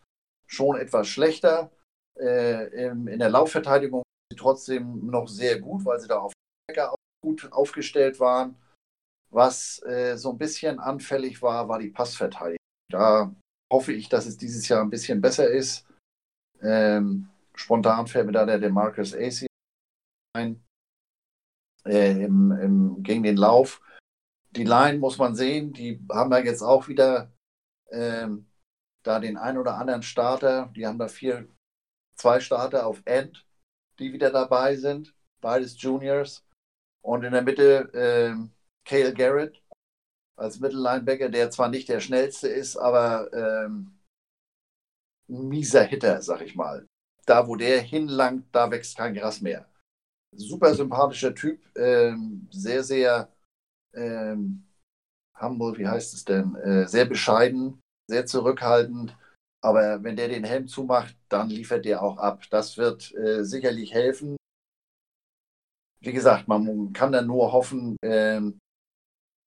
schon 0.47 0.77
etwas 0.77 1.09
schlechter 1.09 1.71
äh, 2.19 2.89
in 2.89 3.19
der 3.19 3.31
Laufverteidigung 3.31 4.03
trotzdem 4.37 5.07
noch 5.07 5.29
sehr 5.29 5.61
gut, 5.61 5.85
weil 5.85 6.01
sie 6.01 6.09
da 6.09 6.19
auf 6.19 6.33
gut 7.23 7.51
aufgestellt 7.53 8.21
waren. 8.21 8.57
Was 9.31 9.83
äh, 9.85 10.17
so 10.17 10.31
ein 10.31 10.39
bisschen 10.39 10.79
anfällig 10.79 11.43
war, 11.43 11.69
war 11.69 11.79
die 11.79 11.91
Passverteidigung. 11.91 12.57
Da 12.91 13.35
hoffe 13.73 13.93
ich, 13.93 14.09
dass 14.09 14.27
es 14.27 14.37
dieses 14.37 14.69
Jahr 14.69 14.83
ein 14.83 14.91
bisschen 14.91 15.21
besser 15.21 15.49
ist. 15.51 15.87
Ähm, 16.63 17.29
spontan 17.55 18.07
fällt 18.07 18.27
mir 18.27 18.33
da 18.33 18.47
der 18.47 18.59
Demarcus 18.59 19.15
Acey 19.15 19.49
ein 20.37 20.65
äh, 21.89 22.12
im, 22.22 22.53
im, 22.53 23.03
gegen 23.03 23.22
den 23.22 23.36
Lauf. 23.36 23.80
Die 24.51 24.64
Line 24.64 24.99
muss 24.99 25.18
man 25.18 25.34
sehen, 25.34 25.72
die 25.72 26.05
haben 26.11 26.32
ja 26.32 26.39
jetzt 26.39 26.62
auch 26.62 26.89
wieder 26.89 27.32
ähm, 27.91 28.47
da 29.03 29.20
den 29.20 29.36
ein 29.36 29.59
oder 29.59 29.76
anderen 29.76 30.03
Starter. 30.03 30.72
Die 30.76 30.86
haben 30.86 30.99
da 30.99 31.09
vier 31.09 31.49
zwei 32.16 32.41
Starter 32.41 32.86
auf 32.86 33.03
End, 33.05 33.47
die 33.99 34.12
wieder 34.12 34.30
dabei 34.30 34.76
sind, 34.76 35.14
beides 35.41 35.80
Juniors. 35.80 36.45
Und 37.03 37.24
in 37.24 37.32
der 37.32 37.43
Mitte 37.43 37.93
äh, 37.95 38.34
Cale 38.84 39.14
Garrett 39.14 39.62
als 40.36 40.61
Mittellinebacker, 40.61 41.28
der 41.28 41.51
zwar 41.51 41.68
nicht 41.68 41.89
der 41.89 42.01
schnellste 42.01 42.49
ist, 42.49 42.76
aber 42.76 43.32
ähm, 43.32 43.99
ein 45.28 45.49
mieser 45.49 45.82
Hitter, 45.82 46.22
sag 46.22 46.43
ich 46.43 46.55
mal. 46.55 46.86
Da, 47.26 47.47
wo 47.47 47.57
der 47.57 47.80
hinlangt, 47.80 48.47
da 48.53 48.70
wächst 48.70 48.97
kein 48.97 49.14
Gras 49.14 49.41
mehr. 49.41 49.68
Super 50.37 50.74
sympathischer 50.74 51.35
Typ, 51.35 51.61
ähm, 51.76 52.47
sehr, 52.51 52.85
sehr 52.85 53.33
ähm, 53.95 54.64
humble, 55.41 55.76
wie 55.79 55.87
heißt 55.87 56.14
es 56.14 56.24
denn? 56.24 56.55
Äh, 56.57 56.87
sehr 56.87 57.07
bescheiden, 57.07 57.81
sehr 58.09 58.26
zurückhaltend 58.26 59.16
aber 59.61 60.03
wenn 60.05 60.16
der 60.16 60.29
den 60.29 60.45
Helm 60.45 60.68
zumacht, 60.68 61.16
dann 61.29 61.51
liefert 61.51 61.85
der 61.85 62.03
auch 62.03 62.18
ab. 62.18 62.43
Das 62.51 62.76
wird 62.79 63.14
äh, 63.14 63.45
sicherlich 63.45 63.93
helfen. 63.93 64.37
Wie 66.01 66.12
gesagt, 66.12 66.47
man 66.47 66.93
kann 66.93 67.11
dann 67.12 67.26
nur 67.26 67.53
hoffen, 67.53 67.97
ähm, 68.03 68.59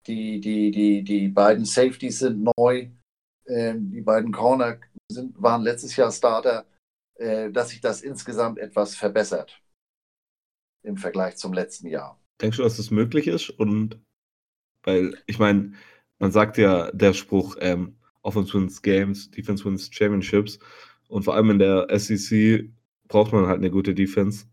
die, 0.07 0.41
die, 0.41 0.71
die, 0.71 1.03
die 1.03 1.29
beiden 1.29 1.63
Safeties 1.63 2.19
sind 2.19 2.43
neu, 2.57 2.89
ähm, 3.47 3.91
die 3.91 4.01
beiden 4.01 4.33
Corner 4.33 4.79
sind, 5.09 5.41
waren 5.41 5.61
letztes 5.61 5.95
Jahr 5.95 6.11
Starter, 6.11 6.65
äh, 7.15 7.49
dass 7.51 7.69
sich 7.69 7.79
das 7.79 8.01
insgesamt 8.01 8.59
etwas 8.59 8.95
verbessert 8.95 9.60
im 10.83 10.97
Vergleich 10.97 11.37
zum 11.37 11.53
letzten 11.53 11.87
Jahr. 11.87 12.19
Denkst 12.41 12.57
du, 12.57 12.63
dass 12.63 12.77
das 12.77 12.91
möglich 12.91 13.27
ist? 13.27 13.49
Und 13.49 13.99
weil, 14.83 15.17
ich 15.27 15.39
meine, 15.39 15.73
man 16.19 16.31
sagt 16.31 16.57
ja 16.57 16.91
der 16.91 17.13
Spruch, 17.13 17.57
ähm, 17.59 17.97
Offense 18.23 18.53
wins 18.53 18.81
Games, 18.81 19.31
Defense 19.31 19.65
wins 19.65 19.89
Championships. 19.91 20.59
Und 21.07 21.23
vor 21.23 21.35
allem 21.35 21.51
in 21.51 21.59
der 21.59 21.87
SEC 21.97 22.69
braucht 23.07 23.33
man 23.33 23.47
halt 23.47 23.57
eine 23.57 23.71
gute 23.71 23.93
Defense. 23.93 24.45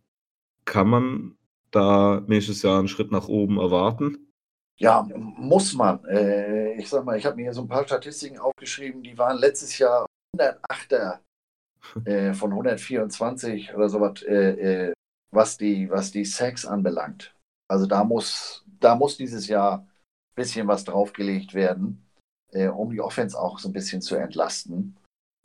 Kann 0.64 0.88
man 0.88 1.38
da 1.70 2.22
nächstes 2.26 2.62
Jahr 2.62 2.78
einen 2.78 2.88
Schritt 2.88 3.12
nach 3.12 3.28
oben 3.28 3.58
erwarten? 3.58 4.32
Ja, 4.76 5.06
muss 5.16 5.74
man. 5.74 6.04
Äh, 6.04 6.74
ich 6.74 6.88
sag 6.88 7.04
mal, 7.04 7.18
ich 7.18 7.26
habe 7.26 7.36
mir 7.36 7.42
hier 7.42 7.52
so 7.52 7.62
ein 7.62 7.68
paar 7.68 7.84
Statistiken 7.84 8.38
aufgeschrieben, 8.38 9.02
die 9.02 9.16
waren 9.18 9.38
letztes 9.38 9.76
Jahr 9.78 10.06
108er 10.36 11.18
äh, 12.04 12.32
von 12.32 12.50
124 12.50 13.74
oder 13.74 13.88
sowas, 13.88 14.22
äh, 14.22 14.92
was 15.30 15.56
die, 15.56 15.90
was 15.90 16.10
die 16.10 16.24
Sacks 16.24 16.64
anbelangt. 16.64 17.34
Also 17.70 17.86
da 17.86 18.04
muss, 18.04 18.64
da 18.80 18.94
muss 18.94 19.16
dieses 19.16 19.46
Jahr 19.46 19.80
ein 19.80 20.34
bisschen 20.34 20.68
was 20.68 20.84
draufgelegt 20.84 21.54
werden 21.54 22.08
äh, 22.52 22.68
um 22.68 22.90
die 22.90 23.00
Offense 23.00 23.38
auch 23.38 23.58
so 23.58 23.68
ein 23.68 23.72
bisschen 23.72 24.02
zu 24.02 24.16
entlasten. 24.16 24.96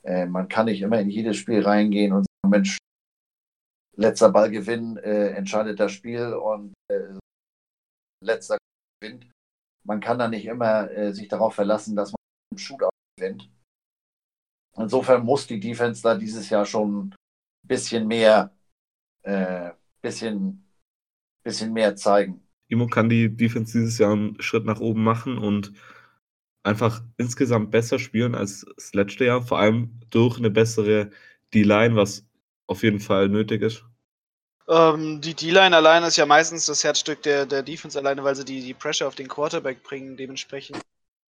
Äh, 0.02 0.26
man 0.26 0.48
kann 0.48 0.66
nicht 0.66 0.82
immer 0.82 1.00
in 1.00 1.10
jedes 1.10 1.36
Spiel 1.36 1.62
reingehen 1.62 2.12
und 2.12 2.24
sagen, 2.24 2.50
Mensch, 2.50 2.78
letzter 3.96 4.30
Ball 4.30 4.50
gewinnen, 4.50 4.96
äh, 4.98 5.28
entscheidet 5.30 5.80
das 5.80 5.92
Spiel 5.92 6.34
und 6.34 6.74
äh, 6.90 7.18
letzter 8.22 8.58
gewinnt. 9.00 9.30
Man 9.86 10.00
kann 10.00 10.18
da 10.18 10.28
nicht 10.28 10.46
immer 10.46 10.90
äh, 10.90 11.12
sich 11.12 11.28
darauf 11.28 11.54
verlassen, 11.54 11.94
dass 11.94 12.10
man 12.10 12.16
einen 12.52 12.58
Shootout 12.58 12.90
gewinnt. 13.18 13.50
Insofern 14.76 15.24
muss 15.24 15.46
die 15.46 15.60
Defense 15.60 16.02
da 16.02 16.16
dieses 16.16 16.50
Jahr 16.50 16.66
schon 16.66 17.08
ein 17.08 17.14
bisschen 17.68 18.08
mehr, 18.08 18.50
äh, 19.24 19.72
bisschen, 20.00 20.64
bisschen 21.42 21.72
mehr 21.72 21.96
zeigen. 21.96 22.40
Imo 22.68 22.86
kann 22.86 23.08
die 23.08 23.34
Defense 23.34 23.76
dieses 23.76 23.98
Jahr 23.98 24.12
einen 24.12 24.40
Schritt 24.40 24.64
nach 24.64 24.80
oben 24.80 25.02
machen 25.02 25.38
und 25.38 25.72
einfach 26.62 27.02
insgesamt 27.18 27.70
besser 27.70 27.98
spielen 27.98 28.34
als 28.34 28.66
das 28.76 28.94
letzte 28.94 29.26
Jahr, 29.26 29.42
vor 29.42 29.58
allem 29.58 30.00
durch 30.10 30.38
eine 30.38 30.50
bessere 30.50 31.10
D-Line, 31.52 31.94
was 31.94 32.24
auf 32.66 32.82
jeden 32.82 33.00
Fall 33.00 33.28
nötig 33.28 33.62
ist? 33.62 33.84
Ähm, 34.66 35.20
die 35.20 35.34
D-Line 35.34 35.76
alleine 35.76 36.06
ist 36.06 36.16
ja 36.16 36.24
meistens 36.24 36.64
das 36.66 36.82
Herzstück 36.82 37.22
der, 37.22 37.44
der 37.44 37.62
Defense 37.62 37.98
alleine, 37.98 38.24
weil 38.24 38.34
sie 38.34 38.46
die, 38.46 38.62
die 38.62 38.72
Pressure 38.72 39.06
auf 39.06 39.14
den 39.14 39.28
Quarterback 39.28 39.82
bringen, 39.82 40.16
dementsprechend. 40.16 40.80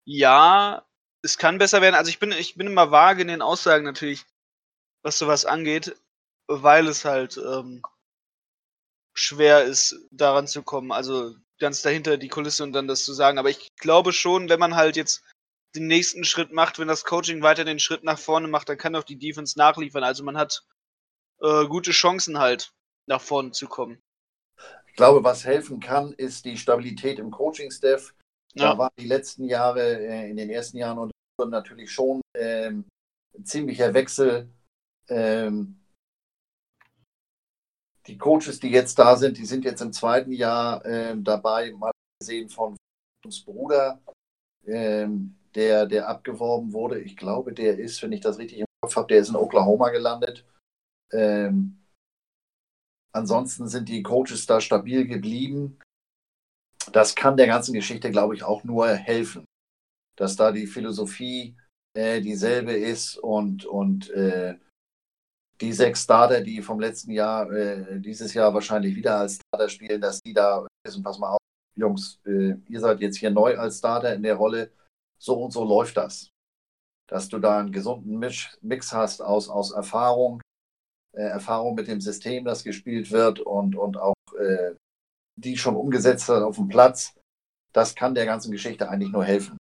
Ja, 0.06 0.86
es 1.24 1.38
kann 1.38 1.58
besser 1.58 1.82
werden. 1.82 1.96
Also 1.96 2.10
ich 2.10 2.20
bin, 2.20 2.32
ich 2.32 2.56
bin 2.56 2.68
immer 2.68 2.92
vage 2.92 3.24
in 3.24 3.30
den 3.30 3.42
Aussagen 3.42 3.86
natürlich, 3.86 4.24
was 5.02 5.18
sowas 5.18 5.46
angeht, 5.46 5.96
weil 6.48 6.88
es 6.88 7.06
halt 7.06 7.38
ähm, 7.38 7.82
schwer 9.14 9.64
ist, 9.64 9.96
daran 10.12 10.48
zu 10.48 10.64
kommen. 10.64 10.92
Also 10.92 11.36
ganz 11.60 11.82
dahinter 11.82 12.18
die 12.18 12.28
Kulisse 12.28 12.64
und 12.64 12.74
dann 12.74 12.88
das 12.88 13.06
zu 13.06 13.14
sagen. 13.14 13.38
Aber 13.38 13.50
ich 13.50 13.70
glaube 13.78 14.12
schon, 14.14 14.50
wenn 14.50 14.60
man 14.60 14.76
halt 14.76 14.96
jetzt 14.96 15.24
den 15.76 15.88
nächsten 15.88 16.24
Schritt 16.24 16.52
macht, 16.52 16.80
wenn 16.80 16.88
das 16.88 17.04
Coaching 17.06 17.42
weiter 17.42 17.66
den 17.66 17.80
Schritt 17.80 18.04
nach 18.04 18.20
vorne 18.20 18.48
macht, 18.48 18.70
dann 18.70 18.78
kann 18.78 18.96
auch 18.96 19.04
die 19.04 19.18
Defense 19.18 19.58
nachliefern. 19.58 20.04
Also 20.04 20.24
man 20.24 20.38
hat 20.38 20.64
äh, 21.42 21.66
gute 21.66 21.92
Chancen 21.92 22.40
halt, 22.40 22.74
nach 23.08 23.22
vorne 23.22 23.52
zu 23.52 23.68
kommen. 23.68 24.00
Ich 24.88 24.96
glaube, 24.96 25.24
was 25.24 25.44
helfen 25.44 25.80
kann, 25.80 26.14
ist 26.14 26.46
die 26.46 26.58
Stabilität 26.58 27.18
im 27.18 27.32
Coaching-Staff. 27.32 28.14
Ja. 28.54 28.74
Da 28.74 28.78
waren 28.78 28.92
die 29.00 29.08
letzten 29.08 29.46
Jahre, 29.46 29.82
äh, 29.82 30.30
in 30.30 30.38
den 30.38 30.50
ersten 30.50 30.78
Jahren 30.78 31.00
und 31.00 31.12
natürlich 31.50 31.92
schon 31.92 32.22
ähm, 32.36 32.86
ein 33.36 33.46
ziemlicher 33.46 33.94
Wechsel. 33.94 34.50
Ähm, 35.10 35.83
die 38.08 38.18
Coaches, 38.18 38.60
die 38.60 38.70
jetzt 38.70 39.00
da 39.00 39.16
sind, 39.16 39.38
die 39.38 39.46
sind 39.46 39.64
jetzt 39.66 39.82
im 39.82 39.94
zweiten 39.94 40.32
Jahr 40.32 40.86
äh, 40.86 41.16
dabei, 41.18 41.72
mal 41.72 41.92
gesehen 42.20 42.50
von 42.50 42.76
uns 43.26 43.44
Bruder, 43.44 44.02
ähm, 44.66 45.36
der, 45.56 45.86
der 45.86 46.08
abgeworben 46.08 46.74
wurde. 46.74 47.00
Ich 47.00 47.16
glaube, 47.16 47.54
der 47.54 47.80
ist, 47.80 48.02
wenn 48.02 48.12
ich 48.12 48.22
das 48.22 48.38
richtig 48.38 48.60
im 48.60 48.66
Kopf 48.82 48.96
habe, 48.96 49.08
der 49.08 49.20
ist 49.20 49.30
in 49.30 49.36
Oklahoma 49.36 49.90
gelandet. 49.90 50.46
Ähm, 51.12 51.84
ansonsten 53.14 53.68
sind 53.68 53.88
die 53.88 54.04
Coaches 54.04 54.46
da 54.46 54.60
stabil 54.60 55.08
geblieben. 55.08 55.80
Das 56.92 57.16
kann 57.16 57.38
der 57.38 57.48
ganzen 57.48 57.74
Geschichte, 57.74 58.12
glaube 58.12 58.36
ich, 58.36 58.44
auch 58.44 58.64
nur 58.64 58.90
helfen, 58.90 59.46
dass 60.18 60.36
da 60.36 60.52
die 60.52 60.68
Philosophie 60.68 61.56
äh, 61.96 62.20
dieselbe 62.22 62.74
ist 62.74 63.18
und, 63.18 63.66
und 63.66 64.10
äh, 64.12 64.58
die 65.62 65.74
sechs 65.74 66.04
Starter, 66.04 66.42
die 66.42 66.62
vom 66.62 66.80
letzten 66.80 67.12
Jahr, 67.12 67.52
äh, 67.52 68.00
dieses 68.00 68.34
Jahr 68.34 68.54
wahrscheinlich 68.54 68.96
wieder 68.96 69.20
als 69.20 69.36
Starter 69.36 69.70
spielen, 69.70 70.02
dass 70.02 70.22
die 70.22 70.34
da 70.34 70.68
wissen, 70.86 71.04
pass 71.04 71.20
mal 71.20 71.32
auf, 71.32 71.40
Jungs, 71.76 72.20
äh, 72.26 72.56
ihr 72.68 72.80
seid 72.80 73.00
jetzt 73.00 73.18
hier 73.18 73.32
neu 73.32 73.58
als 73.58 73.80
Starter 73.80 74.14
in 74.14 74.24
der 74.24 74.36
Rolle, 74.36 74.72
so 75.18 75.36
und 75.44 75.52
so 75.52 75.64
läuft 75.64 75.98
das. 75.98 76.30
Dass 77.08 77.30
du 77.30 77.40
da 77.40 77.60
einen 77.60 77.72
gesunden 77.72 78.18
Mix 78.62 78.94
hast 78.94 79.22
aus, 79.22 79.50
aus 79.50 79.72
Erfahrung, 79.72 80.42
äh, 81.14 81.24
Erfahrung 81.24 81.76
mit 81.76 81.88
dem 81.88 82.02
System, 82.02 82.46
das 82.46 82.64
gespielt 82.64 83.12
wird 83.12 83.40
und, 83.40 83.76
und 83.76 83.98
auch 83.98 84.16
äh, 84.40 84.76
die 85.36 85.58
schon 85.58 85.76
umgesetzt 85.76 86.30
hat 86.30 86.44
auf 86.44 86.58
dem 86.58 86.68
Platz, 86.68 87.16
das 87.74 87.96
kann 87.96 88.16
der 88.16 88.26
ganzen 88.26 88.52
Geschichte 88.52 88.90
eigentlich 88.90 89.12
nur 89.12 89.26
helfen. 89.26 89.58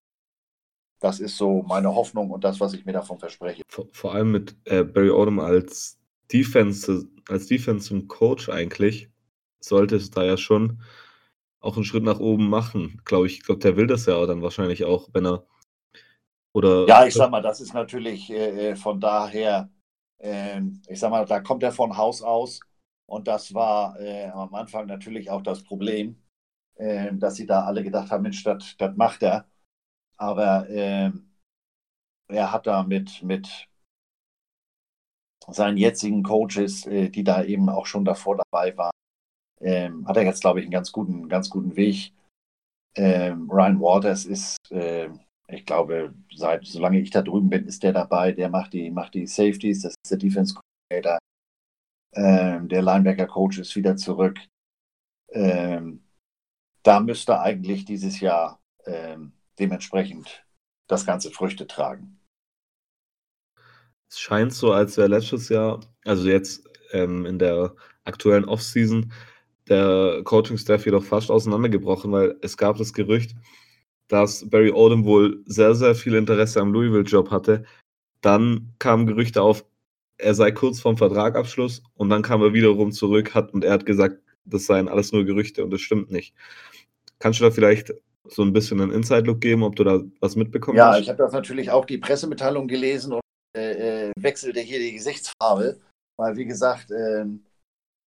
Das 1.03 1.19
ist 1.19 1.37
so 1.37 1.65
meine 1.65 1.93
Hoffnung 1.93 2.31
und 2.31 2.45
das, 2.45 2.61
was 2.61 2.75
ich 2.75 2.85
mir 2.85 2.93
davon 2.93 3.19
verspreche. 3.19 3.65
Vor, 3.69 3.89
vor 3.91 4.15
allem 4.15 4.31
mit 4.31 4.55
äh, 4.67 4.85
Barry 4.85 5.11
Odom 5.11 5.41
als 5.41 5.99
Defense, 6.33 7.09
als 7.29 7.49
Defensive 7.49 8.07
Coach 8.07 8.49
eigentlich, 8.49 9.11
sollte 9.59 9.97
es 9.97 10.13
da 10.13 10.23
ja 10.23 10.37
schon 10.37 10.81
auch 11.59 11.75
einen 11.75 11.85
Schritt 11.85 12.05
nach 12.05 12.21
oben 12.21 12.49
machen, 12.49 13.03
glaube 13.05 13.27
ich. 13.27 13.43
Glaube, 13.43 13.59
der 13.59 13.77
will 13.77 13.89
das 13.89 14.07
ja 14.07 14.25
dann 14.27 14.43
wahrscheinlich 14.43 14.85
auch, 14.85 15.09
wenn 15.13 15.27
er 15.27 15.45
oder. 16.53 16.87
Ja, 16.87 17.05
ich 17.05 17.15
sag 17.15 17.33
mal, 17.33 17.43
das 17.43 17.61
ist 17.61 17.75
natürlich 17.75 18.31
äh, 18.31 18.71
äh 18.71 18.77
von 18.77 19.01
daher, 19.01 19.71
äh, 20.19 20.61
ich 20.87 21.01
sag 21.01 21.11
mal, 21.11 21.27
da 21.27 21.41
kommt 21.41 21.65
er 21.65 21.73
von 21.73 21.97
Haus 21.97 22.23
aus 22.23 22.61
und 23.07 23.27
das 23.27 23.53
war 23.53 23.99
äh, 23.99 24.27
am 24.27 24.55
Anfang 24.55 24.87
natürlich 24.87 25.31
auch 25.31 25.43
das 25.43 25.65
Problem, 25.65 26.23
äh, 26.77 27.13
dass 27.15 27.35
sie 27.35 27.47
da 27.47 27.65
alle 27.65 27.83
gedacht 27.83 28.13
haben, 28.13 28.23
Mensch, 28.23 28.45
das 28.45 28.77
macht 28.95 29.25
er. 29.25 29.49
Aber 30.17 30.69
äh, 30.69 31.11
er 32.29 32.53
hat 32.53 32.67
da 32.67 32.83
mit, 32.83 33.23
mit 33.23 33.69
seinen 35.49 35.77
jetzigen 35.77 36.23
Coaches, 36.23 36.87
äh, 36.87 37.09
die 37.09 37.25
da 37.25 37.43
eben 37.45 37.69
auch 37.69 37.87
schon 37.87 38.05
davor 38.05 38.37
dabei 38.37 38.77
waren, 38.77 38.93
ähm, 39.61 40.07
hat 40.07 40.17
er 40.17 40.25
jetzt, 40.25 40.41
glaube 40.41 40.61
ich, 40.61 40.67
einen 40.67 40.73
ganz 40.73 40.93
guten, 40.93 41.29
ganz 41.29 41.51
guten 41.51 41.77
Weg. 41.77 42.13
Ähm, 42.95 43.51
Ryan 43.51 43.81
Waters 43.81 44.27
ist, 44.27 44.57
äh, 44.71 45.09
ich 45.49 45.65
glaube, 45.67 46.15
seit 46.35 46.67
solange 46.67 47.01
ich 47.01 47.11
da 47.11 47.23
drüben 47.23 47.51
bin, 47.51 47.67
ist 47.67 47.83
der 47.83 47.93
dabei. 47.93 48.33
Der 48.33 48.49
macht 48.49 48.73
die, 48.73 48.91
macht 48.91 49.15
die 49.15 49.27
Safeties, 49.27 49.83
das 49.83 49.95
ist 50.05 50.11
der 50.11 50.19
Defense 50.19 50.55
Coordinator. 50.55 51.19
Ähm, 52.15 52.69
der 52.69 52.83
Linebacker 52.83 53.27
Coach 53.27 53.59
ist 53.59 53.75
wieder 53.77 53.97
zurück. 53.97 54.39
Ähm, 55.31 56.05
da 56.83 57.01
müsste 57.01 57.41
eigentlich 57.41 57.85
dieses 57.85 58.21
Jahr 58.21 58.61
ähm, 58.85 59.33
dementsprechend 59.59 60.45
das 60.87 61.07
Ganze 61.07 61.31
Früchte 61.31 61.67
tragen. 61.67 62.21
Es 64.09 64.21
scheint 64.21 64.53
so, 64.53 64.73
als 64.73 64.97
wäre 64.97 65.09
letztes 65.09 65.49
Jahr, 65.49 65.81
also 66.05 66.29
jetzt 66.29 66.69
ähm, 66.93 67.25
in 67.25 67.39
der 67.39 67.75
aktuellen 68.05 68.45
Offseason, 68.45 69.13
der 69.69 70.21
Coaching-Staff 70.25 70.85
jedoch 70.85 71.05
fast 71.05 71.31
auseinandergebrochen, 71.31 72.13
weil 72.13 72.37
es 72.43 72.57
gab 72.57 72.77
das 72.77 72.93
Gerücht, 72.93 73.35
dass 74.09 74.49
Barry 74.51 74.71
Odom 74.71 75.05
wohl 75.05 75.43
sehr, 75.47 75.75
sehr 75.75 75.95
viel 75.95 76.15
Interesse 76.15 76.61
am 76.61 76.73
Louisville-Job 76.73 77.31
hatte. 77.31 77.65
Dann 78.21 78.75
kamen 78.79 79.07
Gerüchte 79.07 79.41
auf, 79.41 79.65
er 80.19 80.35
sei 80.35 80.53
kurz 80.53 80.81
vorm 80.81 80.97
Vertragabschluss 80.97 81.83
und 81.95 82.11
dann 82.11 82.23
kam 82.23 82.43
er 82.43 82.53
wiederum 82.53 82.93
zurück 82.93 83.35
hat 83.35 83.55
und 83.55 83.65
er 83.65 83.73
hat 83.73 83.87
gesagt, 83.87 84.21
das 84.45 84.67
seien 84.67 84.89
alles 84.89 85.13
nur 85.13 85.25
Gerüchte 85.25 85.65
und 85.65 85.71
das 85.71 85.81
stimmt 85.81 86.11
nicht. 86.11 86.35
Kannst 87.19 87.41
du 87.41 87.45
da 87.45 87.51
vielleicht 87.51 87.95
so 88.35 88.43
ein 88.43 88.53
bisschen 88.53 88.81
einen 88.81 88.93
Inside-Look 88.93 89.41
geben, 89.41 89.63
ob 89.63 89.77
du 89.77 89.85
da 89.85 90.01
was 90.21 90.37
mitbekommen 90.37 90.79
ja, 90.79 90.89
hast? 90.89 90.97
Ja, 90.97 91.03
ich 91.03 91.09
habe 91.09 91.19
das 91.19 91.33
natürlich 91.33 91.71
auch 91.71 91.85
die 91.85 91.99
Pressemitteilung 91.99 92.69
gelesen 92.69 93.15
und 93.15 93.23
äh, 93.57 94.09
äh, 94.09 94.13
wechselte 94.19 94.61
hier 94.61 94.79
die 94.79 94.93
Gesichtsfarbe, 94.93 95.81
weil 96.19 96.37
wie 96.37 96.47
gesagt, 96.47 96.91
äh, 96.91 97.27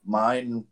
mein 0.03 0.67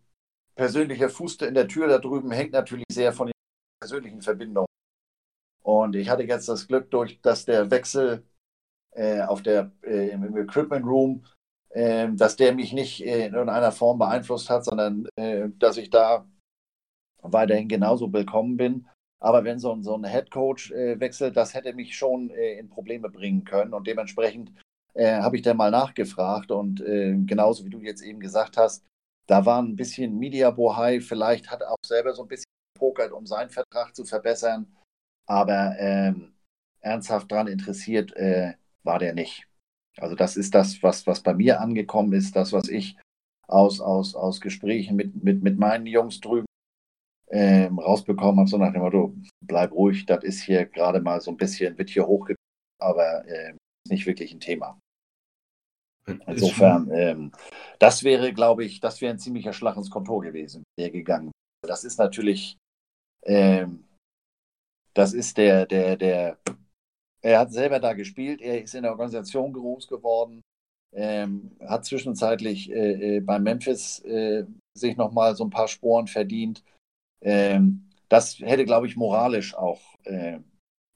persönlicher 0.55 1.09
Fuß 1.09 1.37
in 1.37 1.53
der 1.53 1.67
Tür 1.67 1.87
da 1.87 1.97
drüben 1.97 2.31
hängt 2.31 2.53
natürlich 2.53 2.85
sehr 2.91 3.13
von 3.13 3.27
den 3.27 3.33
persönlichen 3.79 4.21
Verbindungen. 4.21 4.67
Und 5.63 5.95
ich 5.95 6.09
hatte 6.09 6.23
jetzt 6.23 6.49
das 6.49 6.67
Glück, 6.67 6.91
durch 6.91 7.21
dass 7.21 7.45
der 7.45 7.71
Wechsel 7.71 8.23
äh, 8.95 9.21
auf 9.21 9.41
der, 9.41 9.71
äh, 9.81 10.09
im 10.09 10.37
Equipment 10.37 10.85
Room, 10.85 11.25
äh, 11.69 12.09
dass 12.11 12.35
der 12.35 12.53
mich 12.53 12.73
nicht 12.73 13.03
in 13.03 13.33
irgendeiner 13.33 13.71
Form 13.71 13.97
beeinflusst 13.97 14.49
hat, 14.49 14.65
sondern 14.65 15.07
dass 15.57 15.77
ich 15.77 15.89
da 15.89 16.27
weiterhin 17.21 17.69
genauso 17.69 18.11
willkommen 18.11 18.57
bin. 18.57 18.87
Aber 19.23 19.45
wenn 19.45 19.57
so 19.57 19.71
ein, 19.71 19.83
so 19.83 19.95
ein 19.95 20.03
Head 20.03 20.31
Coach 20.31 20.71
äh, 20.71 20.99
wechselt, 20.99 21.37
das 21.37 21.53
hätte 21.53 21.73
mich 21.73 21.95
schon 21.95 22.29
äh, 22.31 22.59
in 22.59 22.69
Probleme 22.69 23.09
bringen 23.09 23.45
können. 23.45 23.73
Und 23.73 23.87
dementsprechend 23.87 24.51
äh, 24.95 25.21
habe 25.21 25.37
ich 25.37 25.41
dann 25.41 25.55
mal 25.55 25.71
nachgefragt. 25.71 26.51
Und 26.51 26.81
äh, 26.81 27.15
genauso 27.25 27.63
wie 27.63 27.69
du 27.69 27.79
jetzt 27.79 28.01
eben 28.01 28.19
gesagt 28.19 28.57
hast, 28.57 28.83
da 29.27 29.45
war 29.45 29.61
ein 29.61 29.77
bisschen 29.77 30.19
Media 30.19 30.51
Bohai. 30.51 30.99
Vielleicht 30.99 31.49
hat 31.49 31.61
er 31.61 31.71
auch 31.71 31.77
selber 31.85 32.13
so 32.13 32.23
ein 32.23 32.27
bisschen 32.27 32.51
gepokert, 32.75 33.13
um 33.13 33.25
seinen 33.25 33.49
Vertrag 33.49 33.95
zu 33.95 34.03
verbessern. 34.03 34.67
Aber 35.25 35.73
ähm, 35.79 36.33
ernsthaft 36.81 37.31
daran 37.31 37.47
interessiert 37.47 38.13
äh, 38.17 38.55
war 38.83 38.99
der 38.99 39.13
nicht. 39.13 39.47
Also 39.99 40.15
das 40.15 40.35
ist 40.35 40.53
das, 40.53 40.83
was, 40.83 41.07
was 41.07 41.21
bei 41.21 41.33
mir 41.33 41.61
angekommen 41.61 42.11
ist, 42.11 42.35
das, 42.35 42.51
was 42.51 42.67
ich 42.67 42.97
aus, 43.47 43.79
aus, 43.79 44.15
aus 44.15 44.41
Gesprächen 44.41 44.97
mit, 44.97 45.23
mit, 45.23 45.43
mit 45.43 45.57
meinen 45.57 45.85
Jungs 45.85 46.19
drüben 46.19 46.45
ähm, 47.33 47.79
rausbekommen 47.79 48.39
habe, 48.39 48.49
so 48.49 48.57
nach 48.57 48.71
dem 48.71 48.83
Motto, 48.83 49.15
bleib 49.41 49.71
ruhig, 49.71 50.05
das 50.05 50.23
ist 50.23 50.43
hier 50.43 50.65
gerade 50.65 51.01
mal 51.01 51.19
so 51.19 51.31
ein 51.31 51.37
bisschen, 51.37 51.75
wird 51.79 51.89
hier 51.89 52.05
hochgebracht, 52.05 52.37
aber 52.79 53.25
äh, 53.27 53.53
ist 53.53 53.91
nicht 53.91 54.05
wirklich 54.05 54.31
ein 54.33 54.39
Thema. 54.39 54.79
Insofern, 56.27 56.91
ähm, 56.91 57.31
das 57.79 58.03
wäre, 58.03 58.33
glaube 58.33 58.65
ich, 58.65 58.81
das 58.81 59.01
wäre 59.01 59.13
ein 59.13 59.19
ziemlicher 59.19 59.53
Schlag 59.53 59.77
ins 59.77 59.89
Kontor 59.89 60.21
gewesen, 60.21 60.63
der 60.77 60.91
gegangen. 60.91 61.31
Das 61.65 61.83
ist 61.83 61.97
natürlich, 61.97 62.57
ähm, 63.25 63.85
das 64.93 65.13
ist 65.13 65.37
der, 65.37 65.65
der, 65.65 65.97
der, 65.97 66.37
er 67.23 67.39
hat 67.39 67.51
selber 67.51 67.79
da 67.79 67.93
gespielt, 67.93 68.41
er 68.41 68.61
ist 68.61 68.75
in 68.75 68.83
der 68.83 68.91
Organisation 68.91 69.53
groß 69.53 69.87
geworden, 69.87 70.41
ähm, 70.93 71.57
hat 71.61 71.85
zwischenzeitlich 71.85 72.69
äh, 72.69 73.15
äh, 73.15 73.19
bei 73.21 73.39
Memphis 73.39 73.99
äh, 74.01 74.45
sich 74.77 74.97
nochmal 74.97 75.35
so 75.35 75.45
ein 75.45 75.49
paar 75.49 75.67
Sporen 75.67 76.05
verdient. 76.05 76.63
Ähm, 77.23 77.89
das 78.09 78.39
hätte, 78.39 78.65
glaube 78.65 78.87
ich, 78.87 78.95
moralisch 78.95 79.55
auch 79.55 79.81
äh, 80.03 80.39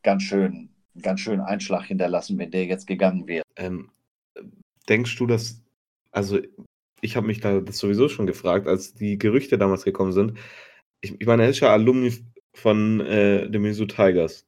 ganz 0.03 0.23
schön, 0.23 0.69
ganz 1.01 1.19
schön 1.21 1.39
Einschlag 1.39 1.85
hinterlassen, 1.85 2.37
wenn 2.37 2.51
der 2.51 2.65
jetzt 2.65 2.85
gegangen 2.85 3.27
wäre. 3.27 3.43
Ähm, 3.55 3.89
denkst 4.87 5.15
du, 5.17 5.25
dass, 5.25 5.63
also 6.11 6.39
ich 7.01 7.15
habe 7.15 7.27
mich 7.27 7.39
da 7.39 7.59
das 7.59 7.77
sowieso 7.77 8.09
schon 8.09 8.27
gefragt, 8.27 8.67
als 8.67 8.93
die 8.93 9.17
Gerüchte 9.17 9.57
damals 9.57 9.83
gekommen 9.83 10.13
sind. 10.13 10.37
Ich, 11.01 11.19
ich 11.19 11.27
meine, 11.27 11.43
er 11.43 11.49
ist 11.49 11.59
ja 11.59 11.71
Alumni 11.71 12.13
von 12.53 13.01
äh, 13.01 13.49
den 13.49 13.61
Minnesota 13.61 14.07
Tigers. 14.07 14.45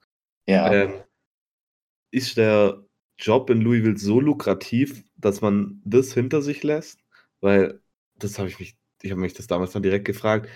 Ja. 0.47 0.71
Ähm, 0.71 0.93
ist 2.11 2.37
der 2.37 2.83
Job 3.19 3.49
in 3.49 3.61
Louisville 3.61 3.97
so 3.97 4.19
lukrativ, 4.19 5.03
dass 5.17 5.41
man 5.41 5.81
das 5.85 6.13
hinter 6.13 6.41
sich 6.41 6.63
lässt? 6.63 6.99
Weil 7.39 7.81
das 8.17 8.39
habe 8.39 8.49
ich 8.49 8.59
mich 8.59 8.79
ich 9.01 9.11
habe 9.11 9.21
mich 9.21 9.33
das 9.33 9.47
damals 9.47 9.71
dann 9.71 9.83
direkt 9.83 10.05
gefragt, 10.05 10.49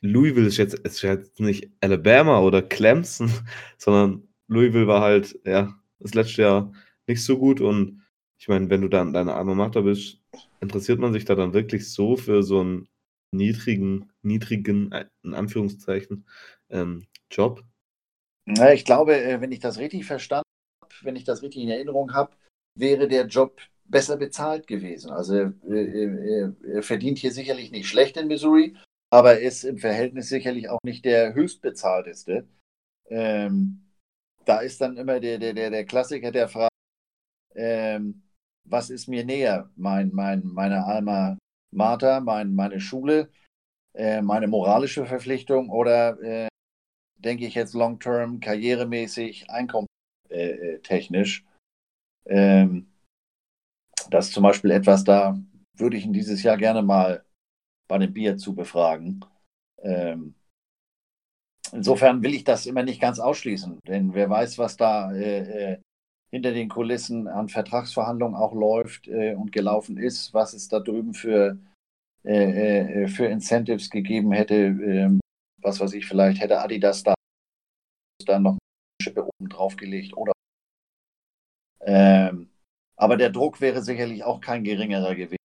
Louisville 0.00 0.46
ist 0.46 0.56
jetzt, 0.56 0.74
ist 0.74 1.02
jetzt 1.02 1.40
nicht 1.40 1.70
Alabama 1.80 2.40
oder 2.40 2.62
Clemson, 2.62 3.30
sondern 3.78 4.28
Louisville 4.46 4.86
war 4.86 5.00
halt, 5.00 5.38
ja, 5.44 5.74
das 5.98 6.14
letzte 6.14 6.42
Jahr 6.42 6.72
nicht 7.06 7.24
so 7.24 7.38
gut 7.38 7.60
und 7.60 8.02
ich 8.38 8.48
meine, 8.48 8.70
wenn 8.70 8.82
du 8.82 8.88
dann 8.88 9.12
deine 9.12 9.34
Alma 9.34 9.54
Mater 9.54 9.82
bist, 9.82 10.20
interessiert 10.60 11.00
man 11.00 11.12
sich 11.12 11.24
da 11.24 11.34
dann 11.34 11.52
wirklich 11.52 11.90
so 11.92 12.16
für 12.16 12.42
so 12.42 12.60
einen 12.60 12.88
niedrigen, 13.32 14.12
niedrigen, 14.22 14.92
äh, 14.92 15.06
in 15.24 15.34
Anführungszeichen, 15.34 16.24
ähm, 16.70 17.06
Job? 17.30 17.64
Ja, 18.46 18.72
ich 18.72 18.84
glaube, 18.84 19.20
äh, 19.20 19.40
wenn 19.40 19.52
ich 19.52 19.58
das 19.58 19.78
richtig 19.78 20.06
verstanden 20.06 20.48
habe, 20.82 20.94
wenn 21.02 21.16
ich 21.16 21.24
das 21.24 21.42
richtig 21.42 21.62
in 21.62 21.68
Erinnerung 21.68 22.14
habe, 22.14 22.32
wäre 22.74 23.08
der 23.08 23.26
Job 23.26 23.60
besser 23.84 24.16
bezahlt 24.16 24.66
gewesen. 24.66 25.10
Also 25.10 25.34
er, 25.34 25.54
er, 25.68 26.54
er, 26.62 26.82
verdient 26.82 27.18
hier 27.18 27.32
sicherlich 27.32 27.70
nicht 27.70 27.88
schlecht 27.88 28.16
in 28.16 28.28
Missouri, 28.28 28.76
aber 29.10 29.40
ist 29.40 29.64
im 29.64 29.78
Verhältnis 29.78 30.28
sicherlich 30.28 30.68
auch 30.68 30.80
nicht 30.82 31.04
der 31.04 31.34
höchstbezahlteste. 31.34 32.46
Ähm, 33.08 33.88
da 34.44 34.60
ist 34.60 34.80
dann 34.80 34.96
immer 34.96 35.20
der, 35.20 35.38
der, 35.38 35.52
der, 35.54 35.84
Klassiker 35.84 36.30
der 36.30 36.48
Frage, 36.48 36.68
ähm, 37.54 38.22
was 38.64 38.90
ist 38.90 39.08
mir 39.08 39.24
näher? 39.24 39.70
Mein, 39.76 40.10
mein, 40.12 40.42
meine 40.44 40.84
Alma 40.84 41.38
Mater, 41.70 42.20
mein, 42.20 42.54
meine 42.54 42.80
Schule, 42.80 43.30
äh, 43.94 44.22
meine 44.22 44.46
moralische 44.46 45.06
Verpflichtung 45.06 45.70
oder 45.70 46.20
äh, 46.22 46.48
denke 47.16 47.46
ich 47.46 47.54
jetzt 47.54 47.74
long-term, 47.74 48.40
karrieremäßig, 48.40 49.50
einkommenstechnisch? 49.50 51.44
Äh, 52.24 52.62
ähm, 52.62 52.92
das 54.10 54.28
ist 54.28 54.34
zum 54.34 54.42
Beispiel 54.42 54.70
etwas, 54.70 55.04
da 55.04 55.38
würde 55.76 55.96
ich 55.96 56.04
ihn 56.04 56.12
dieses 56.12 56.42
Jahr 56.42 56.56
gerne 56.56 56.82
mal 56.82 57.24
bei 57.88 57.98
dem 57.98 58.12
Bier 58.12 58.36
zu 58.36 58.54
befragen. 58.54 59.24
Ähm, 59.82 60.34
insofern 61.72 62.22
will 62.22 62.34
ich 62.34 62.44
das 62.44 62.66
immer 62.66 62.82
nicht 62.82 63.00
ganz 63.00 63.18
ausschließen, 63.18 63.80
denn 63.86 64.14
wer 64.14 64.30
weiß, 64.30 64.58
was 64.58 64.76
da 64.76 65.12
äh, 65.12 65.72
äh, 65.72 65.78
hinter 66.30 66.52
den 66.52 66.68
Kulissen 66.68 67.26
an 67.26 67.48
Vertragsverhandlungen 67.48 68.36
auch 68.36 68.54
läuft 68.54 69.08
äh, 69.08 69.34
und 69.34 69.52
gelaufen 69.52 69.96
ist, 69.96 70.34
was 70.34 70.52
es 70.52 70.68
da 70.68 70.80
drüben 70.80 71.14
für, 71.14 71.58
äh, 72.24 73.04
äh, 73.04 73.08
für 73.08 73.26
Incentives 73.26 73.90
gegeben 73.90 74.32
hätte, 74.32 74.54
ähm, 74.54 75.20
was 75.62 75.80
weiß 75.80 75.94
ich, 75.94 76.06
vielleicht 76.06 76.40
hätte 76.40 76.60
Adidas 76.60 77.02
da, 77.02 77.14
da 78.26 78.38
noch 78.38 78.52
eine 78.52 78.58
Schippe 79.02 79.24
oben 79.24 79.48
drauf 79.48 79.76
gelegt 79.76 80.14
oder 80.16 80.32
ähm, 81.80 82.50
aber 82.96 83.16
der 83.16 83.30
Druck 83.30 83.60
wäre 83.60 83.80
sicherlich 83.82 84.24
auch 84.24 84.40
kein 84.40 84.64
geringerer 84.64 85.14
gewesen. 85.14 85.37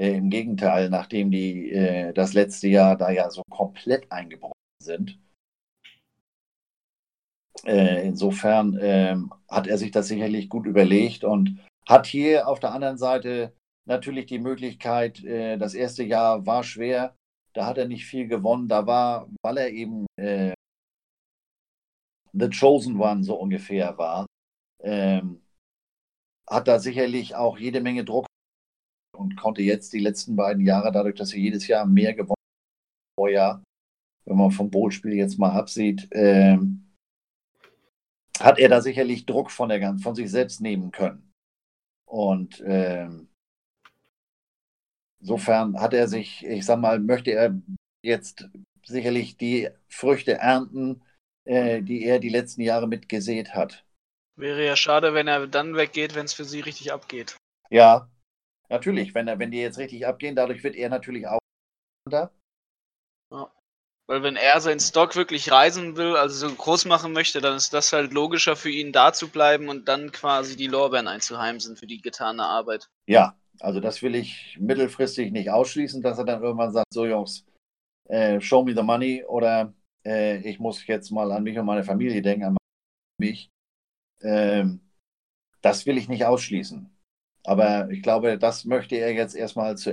Äh, 0.00 0.16
Im 0.16 0.30
Gegenteil, 0.30 0.88
nachdem 0.88 1.30
die 1.30 1.72
äh, 1.72 2.14
das 2.14 2.32
letzte 2.32 2.68
Jahr 2.68 2.96
da 2.96 3.10
ja 3.10 3.30
so 3.30 3.42
komplett 3.50 4.10
eingebrochen 4.10 4.54
sind. 4.82 5.18
Äh, 7.66 8.06
insofern 8.06 8.78
ähm, 8.80 9.30
hat 9.46 9.66
er 9.66 9.76
sich 9.76 9.90
das 9.90 10.08
sicherlich 10.08 10.48
gut 10.48 10.64
überlegt 10.64 11.22
und 11.22 11.60
hat 11.86 12.06
hier 12.06 12.48
auf 12.48 12.60
der 12.60 12.72
anderen 12.72 12.96
Seite 12.96 13.52
natürlich 13.84 14.24
die 14.24 14.38
Möglichkeit, 14.38 15.22
äh, 15.22 15.58
das 15.58 15.74
erste 15.74 16.02
Jahr 16.02 16.46
war 16.46 16.64
schwer, 16.64 17.14
da 17.52 17.66
hat 17.66 17.76
er 17.76 17.86
nicht 17.86 18.06
viel 18.06 18.26
gewonnen, 18.26 18.68
da 18.68 18.86
war, 18.86 19.28
weil 19.42 19.58
er 19.58 19.68
eben 19.70 20.06
äh, 20.16 20.54
The 22.32 22.48
Chosen 22.48 22.98
One 22.98 23.22
so 23.22 23.34
ungefähr 23.34 23.98
war, 23.98 24.24
ähm, 24.82 25.42
hat 26.48 26.68
da 26.68 26.78
sicherlich 26.78 27.34
auch 27.34 27.58
jede 27.58 27.82
Menge 27.82 28.04
Druck 28.04 28.29
und 29.20 29.36
konnte 29.36 29.60
jetzt 29.60 29.92
die 29.92 29.98
letzten 30.00 30.34
beiden 30.34 30.64
Jahre, 30.64 30.90
dadurch, 30.90 31.14
dass 31.14 31.34
er 31.34 31.38
jedes 31.38 31.66
Jahr 31.68 31.84
mehr 31.84 32.14
gewonnen 32.14 32.30
hat, 32.30 33.14
vorher, 33.18 33.62
wenn 34.24 34.36
man 34.38 34.50
vom 34.50 34.70
Bowl-Spiel 34.70 35.12
jetzt 35.12 35.38
mal 35.38 35.52
absieht, 35.52 36.08
ähm, 36.12 36.90
hat 38.40 38.58
er 38.58 38.70
da 38.70 38.80
sicherlich 38.80 39.26
Druck 39.26 39.50
von, 39.50 39.68
der, 39.68 39.98
von 39.98 40.14
sich 40.14 40.30
selbst 40.30 40.62
nehmen 40.62 40.90
können. 40.90 41.30
Und 42.06 42.62
ähm, 42.64 43.28
insofern 45.20 45.78
hat 45.78 45.92
er 45.92 46.08
sich, 46.08 46.44
ich 46.46 46.64
sag 46.64 46.80
mal, 46.80 46.98
möchte 46.98 47.32
er 47.32 47.60
jetzt 48.02 48.48
sicherlich 48.86 49.36
die 49.36 49.68
Früchte 49.88 50.38
ernten, 50.38 51.02
äh, 51.44 51.82
die 51.82 52.04
er 52.04 52.20
die 52.20 52.30
letzten 52.30 52.62
Jahre 52.62 52.88
mitgesät 52.88 53.54
hat. 53.54 53.84
Wäre 54.36 54.64
ja 54.64 54.76
schade, 54.76 55.12
wenn 55.12 55.28
er 55.28 55.46
dann 55.46 55.76
weggeht, 55.76 56.14
wenn 56.14 56.24
es 56.24 56.32
für 56.32 56.46
sie 56.46 56.60
richtig 56.60 56.90
abgeht. 56.90 57.36
Ja, 57.68 58.08
natürlich. 58.70 59.14
Wenn, 59.14 59.28
er, 59.28 59.38
wenn 59.38 59.50
die 59.50 59.58
jetzt 59.58 59.78
richtig 59.78 60.06
abgehen, 60.06 60.36
dadurch 60.36 60.62
wird 60.64 60.76
er 60.76 60.88
natürlich 60.88 61.26
auch. 61.26 61.40
Ja. 62.10 62.30
Weil 64.10 64.24
wenn 64.24 64.34
er 64.34 64.60
seinen 64.60 64.80
Stock 64.80 65.14
wirklich 65.14 65.52
reisen 65.52 65.96
will, 65.96 66.16
also 66.16 66.48
so 66.48 66.52
groß 66.52 66.86
machen 66.86 67.12
möchte, 67.12 67.40
dann 67.40 67.56
ist 67.56 67.72
das 67.72 67.92
halt 67.92 68.12
logischer 68.12 68.56
für 68.56 68.70
ihn 68.70 68.90
da 68.90 69.12
zu 69.12 69.28
bleiben 69.28 69.68
und 69.68 69.86
dann 69.86 70.10
quasi 70.10 70.56
die 70.56 70.66
Lorbeeren 70.66 71.06
einzuheimsen 71.06 71.76
für 71.76 71.86
die 71.86 72.00
getane 72.00 72.42
Arbeit. 72.44 72.90
Ja, 73.06 73.36
also 73.60 73.78
das 73.78 74.02
will 74.02 74.16
ich 74.16 74.56
mittelfristig 74.58 75.30
nicht 75.30 75.50
ausschließen, 75.50 76.02
dass 76.02 76.18
er 76.18 76.24
dann 76.24 76.42
irgendwann 76.42 76.72
sagt, 76.72 76.92
so 76.92 77.06
Jungs, 77.06 77.46
äh, 78.08 78.40
show 78.40 78.64
me 78.64 78.74
the 78.74 78.82
money 78.82 79.22
oder 79.24 79.72
äh, 80.04 80.38
ich 80.38 80.58
muss 80.58 80.84
jetzt 80.88 81.12
mal 81.12 81.30
an 81.30 81.44
mich 81.44 81.56
und 81.56 81.66
meine 81.66 81.84
Familie 81.84 82.20
denken, 82.20 82.44
an 82.44 82.56
mich. 83.20 83.48
Ähm, 84.22 84.80
das 85.62 85.86
will 85.86 85.98
ich 85.98 86.08
nicht 86.08 86.24
ausschließen. 86.24 86.90
Aber 87.44 87.90
ich 87.90 88.02
glaube, 88.02 88.38
das 88.38 88.64
möchte 88.64 88.96
er 88.96 89.12
jetzt 89.12 89.34
erstmal 89.34 89.76
zu 89.76 89.92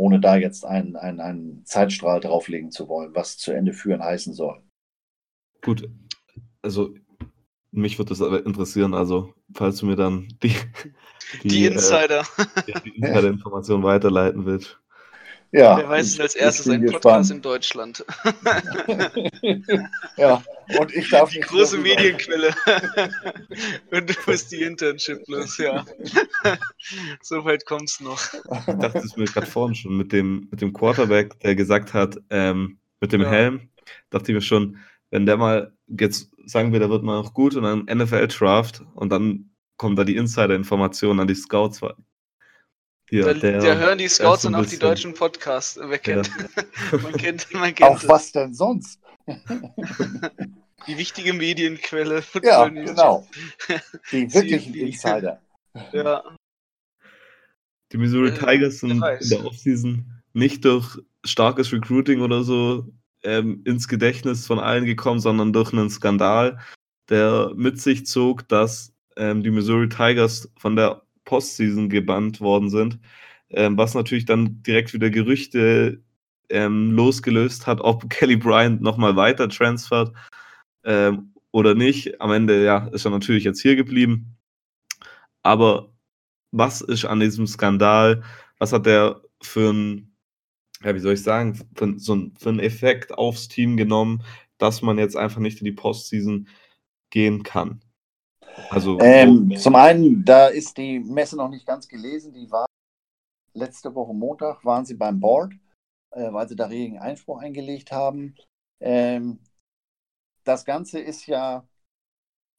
ohne 0.00 0.18
da 0.18 0.36
jetzt 0.36 0.64
einen, 0.64 0.96
einen, 0.96 1.20
einen 1.20 1.66
Zeitstrahl 1.66 2.20
drauflegen 2.20 2.70
zu 2.70 2.88
wollen, 2.88 3.14
was 3.14 3.36
zu 3.36 3.52
Ende 3.52 3.74
führen 3.74 4.02
heißen 4.02 4.32
soll. 4.32 4.62
Gut, 5.62 5.90
also 6.62 6.94
mich 7.70 7.98
würde 7.98 8.08
das 8.08 8.22
aber 8.22 8.46
interessieren, 8.46 8.94
also 8.94 9.34
falls 9.52 9.76
du 9.78 9.86
mir 9.86 9.96
dann 9.96 10.28
die, 10.42 10.54
die, 11.42 11.48
die 11.48 11.66
Insider, 11.66 12.24
äh, 12.66 12.80
die 12.84 12.96
Insider-Information 12.96 13.82
weiterleiten 13.82 14.46
willst. 14.46 14.80
Ja, 15.52 15.78
Wer 15.78 15.88
weiß 15.88 16.06
es 16.06 16.20
als 16.20 16.34
erstes 16.36 16.68
ein 16.68 16.86
Podcast 16.86 17.32
in 17.32 17.42
Deutschland. 17.42 18.04
ja, 20.16 20.42
und 20.78 20.94
ich 20.94 21.10
darf 21.10 21.30
Die 21.30 21.40
große 21.40 21.76
Medienquelle. 21.78 22.54
und 23.90 24.08
du 24.08 24.14
bist 24.26 24.52
die 24.52 24.62
Internship 24.62 25.26
los, 25.26 25.58
ja. 25.58 25.84
so 27.22 27.44
weit 27.44 27.66
kommt's 27.66 28.00
noch. 28.00 28.22
Ich 28.32 28.74
dachte 28.76 28.98
es 28.98 29.16
mir 29.16 29.24
gerade 29.24 29.46
vorhin 29.46 29.74
schon 29.74 29.96
mit 29.96 30.12
dem, 30.12 30.46
mit 30.52 30.60
dem 30.60 30.72
Quarterback, 30.72 31.40
der 31.40 31.56
gesagt 31.56 31.94
hat, 31.94 32.16
ähm, 32.30 32.78
mit 33.00 33.12
dem 33.12 33.22
ja. 33.22 33.30
Helm, 33.30 33.70
dachte 34.10 34.30
ich 34.30 34.36
mir 34.36 34.42
schon, 34.42 34.76
wenn 35.10 35.26
der 35.26 35.36
mal, 35.36 35.74
jetzt 35.88 36.30
sagen 36.46 36.72
wir, 36.72 36.78
der 36.78 36.90
wird 36.90 37.02
mal 37.02 37.20
noch 37.20 37.34
gut 37.34 37.56
und 37.56 37.64
dann 37.64 37.86
NFL-Draft 37.86 38.84
und 38.94 39.10
dann 39.10 39.50
kommen 39.76 39.96
da 39.96 40.04
die 40.04 40.14
Insider-Informationen 40.14 41.18
an 41.18 41.26
die 41.26 41.34
Scouts 41.34 41.82
ja, 43.10 43.34
da, 43.34 43.34
da, 43.34 43.74
hören 43.76 43.98
die 43.98 44.08
Scouts 44.08 44.42
dann 44.42 44.54
auch 44.54 44.66
die 44.66 44.78
deutschen 44.78 45.14
Podcasts. 45.14 45.78
Wer 45.82 45.98
kennt? 45.98 46.30
Ja. 46.92 46.98
man 47.02 47.12
kennt, 47.12 47.52
man 47.52 47.74
kennt 47.74 47.90
Auch 47.90 48.08
was 48.08 48.32
denn 48.32 48.54
sonst? 48.54 49.00
die 50.86 50.96
wichtige 50.96 51.32
Medienquelle. 51.32 52.22
Ja, 52.42 52.68
genau. 52.68 53.26
Die 54.12 54.32
wirklichen 54.32 54.74
Insider. 54.74 55.40
Ja. 55.92 56.22
Die 57.92 57.98
Missouri 57.98 58.30
äh, 58.30 58.38
Tigers 58.38 58.80
sind 58.80 58.92
in 58.92 59.00
der 59.00 59.44
Offseason 59.44 60.04
nicht 60.32 60.64
durch 60.64 60.98
starkes 61.24 61.72
Recruiting 61.72 62.20
oder 62.20 62.42
so 62.42 62.86
ähm, 63.22 63.62
ins 63.64 63.88
Gedächtnis 63.88 64.46
von 64.46 64.58
allen 64.58 64.84
gekommen, 64.84 65.20
sondern 65.20 65.52
durch 65.52 65.72
einen 65.72 65.90
Skandal, 65.90 66.58
der 67.08 67.52
mit 67.54 67.80
sich 67.80 68.06
zog, 68.06 68.48
dass 68.48 68.92
ähm, 69.16 69.42
die 69.42 69.50
Missouri 69.50 69.88
Tigers 69.88 70.50
von 70.56 70.76
der 70.76 71.02
Postseason 71.30 71.88
gebannt 71.88 72.40
worden 72.40 72.70
sind, 72.70 72.98
ähm, 73.50 73.78
was 73.78 73.94
natürlich 73.94 74.24
dann 74.24 74.62
direkt 74.64 74.92
wieder 74.92 75.10
Gerüchte 75.10 76.02
ähm, 76.50 76.92
losgelöst 76.92 77.68
hat, 77.68 77.80
ob 77.80 78.10
Kelly 78.10 78.36
Bryant 78.36 78.82
nochmal 78.82 79.14
weiter 79.16 79.48
transfert 79.48 80.12
ähm, 80.84 81.32
oder 81.52 81.74
nicht. 81.76 82.20
Am 82.20 82.32
Ende 82.32 82.64
ja, 82.64 82.88
ist 82.88 83.04
er 83.04 83.12
natürlich 83.12 83.44
jetzt 83.44 83.62
hier 83.62 83.76
geblieben. 83.76 84.36
Aber 85.44 85.92
was 86.50 86.80
ist 86.80 87.04
an 87.04 87.20
diesem 87.20 87.46
Skandal, 87.46 88.24
was 88.58 88.72
hat 88.72 88.86
der 88.86 89.22
für 89.40 89.72
ein, 89.72 90.16
ja, 90.82 90.94
wie 90.94 91.00
soll 91.00 91.14
ich 91.14 91.22
sagen, 91.22 91.54
für, 91.76 91.94
so 91.98 92.16
ein, 92.16 92.34
für 92.40 92.48
einen 92.48 92.60
Effekt 92.60 93.12
aufs 93.12 93.46
Team 93.48 93.76
genommen, 93.76 94.24
dass 94.58 94.82
man 94.82 94.98
jetzt 94.98 95.16
einfach 95.16 95.40
nicht 95.40 95.60
in 95.60 95.64
die 95.64 95.72
Postseason 95.72 96.48
gehen 97.10 97.44
kann? 97.44 97.80
Also, 98.68 98.98
ähm, 99.00 99.56
zum 99.56 99.74
einen, 99.74 100.24
da 100.24 100.48
ist 100.48 100.76
die 100.76 101.00
Messe 101.00 101.36
noch 101.36 101.48
nicht 101.48 101.66
ganz 101.66 101.88
gelesen. 101.88 102.32
Die 102.32 102.50
war 102.50 102.66
letzte 103.54 103.94
Woche 103.94 104.14
Montag, 104.14 104.64
waren 104.64 104.84
sie 104.84 104.94
beim 104.94 105.20
Board, 105.20 105.52
äh, 106.10 106.32
weil 106.32 106.48
sie 106.48 106.56
da 106.56 106.66
regen 106.66 106.98
Einspruch 106.98 107.40
eingelegt 107.40 107.92
haben. 107.92 108.34
Ähm, 108.80 109.40
das 110.44 110.64
Ganze 110.64 111.00
ist 111.00 111.26
ja, 111.26 111.66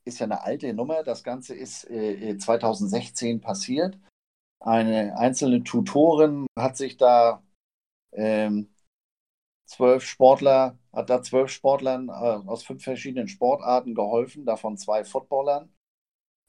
ist 0.06 0.20
ja 0.20 0.26
eine 0.26 0.44
alte 0.44 0.74
Nummer. 0.74 1.04
Das 1.04 1.24
Ganze 1.24 1.56
ist 1.56 1.90
äh, 1.90 2.38
2016 2.38 3.42
passiert. 3.42 3.98
eine 4.60 5.18
einzelne 5.18 5.64
Tutorin 5.64 6.48
hat 6.58 6.78
sich 6.78 6.98
da 6.98 7.44
ähm, 8.14 8.74
zwölf 9.66 10.04
Sportler, 10.04 10.78
hat 10.94 11.10
da 11.10 11.22
zwölf 11.24 11.50
Sportlern 11.52 12.10
äh, 12.10 12.12
aus 12.12 12.64
fünf 12.64 12.84
verschiedenen 12.84 13.28
Sportarten 13.28 13.96
geholfen, 13.96 14.46
davon 14.46 14.78
zwei 14.78 15.04
Footballern. 15.04 15.74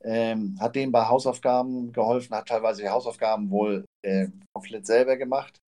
Ähm, 0.04 0.56
hat 0.60 0.74
denen 0.74 0.92
bei 0.92 1.06
Hausaufgaben 1.06 1.92
geholfen, 1.92 2.34
hat 2.34 2.48
teilweise 2.48 2.82
die 2.82 2.88
Hausaufgaben 2.88 3.50
wohl 3.50 3.84
äh, 4.02 4.28
komplett 4.52 4.86
selber 4.86 5.16
gemacht, 5.16 5.58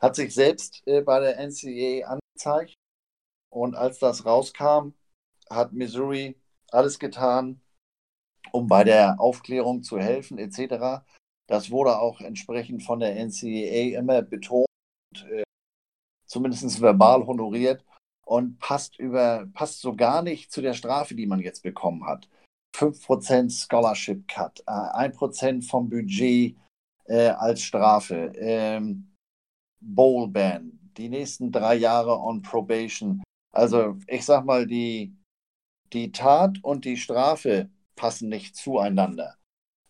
hat 0.00 0.14
sich 0.14 0.32
selbst 0.32 0.82
äh, 0.86 1.02
bei 1.02 1.18
der 1.20 1.38
NCAA 1.38 2.06
angezeigt 2.06 2.74
und 3.50 3.74
als 3.74 3.98
das 3.98 4.24
rauskam, 4.24 4.94
hat 5.48 5.72
Missouri 5.72 6.36
alles 6.70 6.98
getan, 6.98 7.60
um 8.52 8.68
bei 8.68 8.84
der 8.84 9.20
Aufklärung 9.20 9.82
zu 9.82 9.98
helfen 9.98 10.38
etc. 10.38 11.04
Das 11.48 11.70
wurde 11.70 11.98
auch 11.98 12.20
entsprechend 12.20 12.84
von 12.84 13.00
der 13.00 13.16
NCAA 13.16 13.98
immer 13.98 14.22
betont, 14.22 14.66
äh, 15.30 15.42
zumindest 16.26 16.80
verbal 16.80 17.26
honoriert 17.26 17.84
und 18.24 18.58
passt, 18.60 18.98
über, 19.00 19.48
passt 19.52 19.80
so 19.80 19.96
gar 19.96 20.22
nicht 20.22 20.52
zu 20.52 20.62
der 20.62 20.74
Strafe, 20.74 21.16
die 21.16 21.26
man 21.26 21.40
jetzt 21.40 21.64
bekommen 21.64 22.06
hat. 22.06 22.28
5% 22.80 23.50
Scholarship 23.50 24.26
Cut, 24.26 24.60
äh, 24.66 24.70
1% 24.70 25.68
vom 25.68 25.88
Budget 25.90 26.56
äh, 27.04 27.28
als 27.28 27.62
Strafe, 27.62 28.32
ähm, 28.36 29.12
Bowl 29.80 30.28
Ban, 30.28 30.78
die 30.96 31.08
nächsten 31.08 31.52
drei 31.52 31.74
Jahre 31.74 32.18
on 32.18 32.42
Probation. 32.42 33.22
Also 33.52 33.98
ich 34.06 34.24
sag 34.24 34.44
mal, 34.44 34.66
die, 34.66 35.14
die 35.92 36.12
Tat 36.12 36.58
und 36.62 36.84
die 36.84 36.96
Strafe 36.96 37.68
passen 37.96 38.28
nicht 38.28 38.56
zueinander. 38.56 39.36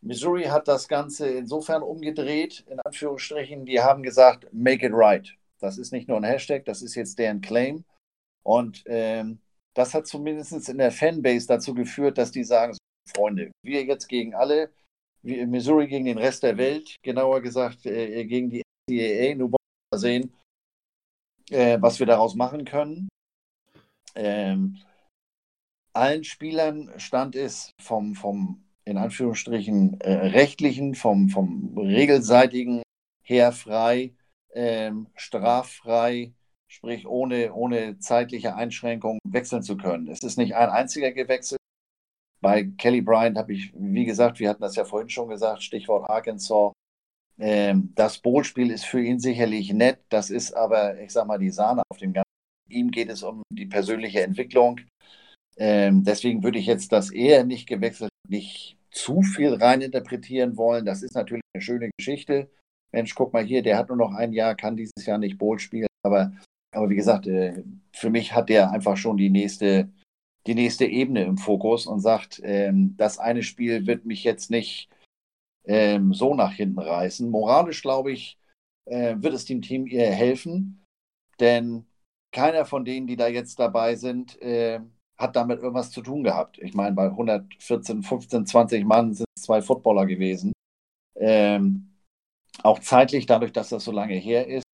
Missouri 0.03 0.45
hat 0.45 0.67
das 0.67 0.89
Ganze 0.89 1.29
insofern 1.29 1.83
umgedreht, 1.83 2.65
in 2.69 2.81
Anführungsstrichen, 2.81 3.67
die 3.67 3.81
haben 3.81 4.03
gesagt, 4.03 4.49
make 4.53 4.87
it 4.87 4.93
right. 4.95 5.37
Das 5.61 5.77
ist 5.77 5.93
nicht 5.93 6.09
nur 6.09 6.17
ein 6.17 6.25
Hashtag, 6.25 6.65
das 6.65 6.81
ist 6.81 6.95
jetzt 6.95 7.19
deren 7.19 7.43
Claim. 7.43 7.85
Und 8.43 8.83
ähm, 8.87 9.41
das 9.75 9.95
hat 9.95 10.07
zumindest 10.07 10.69
in 10.69 10.79
der 10.79 10.93
Fanbase 10.93 11.47
dazu 11.47 11.75
geführt, 11.75 12.19
dass 12.19 12.31
die 12.31 12.45
sagen, 12.45 12.77
Freunde, 13.09 13.51
wir 13.63 13.85
jetzt 13.85 14.09
gegen 14.09 14.35
alle, 14.35 14.71
Missouri 15.23 15.87
gegen 15.87 16.07
den 16.07 16.19
Rest 16.19 16.43
der 16.43 16.57
Welt, 16.57 16.97
genauer 17.03 17.41
gesagt 17.41 17.85
äh, 17.87 18.25
gegen 18.25 18.51
die 18.51 18.63
NCAA, 18.89 19.35
nur 19.35 19.53
wollen 19.53 19.57
wir 19.59 19.97
mal 19.97 19.99
sehen, 19.99 20.33
äh, 21.51 21.81
was 21.81 21.99
wir 21.99 22.07
daraus 22.07 22.35
machen 22.35 22.65
können. 22.65 23.09
Ähm, 24.15 24.79
allen 25.93 26.25
Spielern 26.25 26.93
stand 26.99 27.37
es 27.37 27.73
vom, 27.81 28.15
vom 28.15 28.65
in 28.85 28.97
Anführungsstrichen 28.97 30.01
äh, 30.01 30.29
rechtlichen, 30.29 30.95
vom, 30.95 31.29
vom 31.29 31.77
regelseitigen 31.77 32.83
her 33.23 33.53
frei, 33.53 34.15
ähm, 34.53 35.09
straffrei, 35.15 36.33
sprich 36.71 37.07
ohne, 37.07 37.53
ohne 37.53 37.99
zeitliche 37.99 38.55
Einschränkung 38.55 39.19
wechseln 39.25 39.63
zu 39.63 39.77
können. 39.77 40.09
Es 40.09 40.21
ist 40.21 40.39
nicht 40.39 40.55
ein 40.55 40.71
einziger 40.71 41.11
gewechselt. 41.11 41.59
Bei 42.41 42.65
Kelly 42.79 43.03
Bryant 43.03 43.37
habe 43.37 43.53
ich, 43.53 43.73
wie 43.75 44.05
gesagt, 44.05 44.39
wir 44.39 44.49
hatten 44.49 44.63
das 44.63 44.77
ja 44.77 44.85
vorhin 44.85 45.11
schon 45.11 45.29
gesagt, 45.29 45.63
Stichwort 45.63 46.09
Arkansas. 46.09 46.73
Ähm, 47.39 47.93
das 47.95 48.19
Bootspiel 48.19 48.71
ist 48.71 48.87
für 48.87 49.03
ihn 49.03 49.19
sicherlich 49.19 49.73
nett, 49.73 49.99
das 50.09 50.31
ist 50.31 50.53
aber, 50.53 50.99
ich 51.01 51.11
sag 51.11 51.27
mal, 51.27 51.39
die 51.39 51.51
Sahne 51.51 51.83
auf 51.91 51.99
dem 51.99 52.13
Ganzen. 52.13 52.25
Ihm 52.69 52.91
geht 52.91 53.11
es 53.11 53.23
um 53.23 53.43
die 53.53 53.67
persönliche 53.67 54.23
Entwicklung. 54.23 54.81
Ähm, 55.57 56.05
deswegen 56.05 56.43
würde 56.43 56.59
ich 56.59 56.67
jetzt 56.67 56.93
das 56.93 57.11
eher 57.11 57.45
nicht 57.45 57.69
gewechselt, 57.69 58.11
nicht 58.29 58.79
zu 58.91 59.23
viel 59.23 59.55
reininterpretieren 59.55 60.57
wollen. 60.57 60.85
Das 60.85 61.03
ist 61.03 61.15
natürlich 61.15 61.43
eine 61.55 61.63
schöne 61.63 61.91
Geschichte. 61.99 62.49
Mensch, 62.93 63.15
guck 63.15 63.33
mal 63.33 63.45
hier, 63.45 63.63
der 63.63 63.77
hat 63.77 63.89
nur 63.89 63.97
noch 63.97 64.15
ein 64.15 64.33
Jahr, 64.33 64.55
kann 64.55 64.77
dieses 64.77 65.05
Jahr 65.05 65.19
nicht 65.19 65.39
Boot 65.39 65.61
spielen. 65.61 65.89
Aber 66.03 66.33
aber 66.73 66.91
wie 66.91 66.97
gesagt, 66.97 67.27
äh, 67.27 67.65
für 67.93 68.11
mich 68.11 68.35
hat 68.35 68.49
der 68.49 68.71
einfach 68.71 68.97
schon 68.97 69.17
die 69.17 69.31
nächste, 69.31 69.91
die 70.47 70.55
nächste 70.55 70.87
Ebene 70.87 71.25
im 71.25 71.39
Fokus 71.39 71.87
und 71.87 72.01
sagt, 72.01 72.41
ähm, 72.45 72.97
das 72.97 73.19
eine 73.19 73.43
Spiel 73.43 73.87
wird 73.87 74.05
mich 74.05 74.25
jetzt 74.25 74.51
nicht 74.51 74.89
ähm, 75.65 76.15
so 76.15 76.35
nach 76.35 76.53
hinten 76.53 76.79
reißen. 76.79 77.31
Moralisch, 77.31 77.83
glaube 77.83 78.13
ich, 78.13 78.39
äh, 78.87 79.17
wird 79.19 79.35
es 79.35 79.45
dem 79.45 79.63
Team 79.63 79.87
ihr 79.87 80.11
helfen, 80.11 80.85
denn 81.41 81.87
keiner 82.33 82.65
von 82.65 82.85
denen, 82.85 83.07
die 83.07 83.17
da 83.17 83.29
jetzt 83.29 83.59
dabei 83.59 83.97
sind, 83.97 84.41
äh, 84.43 84.81
hat 85.19 85.37
damit 85.37 85.61
irgendwas 85.61 85.91
zu 85.91 86.03
tun 86.03 86.25
gehabt. 86.25 86.59
Ich 86.59 86.75
meine, 86.75 86.95
bei 86.95 87.07
114, 87.07 88.03
15, 88.03 88.47
20 88.47 88.85
Mann 88.85 89.13
sind 89.15 89.27
es 89.37 89.43
zwei 89.43 89.61
Footballer 89.61 90.07
gewesen. 90.07 90.53
Ähm, 91.17 91.91
auch 92.63 92.79
zeitlich, 92.79 93.27
dadurch, 93.27 93.53
dass 93.53 93.69
das 93.71 93.85
so 93.85 93.93
lange 93.93 94.15
her 94.15 94.47
ist, 94.47 94.65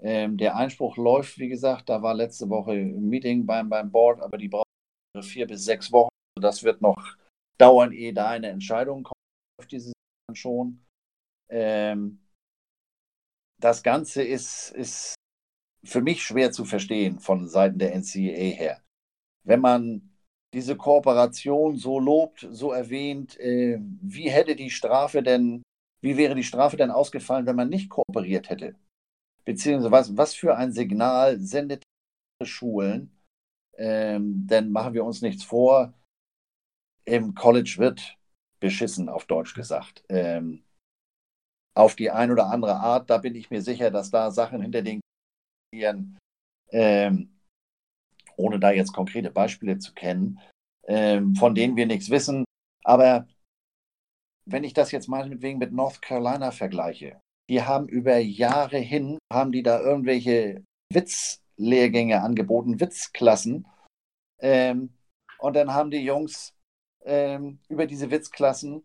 ähm, 0.00 0.36
der 0.36 0.56
Einspruch 0.56 0.96
läuft, 0.96 1.38
wie 1.38 1.48
gesagt, 1.48 1.88
da 1.88 2.02
war 2.02 2.14
letzte 2.14 2.48
Woche 2.48 2.72
ein 2.72 3.08
Meeting 3.08 3.46
beim, 3.46 3.68
beim 3.68 3.90
Board, 3.90 4.20
aber 4.20 4.38
die 4.38 4.48
brauchen 4.48 4.64
vier 5.22 5.46
bis 5.46 5.64
sechs 5.64 5.90
Wochen. 5.90 6.10
Das 6.40 6.62
wird 6.62 6.80
noch 6.80 7.16
dauern, 7.58 7.92
ehe 7.92 8.12
da 8.12 8.28
eine 8.28 8.48
Entscheidung 8.48 9.02
kommt 9.02 9.18
auf 9.58 9.66
diese 9.66 9.92
schon. 10.34 10.84
Ähm, 11.50 12.20
das 13.60 13.82
Ganze 13.82 14.22
ist, 14.22 14.70
ist 14.70 15.14
für 15.84 16.00
mich 16.00 16.22
schwer 16.22 16.52
zu 16.52 16.64
verstehen 16.64 17.18
von 17.18 17.48
Seiten 17.48 17.78
der 17.78 17.94
NCAA 17.94 18.54
her. 18.54 18.82
Wenn 19.44 19.60
man 19.60 20.14
diese 20.54 20.76
Kooperation 20.76 21.76
so 21.76 21.98
lobt, 21.98 22.46
so 22.50 22.72
erwähnt, 22.72 23.38
äh, 23.40 23.78
wie 23.80 24.30
hätte 24.30 24.54
die 24.56 24.70
Strafe 24.70 25.22
denn, 25.22 25.62
wie 26.00 26.16
wäre 26.16 26.34
die 26.34 26.44
Strafe 26.44 26.76
denn 26.76 26.90
ausgefallen, 26.90 27.46
wenn 27.46 27.56
man 27.56 27.68
nicht 27.68 27.90
kooperiert 27.90 28.48
hätte? 28.48 28.76
Beziehungsweise 29.48 29.90
was, 29.90 30.14
was 30.14 30.34
für 30.34 30.58
ein 30.58 30.72
Signal 30.72 31.40
sendet 31.40 31.82
Schulen, 32.44 33.18
ähm, 33.78 34.46
denn 34.46 34.70
machen 34.70 34.92
wir 34.92 35.06
uns 35.06 35.22
nichts 35.22 35.42
vor, 35.42 35.94
im 37.06 37.34
College 37.34 37.76
wird 37.78 38.18
beschissen, 38.60 39.08
auf 39.08 39.24
Deutsch 39.24 39.54
gesagt. 39.54 40.04
Ähm, 40.10 40.64
auf 41.74 41.96
die 41.96 42.10
ein 42.10 42.30
oder 42.30 42.50
andere 42.50 42.74
Art, 42.74 43.08
da 43.08 43.16
bin 43.16 43.34
ich 43.34 43.50
mir 43.50 43.62
sicher, 43.62 43.90
dass 43.90 44.10
da 44.10 44.30
Sachen 44.30 44.60
hinter 44.60 44.82
den 44.82 45.00
ähm, 46.70 47.40
ohne 48.36 48.58
da 48.60 48.70
jetzt 48.70 48.92
konkrete 48.92 49.30
Beispiele 49.30 49.78
zu 49.78 49.94
kennen, 49.94 50.40
ähm, 50.86 51.34
von 51.34 51.54
denen 51.54 51.74
wir 51.74 51.86
nichts 51.86 52.10
wissen. 52.10 52.44
Aber 52.84 53.26
wenn 54.44 54.64
ich 54.64 54.74
das 54.74 54.92
jetzt 54.92 55.08
mal 55.08 55.26
mit 55.26 55.40
wegen 55.40 55.58
mit 55.58 55.72
North 55.72 56.02
Carolina 56.02 56.50
vergleiche, 56.50 57.22
die 57.48 57.62
haben 57.62 57.88
über 57.88 58.18
Jahre 58.18 58.78
hin, 58.78 59.18
haben 59.32 59.52
die 59.52 59.62
da 59.62 59.80
irgendwelche 59.80 60.64
Witzlehrgänge 60.92 62.22
angeboten, 62.22 62.80
Witzklassen. 62.80 63.66
Ähm, 64.40 64.94
und 65.38 65.54
dann 65.54 65.72
haben 65.72 65.90
die 65.90 66.04
Jungs 66.04 66.54
ähm, 67.04 67.60
über 67.68 67.86
diese 67.86 68.10
Witzklassen 68.10 68.84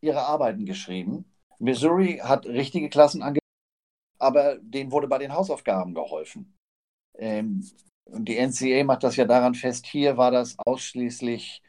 ihre 0.00 0.22
Arbeiten 0.22 0.66
geschrieben. 0.66 1.24
Missouri 1.58 2.18
hat 2.18 2.46
richtige 2.46 2.90
Klassen 2.90 3.22
angeboten, 3.22 3.40
aber 4.18 4.58
denen 4.58 4.92
wurde 4.92 5.08
bei 5.08 5.18
den 5.18 5.32
Hausaufgaben 5.32 5.94
geholfen. 5.94 6.54
Ähm, 7.16 7.64
und 8.06 8.28
die 8.28 8.36
NCA 8.36 8.84
macht 8.84 9.02
das 9.02 9.16
ja 9.16 9.24
daran 9.24 9.54
fest, 9.54 9.86
hier 9.86 10.16
war 10.16 10.30
das 10.30 10.56
ausschließlich 10.58 11.62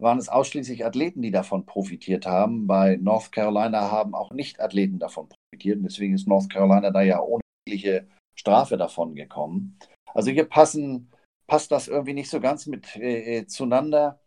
waren 0.00 0.18
es 0.18 0.28
ausschließlich 0.28 0.84
Athleten, 0.84 1.22
die 1.22 1.30
davon 1.30 1.66
profitiert 1.66 2.26
haben. 2.26 2.66
Bei 2.66 2.96
North 2.96 3.32
Carolina 3.32 3.90
haben 3.90 4.14
auch 4.14 4.32
Nicht-Athleten 4.32 4.98
davon 4.98 5.28
profitiert. 5.28 5.78
Und 5.78 5.84
deswegen 5.84 6.14
ist 6.14 6.26
North 6.26 6.50
Carolina 6.50 6.90
da 6.90 7.02
ja 7.02 7.20
ohne 7.20 7.42
jegliche 7.66 8.08
Strafe 8.34 8.76
davon 8.76 9.14
gekommen. 9.14 9.78
Also 10.14 10.30
hier 10.30 10.44
passen, 10.44 11.10
passt 11.46 11.70
das 11.70 11.88
irgendwie 11.88 12.14
nicht 12.14 12.30
so 12.30 12.40
ganz 12.40 12.66
mit 12.66 12.96
äh, 12.96 13.38
äh 13.38 13.46
zueinander. 13.46 14.20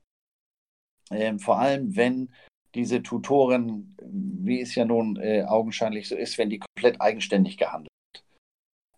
Ähm, 1.11 1.39
vor 1.39 1.59
allem, 1.59 1.95
wenn 1.95 2.29
diese 2.75 3.03
Tutoren, 3.03 3.95
wie 4.01 4.61
es 4.61 4.75
ja 4.75 4.85
nun 4.85 5.17
äh, 5.17 5.43
augenscheinlich 5.43 6.07
so 6.07 6.15
ist, 6.15 6.37
wenn 6.37 6.49
die 6.49 6.59
komplett 6.59 7.01
eigenständig 7.01 7.57
gehandelt 7.57 7.91
hat. 8.15 8.23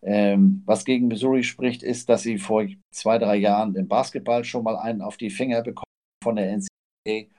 Ähm, 0.01 0.61
was 0.65 0.85
gegen 0.85 1.07
Missouri 1.07 1.43
spricht, 1.43 1.83
ist, 1.83 2.09
dass 2.09 2.21
sie 2.21 2.37
vor 2.37 2.65
zwei, 2.91 3.17
drei 3.17 3.35
Jahren 3.37 3.75
im 3.75 3.87
Basketball 3.87 4.43
schon 4.43 4.63
mal 4.63 4.77
einen 4.77 5.01
auf 5.01 5.17
die 5.17 5.29
Finger 5.29 5.61
bekommen 5.61 5.84
von 6.25 6.35
der 6.35 6.57
NCAA 6.57 7.29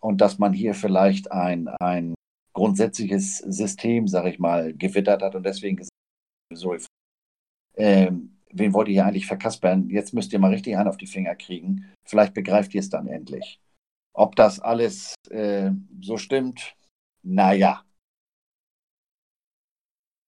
und 0.00 0.20
dass 0.22 0.38
man 0.38 0.54
hier 0.54 0.74
vielleicht 0.74 1.30
ein, 1.30 1.68
ein 1.68 2.14
grundsätzliches 2.54 3.38
System, 3.38 4.08
sage 4.08 4.30
ich 4.30 4.38
mal, 4.38 4.74
gewittert 4.74 5.22
hat 5.22 5.34
und 5.34 5.44
deswegen 5.44 5.76
gesagt, 5.76 5.92
sorry, 6.54 6.80
ähm, 7.76 8.38
wen 8.50 8.72
wollt 8.72 8.88
ihr 8.88 8.94
hier 8.94 9.06
eigentlich 9.06 9.26
verkaspern? 9.26 9.90
Jetzt 9.90 10.14
müsst 10.14 10.32
ihr 10.32 10.38
mal 10.38 10.50
richtig 10.50 10.76
einen 10.76 10.88
auf 10.88 10.96
die 10.96 11.06
Finger 11.06 11.36
kriegen. 11.36 11.92
Vielleicht 12.08 12.34
begreift 12.34 12.74
ihr 12.74 12.80
es 12.80 12.88
dann 12.88 13.06
endlich. 13.06 13.60
Ob 14.14 14.34
das 14.36 14.58
alles 14.58 15.14
äh, 15.28 15.70
so 16.00 16.16
stimmt, 16.16 16.74
naja. 17.22 17.84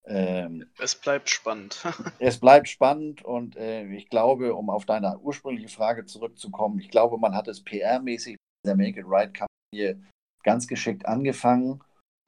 Ähm, 0.05 0.67
es 0.79 0.97
bleibt 0.97 1.31
spannend. 1.31 1.85
es 2.19 2.39
bleibt 2.41 2.69
spannend 2.69 3.25
und 3.25 3.57
äh, 3.57 3.87
ich 3.87 4.09
glaube, 4.09 4.55
um 4.55 4.69
auf 4.71 4.85
deine 4.85 5.19
ursprüngliche 5.19 5.69
Frage 5.69 6.07
zurückzukommen, 6.07 6.79
ich 6.81 6.91
glaube, 6.91 7.19
man 7.19 7.35
hat 7.35 7.49
es 7.49 7.65
PR-mäßig 7.65 8.37
der 8.67 8.77
Make 8.77 9.01
It 9.01 9.07
Right-Kampagne 9.09 10.03
ganz 10.43 10.67
geschickt 10.67 11.07
angefangen 11.07 11.83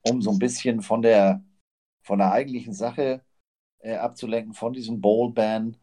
um 0.06 0.22
so 0.22 0.30
ein 0.30 0.38
bisschen 0.38 0.82
von 0.82 1.02
der, 1.02 1.42
von 2.04 2.18
der 2.18 2.32
eigentlichen 2.32 2.74
Sache 2.74 3.22
äh, 3.80 3.96
abzulenken, 3.96 4.54
von 4.54 4.72
diesem 4.72 5.00
Bowl-Ban. 5.00 5.76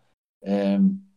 Ähm, 0.43 1.11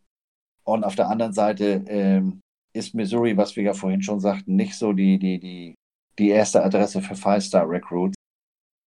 und 0.65 0.85
auf 0.85 0.95
der 0.95 1.09
anderen 1.09 1.33
Seite 1.33 1.85
ähm, 1.87 2.41
ist 2.75 2.95
Missouri, 2.95 3.37
was 3.37 3.55
wir 3.57 3.63
ja 3.63 3.75
vorhin 3.75 4.03
schon 4.03 4.21
sagten, 4.21 4.57
nicht 4.57 4.77
so 4.77 4.93
die, 4.93 5.19
die, 5.19 5.39
die, 5.39 5.75
die 6.19 6.29
erste 6.31 6.65
Adresse 6.65 7.03
für 7.03 7.15
Five-Star-Recruits. 7.15 8.15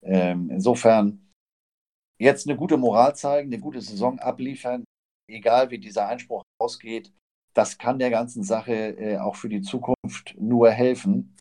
Ähm, 0.03 0.51
insofern 0.51 1.26
jetzt 2.19 2.49
eine 2.49 2.57
gute 2.57 2.77
Moral 2.77 3.15
zeigen, 3.15 3.53
eine 3.53 3.61
gute 3.61 3.81
Saison 3.81 4.19
abliefern, 4.19 4.85
egal 5.29 5.71
wie 5.71 5.79
dieser 5.79 6.09
Einspruch 6.09 6.43
ausgeht, 6.59 7.13
das 7.55 7.79
kann 7.79 7.99
der 7.99 8.11
ganzen 8.11 8.43
Sache 8.43 8.75
äh, 8.75 9.19
auch 9.19 9.37
für 9.37 9.49
die 9.49 9.63
Zukunft 9.63 10.35
nur 10.39 10.71
helfen. 10.71 11.37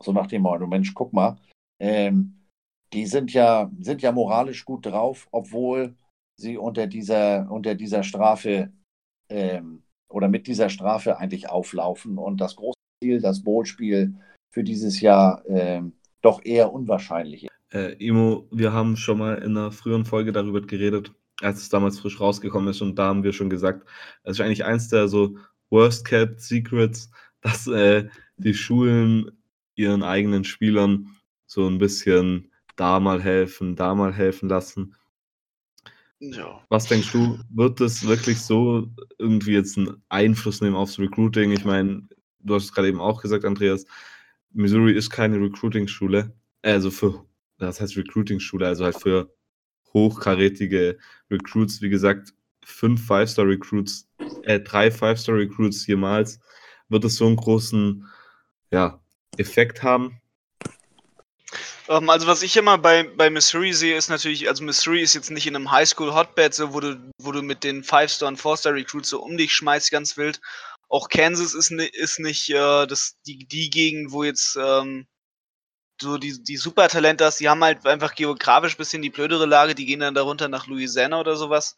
So 0.00 0.12
nach 0.12 0.26
dem 0.26 0.42
Motto, 0.42 0.66
Mensch, 0.66 0.94
guck 0.94 1.12
mal, 1.12 1.36
ähm, 1.80 2.46
die 2.92 3.06
sind 3.06 3.32
ja, 3.32 3.70
sind 3.80 4.02
ja 4.02 4.12
moralisch 4.12 4.64
gut 4.64 4.86
drauf, 4.86 5.28
obwohl 5.30 5.94
sie 6.38 6.56
unter 6.56 6.86
dieser, 6.86 7.50
unter 7.50 7.74
dieser 7.74 8.02
Strafe 8.02 8.72
ähm, 9.28 9.82
oder 10.08 10.28
mit 10.28 10.46
dieser 10.46 10.68
Strafe 10.68 11.18
eigentlich 11.18 11.48
auflaufen 11.48 12.18
und 12.18 12.40
das 12.40 12.56
große 12.56 12.78
Ziel, 13.02 13.20
das 13.20 13.42
Bootspiel 13.42 14.14
für 14.52 14.64
dieses 14.64 15.00
Jahr 15.00 15.44
ähm, 15.48 15.98
doch 16.22 16.44
eher 16.44 16.72
unwahrscheinlich 16.72 17.44
ist. 17.44 17.55
Äh, 17.72 17.94
Imo, 18.04 18.48
wir 18.52 18.72
haben 18.72 18.96
schon 18.96 19.18
mal 19.18 19.36
in 19.36 19.56
einer 19.56 19.72
früheren 19.72 20.04
Folge 20.04 20.32
darüber 20.32 20.60
geredet, 20.60 21.12
als 21.40 21.60
es 21.60 21.68
damals 21.68 21.98
frisch 21.98 22.20
rausgekommen 22.20 22.68
ist 22.68 22.80
und 22.80 22.96
da 22.96 23.06
haben 23.06 23.24
wir 23.24 23.32
schon 23.32 23.50
gesagt, 23.50 23.88
es 24.22 24.38
ist 24.38 24.40
eigentlich 24.40 24.64
eins 24.64 24.88
der 24.88 25.08
so 25.08 25.36
Worst-Kept 25.70 26.40
Secrets, 26.40 27.10
dass 27.40 27.66
äh, 27.66 28.08
die 28.36 28.54
Schulen 28.54 29.30
ihren 29.74 30.02
eigenen 30.02 30.44
Spielern 30.44 31.08
so 31.46 31.66
ein 31.66 31.78
bisschen 31.78 32.50
da 32.76 33.00
mal 33.00 33.22
helfen, 33.22 33.76
da 33.76 33.94
mal 33.94 34.12
helfen 34.12 34.48
lassen. 34.48 34.94
Ja. 36.18 36.64
Was 36.70 36.86
denkst 36.86 37.12
du, 37.12 37.38
wird 37.50 37.80
das 37.80 38.06
wirklich 38.06 38.40
so 38.40 38.88
irgendwie 39.18 39.52
jetzt 39.52 39.76
einen 39.76 40.02
Einfluss 40.08 40.60
nehmen 40.60 40.76
aufs 40.76 40.98
Recruiting? 40.98 41.52
Ich 41.52 41.64
meine, 41.64 42.08
du 42.40 42.54
hast 42.54 42.64
es 42.64 42.72
gerade 42.72 42.88
eben 42.88 43.00
auch 43.00 43.20
gesagt, 43.20 43.44
Andreas, 43.44 43.84
Missouri 44.52 44.92
ist 44.92 45.10
keine 45.10 45.38
Recruiting-Schule, 45.38 46.32
also 46.62 46.90
für, 46.90 47.26
das 47.58 47.80
heißt 47.80 47.96
Recruiting-Schule, 47.96 48.66
also 48.66 48.84
halt 48.84 49.00
für 49.00 49.34
hochkarätige 49.92 50.98
Recruits, 51.30 51.80
wie 51.80 51.88
gesagt, 51.88 52.34
fünf 52.64 53.06
Five-Star-Recruits, 53.06 54.08
äh, 54.42 54.60
drei 54.60 54.90
Five-Star-Recruits 54.90 55.86
jemals, 55.86 56.40
wird 56.88 57.04
es 57.04 57.16
so 57.16 57.26
einen 57.26 57.36
großen 57.36 58.06
ja, 58.70 59.00
Effekt 59.36 59.82
haben? 59.82 60.20
Ähm, 61.88 62.10
also 62.10 62.26
was 62.26 62.42
ich 62.42 62.56
immer 62.56 62.78
bei, 62.78 63.04
bei 63.04 63.30
Missouri 63.30 63.72
sehe, 63.72 63.96
ist 63.96 64.08
natürlich, 64.08 64.48
also 64.48 64.64
Missouri 64.64 65.00
ist 65.00 65.14
jetzt 65.14 65.30
nicht 65.30 65.46
in 65.46 65.56
einem 65.56 65.70
Highschool-Hotbed, 65.70 66.54
so, 66.54 66.74
wo 66.74 66.80
du, 66.80 67.10
wo 67.18 67.32
du 67.32 67.42
mit 67.42 67.64
den 67.64 67.84
Five-Star- 67.84 68.28
und 68.28 68.36
Four-Star-Recruits 68.38 69.10
so 69.10 69.22
um 69.22 69.36
dich 69.36 69.52
schmeißt, 69.54 69.90
ganz 69.90 70.16
wild. 70.16 70.40
Auch 70.88 71.08
Kansas 71.08 71.54
ist, 71.54 71.70
ist 71.70 72.20
nicht 72.20 72.50
äh, 72.50 72.86
das, 72.86 73.16
die, 73.26 73.46
die 73.46 73.70
Gegend, 73.70 74.12
wo 74.12 74.24
jetzt 74.24 74.56
ähm, 74.60 75.06
so 76.00 76.18
die, 76.18 76.42
die 76.42 76.56
Supertalente 76.56 77.24
hast, 77.24 77.40
die 77.40 77.48
haben 77.48 77.64
halt 77.64 77.86
einfach 77.86 78.14
geografisch 78.14 78.74
ein 78.74 78.78
bisschen 78.78 79.02
die 79.02 79.10
blödere 79.10 79.46
Lage, 79.46 79.74
die 79.74 79.86
gehen 79.86 80.00
dann 80.00 80.14
darunter 80.14 80.48
nach 80.48 80.66
Louisiana 80.66 81.20
oder 81.20 81.36
sowas, 81.36 81.76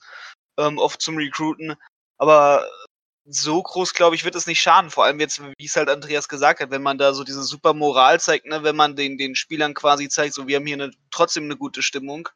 ähm, 0.59 0.78
oft 0.78 1.01
zum 1.01 1.16
Recruiten. 1.16 1.74
Aber 2.19 2.69
so 3.27 3.62
groß, 3.62 3.95
glaube 3.95 4.16
ich, 4.16 4.24
wird 4.24 4.35
es 4.35 4.47
nicht 4.47 4.61
schaden. 4.61 4.90
Vor 4.90 5.05
allem 5.05 5.20
jetzt, 5.20 5.40
wie 5.43 5.65
es 5.65 5.77
halt 5.77 5.89
Andreas 5.89 6.28
gesagt 6.28 6.61
hat, 6.61 6.70
wenn 6.70 6.82
man 6.82 6.99
da 6.99 7.12
so 7.15 7.24
diese 7.24 7.43
super 7.43 7.74
Moral 7.74 8.20
zeigt, 8.20 8.47
ne, 8.47 8.62
wenn 8.65 8.77
man 8.77 8.97
den, 8.97 9.19
den 9.19 9.35
Spielern 9.36 9.74
quasi 9.74 10.09
zeigt, 10.09 10.35
so 10.35 10.47
wir 10.49 10.57
haben 10.57 10.66
hier 10.66 10.77
eine, 10.77 10.90
trotzdem 11.11 11.45
eine 11.45 11.57
gute 11.57 11.82
Stimmung, 11.82 12.28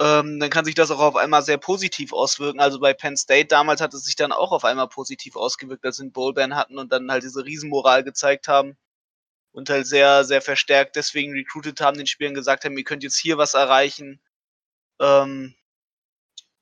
ähm, 0.00 0.40
dann 0.40 0.50
kann 0.50 0.64
sich 0.64 0.74
das 0.74 0.90
auch 0.90 1.00
auf 1.00 1.16
einmal 1.16 1.42
sehr 1.42 1.58
positiv 1.58 2.12
auswirken. 2.12 2.60
Also 2.60 2.80
bei 2.80 2.94
Penn 2.94 3.16
State 3.16 3.48
damals 3.48 3.80
hat 3.80 3.92
es 3.94 4.04
sich 4.04 4.16
dann 4.16 4.32
auch 4.32 4.52
auf 4.52 4.64
einmal 4.64 4.88
positiv 4.88 5.36
ausgewirkt, 5.36 5.84
als 5.84 5.96
sie 5.96 6.04
einen 6.04 6.12
Bowlban 6.12 6.56
hatten 6.56 6.78
und 6.78 6.92
dann 6.92 7.10
halt 7.10 7.24
diese 7.24 7.44
Riesenmoral 7.44 8.04
gezeigt 8.04 8.48
haben 8.48 8.76
und 9.52 9.70
halt 9.70 9.86
sehr, 9.86 10.24
sehr 10.24 10.42
verstärkt 10.42 10.96
deswegen 10.96 11.32
recruited 11.32 11.80
haben, 11.80 11.96
den 11.96 12.06
Spielern 12.06 12.34
gesagt 12.34 12.64
haben, 12.64 12.76
ihr 12.78 12.84
könnt 12.84 13.02
jetzt 13.02 13.18
hier 13.18 13.38
was 13.38 13.54
erreichen. 13.54 14.20
Ähm, 15.00 15.54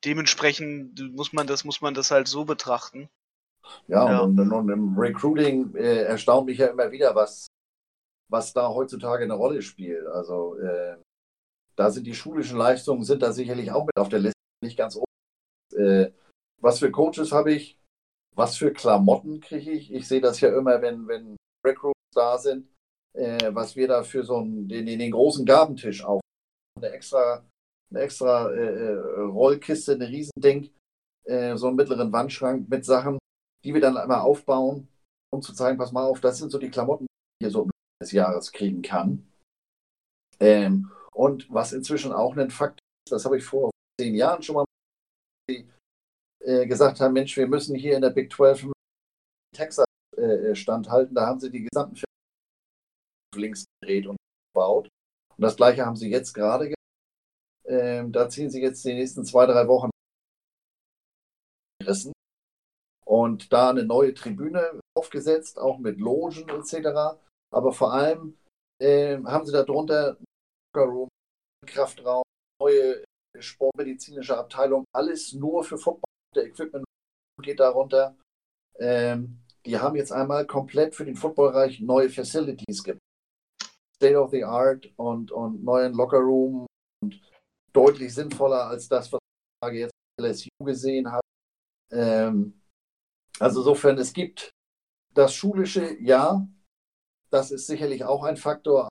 dementsprechend 0.05 0.99
muss 1.15 1.33
man 1.33 1.47
das, 1.47 1.65
muss 1.65 1.81
man 1.81 1.95
das 1.95 2.11
halt 2.11 2.29
so 2.29 2.45
betrachten. 2.45 3.09
Ja, 3.87 4.11
ja. 4.11 4.19
Und, 4.21 4.39
und, 4.39 4.71
im 4.71 4.99
Recruiting 4.99 5.75
äh, 5.75 6.05
erstaunt 6.05 6.47
mich 6.47 6.59
ja 6.59 6.69
immer 6.69 6.91
wieder, 6.91 7.15
was, 7.15 7.49
was 8.31 8.53
da 8.53 8.69
heutzutage 8.69 9.25
eine 9.25 9.35
Rolle 9.35 9.61
spielt. 9.61 10.07
Also 10.07 10.59
äh, 10.59 10.97
da 11.77 11.91
sind 11.91 12.07
die 12.07 12.15
schulischen 12.15 12.57
Leistungen 12.57 13.05
sind 13.05 13.23
da 13.23 13.33
sicherlich 13.33 13.71
auch 13.71 13.85
mit 13.85 13.97
auf 13.97 14.09
der 14.09 14.21
Liste 14.21 14.39
nicht 14.63 14.79
ganz 14.79 14.97
oben. 14.97 15.05
Äh, 15.77 16.13
was 16.61 16.79
für 16.79 16.91
Coaches 16.91 17.33
habe 17.33 17.53
ich? 17.53 17.79
Was 18.35 18.57
für 18.57 18.73
Klamotten 18.73 19.41
kriege 19.41 19.71
ich? 19.73 19.93
Ich 19.93 20.09
sehe 20.09 20.21
das 20.21 20.41
ja 20.41 20.57
immer, 20.57 20.81
wenn, 20.81 21.07
wenn 21.09 21.37
Recruits 21.65 21.99
da 22.15 22.39
sind, 22.39 22.69
äh, 23.19 23.55
was 23.55 23.75
wir 23.77 23.89
da 23.89 24.03
für 24.03 24.23
so 24.23 24.37
einen, 24.37 24.69
den, 24.69 24.87
den 24.87 25.11
großen 25.11 25.45
Gabentisch 25.45 26.05
auf. 26.05 26.21
Eine 26.77 26.91
extra, 26.93 27.45
eine 27.91 28.01
extra 28.01 28.51
äh, 28.51 28.93
äh, 28.93 29.21
Rollkiste, 29.21 29.95
eine 29.95 30.09
Riesending, 30.09 30.71
äh, 31.25 31.57
so 31.57 31.67
einen 31.67 31.77
mittleren 31.77 32.13
Wandschrank 32.13 32.69
mit 32.69 32.85
Sachen, 32.85 33.19
die 33.65 33.75
wir 33.75 33.81
dann 33.81 33.97
einmal 33.97 34.21
aufbauen, 34.21 34.89
um 35.33 35.43
zu 35.43 35.53
zeigen, 35.53 35.79
pass 35.79 35.93
mal 35.93 36.05
auf, 36.05 36.21
das 36.21 36.39
sind 36.39 36.51
so 36.51 36.59
die 36.59 36.71
Klamotten, 36.71 37.07
die 37.07 37.47
ich 37.47 37.47
hier 37.47 37.51
so 37.51 37.69
des 38.01 38.13
Jahres 38.13 38.53
kriegen 38.53 38.83
kann. 38.83 39.27
Ähm, 40.39 40.93
und 41.13 41.53
was 41.53 41.73
inzwischen 41.73 42.13
auch 42.13 42.37
ein 42.37 42.51
Fakt 42.51 42.79
ist, 43.05 43.13
das 43.13 43.25
habe 43.25 43.39
ich 43.39 43.45
vor 43.45 43.71
zehn 44.01 44.15
Jahren 44.15 44.41
schon 44.41 44.55
mal 44.55 44.65
äh, 46.45 46.67
gesagt 46.67 47.01
haben, 47.01 47.15
Mensch, 47.15 47.37
wir 47.37 47.49
müssen 47.49 47.75
hier 47.75 47.97
in 47.97 48.03
der 48.03 48.11
Big 48.11 48.33
12 48.33 48.69
Texas 49.53 49.87
äh, 50.17 50.55
standhalten. 50.55 51.17
Da 51.17 51.27
haben 51.27 51.41
sie 51.41 51.51
die 51.51 51.67
gesamten 51.69 51.97
links 53.39 53.67
gedreht 53.81 54.07
und 54.07 54.17
gebaut. 54.53 54.89
Und 55.37 55.43
das 55.43 55.57
gleiche 55.57 55.87
haben 55.87 55.97
sie 55.97 56.11
jetzt 56.11 56.33
gerade 56.35 56.65
gemacht. 56.65 56.75
Ähm, 57.67 58.13
da 58.13 58.29
ziehen 58.29 58.51
sie 58.51 58.63
jetzt 58.63 58.85
die 58.85 58.95
nächsten 58.95 59.25
zwei, 59.25 59.47
drei 59.47 59.69
Wochen 59.69 59.91
gerissen 61.81 62.13
und 63.05 63.53
da 63.53 63.71
eine 63.71 63.85
neue 63.85 64.15
Tribüne 64.15 64.81
aufgesetzt, 64.97 65.59
auch 65.59 65.79
mit 65.79 65.99
Logen 65.99 66.49
etc. 66.49 67.21
Aber 67.51 67.73
vor 67.73 67.93
allem 67.93 68.37
äh, 68.81 69.19
haben 69.25 69.47
sie 69.47 69.53
darunter 69.53 70.17
Room, 70.77 71.09
Kraftraum, 71.67 72.23
neue 72.61 73.05
sportmedizinische 73.39 74.37
Abteilung, 74.37 74.85
alles 74.95 75.33
nur 75.33 75.65
für 75.65 75.79
Football. 75.79 76.11
Der 76.35 76.47
Equipment 76.47 76.85
geht 77.43 77.61
darunter. 77.61 78.17
Ähm, 78.79 79.41
die 79.65 79.79
haben 79.79 79.97
jetzt 79.97 80.13
einmal 80.13 80.47
komplett 80.47 80.95
für 80.95 81.05
den 81.05 81.17
Footballbereich 81.17 81.81
neue 81.81 82.11
Facilities 82.11 82.83
gebaut. 82.83 83.08
State 84.01 84.17
of 84.17 84.31
the 84.31 84.45
Art 84.45 84.87
und, 84.97 85.33
und 85.33 85.65
neuen 85.65 85.93
Lockerroom 85.93 86.67
und 87.03 87.21
deutlich 87.73 88.15
sinnvoller 88.15 88.67
als 88.67 88.89
das, 88.89 89.13
was 89.13 89.21
ich 89.73 89.79
jetzt 89.79 89.93
LSU 90.21 90.49
gesehen 90.65 91.11
habe. 91.11 91.23
Ähm, 91.91 92.61
also 93.41 93.61
insofern, 93.61 93.99
es 93.99 94.13
gibt 94.13 94.51
das 95.15 95.35
schulische, 95.35 96.01
ja, 96.01 96.47
das 97.31 97.51
ist 97.51 97.67
sicherlich 97.67 98.05
auch 98.05 98.25
ein 98.25 98.37
Faktor. 98.37 98.89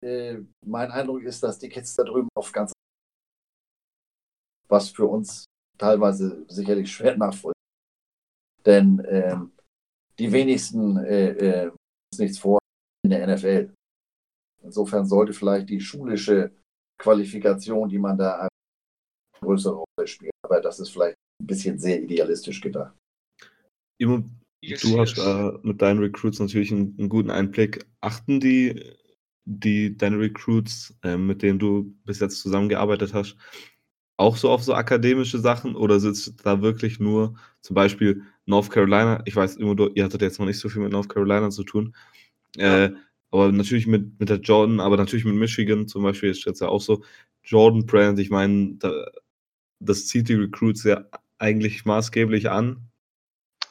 Äh, 0.00 0.38
mein 0.64 0.90
Eindruck 0.90 1.22
ist, 1.22 1.42
dass 1.42 1.58
die 1.58 1.68
Kids 1.68 1.94
da 1.94 2.04
drüben 2.04 2.28
auf 2.36 2.52
ganz 2.52 2.72
was 4.68 4.90
für 4.90 5.06
uns 5.06 5.44
teilweise 5.78 6.44
sicherlich 6.48 6.90
schwer 6.92 7.16
nachvollziehen. 7.16 7.52
Denn 8.64 8.98
äh, 9.00 9.36
die 10.18 10.32
wenigsten 10.32 10.96
äh, 10.96 11.30
äh, 11.66 11.72
nichts 12.18 12.38
vor 12.38 12.58
in 13.04 13.10
der 13.10 13.26
NFL. 13.26 13.72
Insofern 14.64 15.04
sollte 15.04 15.32
vielleicht 15.32 15.68
die 15.68 15.80
schulische 15.80 16.50
Qualifikation, 16.98 17.88
die 17.88 17.98
man 17.98 18.16
da 18.16 18.40
eine 18.40 18.48
größere 19.40 19.74
Rolle 19.74 20.06
spielt. 20.06 20.32
Aber 20.42 20.60
das 20.60 20.80
ist 20.80 20.90
vielleicht 20.90 21.16
ein 21.40 21.46
bisschen 21.46 21.78
sehr 21.78 22.02
idealistisch 22.02 22.60
gedacht. 22.60 22.94
Imo, 23.98 24.24
yes, 24.62 24.80
du 24.80 24.98
hast 24.98 25.16
yes. 25.18 25.60
mit 25.62 25.82
deinen 25.82 26.00
Recruits 26.00 26.40
natürlich 26.40 26.72
einen, 26.72 26.96
einen, 26.98 27.08
guten 27.08 27.30
Einblick. 27.30 27.86
Achten 28.00 28.40
die, 28.40 28.96
die 29.44 29.96
deine 29.96 30.18
Recruits, 30.18 30.96
äh, 31.02 31.16
mit 31.16 31.42
denen 31.42 31.58
du 31.58 31.94
bis 32.04 32.20
jetzt 32.20 32.40
zusammengearbeitet 32.40 33.12
hast, 33.12 33.36
auch 34.16 34.36
so 34.36 34.48
auf 34.50 34.62
so 34.62 34.74
akademische 34.74 35.40
Sachen 35.40 35.74
oder 35.74 36.00
sitzt 36.00 36.46
da 36.46 36.62
wirklich 36.62 37.00
nur 37.00 37.36
zum 37.60 37.74
Beispiel 37.74 38.22
North 38.46 38.70
Carolina? 38.70 39.22
Ich 39.26 39.36
weiß, 39.36 39.56
Imo, 39.56 39.74
du, 39.74 39.88
ihr 39.88 40.04
hattet 40.04 40.22
jetzt 40.22 40.38
noch 40.38 40.46
nicht 40.46 40.58
so 40.58 40.68
viel 40.68 40.82
mit 40.82 40.92
North 40.92 41.08
Carolina 41.08 41.50
zu 41.50 41.64
tun. 41.64 41.94
Ja. 42.56 42.84
Äh, 42.84 42.94
aber 43.34 43.50
natürlich 43.50 43.88
mit, 43.88 44.20
mit 44.20 44.28
der 44.28 44.38
Jordan, 44.38 44.78
aber 44.78 44.96
natürlich 44.96 45.24
mit 45.24 45.34
Michigan 45.34 45.88
zum 45.88 46.04
Beispiel 46.04 46.30
ist 46.30 46.44
jetzt 46.44 46.60
ja 46.60 46.68
auch 46.68 46.80
so. 46.80 47.02
Jordan 47.42 47.84
Brand, 47.84 48.18
ich 48.20 48.30
meine, 48.30 48.76
da, 48.76 49.06
das 49.80 50.06
zieht 50.06 50.28
die 50.28 50.34
Recruits 50.34 50.84
ja 50.84 51.04
eigentlich 51.38 51.84
maßgeblich 51.84 52.48
an. 52.48 52.88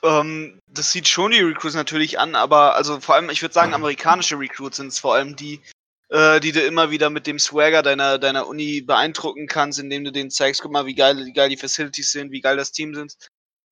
Ähm, 0.04 0.60
das 0.68 0.92
sieht 0.92 1.08
schon 1.08 1.32
die 1.32 1.40
Recruits 1.40 1.76
natürlich 1.76 2.20
an, 2.20 2.36
aber 2.36 2.76
also 2.76 3.00
vor 3.00 3.16
allem, 3.16 3.30
ich 3.30 3.42
würde 3.42 3.54
sagen, 3.54 3.74
amerikanische 3.74 4.38
Recruits 4.38 4.78
sind 4.78 4.88
es 4.88 5.00
vor 5.00 5.16
allem 5.16 5.38
die, 5.38 5.62
äh, 6.10 6.42
die 6.42 6.52
du 6.52 6.60
immer 6.60 6.92
wieder 6.92 7.10
mit 7.10 7.26
dem 7.26 7.40
Swagger 7.40 7.82
deiner, 7.82 8.20
deiner 8.20 8.48
Uni 8.48 8.82
beeindrucken 8.82 9.48
kannst, 9.48 9.80
indem 9.80 10.04
du 10.04 10.12
denen 10.12 10.30
zeigst, 10.30 10.62
guck 10.62 10.74
mal, 10.74 10.86
wie 10.86 10.96
geil, 10.96 11.26
wie 11.26 11.34
geil 11.34 11.48
die 11.48 11.58
Facilities 11.58 12.12
sind, 12.12 12.32
wie 12.32 12.42
geil 12.42 12.58
das 12.58 12.74
Team 12.74 12.94
sind. 12.94 13.16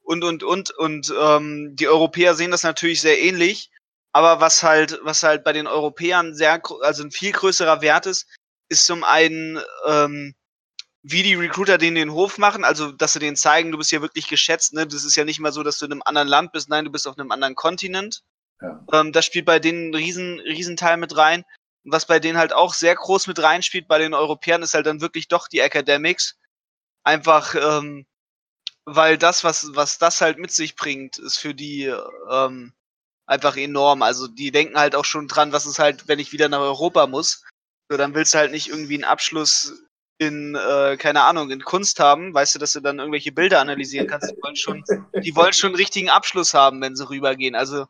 Und, 0.03 0.23
und, 0.23 0.41
und, 0.41 0.71
und 0.71 1.13
ähm, 1.21 1.75
die 1.75 1.89
Europäer 1.89 2.33
sehen 2.33 2.51
das 2.51 2.63
natürlich 2.63 3.01
sehr 3.01 3.21
ähnlich. 3.21 3.70
Aber 4.13 4.41
was 4.41 4.63
halt, 4.63 4.99
was 5.03 5.23
halt 5.23 5.43
bei 5.43 5.53
den 5.53 5.67
Europäern 5.67 6.35
sehr, 6.35 6.61
also 6.81 7.03
ein 7.03 7.11
viel 7.11 7.31
größerer 7.31 7.81
Wert 7.81 8.05
ist, 8.05 8.27
ist 8.69 8.85
zum 8.85 9.03
einen, 9.03 9.59
ähm, 9.85 10.35
wie 11.03 11.23
die 11.23 11.35
Recruiter 11.35 11.77
den 11.77 11.95
den 11.95 12.11
Hof 12.11 12.37
machen, 12.37 12.63
also 12.63 12.91
dass 12.91 13.13
sie 13.13 13.19
denen 13.19 13.35
zeigen, 13.35 13.71
du 13.71 13.77
bist 13.77 13.91
ja 13.91 14.01
wirklich 14.01 14.27
geschätzt, 14.27 14.73
ne? 14.73 14.85
Das 14.85 15.03
ist 15.03 15.15
ja 15.15 15.25
nicht 15.25 15.39
mal 15.39 15.51
so, 15.51 15.63
dass 15.63 15.79
du 15.79 15.85
in 15.85 15.93
einem 15.93 16.03
anderen 16.05 16.27
Land 16.27 16.51
bist, 16.51 16.69
nein, 16.69 16.85
du 16.85 16.91
bist 16.91 17.07
auf 17.07 17.17
einem 17.17 17.31
anderen 17.31 17.55
Kontinent. 17.55 18.21
Ja. 18.61 18.85
Ähm, 18.93 19.11
das 19.11 19.25
spielt 19.25 19.45
bei 19.45 19.59
denen 19.59 19.85
einen 19.85 19.95
riesen, 19.95 20.39
riesen 20.41 20.77
Teil 20.77 20.97
mit 20.97 21.17
rein. 21.17 21.43
Und 21.83 21.91
was 21.91 22.05
bei 22.05 22.19
denen 22.19 22.37
halt 22.37 22.53
auch 22.53 22.73
sehr 22.73 22.95
groß 22.95 23.27
mit 23.27 23.41
reinspielt, 23.41 23.87
bei 23.87 23.97
den 23.97 24.13
Europäern, 24.13 24.61
ist 24.61 24.73
halt 24.73 24.85
dann 24.85 25.01
wirklich 25.01 25.27
doch 25.27 25.47
die 25.47 25.59
Academics. 25.59 26.37
Einfach, 27.03 27.55
ähm, 27.55 28.05
weil 28.85 29.17
das, 29.17 29.43
was, 29.43 29.69
was 29.73 29.97
das 29.97 30.21
halt 30.21 30.37
mit 30.37 30.51
sich 30.51 30.75
bringt, 30.75 31.17
ist 31.17 31.39
für 31.39 31.55
die 31.55 31.91
ähm, 32.29 32.73
einfach 33.31 33.55
enorm. 33.55 34.01
Also 34.01 34.27
die 34.27 34.51
denken 34.51 34.77
halt 34.77 34.93
auch 34.93 35.05
schon 35.05 35.27
dran, 35.27 35.53
was 35.53 35.65
ist 35.65 35.79
halt, 35.79 36.07
wenn 36.07 36.19
ich 36.19 36.33
wieder 36.33 36.49
nach 36.49 36.59
Europa 36.59 37.07
muss. 37.07 37.43
So, 37.89 37.97
dann 37.97 38.13
willst 38.13 38.33
du 38.33 38.39
halt 38.39 38.51
nicht 38.51 38.67
irgendwie 38.67 38.95
einen 38.95 39.05
Abschluss 39.05 39.81
in, 40.17 40.55
äh, 40.55 40.97
keine 40.97 41.23
Ahnung, 41.23 41.49
in 41.49 41.63
Kunst 41.63 41.99
haben, 41.99 42.33
weißt 42.33 42.55
du, 42.55 42.59
dass 42.59 42.73
du 42.73 42.81
dann 42.81 42.99
irgendwelche 42.99 43.31
Bilder 43.31 43.59
analysieren 43.59 44.07
kannst. 44.07 44.31
Die 44.31 44.41
wollen 44.43 44.55
schon, 44.55 44.83
die 45.23 45.35
wollen 45.35 45.53
schon 45.53 45.69
einen 45.69 45.77
richtigen 45.77 46.09
Abschluss 46.09 46.53
haben, 46.53 46.81
wenn 46.81 46.95
sie 46.95 47.09
rübergehen. 47.09 47.55
Also 47.55 47.85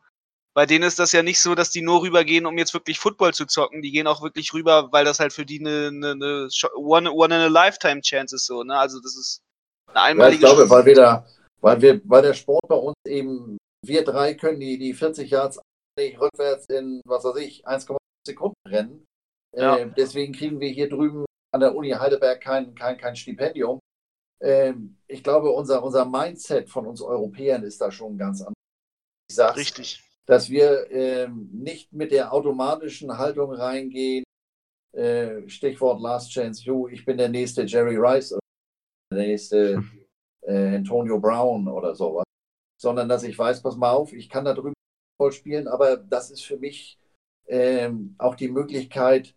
bei 0.54 0.64
denen 0.64 0.84
ist 0.84 0.98
das 0.98 1.12
ja 1.12 1.22
nicht 1.22 1.40
so, 1.40 1.54
dass 1.54 1.70
die 1.70 1.82
nur 1.82 2.02
rübergehen, 2.02 2.46
um 2.46 2.56
jetzt 2.56 2.72
wirklich 2.72 2.98
Football 2.98 3.34
zu 3.34 3.46
zocken. 3.46 3.82
Die 3.82 3.90
gehen 3.90 4.06
auch 4.06 4.22
wirklich 4.22 4.54
rüber, 4.54 4.90
weil 4.92 5.04
das 5.04 5.18
halt 5.18 5.32
für 5.32 5.44
die 5.44 5.60
eine, 5.60 5.88
eine, 5.88 6.12
eine 6.12 6.48
one, 6.76 7.10
one 7.10 7.34
in 7.34 7.40
a 7.42 7.46
lifetime 7.48 8.00
Chance 8.00 8.36
ist 8.36 8.46
so, 8.46 8.62
ne? 8.62 8.78
Also 8.78 9.00
das 9.00 9.16
ist 9.16 9.42
eine 9.88 10.02
einmalige 10.02 10.42
ja, 10.42 10.50
ich 10.50 10.56
glaube, 10.56 10.70
weil 10.70 10.84
wir 10.86 10.94
da, 10.94 11.26
weil 11.60 11.82
wir, 11.82 12.00
weil 12.04 12.22
der 12.22 12.34
Sport 12.34 12.68
bei 12.68 12.76
uns 12.76 12.96
eben, 13.06 13.58
wir 13.84 14.04
drei 14.04 14.34
können 14.34 14.60
die, 14.60 14.78
die 14.78 14.94
40 14.94 15.30
Yards 15.30 15.60
nicht 15.98 16.20
rückwärts 16.20 16.66
in, 16.66 17.00
was 17.04 17.24
weiß 17.24 17.36
ich, 17.36 17.66
1,5 17.66 17.96
Sekunden 18.26 18.54
rennen. 18.66 19.04
Ja. 19.54 19.76
Äh, 19.76 19.92
deswegen 19.96 20.32
kriegen 20.32 20.60
wir 20.60 20.68
hier 20.70 20.88
drüben 20.88 21.24
an 21.52 21.60
der 21.60 21.74
Uni 21.74 21.90
Heidelberg 21.90 22.40
kein, 22.40 22.74
kein, 22.74 22.96
kein 22.96 23.16
Stipendium. 23.16 23.78
Ähm, 24.40 24.96
ich 25.06 25.22
glaube, 25.22 25.50
unser, 25.50 25.82
unser 25.82 26.04
Mindset 26.04 26.70
von 26.70 26.86
uns 26.86 27.02
Europäern 27.02 27.62
ist 27.62 27.80
da 27.80 27.90
schon 27.90 28.16
ganz 28.16 28.40
anders. 28.40 28.54
Ich 29.28 29.36
sag's, 29.36 29.58
Richtig. 29.58 30.02
Dass 30.26 30.48
wir 30.48 30.90
ähm, 30.90 31.50
nicht 31.52 31.92
mit 31.92 32.12
der 32.12 32.32
automatischen 32.32 33.18
Haltung 33.18 33.52
reingehen, 33.52 34.24
äh, 34.92 35.48
Stichwort 35.48 36.00
Last 36.00 36.30
Chance 36.30 36.62
You, 36.64 36.88
ich 36.88 37.04
bin 37.04 37.18
der 37.18 37.28
nächste 37.28 37.62
Jerry 37.62 37.96
Rice 37.96 38.32
oder 38.32 38.40
der 39.12 39.26
nächste 39.26 39.84
äh, 40.42 40.76
Antonio 40.76 41.18
Brown 41.18 41.68
oder 41.68 41.94
sowas, 41.94 42.24
sondern 42.82 43.08
dass 43.08 43.22
ich 43.22 43.38
weiß, 43.38 43.62
pass 43.62 43.76
mal 43.76 43.92
auf, 43.92 44.12
ich 44.12 44.28
kann 44.28 44.44
da 44.44 44.54
drüben 44.54 44.74
voll 45.16 45.30
spielen, 45.30 45.68
aber 45.68 45.96
das 45.96 46.32
ist 46.32 46.44
für 46.44 46.58
mich 46.58 46.98
ähm, 47.46 48.16
auch 48.18 48.34
die 48.34 48.48
Möglichkeit, 48.48 49.36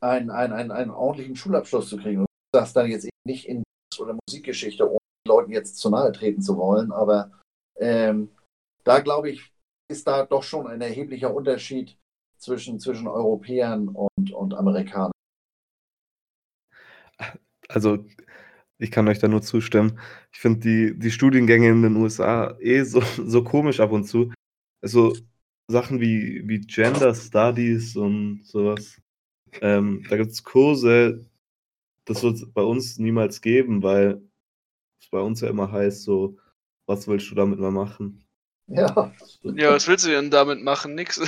einen, 0.00 0.30
einen, 0.30 0.52
einen, 0.52 0.70
einen 0.70 0.90
ordentlichen 0.92 1.34
Schulabschluss 1.34 1.88
zu 1.88 1.96
kriegen. 1.96 2.20
Und 2.20 2.28
das 2.52 2.72
dann 2.72 2.88
jetzt 2.88 3.04
eben 3.04 3.10
nicht 3.26 3.48
in 3.48 3.64
oder 3.98 4.16
Musikgeschichte, 4.26 4.86
um 4.86 4.98
den 4.98 5.28
Leuten 5.28 5.50
jetzt 5.50 5.76
zu 5.76 5.90
nahe 5.90 6.12
treten 6.12 6.40
zu 6.40 6.56
wollen, 6.56 6.92
aber 6.92 7.32
ähm, 7.76 8.30
da 8.84 9.00
glaube 9.00 9.30
ich, 9.30 9.52
ist 9.90 10.06
da 10.06 10.24
doch 10.24 10.42
schon 10.42 10.66
ein 10.68 10.80
erheblicher 10.80 11.34
Unterschied 11.34 11.96
zwischen, 12.38 12.78
zwischen 12.78 13.08
Europäern 13.08 13.88
und, 13.88 14.32
und 14.32 14.54
Amerikanern. 14.54 15.12
Also 17.68 18.04
ich 18.78 18.90
kann 18.90 19.08
euch 19.08 19.18
da 19.18 19.28
nur 19.28 19.42
zustimmen. 19.42 19.98
Ich 20.32 20.40
finde 20.40 20.60
die, 20.60 20.98
die 20.98 21.10
Studiengänge 21.10 21.68
in 21.70 21.82
den 21.82 21.96
USA 21.96 22.56
eh 22.60 22.82
so, 22.82 23.00
so 23.24 23.44
komisch 23.44 23.80
ab 23.80 23.92
und 23.92 24.04
zu. 24.04 24.32
Also 24.82 25.14
Sachen 25.68 26.00
wie, 26.00 26.46
wie 26.46 26.60
Gender 26.60 27.14
Studies 27.14 27.96
und 27.96 28.42
sowas. 28.44 29.00
Ähm, 29.60 30.04
da 30.10 30.16
gibt 30.16 30.32
es 30.32 30.42
Kurse, 30.42 31.28
das 32.04 32.22
wird 32.22 32.36
es 32.36 32.52
bei 32.52 32.62
uns 32.62 32.98
niemals 32.98 33.40
geben, 33.40 33.82
weil 33.82 34.22
es 35.00 35.08
bei 35.10 35.20
uns 35.20 35.40
ja 35.40 35.48
immer 35.48 35.70
heißt, 35.72 36.02
so, 36.02 36.38
was 36.86 37.08
willst 37.08 37.30
du 37.30 37.34
damit 37.34 37.60
mal 37.60 37.70
machen? 37.70 38.23
Ja. 38.66 39.12
Ja, 39.42 39.72
was 39.72 39.86
willst 39.88 40.06
du 40.06 40.10
denn 40.10 40.30
damit 40.30 40.62
machen? 40.62 40.94
Nix. 40.94 41.20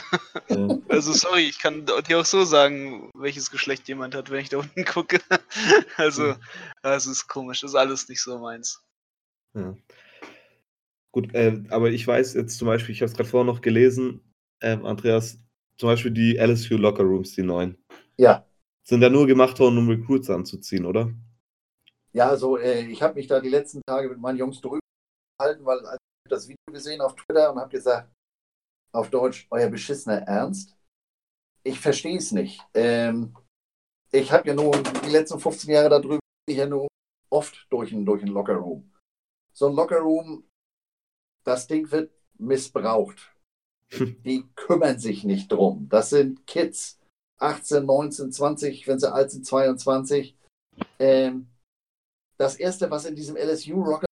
Ja. 0.48 0.68
Also 0.88 1.12
sorry, 1.12 1.42
ich 1.42 1.58
kann 1.58 1.84
dir 1.84 2.20
auch 2.20 2.24
so 2.24 2.44
sagen, 2.44 3.10
welches 3.14 3.50
Geschlecht 3.50 3.88
jemand 3.88 4.14
hat, 4.14 4.30
wenn 4.30 4.40
ich 4.40 4.48
da 4.48 4.58
unten 4.58 4.84
gucke. 4.84 5.20
Also, 5.96 6.34
das 6.82 7.06
ist 7.06 7.28
komisch, 7.28 7.60
das 7.60 7.72
ist 7.72 7.74
alles 7.74 8.08
nicht 8.08 8.22
so 8.22 8.38
meins. 8.38 8.82
Ja. 9.54 9.76
Gut, 11.12 11.34
äh, 11.34 11.62
aber 11.70 11.90
ich 11.90 12.06
weiß 12.06 12.34
jetzt 12.34 12.56
zum 12.58 12.66
Beispiel, 12.66 12.94
ich 12.94 13.00
habe 13.00 13.10
es 13.10 13.16
gerade 13.16 13.28
vorher 13.28 13.52
noch 13.52 13.60
gelesen, 13.60 14.20
äh, 14.60 14.76
Andreas, 14.76 15.38
zum 15.76 15.88
Beispiel 15.88 16.12
die 16.12 16.36
LSU 16.36 16.76
Locker 16.76 17.02
Rooms, 17.02 17.34
die 17.34 17.42
neuen. 17.42 17.76
Ja. 18.16 18.46
Sind 18.82 19.02
ja 19.02 19.10
nur 19.10 19.26
gemacht 19.26 19.58
worden, 19.58 19.78
um 19.78 19.88
Recruits 19.88 20.30
anzuziehen, 20.30 20.86
oder? 20.86 21.12
Ja, 22.12 22.28
also 22.28 22.56
äh, 22.56 22.86
ich 22.86 23.02
habe 23.02 23.14
mich 23.14 23.26
da 23.26 23.40
die 23.40 23.50
letzten 23.50 23.82
Tage 23.86 24.08
mit 24.08 24.18
meinen 24.18 24.38
Jungs 24.38 24.60
drüber 24.60 24.78
gehalten, 25.38 25.64
weil 25.66 25.84
als 25.84 25.98
das 26.28 26.48
Video 26.48 26.72
gesehen 26.72 27.00
auf 27.00 27.14
Twitter 27.14 27.52
und 27.52 27.58
habe 27.58 27.70
gesagt, 27.70 28.10
auf 28.92 29.10
Deutsch, 29.10 29.46
euer 29.50 29.68
beschissener 29.68 30.22
Ernst. 30.22 30.76
Ich 31.62 31.80
verstehe 31.80 32.16
es 32.16 32.32
nicht. 32.32 32.60
Ähm, 32.74 33.36
ich 34.10 34.32
habe 34.32 34.48
ja 34.48 34.54
nur 34.54 34.72
die 35.04 35.10
letzten 35.10 35.38
15 35.38 35.70
Jahre 35.70 35.90
da 35.90 35.98
drüben, 35.98 36.20
ich 36.48 36.56
ja 36.56 36.66
nur 36.66 36.88
oft 37.30 37.66
durch 37.70 37.92
einen, 37.92 38.06
durch 38.06 38.22
einen 38.22 38.32
Lockerroom. 38.32 38.90
So 39.52 39.68
ein 39.68 39.74
Lockerroom, 39.74 40.48
das 41.44 41.66
Ding 41.66 41.90
wird 41.90 42.12
missbraucht. 42.38 43.34
Die 43.90 44.48
kümmern 44.54 44.98
sich 44.98 45.24
nicht 45.24 45.52
drum. 45.52 45.88
Das 45.88 46.10
sind 46.10 46.46
Kids, 46.46 46.98
18, 47.38 47.84
19, 47.84 48.32
20, 48.32 48.86
wenn 48.88 48.98
sie 48.98 49.12
alt 49.12 49.30
sind, 49.30 49.44
22. 49.44 50.36
Ähm, 50.98 51.48
das 52.38 52.56
erste, 52.56 52.90
was 52.90 53.04
in 53.04 53.16
diesem 53.16 53.36
LSU-Rocker 53.36 54.06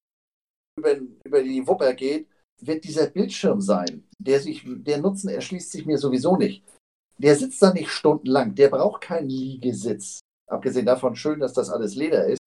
über, 0.80 0.96
über 1.24 1.42
die 1.42 1.66
Wupper 1.66 1.94
geht, 1.94 2.26
wird 2.60 2.84
dieser 2.84 3.06
Bildschirm 3.06 3.60
sein. 3.60 4.04
Der, 4.18 4.40
sich, 4.40 4.64
der 4.66 4.98
Nutzen 4.98 5.28
erschließt 5.28 5.70
sich 5.70 5.86
mir 5.86 5.98
sowieso 5.98 6.36
nicht. 6.36 6.64
Der 7.18 7.36
sitzt 7.36 7.62
da 7.62 7.72
nicht 7.72 7.90
stundenlang. 7.90 8.54
Der 8.54 8.68
braucht 8.68 9.02
keinen 9.02 9.28
Liegesitz. 9.28 10.20
Abgesehen 10.46 10.86
davon, 10.86 11.14
schön, 11.14 11.40
dass 11.40 11.52
das 11.52 11.70
alles 11.70 11.94
Leder 11.94 12.26
ist. 12.26 12.40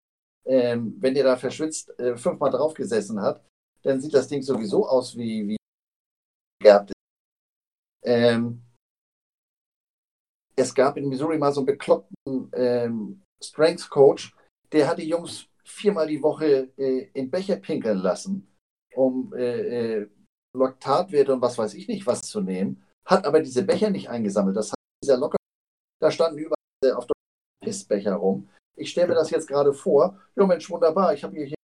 Ähm, 0.46 0.98
wenn 1.00 1.14
der 1.14 1.24
da 1.24 1.38
verschwitzt 1.38 1.98
äh, 2.00 2.18
fünfmal 2.18 2.52
drauf 2.52 2.74
gesessen 2.74 3.22
hat, 3.22 3.44
dann 3.84 4.02
sieht 4.02 4.14
das 4.14 4.28
Ding 4.28 4.42
sowieso 4.42 4.88
aus 4.88 5.16
wie, 5.16 5.48
wie 5.48 5.58
gehabt. 6.62 6.92
Ähm, 8.04 8.62
es 10.56 10.74
gab 10.74 10.98
in 10.98 11.08
Missouri 11.08 11.38
mal 11.38 11.54
so 11.54 11.62
einen 11.62 11.68
bekloppten 11.68 12.50
ähm, 12.54 13.22
Strength 13.42 13.90
Coach, 13.90 14.36
der 14.72 14.88
hat 14.88 14.98
die 14.98 15.08
Jungs 15.08 15.48
viermal 15.64 16.08
die 16.08 16.22
Woche 16.22 16.72
äh, 16.78 17.10
in 17.14 17.30
Becher 17.30 17.58
pinkeln 17.58 18.00
lassen, 18.00 18.48
um 18.96 19.34
äh, 19.34 20.00
äh, 20.02 20.10
Laktatwerte 20.56 21.34
und 21.34 21.42
was 21.42 21.58
weiß 21.58 21.74
ich 21.74 21.88
nicht 21.88 22.06
was 22.06 22.22
zu 22.22 22.42
nehmen, 22.42 22.84
hat 23.06 23.26
aber 23.26 23.42
diese 23.42 23.64
Becher 23.64 23.90
nicht 23.90 24.10
eingesammelt. 24.10 24.56
Das 24.56 24.68
heißt, 24.68 24.78
dieser 25.04 25.18
Locker, 25.18 25.38
da 26.00 26.12
standen 26.12 26.40
überall 26.40 26.94
auf 26.96 27.08
der 27.08 27.14
Pissbecher 27.64 28.16
rum. 28.16 28.50
Ich 28.76 28.92
stelle 28.92 29.10
mir 29.10 29.16
das 29.16 29.30
jetzt 29.30 29.48
gerade 29.48 29.74
vor, 29.74 30.20
ja 30.36 30.46
Mensch, 30.46 30.70
wunderbar, 30.70 31.14
ich 31.14 31.24
habe 31.24 31.36
hier, 31.36 31.46
hier 31.46 31.56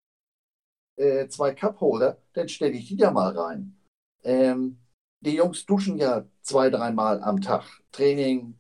äh, 0.99 1.29
zwei 1.29 1.55
Cupholder, 1.55 2.19
dann 2.33 2.49
stelle 2.49 2.73
ich 2.73 2.89
die 2.89 2.97
da 2.97 3.11
mal 3.11 3.37
rein. 3.37 3.79
Ähm, 4.25 4.79
die 5.21 5.35
Jungs 5.35 5.67
duschen 5.67 5.99
ja 5.99 6.27
zwei, 6.43 6.71
dreimal 6.71 7.23
am 7.23 7.41
Tag. 7.41 7.65
Training, 7.93 8.59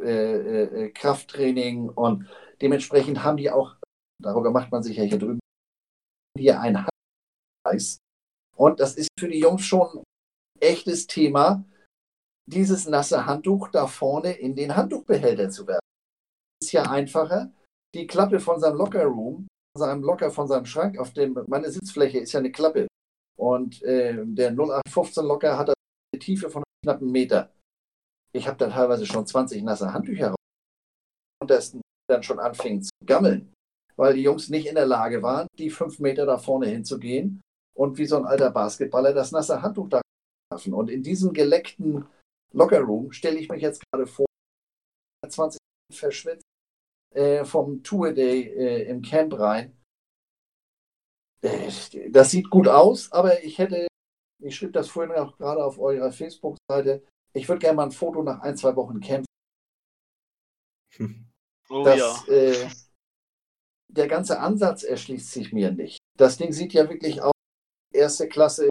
äh, 0.00 0.10
äh, 0.10 0.84
äh, 0.84 0.90
Krafttraining 0.90 1.88
und 1.88 2.28
dementsprechend 2.60 3.24
haben 3.24 3.36
die 3.36 3.50
auch, 3.50 3.76
darüber 4.22 4.50
macht 4.50 4.70
man 4.70 4.82
sich 4.82 4.96
ja 4.96 5.04
hier 5.04 5.18
drüben, 5.18 5.40
hier 6.36 6.60
ein 6.60 6.86
Handpreis. 7.64 7.98
Und 8.56 8.80
das 8.80 8.96
ist 8.96 9.08
für 9.18 9.28
die 9.28 9.40
Jungs 9.40 9.62
schon 9.62 9.98
ein 9.98 10.04
echtes 10.60 11.06
Thema, 11.06 11.64
dieses 12.48 12.86
nasse 12.86 13.26
Handtuch 13.26 13.68
da 13.68 13.86
vorne 13.86 14.32
in 14.32 14.54
den 14.54 14.76
Handtuchbehälter 14.76 15.50
zu 15.50 15.66
werfen. 15.66 15.80
Ist 16.62 16.72
ja 16.72 16.84
einfacher. 16.84 17.52
Die 17.94 18.06
Klappe 18.06 18.40
von 18.40 18.60
seinem 18.60 18.76
Lockerroom, 18.76 19.46
seinem 19.76 20.02
Locker 20.02 20.30
von 20.30 20.48
seinem 20.48 20.66
Schrank 20.66 20.98
auf 20.98 21.12
dem, 21.12 21.38
meine 21.48 21.70
Sitzfläche 21.70 22.18
ist 22.18 22.32
ja 22.32 22.40
eine 22.40 22.52
Klappe. 22.52 22.86
Und 23.38 23.82
äh, 23.82 24.24
der 24.24 24.50
0815 24.52 25.24
Locker 25.24 25.58
hat 25.58 25.68
eine 25.68 26.20
Tiefe 26.20 26.48
von 26.48 26.62
knapp 26.82 27.00
einem 27.00 27.10
Meter 27.10 27.50
ich 28.36 28.46
habe 28.46 28.58
dann 28.58 28.70
teilweise 28.70 29.06
schon 29.06 29.26
20 29.26 29.62
nasse 29.62 29.92
Handtücher 29.92 30.28
raus 30.28 30.36
und 31.40 31.50
das 31.50 31.76
dann 32.08 32.22
schon 32.22 32.38
anfing 32.38 32.82
zu 32.82 32.90
gammeln, 33.04 33.52
weil 33.96 34.14
die 34.14 34.22
Jungs 34.22 34.48
nicht 34.48 34.66
in 34.66 34.74
der 34.74 34.86
Lage 34.86 35.22
waren, 35.22 35.46
die 35.58 35.70
fünf 35.70 35.98
Meter 35.98 36.26
da 36.26 36.38
vorne 36.38 36.66
hinzugehen 36.66 37.40
und 37.74 37.98
wie 37.98 38.06
so 38.06 38.16
ein 38.16 38.26
alter 38.26 38.50
Basketballer 38.50 39.12
das 39.12 39.32
nasse 39.32 39.62
Handtuch 39.62 39.88
da 39.88 40.00
schaffen. 40.52 40.74
Und 40.74 40.90
in 40.90 41.02
diesem 41.02 41.32
geleckten 41.32 42.06
Lockerroom 42.52 43.12
stelle 43.12 43.38
ich 43.38 43.48
mich 43.48 43.62
jetzt 43.62 43.82
gerade 43.90 44.06
vor, 44.06 44.26
20 45.26 45.58
verschwitzt 45.92 46.44
äh, 47.14 47.44
vom 47.44 47.82
Tour 47.82 48.12
Day 48.12 48.42
äh, 48.42 48.88
im 48.88 49.02
Camp 49.02 49.38
rein. 49.38 49.76
Äh, 51.42 51.70
das 52.10 52.30
sieht 52.30 52.50
gut 52.50 52.68
aus, 52.68 53.10
aber 53.12 53.42
ich 53.42 53.58
hätte, 53.58 53.88
ich 54.42 54.56
schrieb 54.56 54.72
das 54.72 54.88
vorhin 54.88 55.14
auch 55.14 55.36
gerade 55.36 55.64
auf 55.64 55.78
eurer 55.78 56.12
Facebook-Seite, 56.12 57.04
ich 57.32 57.48
würde 57.48 57.60
gerne 57.60 57.76
mal 57.76 57.84
ein 57.84 57.92
Foto 57.92 58.22
nach 58.22 58.40
ein, 58.40 58.56
zwei 58.56 58.74
Wochen 58.76 59.00
Camp. 59.00 59.26
Oh 61.68 61.84
das, 61.84 62.26
ja. 62.26 62.70
Der 63.88 64.08
ganze 64.08 64.40
Ansatz 64.40 64.82
erschließt 64.82 65.30
sich 65.30 65.52
mir 65.52 65.70
nicht. 65.72 65.98
Das 66.18 66.36
Ding 66.36 66.52
sieht 66.52 66.72
ja 66.72 66.88
wirklich 66.88 67.22
aus, 67.22 67.32
erste 67.92 68.28
Klasse 68.28 68.68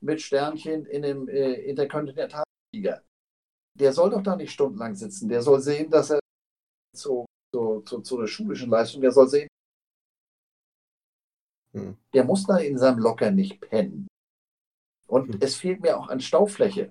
mit 0.00 0.20
Sternchen 0.20 0.86
in 0.86 1.02
dem 1.02 1.28
äh, 1.28 1.54
Interkontinentalliga. 1.54 3.02
Der 3.78 3.92
soll 3.92 4.10
doch 4.10 4.22
da 4.22 4.36
nicht 4.36 4.52
stundenlang 4.52 4.94
sitzen. 4.94 5.28
Der 5.28 5.42
soll 5.42 5.60
sehen, 5.60 5.90
dass 5.90 6.10
er 6.10 6.20
zu, 6.94 7.26
zu, 7.54 7.80
zu, 7.82 8.00
zu 8.00 8.18
einer 8.18 8.26
schulischen 8.26 8.70
Leistung, 8.70 9.02
der 9.02 9.12
soll 9.12 9.28
sehen, 9.28 9.48
Hm. 11.74 11.98
der 12.14 12.24
muss 12.24 12.46
da 12.46 12.56
in 12.56 12.78
seinem 12.78 12.98
Locker 13.00 13.30
nicht 13.30 13.60
pennen. 13.60 14.06
Und 15.06 15.34
Hm. 15.34 15.40
es 15.42 15.56
fehlt 15.56 15.80
mir 15.82 15.98
auch 15.98 16.08
an 16.08 16.20
Staufläche. 16.20 16.90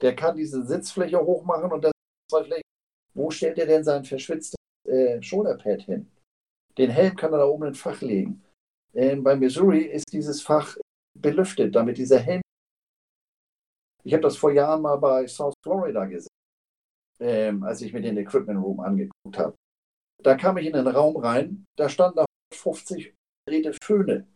Der 0.00 0.14
kann 0.14 0.36
diese 0.36 0.64
Sitzfläche 0.64 1.18
hochmachen 1.18 1.72
und 1.72 1.82
das 1.82 1.92
zwei 2.30 2.44
Flächen. 2.44 2.62
Wo 3.14 3.30
stellt 3.30 3.58
er 3.58 3.66
denn 3.66 3.82
sein 3.82 4.04
verschwitztes 4.04 4.54
äh, 4.86 5.20
Shoulderpad 5.20 5.82
hin? 5.82 6.10
Den 6.78 6.90
Helm 6.90 7.16
kann 7.16 7.32
er 7.32 7.38
da 7.38 7.46
oben 7.46 7.68
ins 7.68 7.80
Fach 7.80 8.00
legen. 8.00 8.42
Ähm, 8.94 9.22
bei 9.22 9.36
Missouri 9.36 9.82
ist 9.82 10.12
dieses 10.12 10.42
Fach 10.42 10.76
belüftet, 11.18 11.74
damit 11.74 11.98
dieser 11.98 12.18
Helm. 12.18 12.42
Ich 14.02 14.12
habe 14.12 14.22
das 14.22 14.36
vor 14.36 14.52
Jahren 14.52 14.82
mal 14.82 14.96
bei 14.96 15.26
South 15.26 15.54
Florida 15.62 16.04
gesehen, 16.06 16.28
ähm, 17.20 17.62
als 17.62 17.82
ich 17.82 17.92
mir 17.92 18.00
den 18.00 18.16
Equipment 18.16 18.62
Room 18.62 18.80
angeguckt 18.80 19.38
habe. 19.38 19.54
Da 20.22 20.36
kam 20.36 20.56
ich 20.58 20.66
in 20.66 20.72
den 20.72 20.86
Raum 20.86 21.16
rein, 21.16 21.66
da 21.76 21.88
standen 21.88 22.16
da 22.16 22.24
50 22.54 23.14
gedrehte 23.46 23.76
Föhne. 23.82 24.26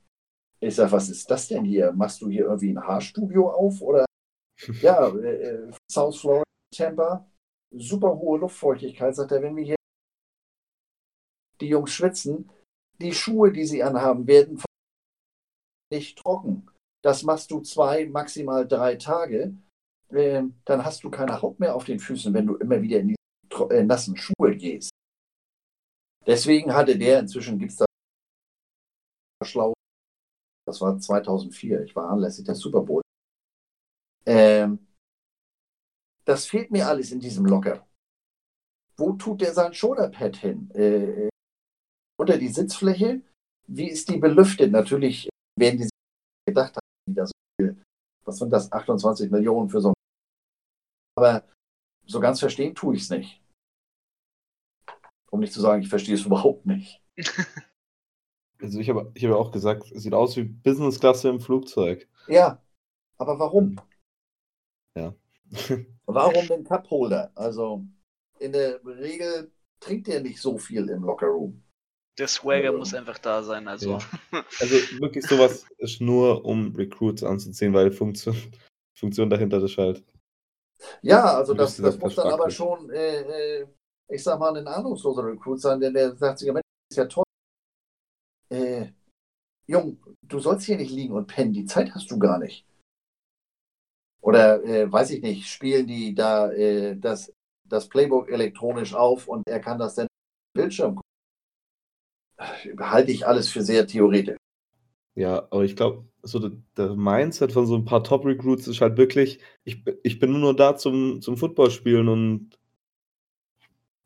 Ich 0.61 0.77
sage, 0.77 0.93
was 0.93 1.09
ist 1.09 1.31
das 1.31 1.49
denn 1.49 1.65
hier? 1.65 1.93
Machst 1.93 2.23
du 2.23 2.29
hier 2.29 2.45
irgendwie 2.45 2.71
ein 2.71 2.83
Haarstudio 2.83 3.51
auf? 3.51 3.81
Oder 3.83 4.05
ja, 4.81 5.09
äh, 5.09 5.71
South 5.91 6.21
Florida, 6.21 6.45
Tampa, 6.75 7.29
super 7.71 8.15
hohe 8.17 8.39
Luftfeuchtigkeit, 8.39 9.15
sagt 9.15 9.33
er, 9.33 9.43
wenn 9.43 9.57
wir 9.57 9.65
hier 9.65 9.77
die 11.65 11.71
Jungs 11.71 11.93
schwitzen, 11.93 12.51
die 13.01 13.13
Schuhe, 13.13 13.51
die 13.51 13.65
sie 13.65 13.83
anhaben, 13.83 14.27
werden 14.27 14.63
nicht 15.91 16.19
trocken. 16.19 16.71
Das 17.03 17.23
machst 17.23 17.51
du 17.51 17.61
zwei, 17.61 18.07
maximal 18.07 18.67
drei 18.67 18.97
Tage. 18.97 19.55
Ähm, 20.11 20.55
dann 20.65 20.85
hast 20.85 21.03
du 21.05 21.11
keine 21.11 21.41
Haut 21.41 21.59
mehr 21.59 21.75
auf 21.75 21.85
den 21.85 21.99
Füßen, 21.99 22.33
wenn 22.35 22.47
du 22.47 22.57
immer 22.57 22.81
wieder 22.83 23.01
in 23.01 23.09
die 23.09 23.17
äh, 23.71 23.83
nassen 23.83 24.17
Schuhe 24.17 24.57
gehst. 24.57 24.91
Deswegen 26.27 26.73
hatte 26.73 26.97
der, 26.99 27.21
inzwischen 27.21 27.59
gibt 27.59 27.73
es 27.73 27.79
da 27.79 27.87
schlau, 29.45 29.75
das 30.67 30.81
war 30.81 30.99
2004, 30.99 31.85
ich 31.85 31.95
war 31.95 32.11
anlässlich 32.11 32.47
der 32.47 32.55
Super 32.55 32.81
Bowl. 32.81 33.03
Ähm, 34.27 34.87
das 36.25 36.47
fehlt 36.47 36.71
mir 36.71 36.87
alles 36.87 37.13
in 37.13 37.21
diesem 37.21 37.45
Locker. 37.45 37.87
Wo 38.97 39.13
tut 39.13 39.43
der 39.43 39.53
sein 39.53 39.75
Shoulderpad 39.75 40.37
hin? 40.37 40.71
Äh, 40.71 41.29
unter 42.25 42.39
die 42.39 42.49
Sitzfläche? 42.49 43.21
Wie 43.67 43.89
ist 43.89 44.09
die 44.09 44.17
belüftet? 44.17 44.73
Natürlich 44.73 45.29
werden 45.59 45.79
die 45.79 45.89
gedacht 46.49 46.77
haben, 46.77 47.27
so. 47.27 47.33
Was 48.25 48.39
sind 48.39 48.51
das? 48.51 48.73
28 48.73 49.31
Millionen 49.31 49.69
für 49.69 49.83
so 49.83 49.89
ein. 49.91 49.95
Aber 51.17 51.45
so 52.07 52.21
ganz 52.21 52.41
verstehen 52.41 52.75
tue 52.75 52.97
ich 52.97 53.03
es 53.03 53.11
nicht. 53.11 53.43
Um 55.31 55.41
nicht 55.41 55.53
zu 55.53 55.61
sagen, 55.61 55.83
ich 55.83 55.89
verstehe 55.89 56.15
es 56.15 56.25
überhaupt 56.27 56.65
nicht. 56.65 57.03
Also 58.63 58.81
ich 58.81 58.89
habe 58.89 59.13
ich 59.15 59.25
hab 59.25 59.33
auch 59.33 59.53
gesagt, 59.53 59.93
es 59.93 60.03
sieht 60.03 60.15
aus 60.15 60.37
wie 60.37 60.45
Businessklasse 60.45 61.29
im 61.29 61.41
Flugzeug. 61.41 62.09
Ja, 62.27 62.63
aber 63.19 63.39
warum? 63.39 63.79
Ja. 64.97 65.15
Warum 66.07 66.47
den 66.49 66.65
Cupholder? 66.65 67.33
Also 67.35 67.85
in 68.39 68.53
der 68.53 68.85
Regel 68.85 69.53
trinkt 69.81 70.09
er 70.09 70.21
nicht 70.21 70.41
so 70.41 70.59
viel 70.59 70.89
im 70.89 71.03
Lockerroom. 71.03 71.65
Der 72.19 72.29
Swagger 72.29 72.71
Ja. 72.71 72.73
muss 72.73 72.95
einfach 72.95 73.19
da 73.19 73.43
sein. 73.43 73.67
Also, 73.67 73.91
Ja. 73.93 73.99
Also 74.61 74.75
wirklich 75.01 75.27
sowas 75.27 75.67
ist 75.79 76.01
nur, 76.01 76.45
um 76.45 76.75
Recruits 76.75 77.23
anzuziehen, 77.25 77.73
weil 77.73 77.91
Funktion, 77.91 78.37
Funktion 78.97 79.29
dahinter 79.29 79.63
ist 79.63 79.77
halt. 79.77 80.05
Ja, 81.03 81.37
also 81.37 81.55
das, 81.55 81.77
das 81.77 81.95
dieser 81.95 81.99
muss 81.99 82.15
dann 82.15 82.33
aber 82.33 82.51
schon, 82.51 82.91
äh, 82.91 83.61
äh, 83.61 83.67
ich 84.09 84.23
sag 84.23 84.39
mal, 84.39 84.57
ein 84.57 84.67
ahnungsloser 84.67 85.25
Recruit 85.25 85.61
sein, 85.61 85.81
denn 85.81 85.95
der 85.95 86.15
sagt 86.17 86.39
sich, 86.39 86.47
ja, 86.47 86.53
Mensch, 86.53 86.65
ist 86.91 86.97
ja 86.97 87.07
toll. 87.07 87.25
Äh, 88.51 88.93
Jung, 89.67 89.99
du 90.23 90.39
sollst 90.39 90.67
hier 90.67 90.77
nicht 90.77 90.93
liegen 90.93 91.15
und 91.15 91.27
pennen, 91.27 91.53
die 91.53 91.65
Zeit 91.65 91.95
hast 91.95 92.11
du 92.11 92.19
gar 92.19 92.39
nicht. 92.39 92.67
Oder 94.21 94.63
äh, 94.65 94.91
weiß 94.91 95.11
ich 95.11 95.23
nicht, 95.23 95.49
spielen 95.49 95.87
die 95.87 96.15
da 96.15 96.51
äh, 96.53 96.97
das, 96.97 97.33
das 97.69 97.89
Playbook 97.89 98.31
elektronisch 98.31 98.95
auf 98.95 99.29
und 99.29 99.47
er 99.49 99.61
kann 99.61 99.79
das 99.79 99.95
dann 99.95 100.07
im 100.07 100.61
Bildschirm 100.61 100.95
gucken. 100.97 101.14
Halte 102.39 103.13
ich 103.13 103.27
alles 103.27 103.49
für 103.49 103.63
sehr 103.63 103.87
theoretisch. 103.87 104.37
Ja, 105.15 105.47
aber 105.51 105.65
ich 105.65 105.77
glaube, 105.77 106.05
so 106.23 106.39
der, 106.41 106.53
der 106.77 106.97
Mindset 106.97 107.53
von 107.53 107.67
so 107.67 107.77
ein 107.77 107.85
paar 107.85 108.03
Top-Recruits 108.03 108.67
ist 108.67 108.81
halt 108.81 108.97
wirklich, 108.97 109.39
ich, 109.63 109.85
ich 110.03 110.19
bin 110.19 110.41
nur 110.41 110.57
da 110.57 110.77
zum, 110.77 111.21
zum 111.21 111.37
Football 111.37 111.71
spielen 111.71 112.09
und, 112.09 112.59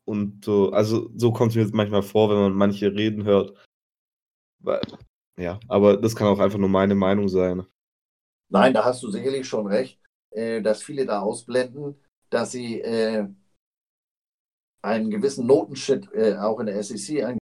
und 0.05 0.45
so, 0.45 0.71
also 0.71 1.09
so 1.15 1.31
kommt 1.31 1.51
es 1.51 1.55
mir 1.55 1.63
jetzt 1.63 1.73
manchmal 1.73 2.03
vor, 2.03 2.29
wenn 2.29 2.37
man 2.37 2.53
manche 2.53 2.93
Reden 2.93 3.23
hört. 3.23 3.57
Weil, 4.59 4.81
ja, 5.37 5.59
aber 5.67 5.97
das 5.97 6.15
kann 6.15 6.27
auch 6.27 6.39
einfach 6.39 6.59
nur 6.59 6.69
meine 6.69 6.95
Meinung 6.95 7.27
sein. 7.29 7.65
Nein, 8.49 8.73
da 8.73 8.85
hast 8.85 9.01
du 9.01 9.09
sicherlich 9.09 9.47
schon 9.47 9.67
recht, 9.67 9.99
äh, 10.31 10.61
dass 10.61 10.83
viele 10.83 11.05
da 11.05 11.21
ausblenden, 11.21 11.95
dass 12.29 12.51
sie 12.51 12.81
äh, 12.81 13.27
einen 14.81 15.09
gewissen 15.09 15.47
Notenschnitt, 15.47 16.11
äh, 16.13 16.35
auch 16.37 16.59
in 16.59 16.67
der 16.67 16.81
SEC, 16.83 17.23
einen 17.23 17.38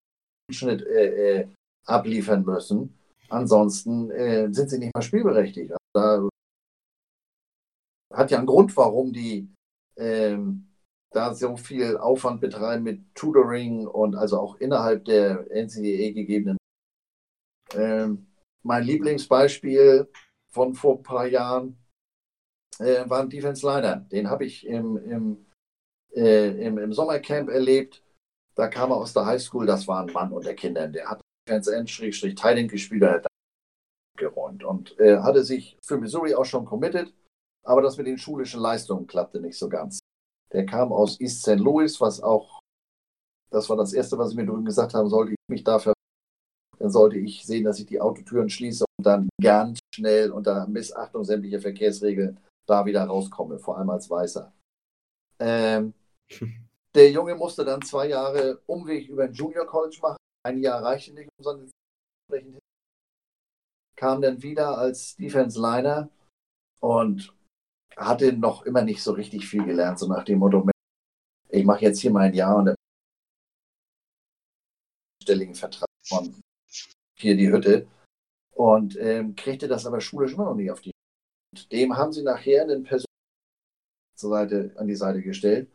Notenschnitt 0.47 0.87
äh, 0.87 1.41
äh, 1.41 1.49
abliefern 1.87 2.45
müssen. 2.45 2.97
Ansonsten 3.29 4.11
äh, 4.11 4.53
sind 4.53 4.71
sie 4.71 4.79
nicht 4.79 4.95
mehr 4.95 5.03
spielberechtigt. 5.03 5.73
Also 5.73 6.31
da 8.11 8.17
hat 8.17 8.31
ja 8.31 8.39
einen 8.39 8.47
Grund, 8.47 8.77
warum 8.77 9.13
die 9.13 9.49
ähm, 9.97 10.69
da 11.13 11.35
so 11.35 11.57
viel 11.57 11.97
Aufwand 11.97 12.41
betreiben 12.41 12.85
mit 12.85 13.15
Tutoring 13.15 13.87
und 13.87 14.15
also 14.15 14.39
auch 14.39 14.57
innerhalb 14.57 15.05
der 15.07 15.47
NCAA 15.51 16.13
gegebenen. 16.13 16.59
Ähm, 17.75 18.27
mein 18.63 18.85
Lieblingsbeispiel 18.85 20.09
von 20.53 20.75
vor 20.75 20.99
ein 20.99 21.03
paar 21.03 21.27
Jahren 21.27 21.77
äh, 22.79 23.09
war 23.09 23.23
ein 23.23 23.31
Defense 23.31 23.67
Liner. 23.67 23.97
Den 23.97 24.31
habe 24.31 24.45
ich 24.45 24.67
im, 24.67 24.97
im, 24.97 25.47
äh, 26.15 26.65
im, 26.65 26.79
im 26.79 26.93
Sommercamp 26.93 27.49
erlebt. 27.49 28.06
Da 28.57 28.69
kam 28.69 28.91
er 28.91 28.97
aus 28.97 29.13
der 29.13 29.27
Highschool, 29.27 29.67
das 29.67 29.87
war 29.87 30.03
ein 30.03 30.13
Mann 30.13 30.33
unter 30.33 30.55
Kindern. 30.55 30.93
Der 30.93 31.09
hat 31.09 31.21
Defense 31.47 31.75
End, 31.75 31.91
Schrägstrich, 31.91 32.35
Titan 32.35 32.69
gespielt, 32.69 33.03
er 33.03 33.15
hat 33.15 33.27
geräumt 34.17 34.65
und 34.65 34.99
äh, 34.99 35.19
hatte 35.19 35.45
sich 35.45 35.77
für 35.83 35.99
Missouri 35.99 36.35
auch 36.35 36.45
schon 36.45 36.65
committed, 36.65 37.13
aber 37.65 37.83
das 37.83 37.99
mit 37.99 38.07
den 38.07 38.19
schulischen 38.19 38.61
Leistungen 38.61 39.07
klappte 39.07 39.41
nicht 39.41 39.59
so 39.59 39.69
ganz. 39.69 40.01
Der 40.53 40.65
kam 40.65 40.93
aus 40.93 41.21
East 41.21 41.43
St. 41.43 41.57
Louis, 41.57 42.01
was 42.01 42.23
auch, 42.23 42.61
das 43.51 43.69
war 43.69 43.77
das 43.77 43.93
Erste, 43.93 44.17
was 44.17 44.31
ich 44.31 44.37
mir 44.37 44.47
drüben 44.47 44.65
gesagt 44.65 44.95
haben 44.95 45.11
sollte, 45.11 45.33
ich 45.33 45.39
mich 45.49 45.65
dafür, 45.65 45.93
dann 46.79 46.91
sollte 46.91 47.19
ich 47.19 47.45
sehen, 47.45 47.65
dass 47.65 47.79
ich 47.79 47.87
die 47.87 48.01
Autotüren 48.01 48.49
schließe 48.49 48.85
und 48.99 49.07
dann 49.07 49.29
ganz 49.43 49.79
schnell 49.95 50.31
unter 50.31 50.67
Missachtung 50.67 51.25
sämtlicher 51.25 51.61
Verkehrsregeln 51.61 52.41
da 52.67 52.85
wieder 52.87 53.05
rauskomme, 53.05 53.59
vor 53.59 53.79
allem 53.79 53.91
als 53.91 54.09
Weißer. 54.09 54.53
Ähm, 55.39 55.93
der 56.97 57.11
Junge 57.11 57.35
musste 57.35 57.65
dann 57.65 57.83
zwei 57.83 58.09
Jahre 58.09 58.63
Umweg 58.67 59.09
über 59.09 59.25
ein 59.25 59.33
Junior 59.33 59.67
College 59.67 59.99
machen. 60.01 60.17
Ein 60.43 60.59
Jahr 60.59 60.83
reichte 60.83 61.13
nicht, 61.13 61.29
um 61.39 61.45
seine 61.45 62.59
kam 63.97 64.21
dann 64.21 64.43
wieder 64.43 64.77
als 64.77 65.17
Defense 65.17 65.59
Liner 65.59 66.11
und 66.81 67.35
hatte 67.97 68.33
noch 68.33 68.63
immer 68.63 68.83
nicht 68.83 69.03
so 69.03 69.13
richtig 69.13 69.49
viel 69.49 69.65
gelernt, 69.65 69.99
so 69.99 70.07
nach 70.07 70.25
dem 70.25 70.39
Motto, 70.39 70.69
ich 71.49 71.65
mache 71.65 71.83
jetzt 71.83 72.01
hier 72.01 72.11
mal 72.11 72.27
ein 72.27 72.35
Jahr 72.35 72.57
und 72.57 72.67
dann 72.67 72.77
stelligen 75.23 75.55
Vertrag 75.55 75.89
von 76.07 76.43
hier 77.19 77.37
die 77.37 77.51
Hütte 77.51 77.89
und 78.53 78.97
ähm, 78.99 79.35
kriegte 79.35 79.67
das 79.67 79.87
aber 79.87 80.01
schulisch 80.01 80.35
immer 80.35 80.45
noch 80.45 80.55
nicht 80.55 80.71
auf 80.71 80.83
die. 80.83 80.93
Und 81.53 81.73
dem 81.73 81.97
haben 81.97 82.13
sie 82.13 82.23
nachher 82.23 82.63
einen 82.63 82.85
Person 82.85 83.07
zur 84.15 84.31
Seite, 84.31 84.75
an 84.77 84.87
die 84.87 84.97
Seite 84.97 85.23
gestellt, 85.23 85.71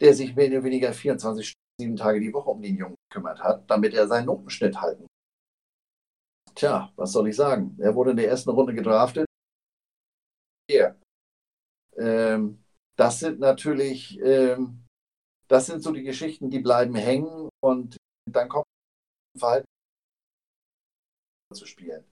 der 0.00 0.14
sich 0.14 0.34
mehr 0.34 0.48
oder 0.48 0.64
weniger 0.64 0.92
24 0.92 1.48
Stunden, 1.48 1.60
sieben 1.80 1.96
Tage 1.96 2.20
die 2.20 2.32
Woche 2.32 2.50
um 2.50 2.62
den 2.62 2.76
Jungen 2.76 2.96
gekümmert 3.08 3.42
hat, 3.42 3.70
damit 3.70 3.94
er 3.94 4.08
seinen 4.08 4.26
Notenschnitt 4.26 4.80
halten 4.80 5.02
kann. 5.02 6.54
Tja, 6.54 6.92
was 6.96 7.12
soll 7.12 7.28
ich 7.28 7.36
sagen? 7.36 7.76
Er 7.80 7.94
wurde 7.94 8.12
in 8.12 8.16
der 8.16 8.28
ersten 8.28 8.50
Runde 8.50 8.74
gedraftet. 8.74 9.26
Hier. 10.70 10.98
Ähm, 11.96 12.64
das 12.96 13.20
sind 13.20 13.38
natürlich 13.40 14.18
ähm, 14.20 14.86
das 15.48 15.66
sind 15.66 15.82
so 15.82 15.92
die 15.92 16.02
Geschichten, 16.02 16.50
die 16.50 16.58
bleiben 16.58 16.94
hängen 16.94 17.48
und 17.62 17.96
dann 18.30 18.48
kommt 18.48 18.66
ein 19.34 19.38
Verhalten 19.38 19.66
zu 21.54 21.66
spielen. 21.66 22.04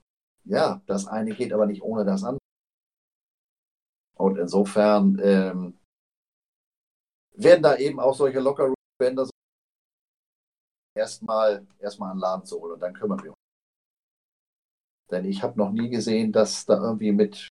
Ja, 0.45 0.81
das 0.85 1.07
eine 1.07 1.35
geht 1.35 1.51
aber 1.51 1.65
nicht 1.65 1.81
ohne 1.81 2.05
das 2.05 2.23
andere. 2.23 2.39
Und 4.17 4.37
insofern 4.37 5.19
ähm, 5.21 5.77
werden 7.37 7.63
da 7.63 7.77
eben 7.77 7.99
auch 7.99 8.15
solche 8.15 8.39
locker 8.39 8.73
bänder 8.99 9.27
erstmal 10.97 11.65
erstmal 11.79 12.11
an 12.11 12.19
Laden 12.19 12.45
zu 12.45 12.59
holen 12.59 12.73
und 12.73 12.79
dann 12.79 12.93
kümmern 12.93 13.21
wir 13.23 13.31
uns. 13.31 13.39
Denn 15.11 15.25
ich 15.25 15.43
habe 15.43 15.57
noch 15.57 15.71
nie 15.71 15.89
gesehen, 15.89 16.31
dass 16.31 16.65
da 16.65 16.81
irgendwie 16.81 17.11
mit, 17.11 17.47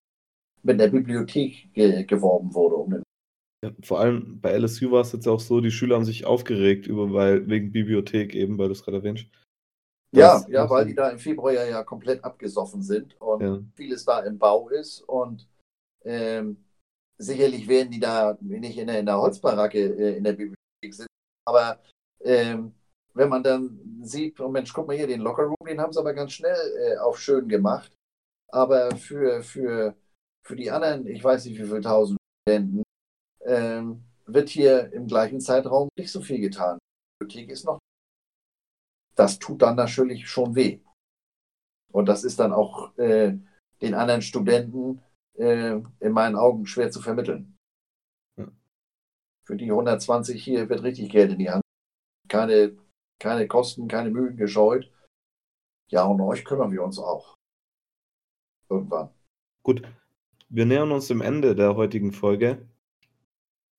mit 0.62 0.80
der 0.80 0.88
Bibliothek 0.88 1.72
ge 1.74 2.04
geworben 2.04 2.54
wurde. 2.54 2.76
Um 2.76 3.02
ja, 3.64 3.70
vor 3.82 4.00
allem 4.00 4.40
bei 4.40 4.50
LSU 4.52 4.90
war 4.90 5.02
es 5.02 5.12
jetzt 5.12 5.28
auch 5.28 5.38
so, 5.38 5.60
die 5.60 5.70
Schüler 5.70 5.96
haben 5.96 6.04
sich 6.04 6.24
aufgeregt 6.24 6.86
über, 6.86 7.12
weil, 7.12 7.48
wegen 7.48 7.70
Bibliothek 7.70 8.34
eben, 8.34 8.58
weil 8.58 8.66
du 8.66 8.72
es 8.72 8.82
gerade 8.82 8.98
erwähnst. 8.98 9.26
Ja, 10.14 10.44
ja, 10.48 10.68
weil 10.68 10.86
die 10.86 10.94
da 10.94 11.08
im 11.08 11.18
Februar 11.18 11.52
ja 11.52 11.82
komplett 11.84 12.22
abgesoffen 12.22 12.82
sind 12.82 13.18
und 13.20 13.40
Ja. 13.40 13.62
vieles 13.74 14.04
da 14.04 14.20
im 14.20 14.38
Bau 14.38 14.68
ist 14.68 15.00
und 15.02 15.48
ähm, 16.04 16.64
sicherlich 17.18 17.68
werden 17.68 17.90
die 17.90 18.00
da 18.00 18.36
nicht 18.40 18.78
in 18.78 18.86
der, 18.86 19.00
in 19.00 19.06
der 19.06 19.18
Holzbaracke 19.18 19.78
äh, 19.78 20.16
in 20.16 20.24
der 20.24 20.32
Bibliothek 20.32 20.56
sitzen, 20.94 21.06
aber 21.46 21.80
ähm, 22.20 22.74
wenn 23.14 23.28
man 23.28 23.42
dann 23.42 24.00
sieht, 24.02 24.40
oh 24.40 24.48
Mensch, 24.48 24.72
guck 24.72 24.86
mal 24.86 24.96
hier, 24.96 25.06
den 25.06 25.20
Lockerroom, 25.20 25.56
den 25.66 25.80
haben 25.80 25.92
sie 25.92 26.00
aber 26.00 26.14
ganz 26.14 26.32
schnell 26.32 26.56
äh, 26.78 26.96
auf 26.98 27.18
schön 27.20 27.48
gemacht, 27.48 27.92
aber 28.48 28.96
für, 28.96 29.42
für, 29.42 29.94
für 30.46 30.56
die 30.56 30.70
anderen, 30.70 31.06
ich 31.06 31.22
weiß 31.22 31.44
nicht 31.44 31.58
wie 31.58 31.64
viele 31.64 31.80
tausend 31.80 32.18
Studenten, 32.48 32.82
ähm, 33.44 34.04
wird 34.26 34.48
hier 34.48 34.92
im 34.92 35.06
gleichen 35.06 35.40
Zeitraum 35.40 35.88
nicht 35.98 36.10
so 36.10 36.20
viel 36.20 36.40
getan. 36.40 36.78
Die 36.78 37.24
Bibliothek 37.24 37.50
ist 37.50 37.64
noch 37.64 37.78
das 39.14 39.38
tut 39.38 39.62
dann 39.62 39.76
natürlich 39.76 40.28
schon 40.28 40.54
weh. 40.54 40.80
Und 41.92 42.06
das 42.06 42.24
ist 42.24 42.40
dann 42.40 42.52
auch 42.52 42.96
äh, 42.98 43.36
den 43.80 43.94
anderen 43.94 44.22
Studenten 44.22 45.02
äh, 45.34 45.80
in 46.00 46.12
meinen 46.12 46.36
Augen 46.36 46.66
schwer 46.66 46.90
zu 46.90 47.00
vermitteln. 47.00 47.56
Ja. 48.36 48.48
Für 49.44 49.56
die 49.56 49.70
120 49.70 50.42
hier 50.42 50.68
wird 50.68 50.82
richtig 50.82 51.10
Geld 51.10 51.32
in 51.32 51.38
die 51.38 51.50
Hand. 51.50 51.62
Keine, 52.28 52.76
keine 53.18 53.46
Kosten, 53.48 53.88
keine 53.88 54.10
Mühen 54.10 54.36
gescheut. 54.36 54.90
Ja, 55.90 56.04
und 56.04 56.20
euch 56.20 56.44
kümmern 56.44 56.72
wir 56.72 56.82
uns 56.82 56.98
auch. 56.98 57.34
Irgendwann. 58.68 59.10
Gut, 59.62 59.82
wir 60.48 60.66
nähern 60.66 60.92
uns 60.92 61.08
dem 61.08 61.20
Ende 61.20 61.54
der 61.54 61.76
heutigen 61.76 62.12
Folge. 62.12 62.66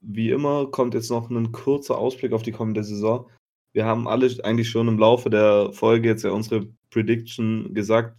Wie 0.02 0.32
immer 0.32 0.70
kommt 0.70 0.94
jetzt 0.94 1.10
noch 1.10 1.30
ein 1.30 1.52
kurzer 1.52 1.98
Ausblick 1.98 2.34
auf 2.34 2.44
die 2.44 2.52
kommende 2.52 2.84
Saison. 2.84 3.30
Wir 3.74 3.86
haben 3.86 4.08
alle 4.08 4.28
eigentlich 4.44 4.70
schon 4.70 4.88
im 4.88 5.00
Laufe 5.00 5.30
der 5.30 5.72
Folge 5.74 6.10
jetzt 6.10 6.24
ja 6.24 6.32
unsere 6.32 6.68
Prediction 6.92 7.74
gesagt. 7.74 8.18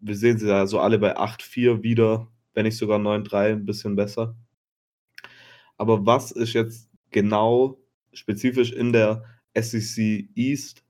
Wir 0.00 0.16
sehen 0.16 0.38
sie 0.38 0.48
ja 0.48 0.66
so 0.66 0.80
alle 0.80 0.98
bei 0.98 1.16
8-4 1.16 1.82
wieder, 1.82 2.28
wenn 2.56 2.64
nicht 2.64 2.78
sogar 2.78 2.98
9-3, 2.98 3.52
ein 3.52 3.66
bisschen 3.66 3.96
besser. 3.96 4.34
Aber 5.76 6.06
was 6.06 6.32
ist 6.32 6.54
jetzt 6.54 6.90
genau 7.10 7.78
spezifisch 8.14 8.72
in 8.72 8.92
der 8.92 9.24
SEC 9.54 10.30
East 10.34 10.82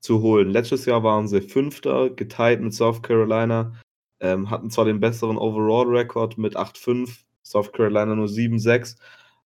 zu 0.00 0.20
holen? 0.20 0.50
Letztes 0.50 0.84
Jahr 0.84 1.04
waren 1.04 1.28
sie 1.28 1.40
Fünfter, 1.40 2.10
geteilt 2.10 2.60
mit 2.60 2.74
South 2.74 3.02
Carolina, 3.02 3.72
ähm, 4.18 4.50
hatten 4.50 4.68
zwar 4.68 4.84
den 4.84 4.98
besseren 4.98 5.38
Overall-Rekord 5.38 6.38
mit 6.38 6.56
8-5, 6.56 7.24
South 7.44 7.72
Carolina 7.72 8.16
nur 8.16 8.26
7-6, 8.26 8.96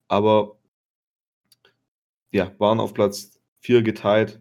aber 0.09 0.57
ja, 2.33 2.53
waren 2.59 2.81
auf 2.81 2.95
Platz 2.95 3.39
4 3.61 3.83
geteilt. 3.83 4.41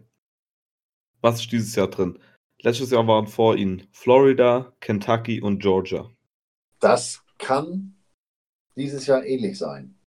Was 1.20 1.40
ist 1.40 1.52
dieses 1.52 1.76
Jahr 1.76 1.88
drin? 1.88 2.18
Letztes 2.62 2.90
Jahr 2.92 3.06
waren 3.06 3.26
vor 3.26 3.56
ihnen 3.56 3.86
Florida, 3.92 4.72
Kentucky 4.80 5.42
und 5.42 5.60
Georgia. 5.60 6.10
Das 6.80 7.22
kann 7.38 7.94
dieses 8.76 9.06
Jahr 9.06 9.24
ähnlich 9.24 9.58
sein. 9.58 9.98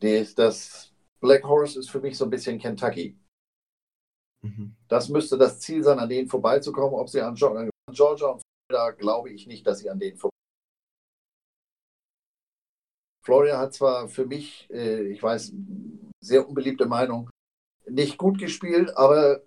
Das 0.00 0.92
Black 1.20 1.44
Horse 1.44 1.78
ist 1.78 1.90
für 1.90 2.00
mich 2.00 2.16
so 2.16 2.24
ein 2.24 2.30
bisschen 2.30 2.58
Kentucky. 2.58 3.18
Mhm. 4.42 4.76
Das 4.88 5.08
müsste 5.08 5.36
das 5.36 5.60
Ziel 5.60 5.82
sein, 5.82 5.98
an 5.98 6.08
denen 6.08 6.28
vorbeizukommen. 6.28 6.98
Ob 6.98 7.08
sie 7.08 7.20
an 7.20 7.34
Georgia, 7.34 7.62
an 7.62 7.70
Georgia 7.94 8.28
und 8.28 8.42
Florida, 8.70 8.90
glaube 8.92 9.30
ich 9.30 9.46
nicht, 9.46 9.66
dass 9.66 9.80
sie 9.80 9.90
an 9.90 9.98
denen 9.98 10.16
vorbeikommen. 10.16 10.30
Florida 13.24 13.58
hat 13.58 13.74
zwar 13.74 14.08
für 14.08 14.24
mich, 14.24 14.70
äh, 14.70 15.02
ich 15.08 15.20
weiß, 15.20 15.52
sehr 16.20 16.48
unbeliebte 16.48 16.86
Meinung, 16.86 17.28
nicht 17.88 18.18
gut 18.18 18.38
gespielt, 18.38 18.96
aber 18.96 19.42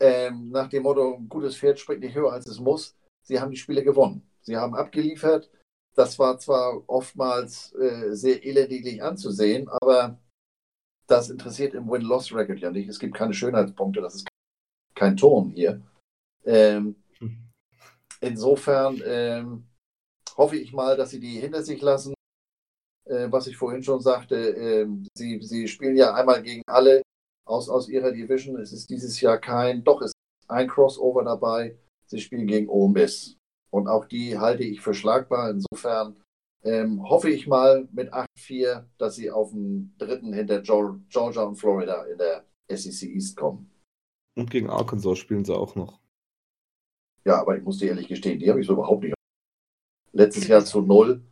ähm, 0.00 0.50
nach 0.50 0.68
dem 0.68 0.82
Motto, 0.82 1.14
ein 1.14 1.28
gutes 1.28 1.56
Pferd 1.56 1.78
springt 1.78 2.00
nicht 2.00 2.16
höher 2.16 2.32
als 2.32 2.48
es 2.48 2.58
muss, 2.58 2.96
sie 3.22 3.38
haben 3.40 3.52
die 3.52 3.56
Spiele 3.56 3.84
gewonnen. 3.84 4.28
Sie 4.46 4.56
haben 4.56 4.74
abgeliefert. 4.74 5.50
Das 5.94 6.18
war 6.18 6.38
zwar 6.38 6.88
oftmals 6.88 7.74
äh, 7.74 8.14
sehr 8.14 8.44
elendiglich 8.44 9.02
anzusehen, 9.02 9.68
aber 9.68 10.18
das 11.06 11.30
interessiert 11.30 11.74
im 11.74 11.88
Win-Loss-Record 11.88 12.58
ja 12.58 12.70
nicht. 12.70 12.88
Es 12.88 12.98
gibt 12.98 13.14
keine 13.14 13.32
Schönheitspunkte, 13.32 14.00
das 14.00 14.16
ist 14.16 14.28
kein 14.94 15.16
Ton 15.16 15.50
hier. 15.50 15.82
Ähm, 16.44 16.96
insofern 18.20 19.00
ähm, 19.04 19.66
hoffe 20.36 20.56
ich 20.56 20.72
mal, 20.72 20.96
dass 20.96 21.10
sie 21.10 21.20
die 21.20 21.40
hinter 21.40 21.62
sich 21.62 21.80
lassen. 21.80 22.14
Äh, 23.06 23.30
was 23.30 23.46
ich 23.46 23.56
vorhin 23.56 23.82
schon 23.82 24.00
sagte, 24.00 24.36
äh, 24.36 24.86
sie, 25.16 25.40
sie 25.42 25.66
spielen 25.66 25.96
ja 25.96 26.14
einmal 26.14 26.42
gegen 26.42 26.62
alle 26.66 27.02
aus, 27.46 27.68
aus 27.68 27.88
ihrer 27.88 28.12
Division. 28.12 28.60
Es 28.60 28.72
ist 28.72 28.90
dieses 28.90 29.20
Jahr 29.20 29.38
kein, 29.38 29.82
doch 29.82 30.02
es 30.02 30.08
ist 30.08 30.50
ein 30.50 30.68
Crossover 30.68 31.24
dabei. 31.24 31.78
Sie 32.06 32.20
spielen 32.20 32.46
gegen 32.46 32.68
Ole 32.68 32.92
Miss. 32.92 33.35
Und 33.76 33.88
auch 33.88 34.06
die 34.06 34.38
halte 34.38 34.64
ich 34.64 34.80
für 34.80 34.94
schlagbar. 34.94 35.50
Insofern 35.50 36.16
ähm, 36.64 37.06
hoffe 37.06 37.28
ich 37.28 37.46
mal 37.46 37.86
mit 37.92 38.10
8-4, 38.10 38.86
dass 38.96 39.16
sie 39.16 39.30
auf 39.30 39.50
den 39.50 39.94
dritten 39.98 40.32
hinter 40.32 40.62
Georgia 40.62 41.42
und 41.42 41.56
Florida 41.56 42.04
in 42.04 42.16
der 42.16 42.46
SEC 42.70 43.10
East 43.10 43.36
kommen. 43.36 43.70
Und 44.34 44.50
gegen 44.50 44.70
Arkansas 44.70 45.18
spielen 45.18 45.44
sie 45.44 45.54
auch 45.54 45.74
noch. 45.74 46.00
Ja, 47.26 47.38
aber 47.40 47.58
ich 47.58 47.62
muss 47.64 47.76
dir 47.78 47.90
ehrlich 47.90 48.08
gestehen, 48.08 48.38
die 48.38 48.48
habe 48.48 48.60
ich 48.60 48.66
so 48.66 48.72
überhaupt 48.72 49.02
nicht. 49.02 49.14
Letztes 50.12 50.48
Jahr 50.48 50.64
zu 50.64 50.80
null. 50.80 51.22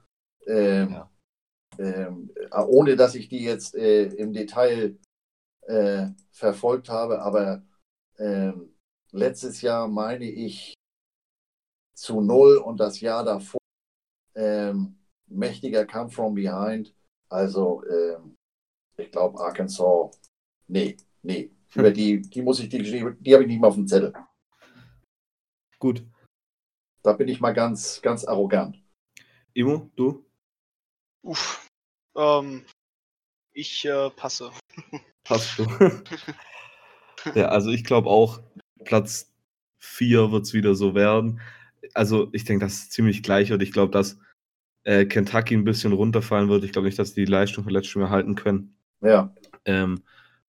Ähm, 0.47 0.91
Ja. 0.91 1.11
ähm, 1.79 2.31
ohne 2.69 2.95
dass 2.97 3.15
ich 3.15 3.31
die 3.31 3.43
jetzt 3.43 3.75
äh, 3.75 4.05
im 4.05 4.35
Detail 4.35 4.99
äh, 5.63 6.09
verfolgt 6.31 6.91
habe, 6.91 7.23
aber 7.23 7.63
ähm, 8.19 8.75
letztes 9.13 9.63
Jahr 9.63 9.89
meine 9.89 10.27
ich 10.31 10.75
zu 11.95 12.21
null 12.21 12.59
und 12.59 12.79
das 12.79 13.01
Jahr 13.01 13.25
davor 13.25 13.61
ähm, 14.35 14.99
mächtiger 15.27 15.85
Kampf 15.85 16.15
from 16.15 16.35
behind. 16.35 16.95
Also 17.29 17.83
ähm, 17.87 18.37
ich 18.97 19.11
glaube 19.11 19.41
Arkansas, 19.41 20.11
nee, 20.69 20.97
nee, 21.23 21.51
über 21.75 21.91
die, 21.91 22.21
die 22.21 22.43
muss 22.43 22.61
ich 22.61 22.69
die, 22.69 22.83
die 22.83 23.35
habe 23.35 23.43
ich 23.43 23.49
nicht 23.49 23.61
mal 23.61 23.69
auf 23.69 23.75
dem 23.75 23.89
Zettel. 23.89 24.13
Gut. 25.79 26.07
Da 27.03 27.13
bin 27.13 27.29
ich 27.29 27.41
mal 27.41 27.53
ganz, 27.53 28.01
ganz 28.01 28.25
arrogant. 28.25 28.83
Imo, 29.53 29.91
du? 29.97 30.25
Uff. 31.23 31.69
Ähm, 32.17 32.65
ich 33.53 33.85
äh, 33.85 34.11
passe. 34.11 34.51
Passt 35.25 35.59
du. 35.59 35.65
ja, 37.35 37.49
also 37.49 37.71
ich 37.71 37.85
glaube 37.85 38.09
auch, 38.09 38.41
Platz 38.85 39.33
4 39.79 40.33
wird 40.33 40.45
es 40.45 40.55
wieder 40.55 40.75
so 40.75 40.95
werden. 40.95 41.41
Also 41.93 42.29
ich 42.33 42.45
denke, 42.45 42.65
das 42.65 42.75
ist 42.75 42.93
ziemlich 42.93 43.23
gleich 43.23 43.53
und 43.53 43.63
ich 43.63 43.73
glaube, 43.73 43.93
dass 43.93 44.19
äh, 44.85 45.07
Kentucky 45.07 45.55
ein 45.55 45.65
bisschen 45.65 45.93
runterfallen 45.93 46.49
wird. 46.49 46.65
Ich 46.65 46.73
glaube 46.73 46.87
nicht, 46.87 46.99
dass 46.99 47.15
die 47.15 47.25
die 47.25 47.31
Leistung 47.31 47.65
von 47.65 47.73
letztem 47.73 48.03
Jahr 48.03 48.11
halten 48.11 48.35
können. 48.35 48.77
Ja, 49.01 49.35
Ähm, 49.65 50.03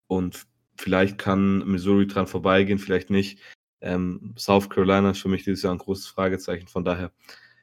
und 0.08 0.46
vielleicht 0.78 1.18
kann 1.18 1.60
Missouri 1.66 2.08
dran 2.08 2.28
vorbeigehen, 2.28 2.80
vielleicht 2.80 3.10
nicht. 3.10 3.40
Ähm, 3.82 4.34
South 4.38 4.70
Carolina 4.70 5.12
ist 5.12 5.22
für 5.22 5.30
mich 5.30 5.44
dieses 5.44 5.64
Jahr 5.64 5.74
ein 5.74 5.80
großes 5.80 6.08
Fragezeichen. 6.08 6.68
Von 6.68 6.84
daher 6.84 7.12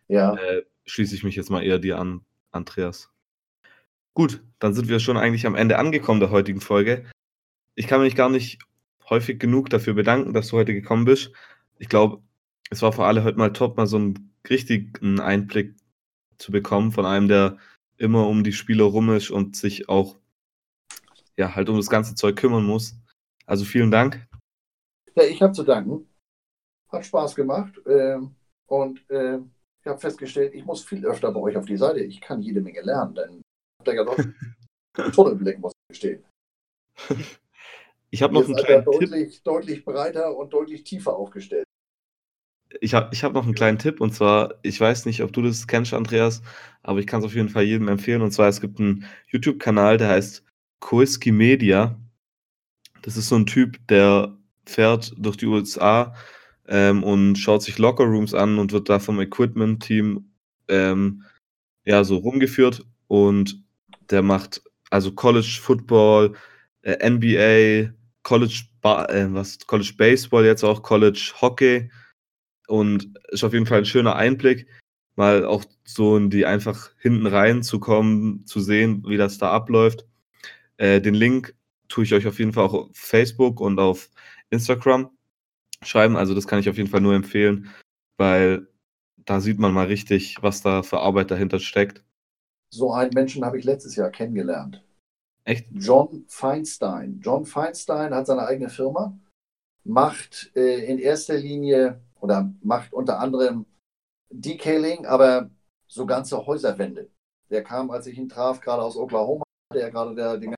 ja. 0.08 0.34
äh, 0.34 0.62
schließe 0.86 1.14
ich 1.14 1.24
mich 1.24 1.36
jetzt 1.36 1.50
mal 1.50 1.62
eher 1.62 1.78
dir 1.78 1.98
an, 1.98 2.24
Andreas. 2.50 3.10
Gut, 4.14 4.42
dann 4.58 4.74
sind 4.74 4.88
wir 4.88 5.00
schon 5.00 5.16
eigentlich 5.16 5.46
am 5.46 5.54
Ende 5.54 5.78
angekommen 5.78 6.20
der 6.20 6.30
heutigen 6.30 6.60
Folge. 6.60 7.06
Ich 7.74 7.86
kann 7.86 8.02
mich 8.02 8.14
gar 8.14 8.28
nicht 8.28 8.58
häufig 9.08 9.38
genug 9.38 9.70
dafür 9.70 9.94
bedanken, 9.94 10.34
dass 10.34 10.48
du 10.48 10.56
heute 10.56 10.74
gekommen 10.74 11.04
bist. 11.04 11.32
Ich 11.78 11.88
glaube, 11.88 12.22
es 12.72 12.80
war 12.80 12.92
für 12.92 13.04
alle 13.04 13.22
heute 13.22 13.36
mal 13.36 13.52
top, 13.52 13.76
mal 13.76 13.86
so 13.86 13.98
einen 13.98 14.34
richtigen 14.48 15.20
Einblick 15.20 15.76
zu 16.38 16.50
bekommen 16.50 16.90
von 16.90 17.04
einem, 17.04 17.28
der 17.28 17.58
immer 17.98 18.26
um 18.26 18.44
die 18.44 18.54
Spieler 18.54 18.84
rum 18.84 19.10
ist 19.10 19.30
und 19.30 19.56
sich 19.56 19.90
auch 19.90 20.16
ja 21.36 21.54
halt 21.54 21.68
um 21.68 21.76
das 21.76 21.90
ganze 21.90 22.14
Zeug 22.14 22.36
kümmern 22.36 22.64
muss. 22.64 22.96
Also 23.44 23.66
vielen 23.66 23.90
Dank. 23.90 24.26
Ja, 25.14 25.24
ich 25.24 25.42
habe 25.42 25.52
zu 25.52 25.64
danken. 25.64 26.08
Hat 26.88 27.04
Spaß 27.04 27.34
gemacht. 27.34 27.78
Ähm, 27.86 28.34
und 28.66 29.04
ähm, 29.10 29.50
ich 29.82 29.86
habe 29.86 30.00
festgestellt, 30.00 30.54
ich 30.54 30.64
muss 30.64 30.82
viel 30.82 31.04
öfter 31.04 31.30
bei 31.30 31.40
euch 31.40 31.56
auf 31.58 31.66
die 31.66 31.76
Seite. 31.76 32.00
Ich 32.00 32.22
kann 32.22 32.40
jede 32.40 32.62
Menge 32.62 32.80
lernen, 32.80 33.14
denn 33.14 33.30
ich 33.34 33.80
habe 33.80 33.84
da 33.84 33.92
ja 33.92 34.04
doch 34.04 34.18
einen 34.98 35.12
Tunnelblick, 35.12 35.58
muss 35.58 35.72
ich 35.90 36.00
gestehen. 36.00 36.24
Ich 38.10 38.22
habe 38.22 38.32
noch 38.32 38.46
einen 38.46 38.56
kleinen 38.56 38.84
deutlich, 38.84 39.34
Tipp. 39.34 39.44
deutlich 39.44 39.84
breiter 39.84 40.34
und 40.34 40.54
deutlich 40.54 40.84
tiefer 40.84 41.14
aufgestellt. 41.14 41.66
Ich 42.80 42.94
habe 42.94 43.10
ich 43.12 43.24
hab 43.24 43.34
noch 43.34 43.44
einen 43.44 43.54
kleinen 43.54 43.78
Tipp 43.78 44.00
und 44.00 44.14
zwar, 44.14 44.54
ich 44.62 44.80
weiß 44.80 45.06
nicht, 45.06 45.22
ob 45.22 45.32
du 45.32 45.42
das 45.42 45.66
kennst, 45.66 45.94
Andreas, 45.94 46.42
aber 46.82 47.00
ich 47.00 47.06
kann 47.06 47.20
es 47.20 47.26
auf 47.26 47.34
jeden 47.34 47.48
Fall 47.48 47.64
jedem 47.64 47.88
empfehlen. 47.88 48.22
Und 48.22 48.32
zwar, 48.32 48.48
es 48.48 48.60
gibt 48.60 48.80
einen 48.80 49.04
YouTube-Kanal, 49.28 49.98
der 49.98 50.08
heißt 50.08 50.44
Koiski 50.80 51.32
Media. 51.32 51.98
Das 53.02 53.16
ist 53.16 53.28
so 53.28 53.36
ein 53.36 53.46
Typ, 53.46 53.78
der 53.88 54.36
fährt 54.66 55.12
durch 55.16 55.36
die 55.36 55.46
USA 55.46 56.14
ähm, 56.68 57.02
und 57.02 57.36
schaut 57.36 57.62
sich 57.62 57.78
Lockerrooms 57.78 58.34
an 58.34 58.58
und 58.58 58.72
wird 58.72 58.88
da 58.88 58.98
vom 58.98 59.20
Equipment-Team 59.20 60.24
ähm, 60.68 61.24
ja, 61.84 62.04
so 62.04 62.16
rumgeführt. 62.16 62.84
Und 63.08 63.62
der 64.10 64.22
macht 64.22 64.62
also 64.90 65.12
College 65.12 65.58
Football, 65.60 66.34
äh, 66.82 67.08
NBA, 67.08 67.92
College, 68.22 68.64
ba 68.80 69.06
äh, 69.06 69.32
was, 69.32 69.58
College 69.66 69.94
Baseball, 69.96 70.44
jetzt 70.44 70.64
auch 70.64 70.82
College 70.82 71.32
Hockey. 71.40 71.90
Und 72.68 73.18
ist 73.28 73.44
auf 73.44 73.52
jeden 73.52 73.66
Fall 73.66 73.78
ein 73.78 73.84
schöner 73.84 74.16
Einblick, 74.16 74.66
mal 75.16 75.44
auch 75.44 75.64
so 75.84 76.16
in 76.16 76.30
die 76.30 76.46
einfach 76.46 76.90
hinten 76.98 77.26
rein 77.26 77.62
zu 77.62 77.80
kommen, 77.80 78.46
zu 78.46 78.60
sehen, 78.60 79.04
wie 79.06 79.16
das 79.16 79.38
da 79.38 79.50
abläuft. 79.50 80.06
Äh, 80.76 81.00
den 81.00 81.14
Link 81.14 81.54
tue 81.88 82.04
ich 82.04 82.14
euch 82.14 82.26
auf 82.26 82.38
jeden 82.38 82.52
Fall 82.52 82.64
auch 82.64 82.74
auf 82.74 82.88
Facebook 82.92 83.60
und 83.60 83.78
auf 83.78 84.08
Instagram 84.50 85.10
schreiben. 85.82 86.16
Also 86.16 86.34
das 86.34 86.46
kann 86.46 86.60
ich 86.60 86.68
auf 86.68 86.76
jeden 86.76 86.88
Fall 86.88 87.00
nur 87.00 87.14
empfehlen, 87.14 87.70
weil 88.16 88.68
da 89.24 89.40
sieht 89.40 89.58
man 89.58 89.72
mal 89.72 89.86
richtig, 89.86 90.42
was 90.42 90.62
da 90.62 90.82
für 90.82 91.00
Arbeit 91.00 91.30
dahinter 91.30 91.58
steckt. 91.58 92.02
So 92.70 92.92
einen 92.92 93.12
Menschen 93.12 93.44
habe 93.44 93.58
ich 93.58 93.64
letztes 93.64 93.96
Jahr 93.96 94.10
kennengelernt. 94.10 94.82
Echt? 95.44 95.66
John 95.72 96.24
Feinstein. 96.28 97.20
John 97.22 97.44
Feinstein 97.44 98.14
hat 98.14 98.26
seine 98.26 98.46
eigene 98.46 98.70
Firma, 98.70 99.18
macht 99.84 100.50
äh, 100.54 100.86
in 100.86 100.98
erster 100.98 101.36
Linie 101.36 102.00
oder 102.22 102.52
macht 102.62 102.92
unter 102.92 103.18
anderem 103.18 103.66
Decaling, 104.30 105.06
aber 105.06 105.50
so 105.88 106.06
ganze 106.06 106.46
Häuserwände. 106.46 107.10
Der 107.50 107.62
kam, 107.62 107.90
als 107.90 108.06
ich 108.06 108.16
ihn 108.16 108.28
traf, 108.28 108.60
gerade 108.60 108.82
aus 108.82 108.96
Oklahoma, 108.96 109.44
der 109.74 109.90
gerade 109.90 110.14
der, 110.14 110.38
den 110.38 110.54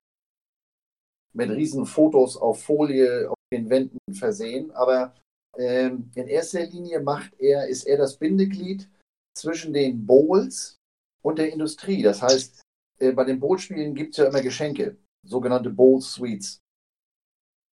mit 1.33 1.49
riesen 1.49 1.85
Fotos 1.85 2.37
auf 2.37 2.63
Folie 2.63 3.29
auf 3.29 3.37
den 3.51 3.69
Wänden 3.69 4.13
versehen. 4.13 4.71
Aber 4.71 5.13
ähm, 5.57 6.09
in 6.15 6.27
erster 6.27 6.65
Linie 6.65 7.01
macht 7.01 7.33
er, 7.39 7.67
ist 7.67 7.83
er 7.85 7.97
das 7.97 8.17
Bindeglied 8.17 8.89
zwischen 9.37 9.73
den 9.73 10.05
Bowls 10.05 10.77
und 11.21 11.39
der 11.39 11.51
Industrie. 11.51 12.01
Das 12.01 12.21
heißt, 12.21 12.61
äh, 12.99 13.11
bei 13.11 13.25
den 13.25 13.39
Bootspielen 13.39 13.93
gibt 13.93 14.11
es 14.11 14.17
ja 14.17 14.27
immer 14.27 14.41
Geschenke, 14.41 14.97
sogenannte 15.25 15.69
Bowl 15.69 15.99
Suites. 15.99 16.59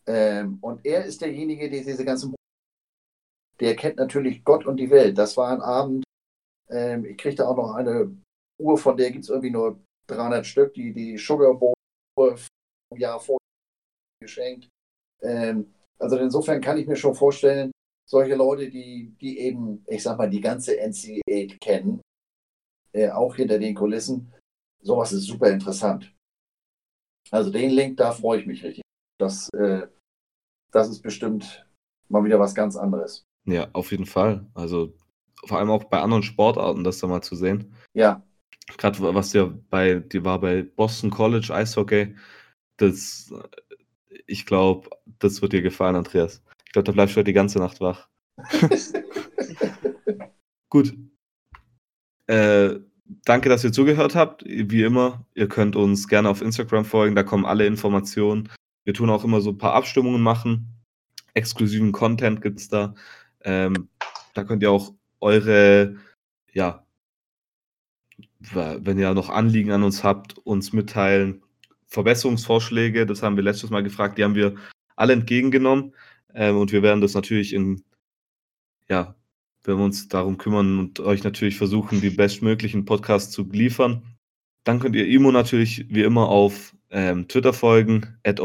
Ähm, 0.07 0.57
und 0.61 0.85
er 0.85 1.05
ist 1.05 1.21
derjenige, 1.21 1.69
der 1.69 1.83
diese 1.83 2.05
ganzen. 2.05 2.33
Der 3.59 3.75
kennt 3.75 3.97
natürlich 3.97 4.43
Gott 4.43 4.65
und 4.65 4.77
die 4.77 4.89
Welt. 4.89 5.17
Das 5.17 5.35
war 5.37 5.51
ein 5.51 5.61
Abend. 5.61 6.03
Ähm, 6.69 7.05
ich 7.05 7.17
kriegte 7.17 7.47
auch 7.47 7.55
noch 7.55 7.73
eine 7.73 8.15
Uhr, 8.59 8.77
von 8.77 8.95
der 8.95 9.11
gibt 9.11 9.23
es 9.23 9.29
irgendwie 9.29 9.51
nur 9.51 9.79
300 10.07 10.45
Stück, 10.45 10.73
die, 10.73 10.93
die 10.93 11.17
Sugar 11.17 11.53
Bowl 11.53 11.73
vom 12.17 12.97
Jahr 12.97 13.19
vor 13.19 13.37
geschenkt. 14.21 14.69
Ähm, 15.21 15.73
also 15.99 16.17
insofern 16.17 16.61
kann 16.61 16.77
ich 16.77 16.87
mir 16.87 16.95
schon 16.95 17.15
vorstellen, 17.15 17.71
solche 18.07 18.35
Leute, 18.35 18.69
die, 18.69 19.15
die 19.21 19.39
eben, 19.39 19.83
ich 19.87 20.03
sag 20.03 20.17
mal, 20.17 20.29
die 20.29 20.41
ganze 20.41 20.77
NCAA 20.77 21.57
kennen, 21.59 22.01
äh, 22.93 23.09
auch 23.09 23.35
hinter 23.35 23.59
den 23.59 23.75
Kulissen, 23.75 24.33
sowas 24.81 25.11
ist 25.11 25.25
super 25.25 25.51
interessant. 25.51 26.13
Also 27.31 27.51
den 27.51 27.71
Link, 27.71 27.97
da 27.97 28.11
freue 28.11 28.39
ich 28.39 28.47
mich 28.47 28.63
richtig. 28.63 28.81
Das, 29.19 29.49
äh, 29.53 29.87
das 30.71 30.89
ist 30.89 31.01
bestimmt 31.01 31.67
mal 32.07 32.23
wieder 32.23 32.39
was 32.39 32.55
ganz 32.55 32.75
anderes. 32.75 33.23
Ja, 33.49 33.67
auf 33.73 33.91
jeden 33.91 34.05
Fall. 34.05 34.45
Also 34.53 34.93
vor 35.45 35.57
allem 35.57 35.69
auch 35.69 35.85
bei 35.85 36.01
anderen 36.01 36.23
Sportarten, 36.23 36.83
das 36.83 36.99
da 36.99 37.07
mal 37.07 37.21
zu 37.21 37.35
sehen. 37.35 37.73
Ja. 37.93 38.23
Gerade 38.77 38.99
was 39.15 39.33
ja 39.33 39.51
bei, 39.69 39.95
die 39.95 40.23
war 40.23 40.39
bei 40.39 40.63
Boston 40.63 41.09
College 41.09 41.53
Eishockey, 41.53 42.15
das 42.77 43.33
ich 44.29 44.45
glaube, 44.45 44.89
das 45.19 45.41
wird 45.41 45.53
dir 45.53 45.61
gefallen, 45.61 45.95
Andreas. 45.95 46.43
Ich 46.65 46.71
glaube, 46.71 46.85
da 46.85 46.91
bleibst 46.91 47.15
du 47.15 47.17
heute 47.17 47.25
die 47.25 47.33
ganze 47.33 47.59
Nacht 47.59 47.81
wach. 47.81 48.07
Gut. 50.69 50.95
Äh, 52.27 52.79
danke, 53.25 53.49
dass 53.49 53.63
ihr 53.63 53.71
zugehört 53.71 54.15
habt. 54.15 54.43
Wie 54.45 54.83
immer, 54.83 55.25
ihr 55.33 55.49
könnt 55.49 55.75
uns 55.75 56.07
gerne 56.07 56.29
auf 56.29 56.41
Instagram 56.41 56.85
folgen, 56.85 57.15
da 57.15 57.23
kommen 57.23 57.45
alle 57.45 57.65
Informationen. 57.65 58.49
Wir 58.83 58.93
tun 58.93 59.09
auch 59.09 59.23
immer 59.23 59.41
so 59.41 59.49
ein 59.49 59.57
paar 59.57 59.73
Abstimmungen 59.73 60.21
machen. 60.21 60.67
Exklusiven 61.33 61.91
Content 61.91 62.41
gibt 62.41 62.59
es 62.59 62.69
da. 62.69 62.93
Ähm, 63.49 63.89
da 64.35 64.43
könnt 64.43 64.61
ihr 64.61 64.69
auch 64.71 64.93
eure, 65.21 65.95
ja, 66.53 66.85
wenn 68.39 68.99
ihr 68.99 69.13
noch 69.15 69.29
Anliegen 69.29 69.71
an 69.71 69.83
uns 69.83 70.03
habt, 70.03 70.37
uns 70.37 70.71
mitteilen. 70.71 71.41
Verbesserungsvorschläge, 71.87 73.07
das 73.07 73.23
haben 73.23 73.35
wir 73.35 73.43
letztes 73.43 73.71
Mal 73.71 73.81
gefragt, 73.81 74.17
die 74.17 74.23
haben 74.23 74.35
wir 74.35 74.53
alle 74.95 75.13
entgegengenommen. 75.13 75.95
Ähm, 76.35 76.57
und 76.57 76.71
wir 76.71 76.83
werden 76.83 77.01
das 77.01 77.15
natürlich 77.15 77.53
in, 77.53 77.83
ja, 78.87 79.15
wenn 79.63 79.77
wir 79.77 79.83
uns 79.83 80.07
darum 80.07 80.37
kümmern 80.37 80.77
und 80.77 80.99
euch 80.99 81.23
natürlich 81.23 81.57
versuchen, 81.57 82.01
die 82.01 82.11
bestmöglichen 82.11 82.85
Podcasts 82.85 83.31
zu 83.31 83.43
liefern. 83.51 84.03
Dann 84.63 84.79
könnt 84.79 84.95
ihr 84.95 85.07
Imo 85.07 85.31
natürlich 85.31 85.87
wie 85.89 86.03
immer 86.03 86.29
auf 86.29 86.75
ähm, 86.91 87.27
Twitter 87.27 87.53
folgen, 87.53 88.15
at. 88.23 88.39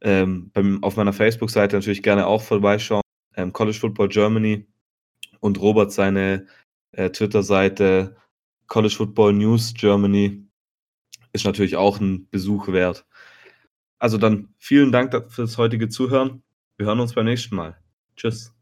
Ähm, 0.00 0.50
beim, 0.52 0.82
auf 0.82 0.96
meiner 0.96 1.12
Facebook-Seite 1.12 1.76
natürlich 1.76 2.02
gerne 2.02 2.26
auch 2.26 2.42
vorbeischauen, 2.42 3.03
ähm, 3.36 3.52
College 3.52 3.78
Football 3.78 4.08
Germany 4.08 4.66
und 5.40 5.60
Robert 5.60 5.92
seine 5.92 6.46
äh, 6.92 7.10
Twitter-Seite 7.10 8.16
College 8.66 8.94
Football 8.94 9.34
News 9.34 9.74
Germany 9.74 10.44
ist 11.32 11.44
natürlich 11.44 11.76
auch 11.76 12.00
ein 12.00 12.28
Besuch 12.30 12.68
wert. 12.68 13.06
Also 13.98 14.18
dann 14.18 14.54
vielen 14.58 14.92
Dank 14.92 15.14
fürs 15.30 15.58
heutige 15.58 15.88
Zuhören. 15.88 16.42
Wir 16.76 16.86
hören 16.86 17.00
uns 17.00 17.14
beim 17.14 17.26
nächsten 17.26 17.56
Mal. 17.56 17.76
Tschüss. 18.16 18.54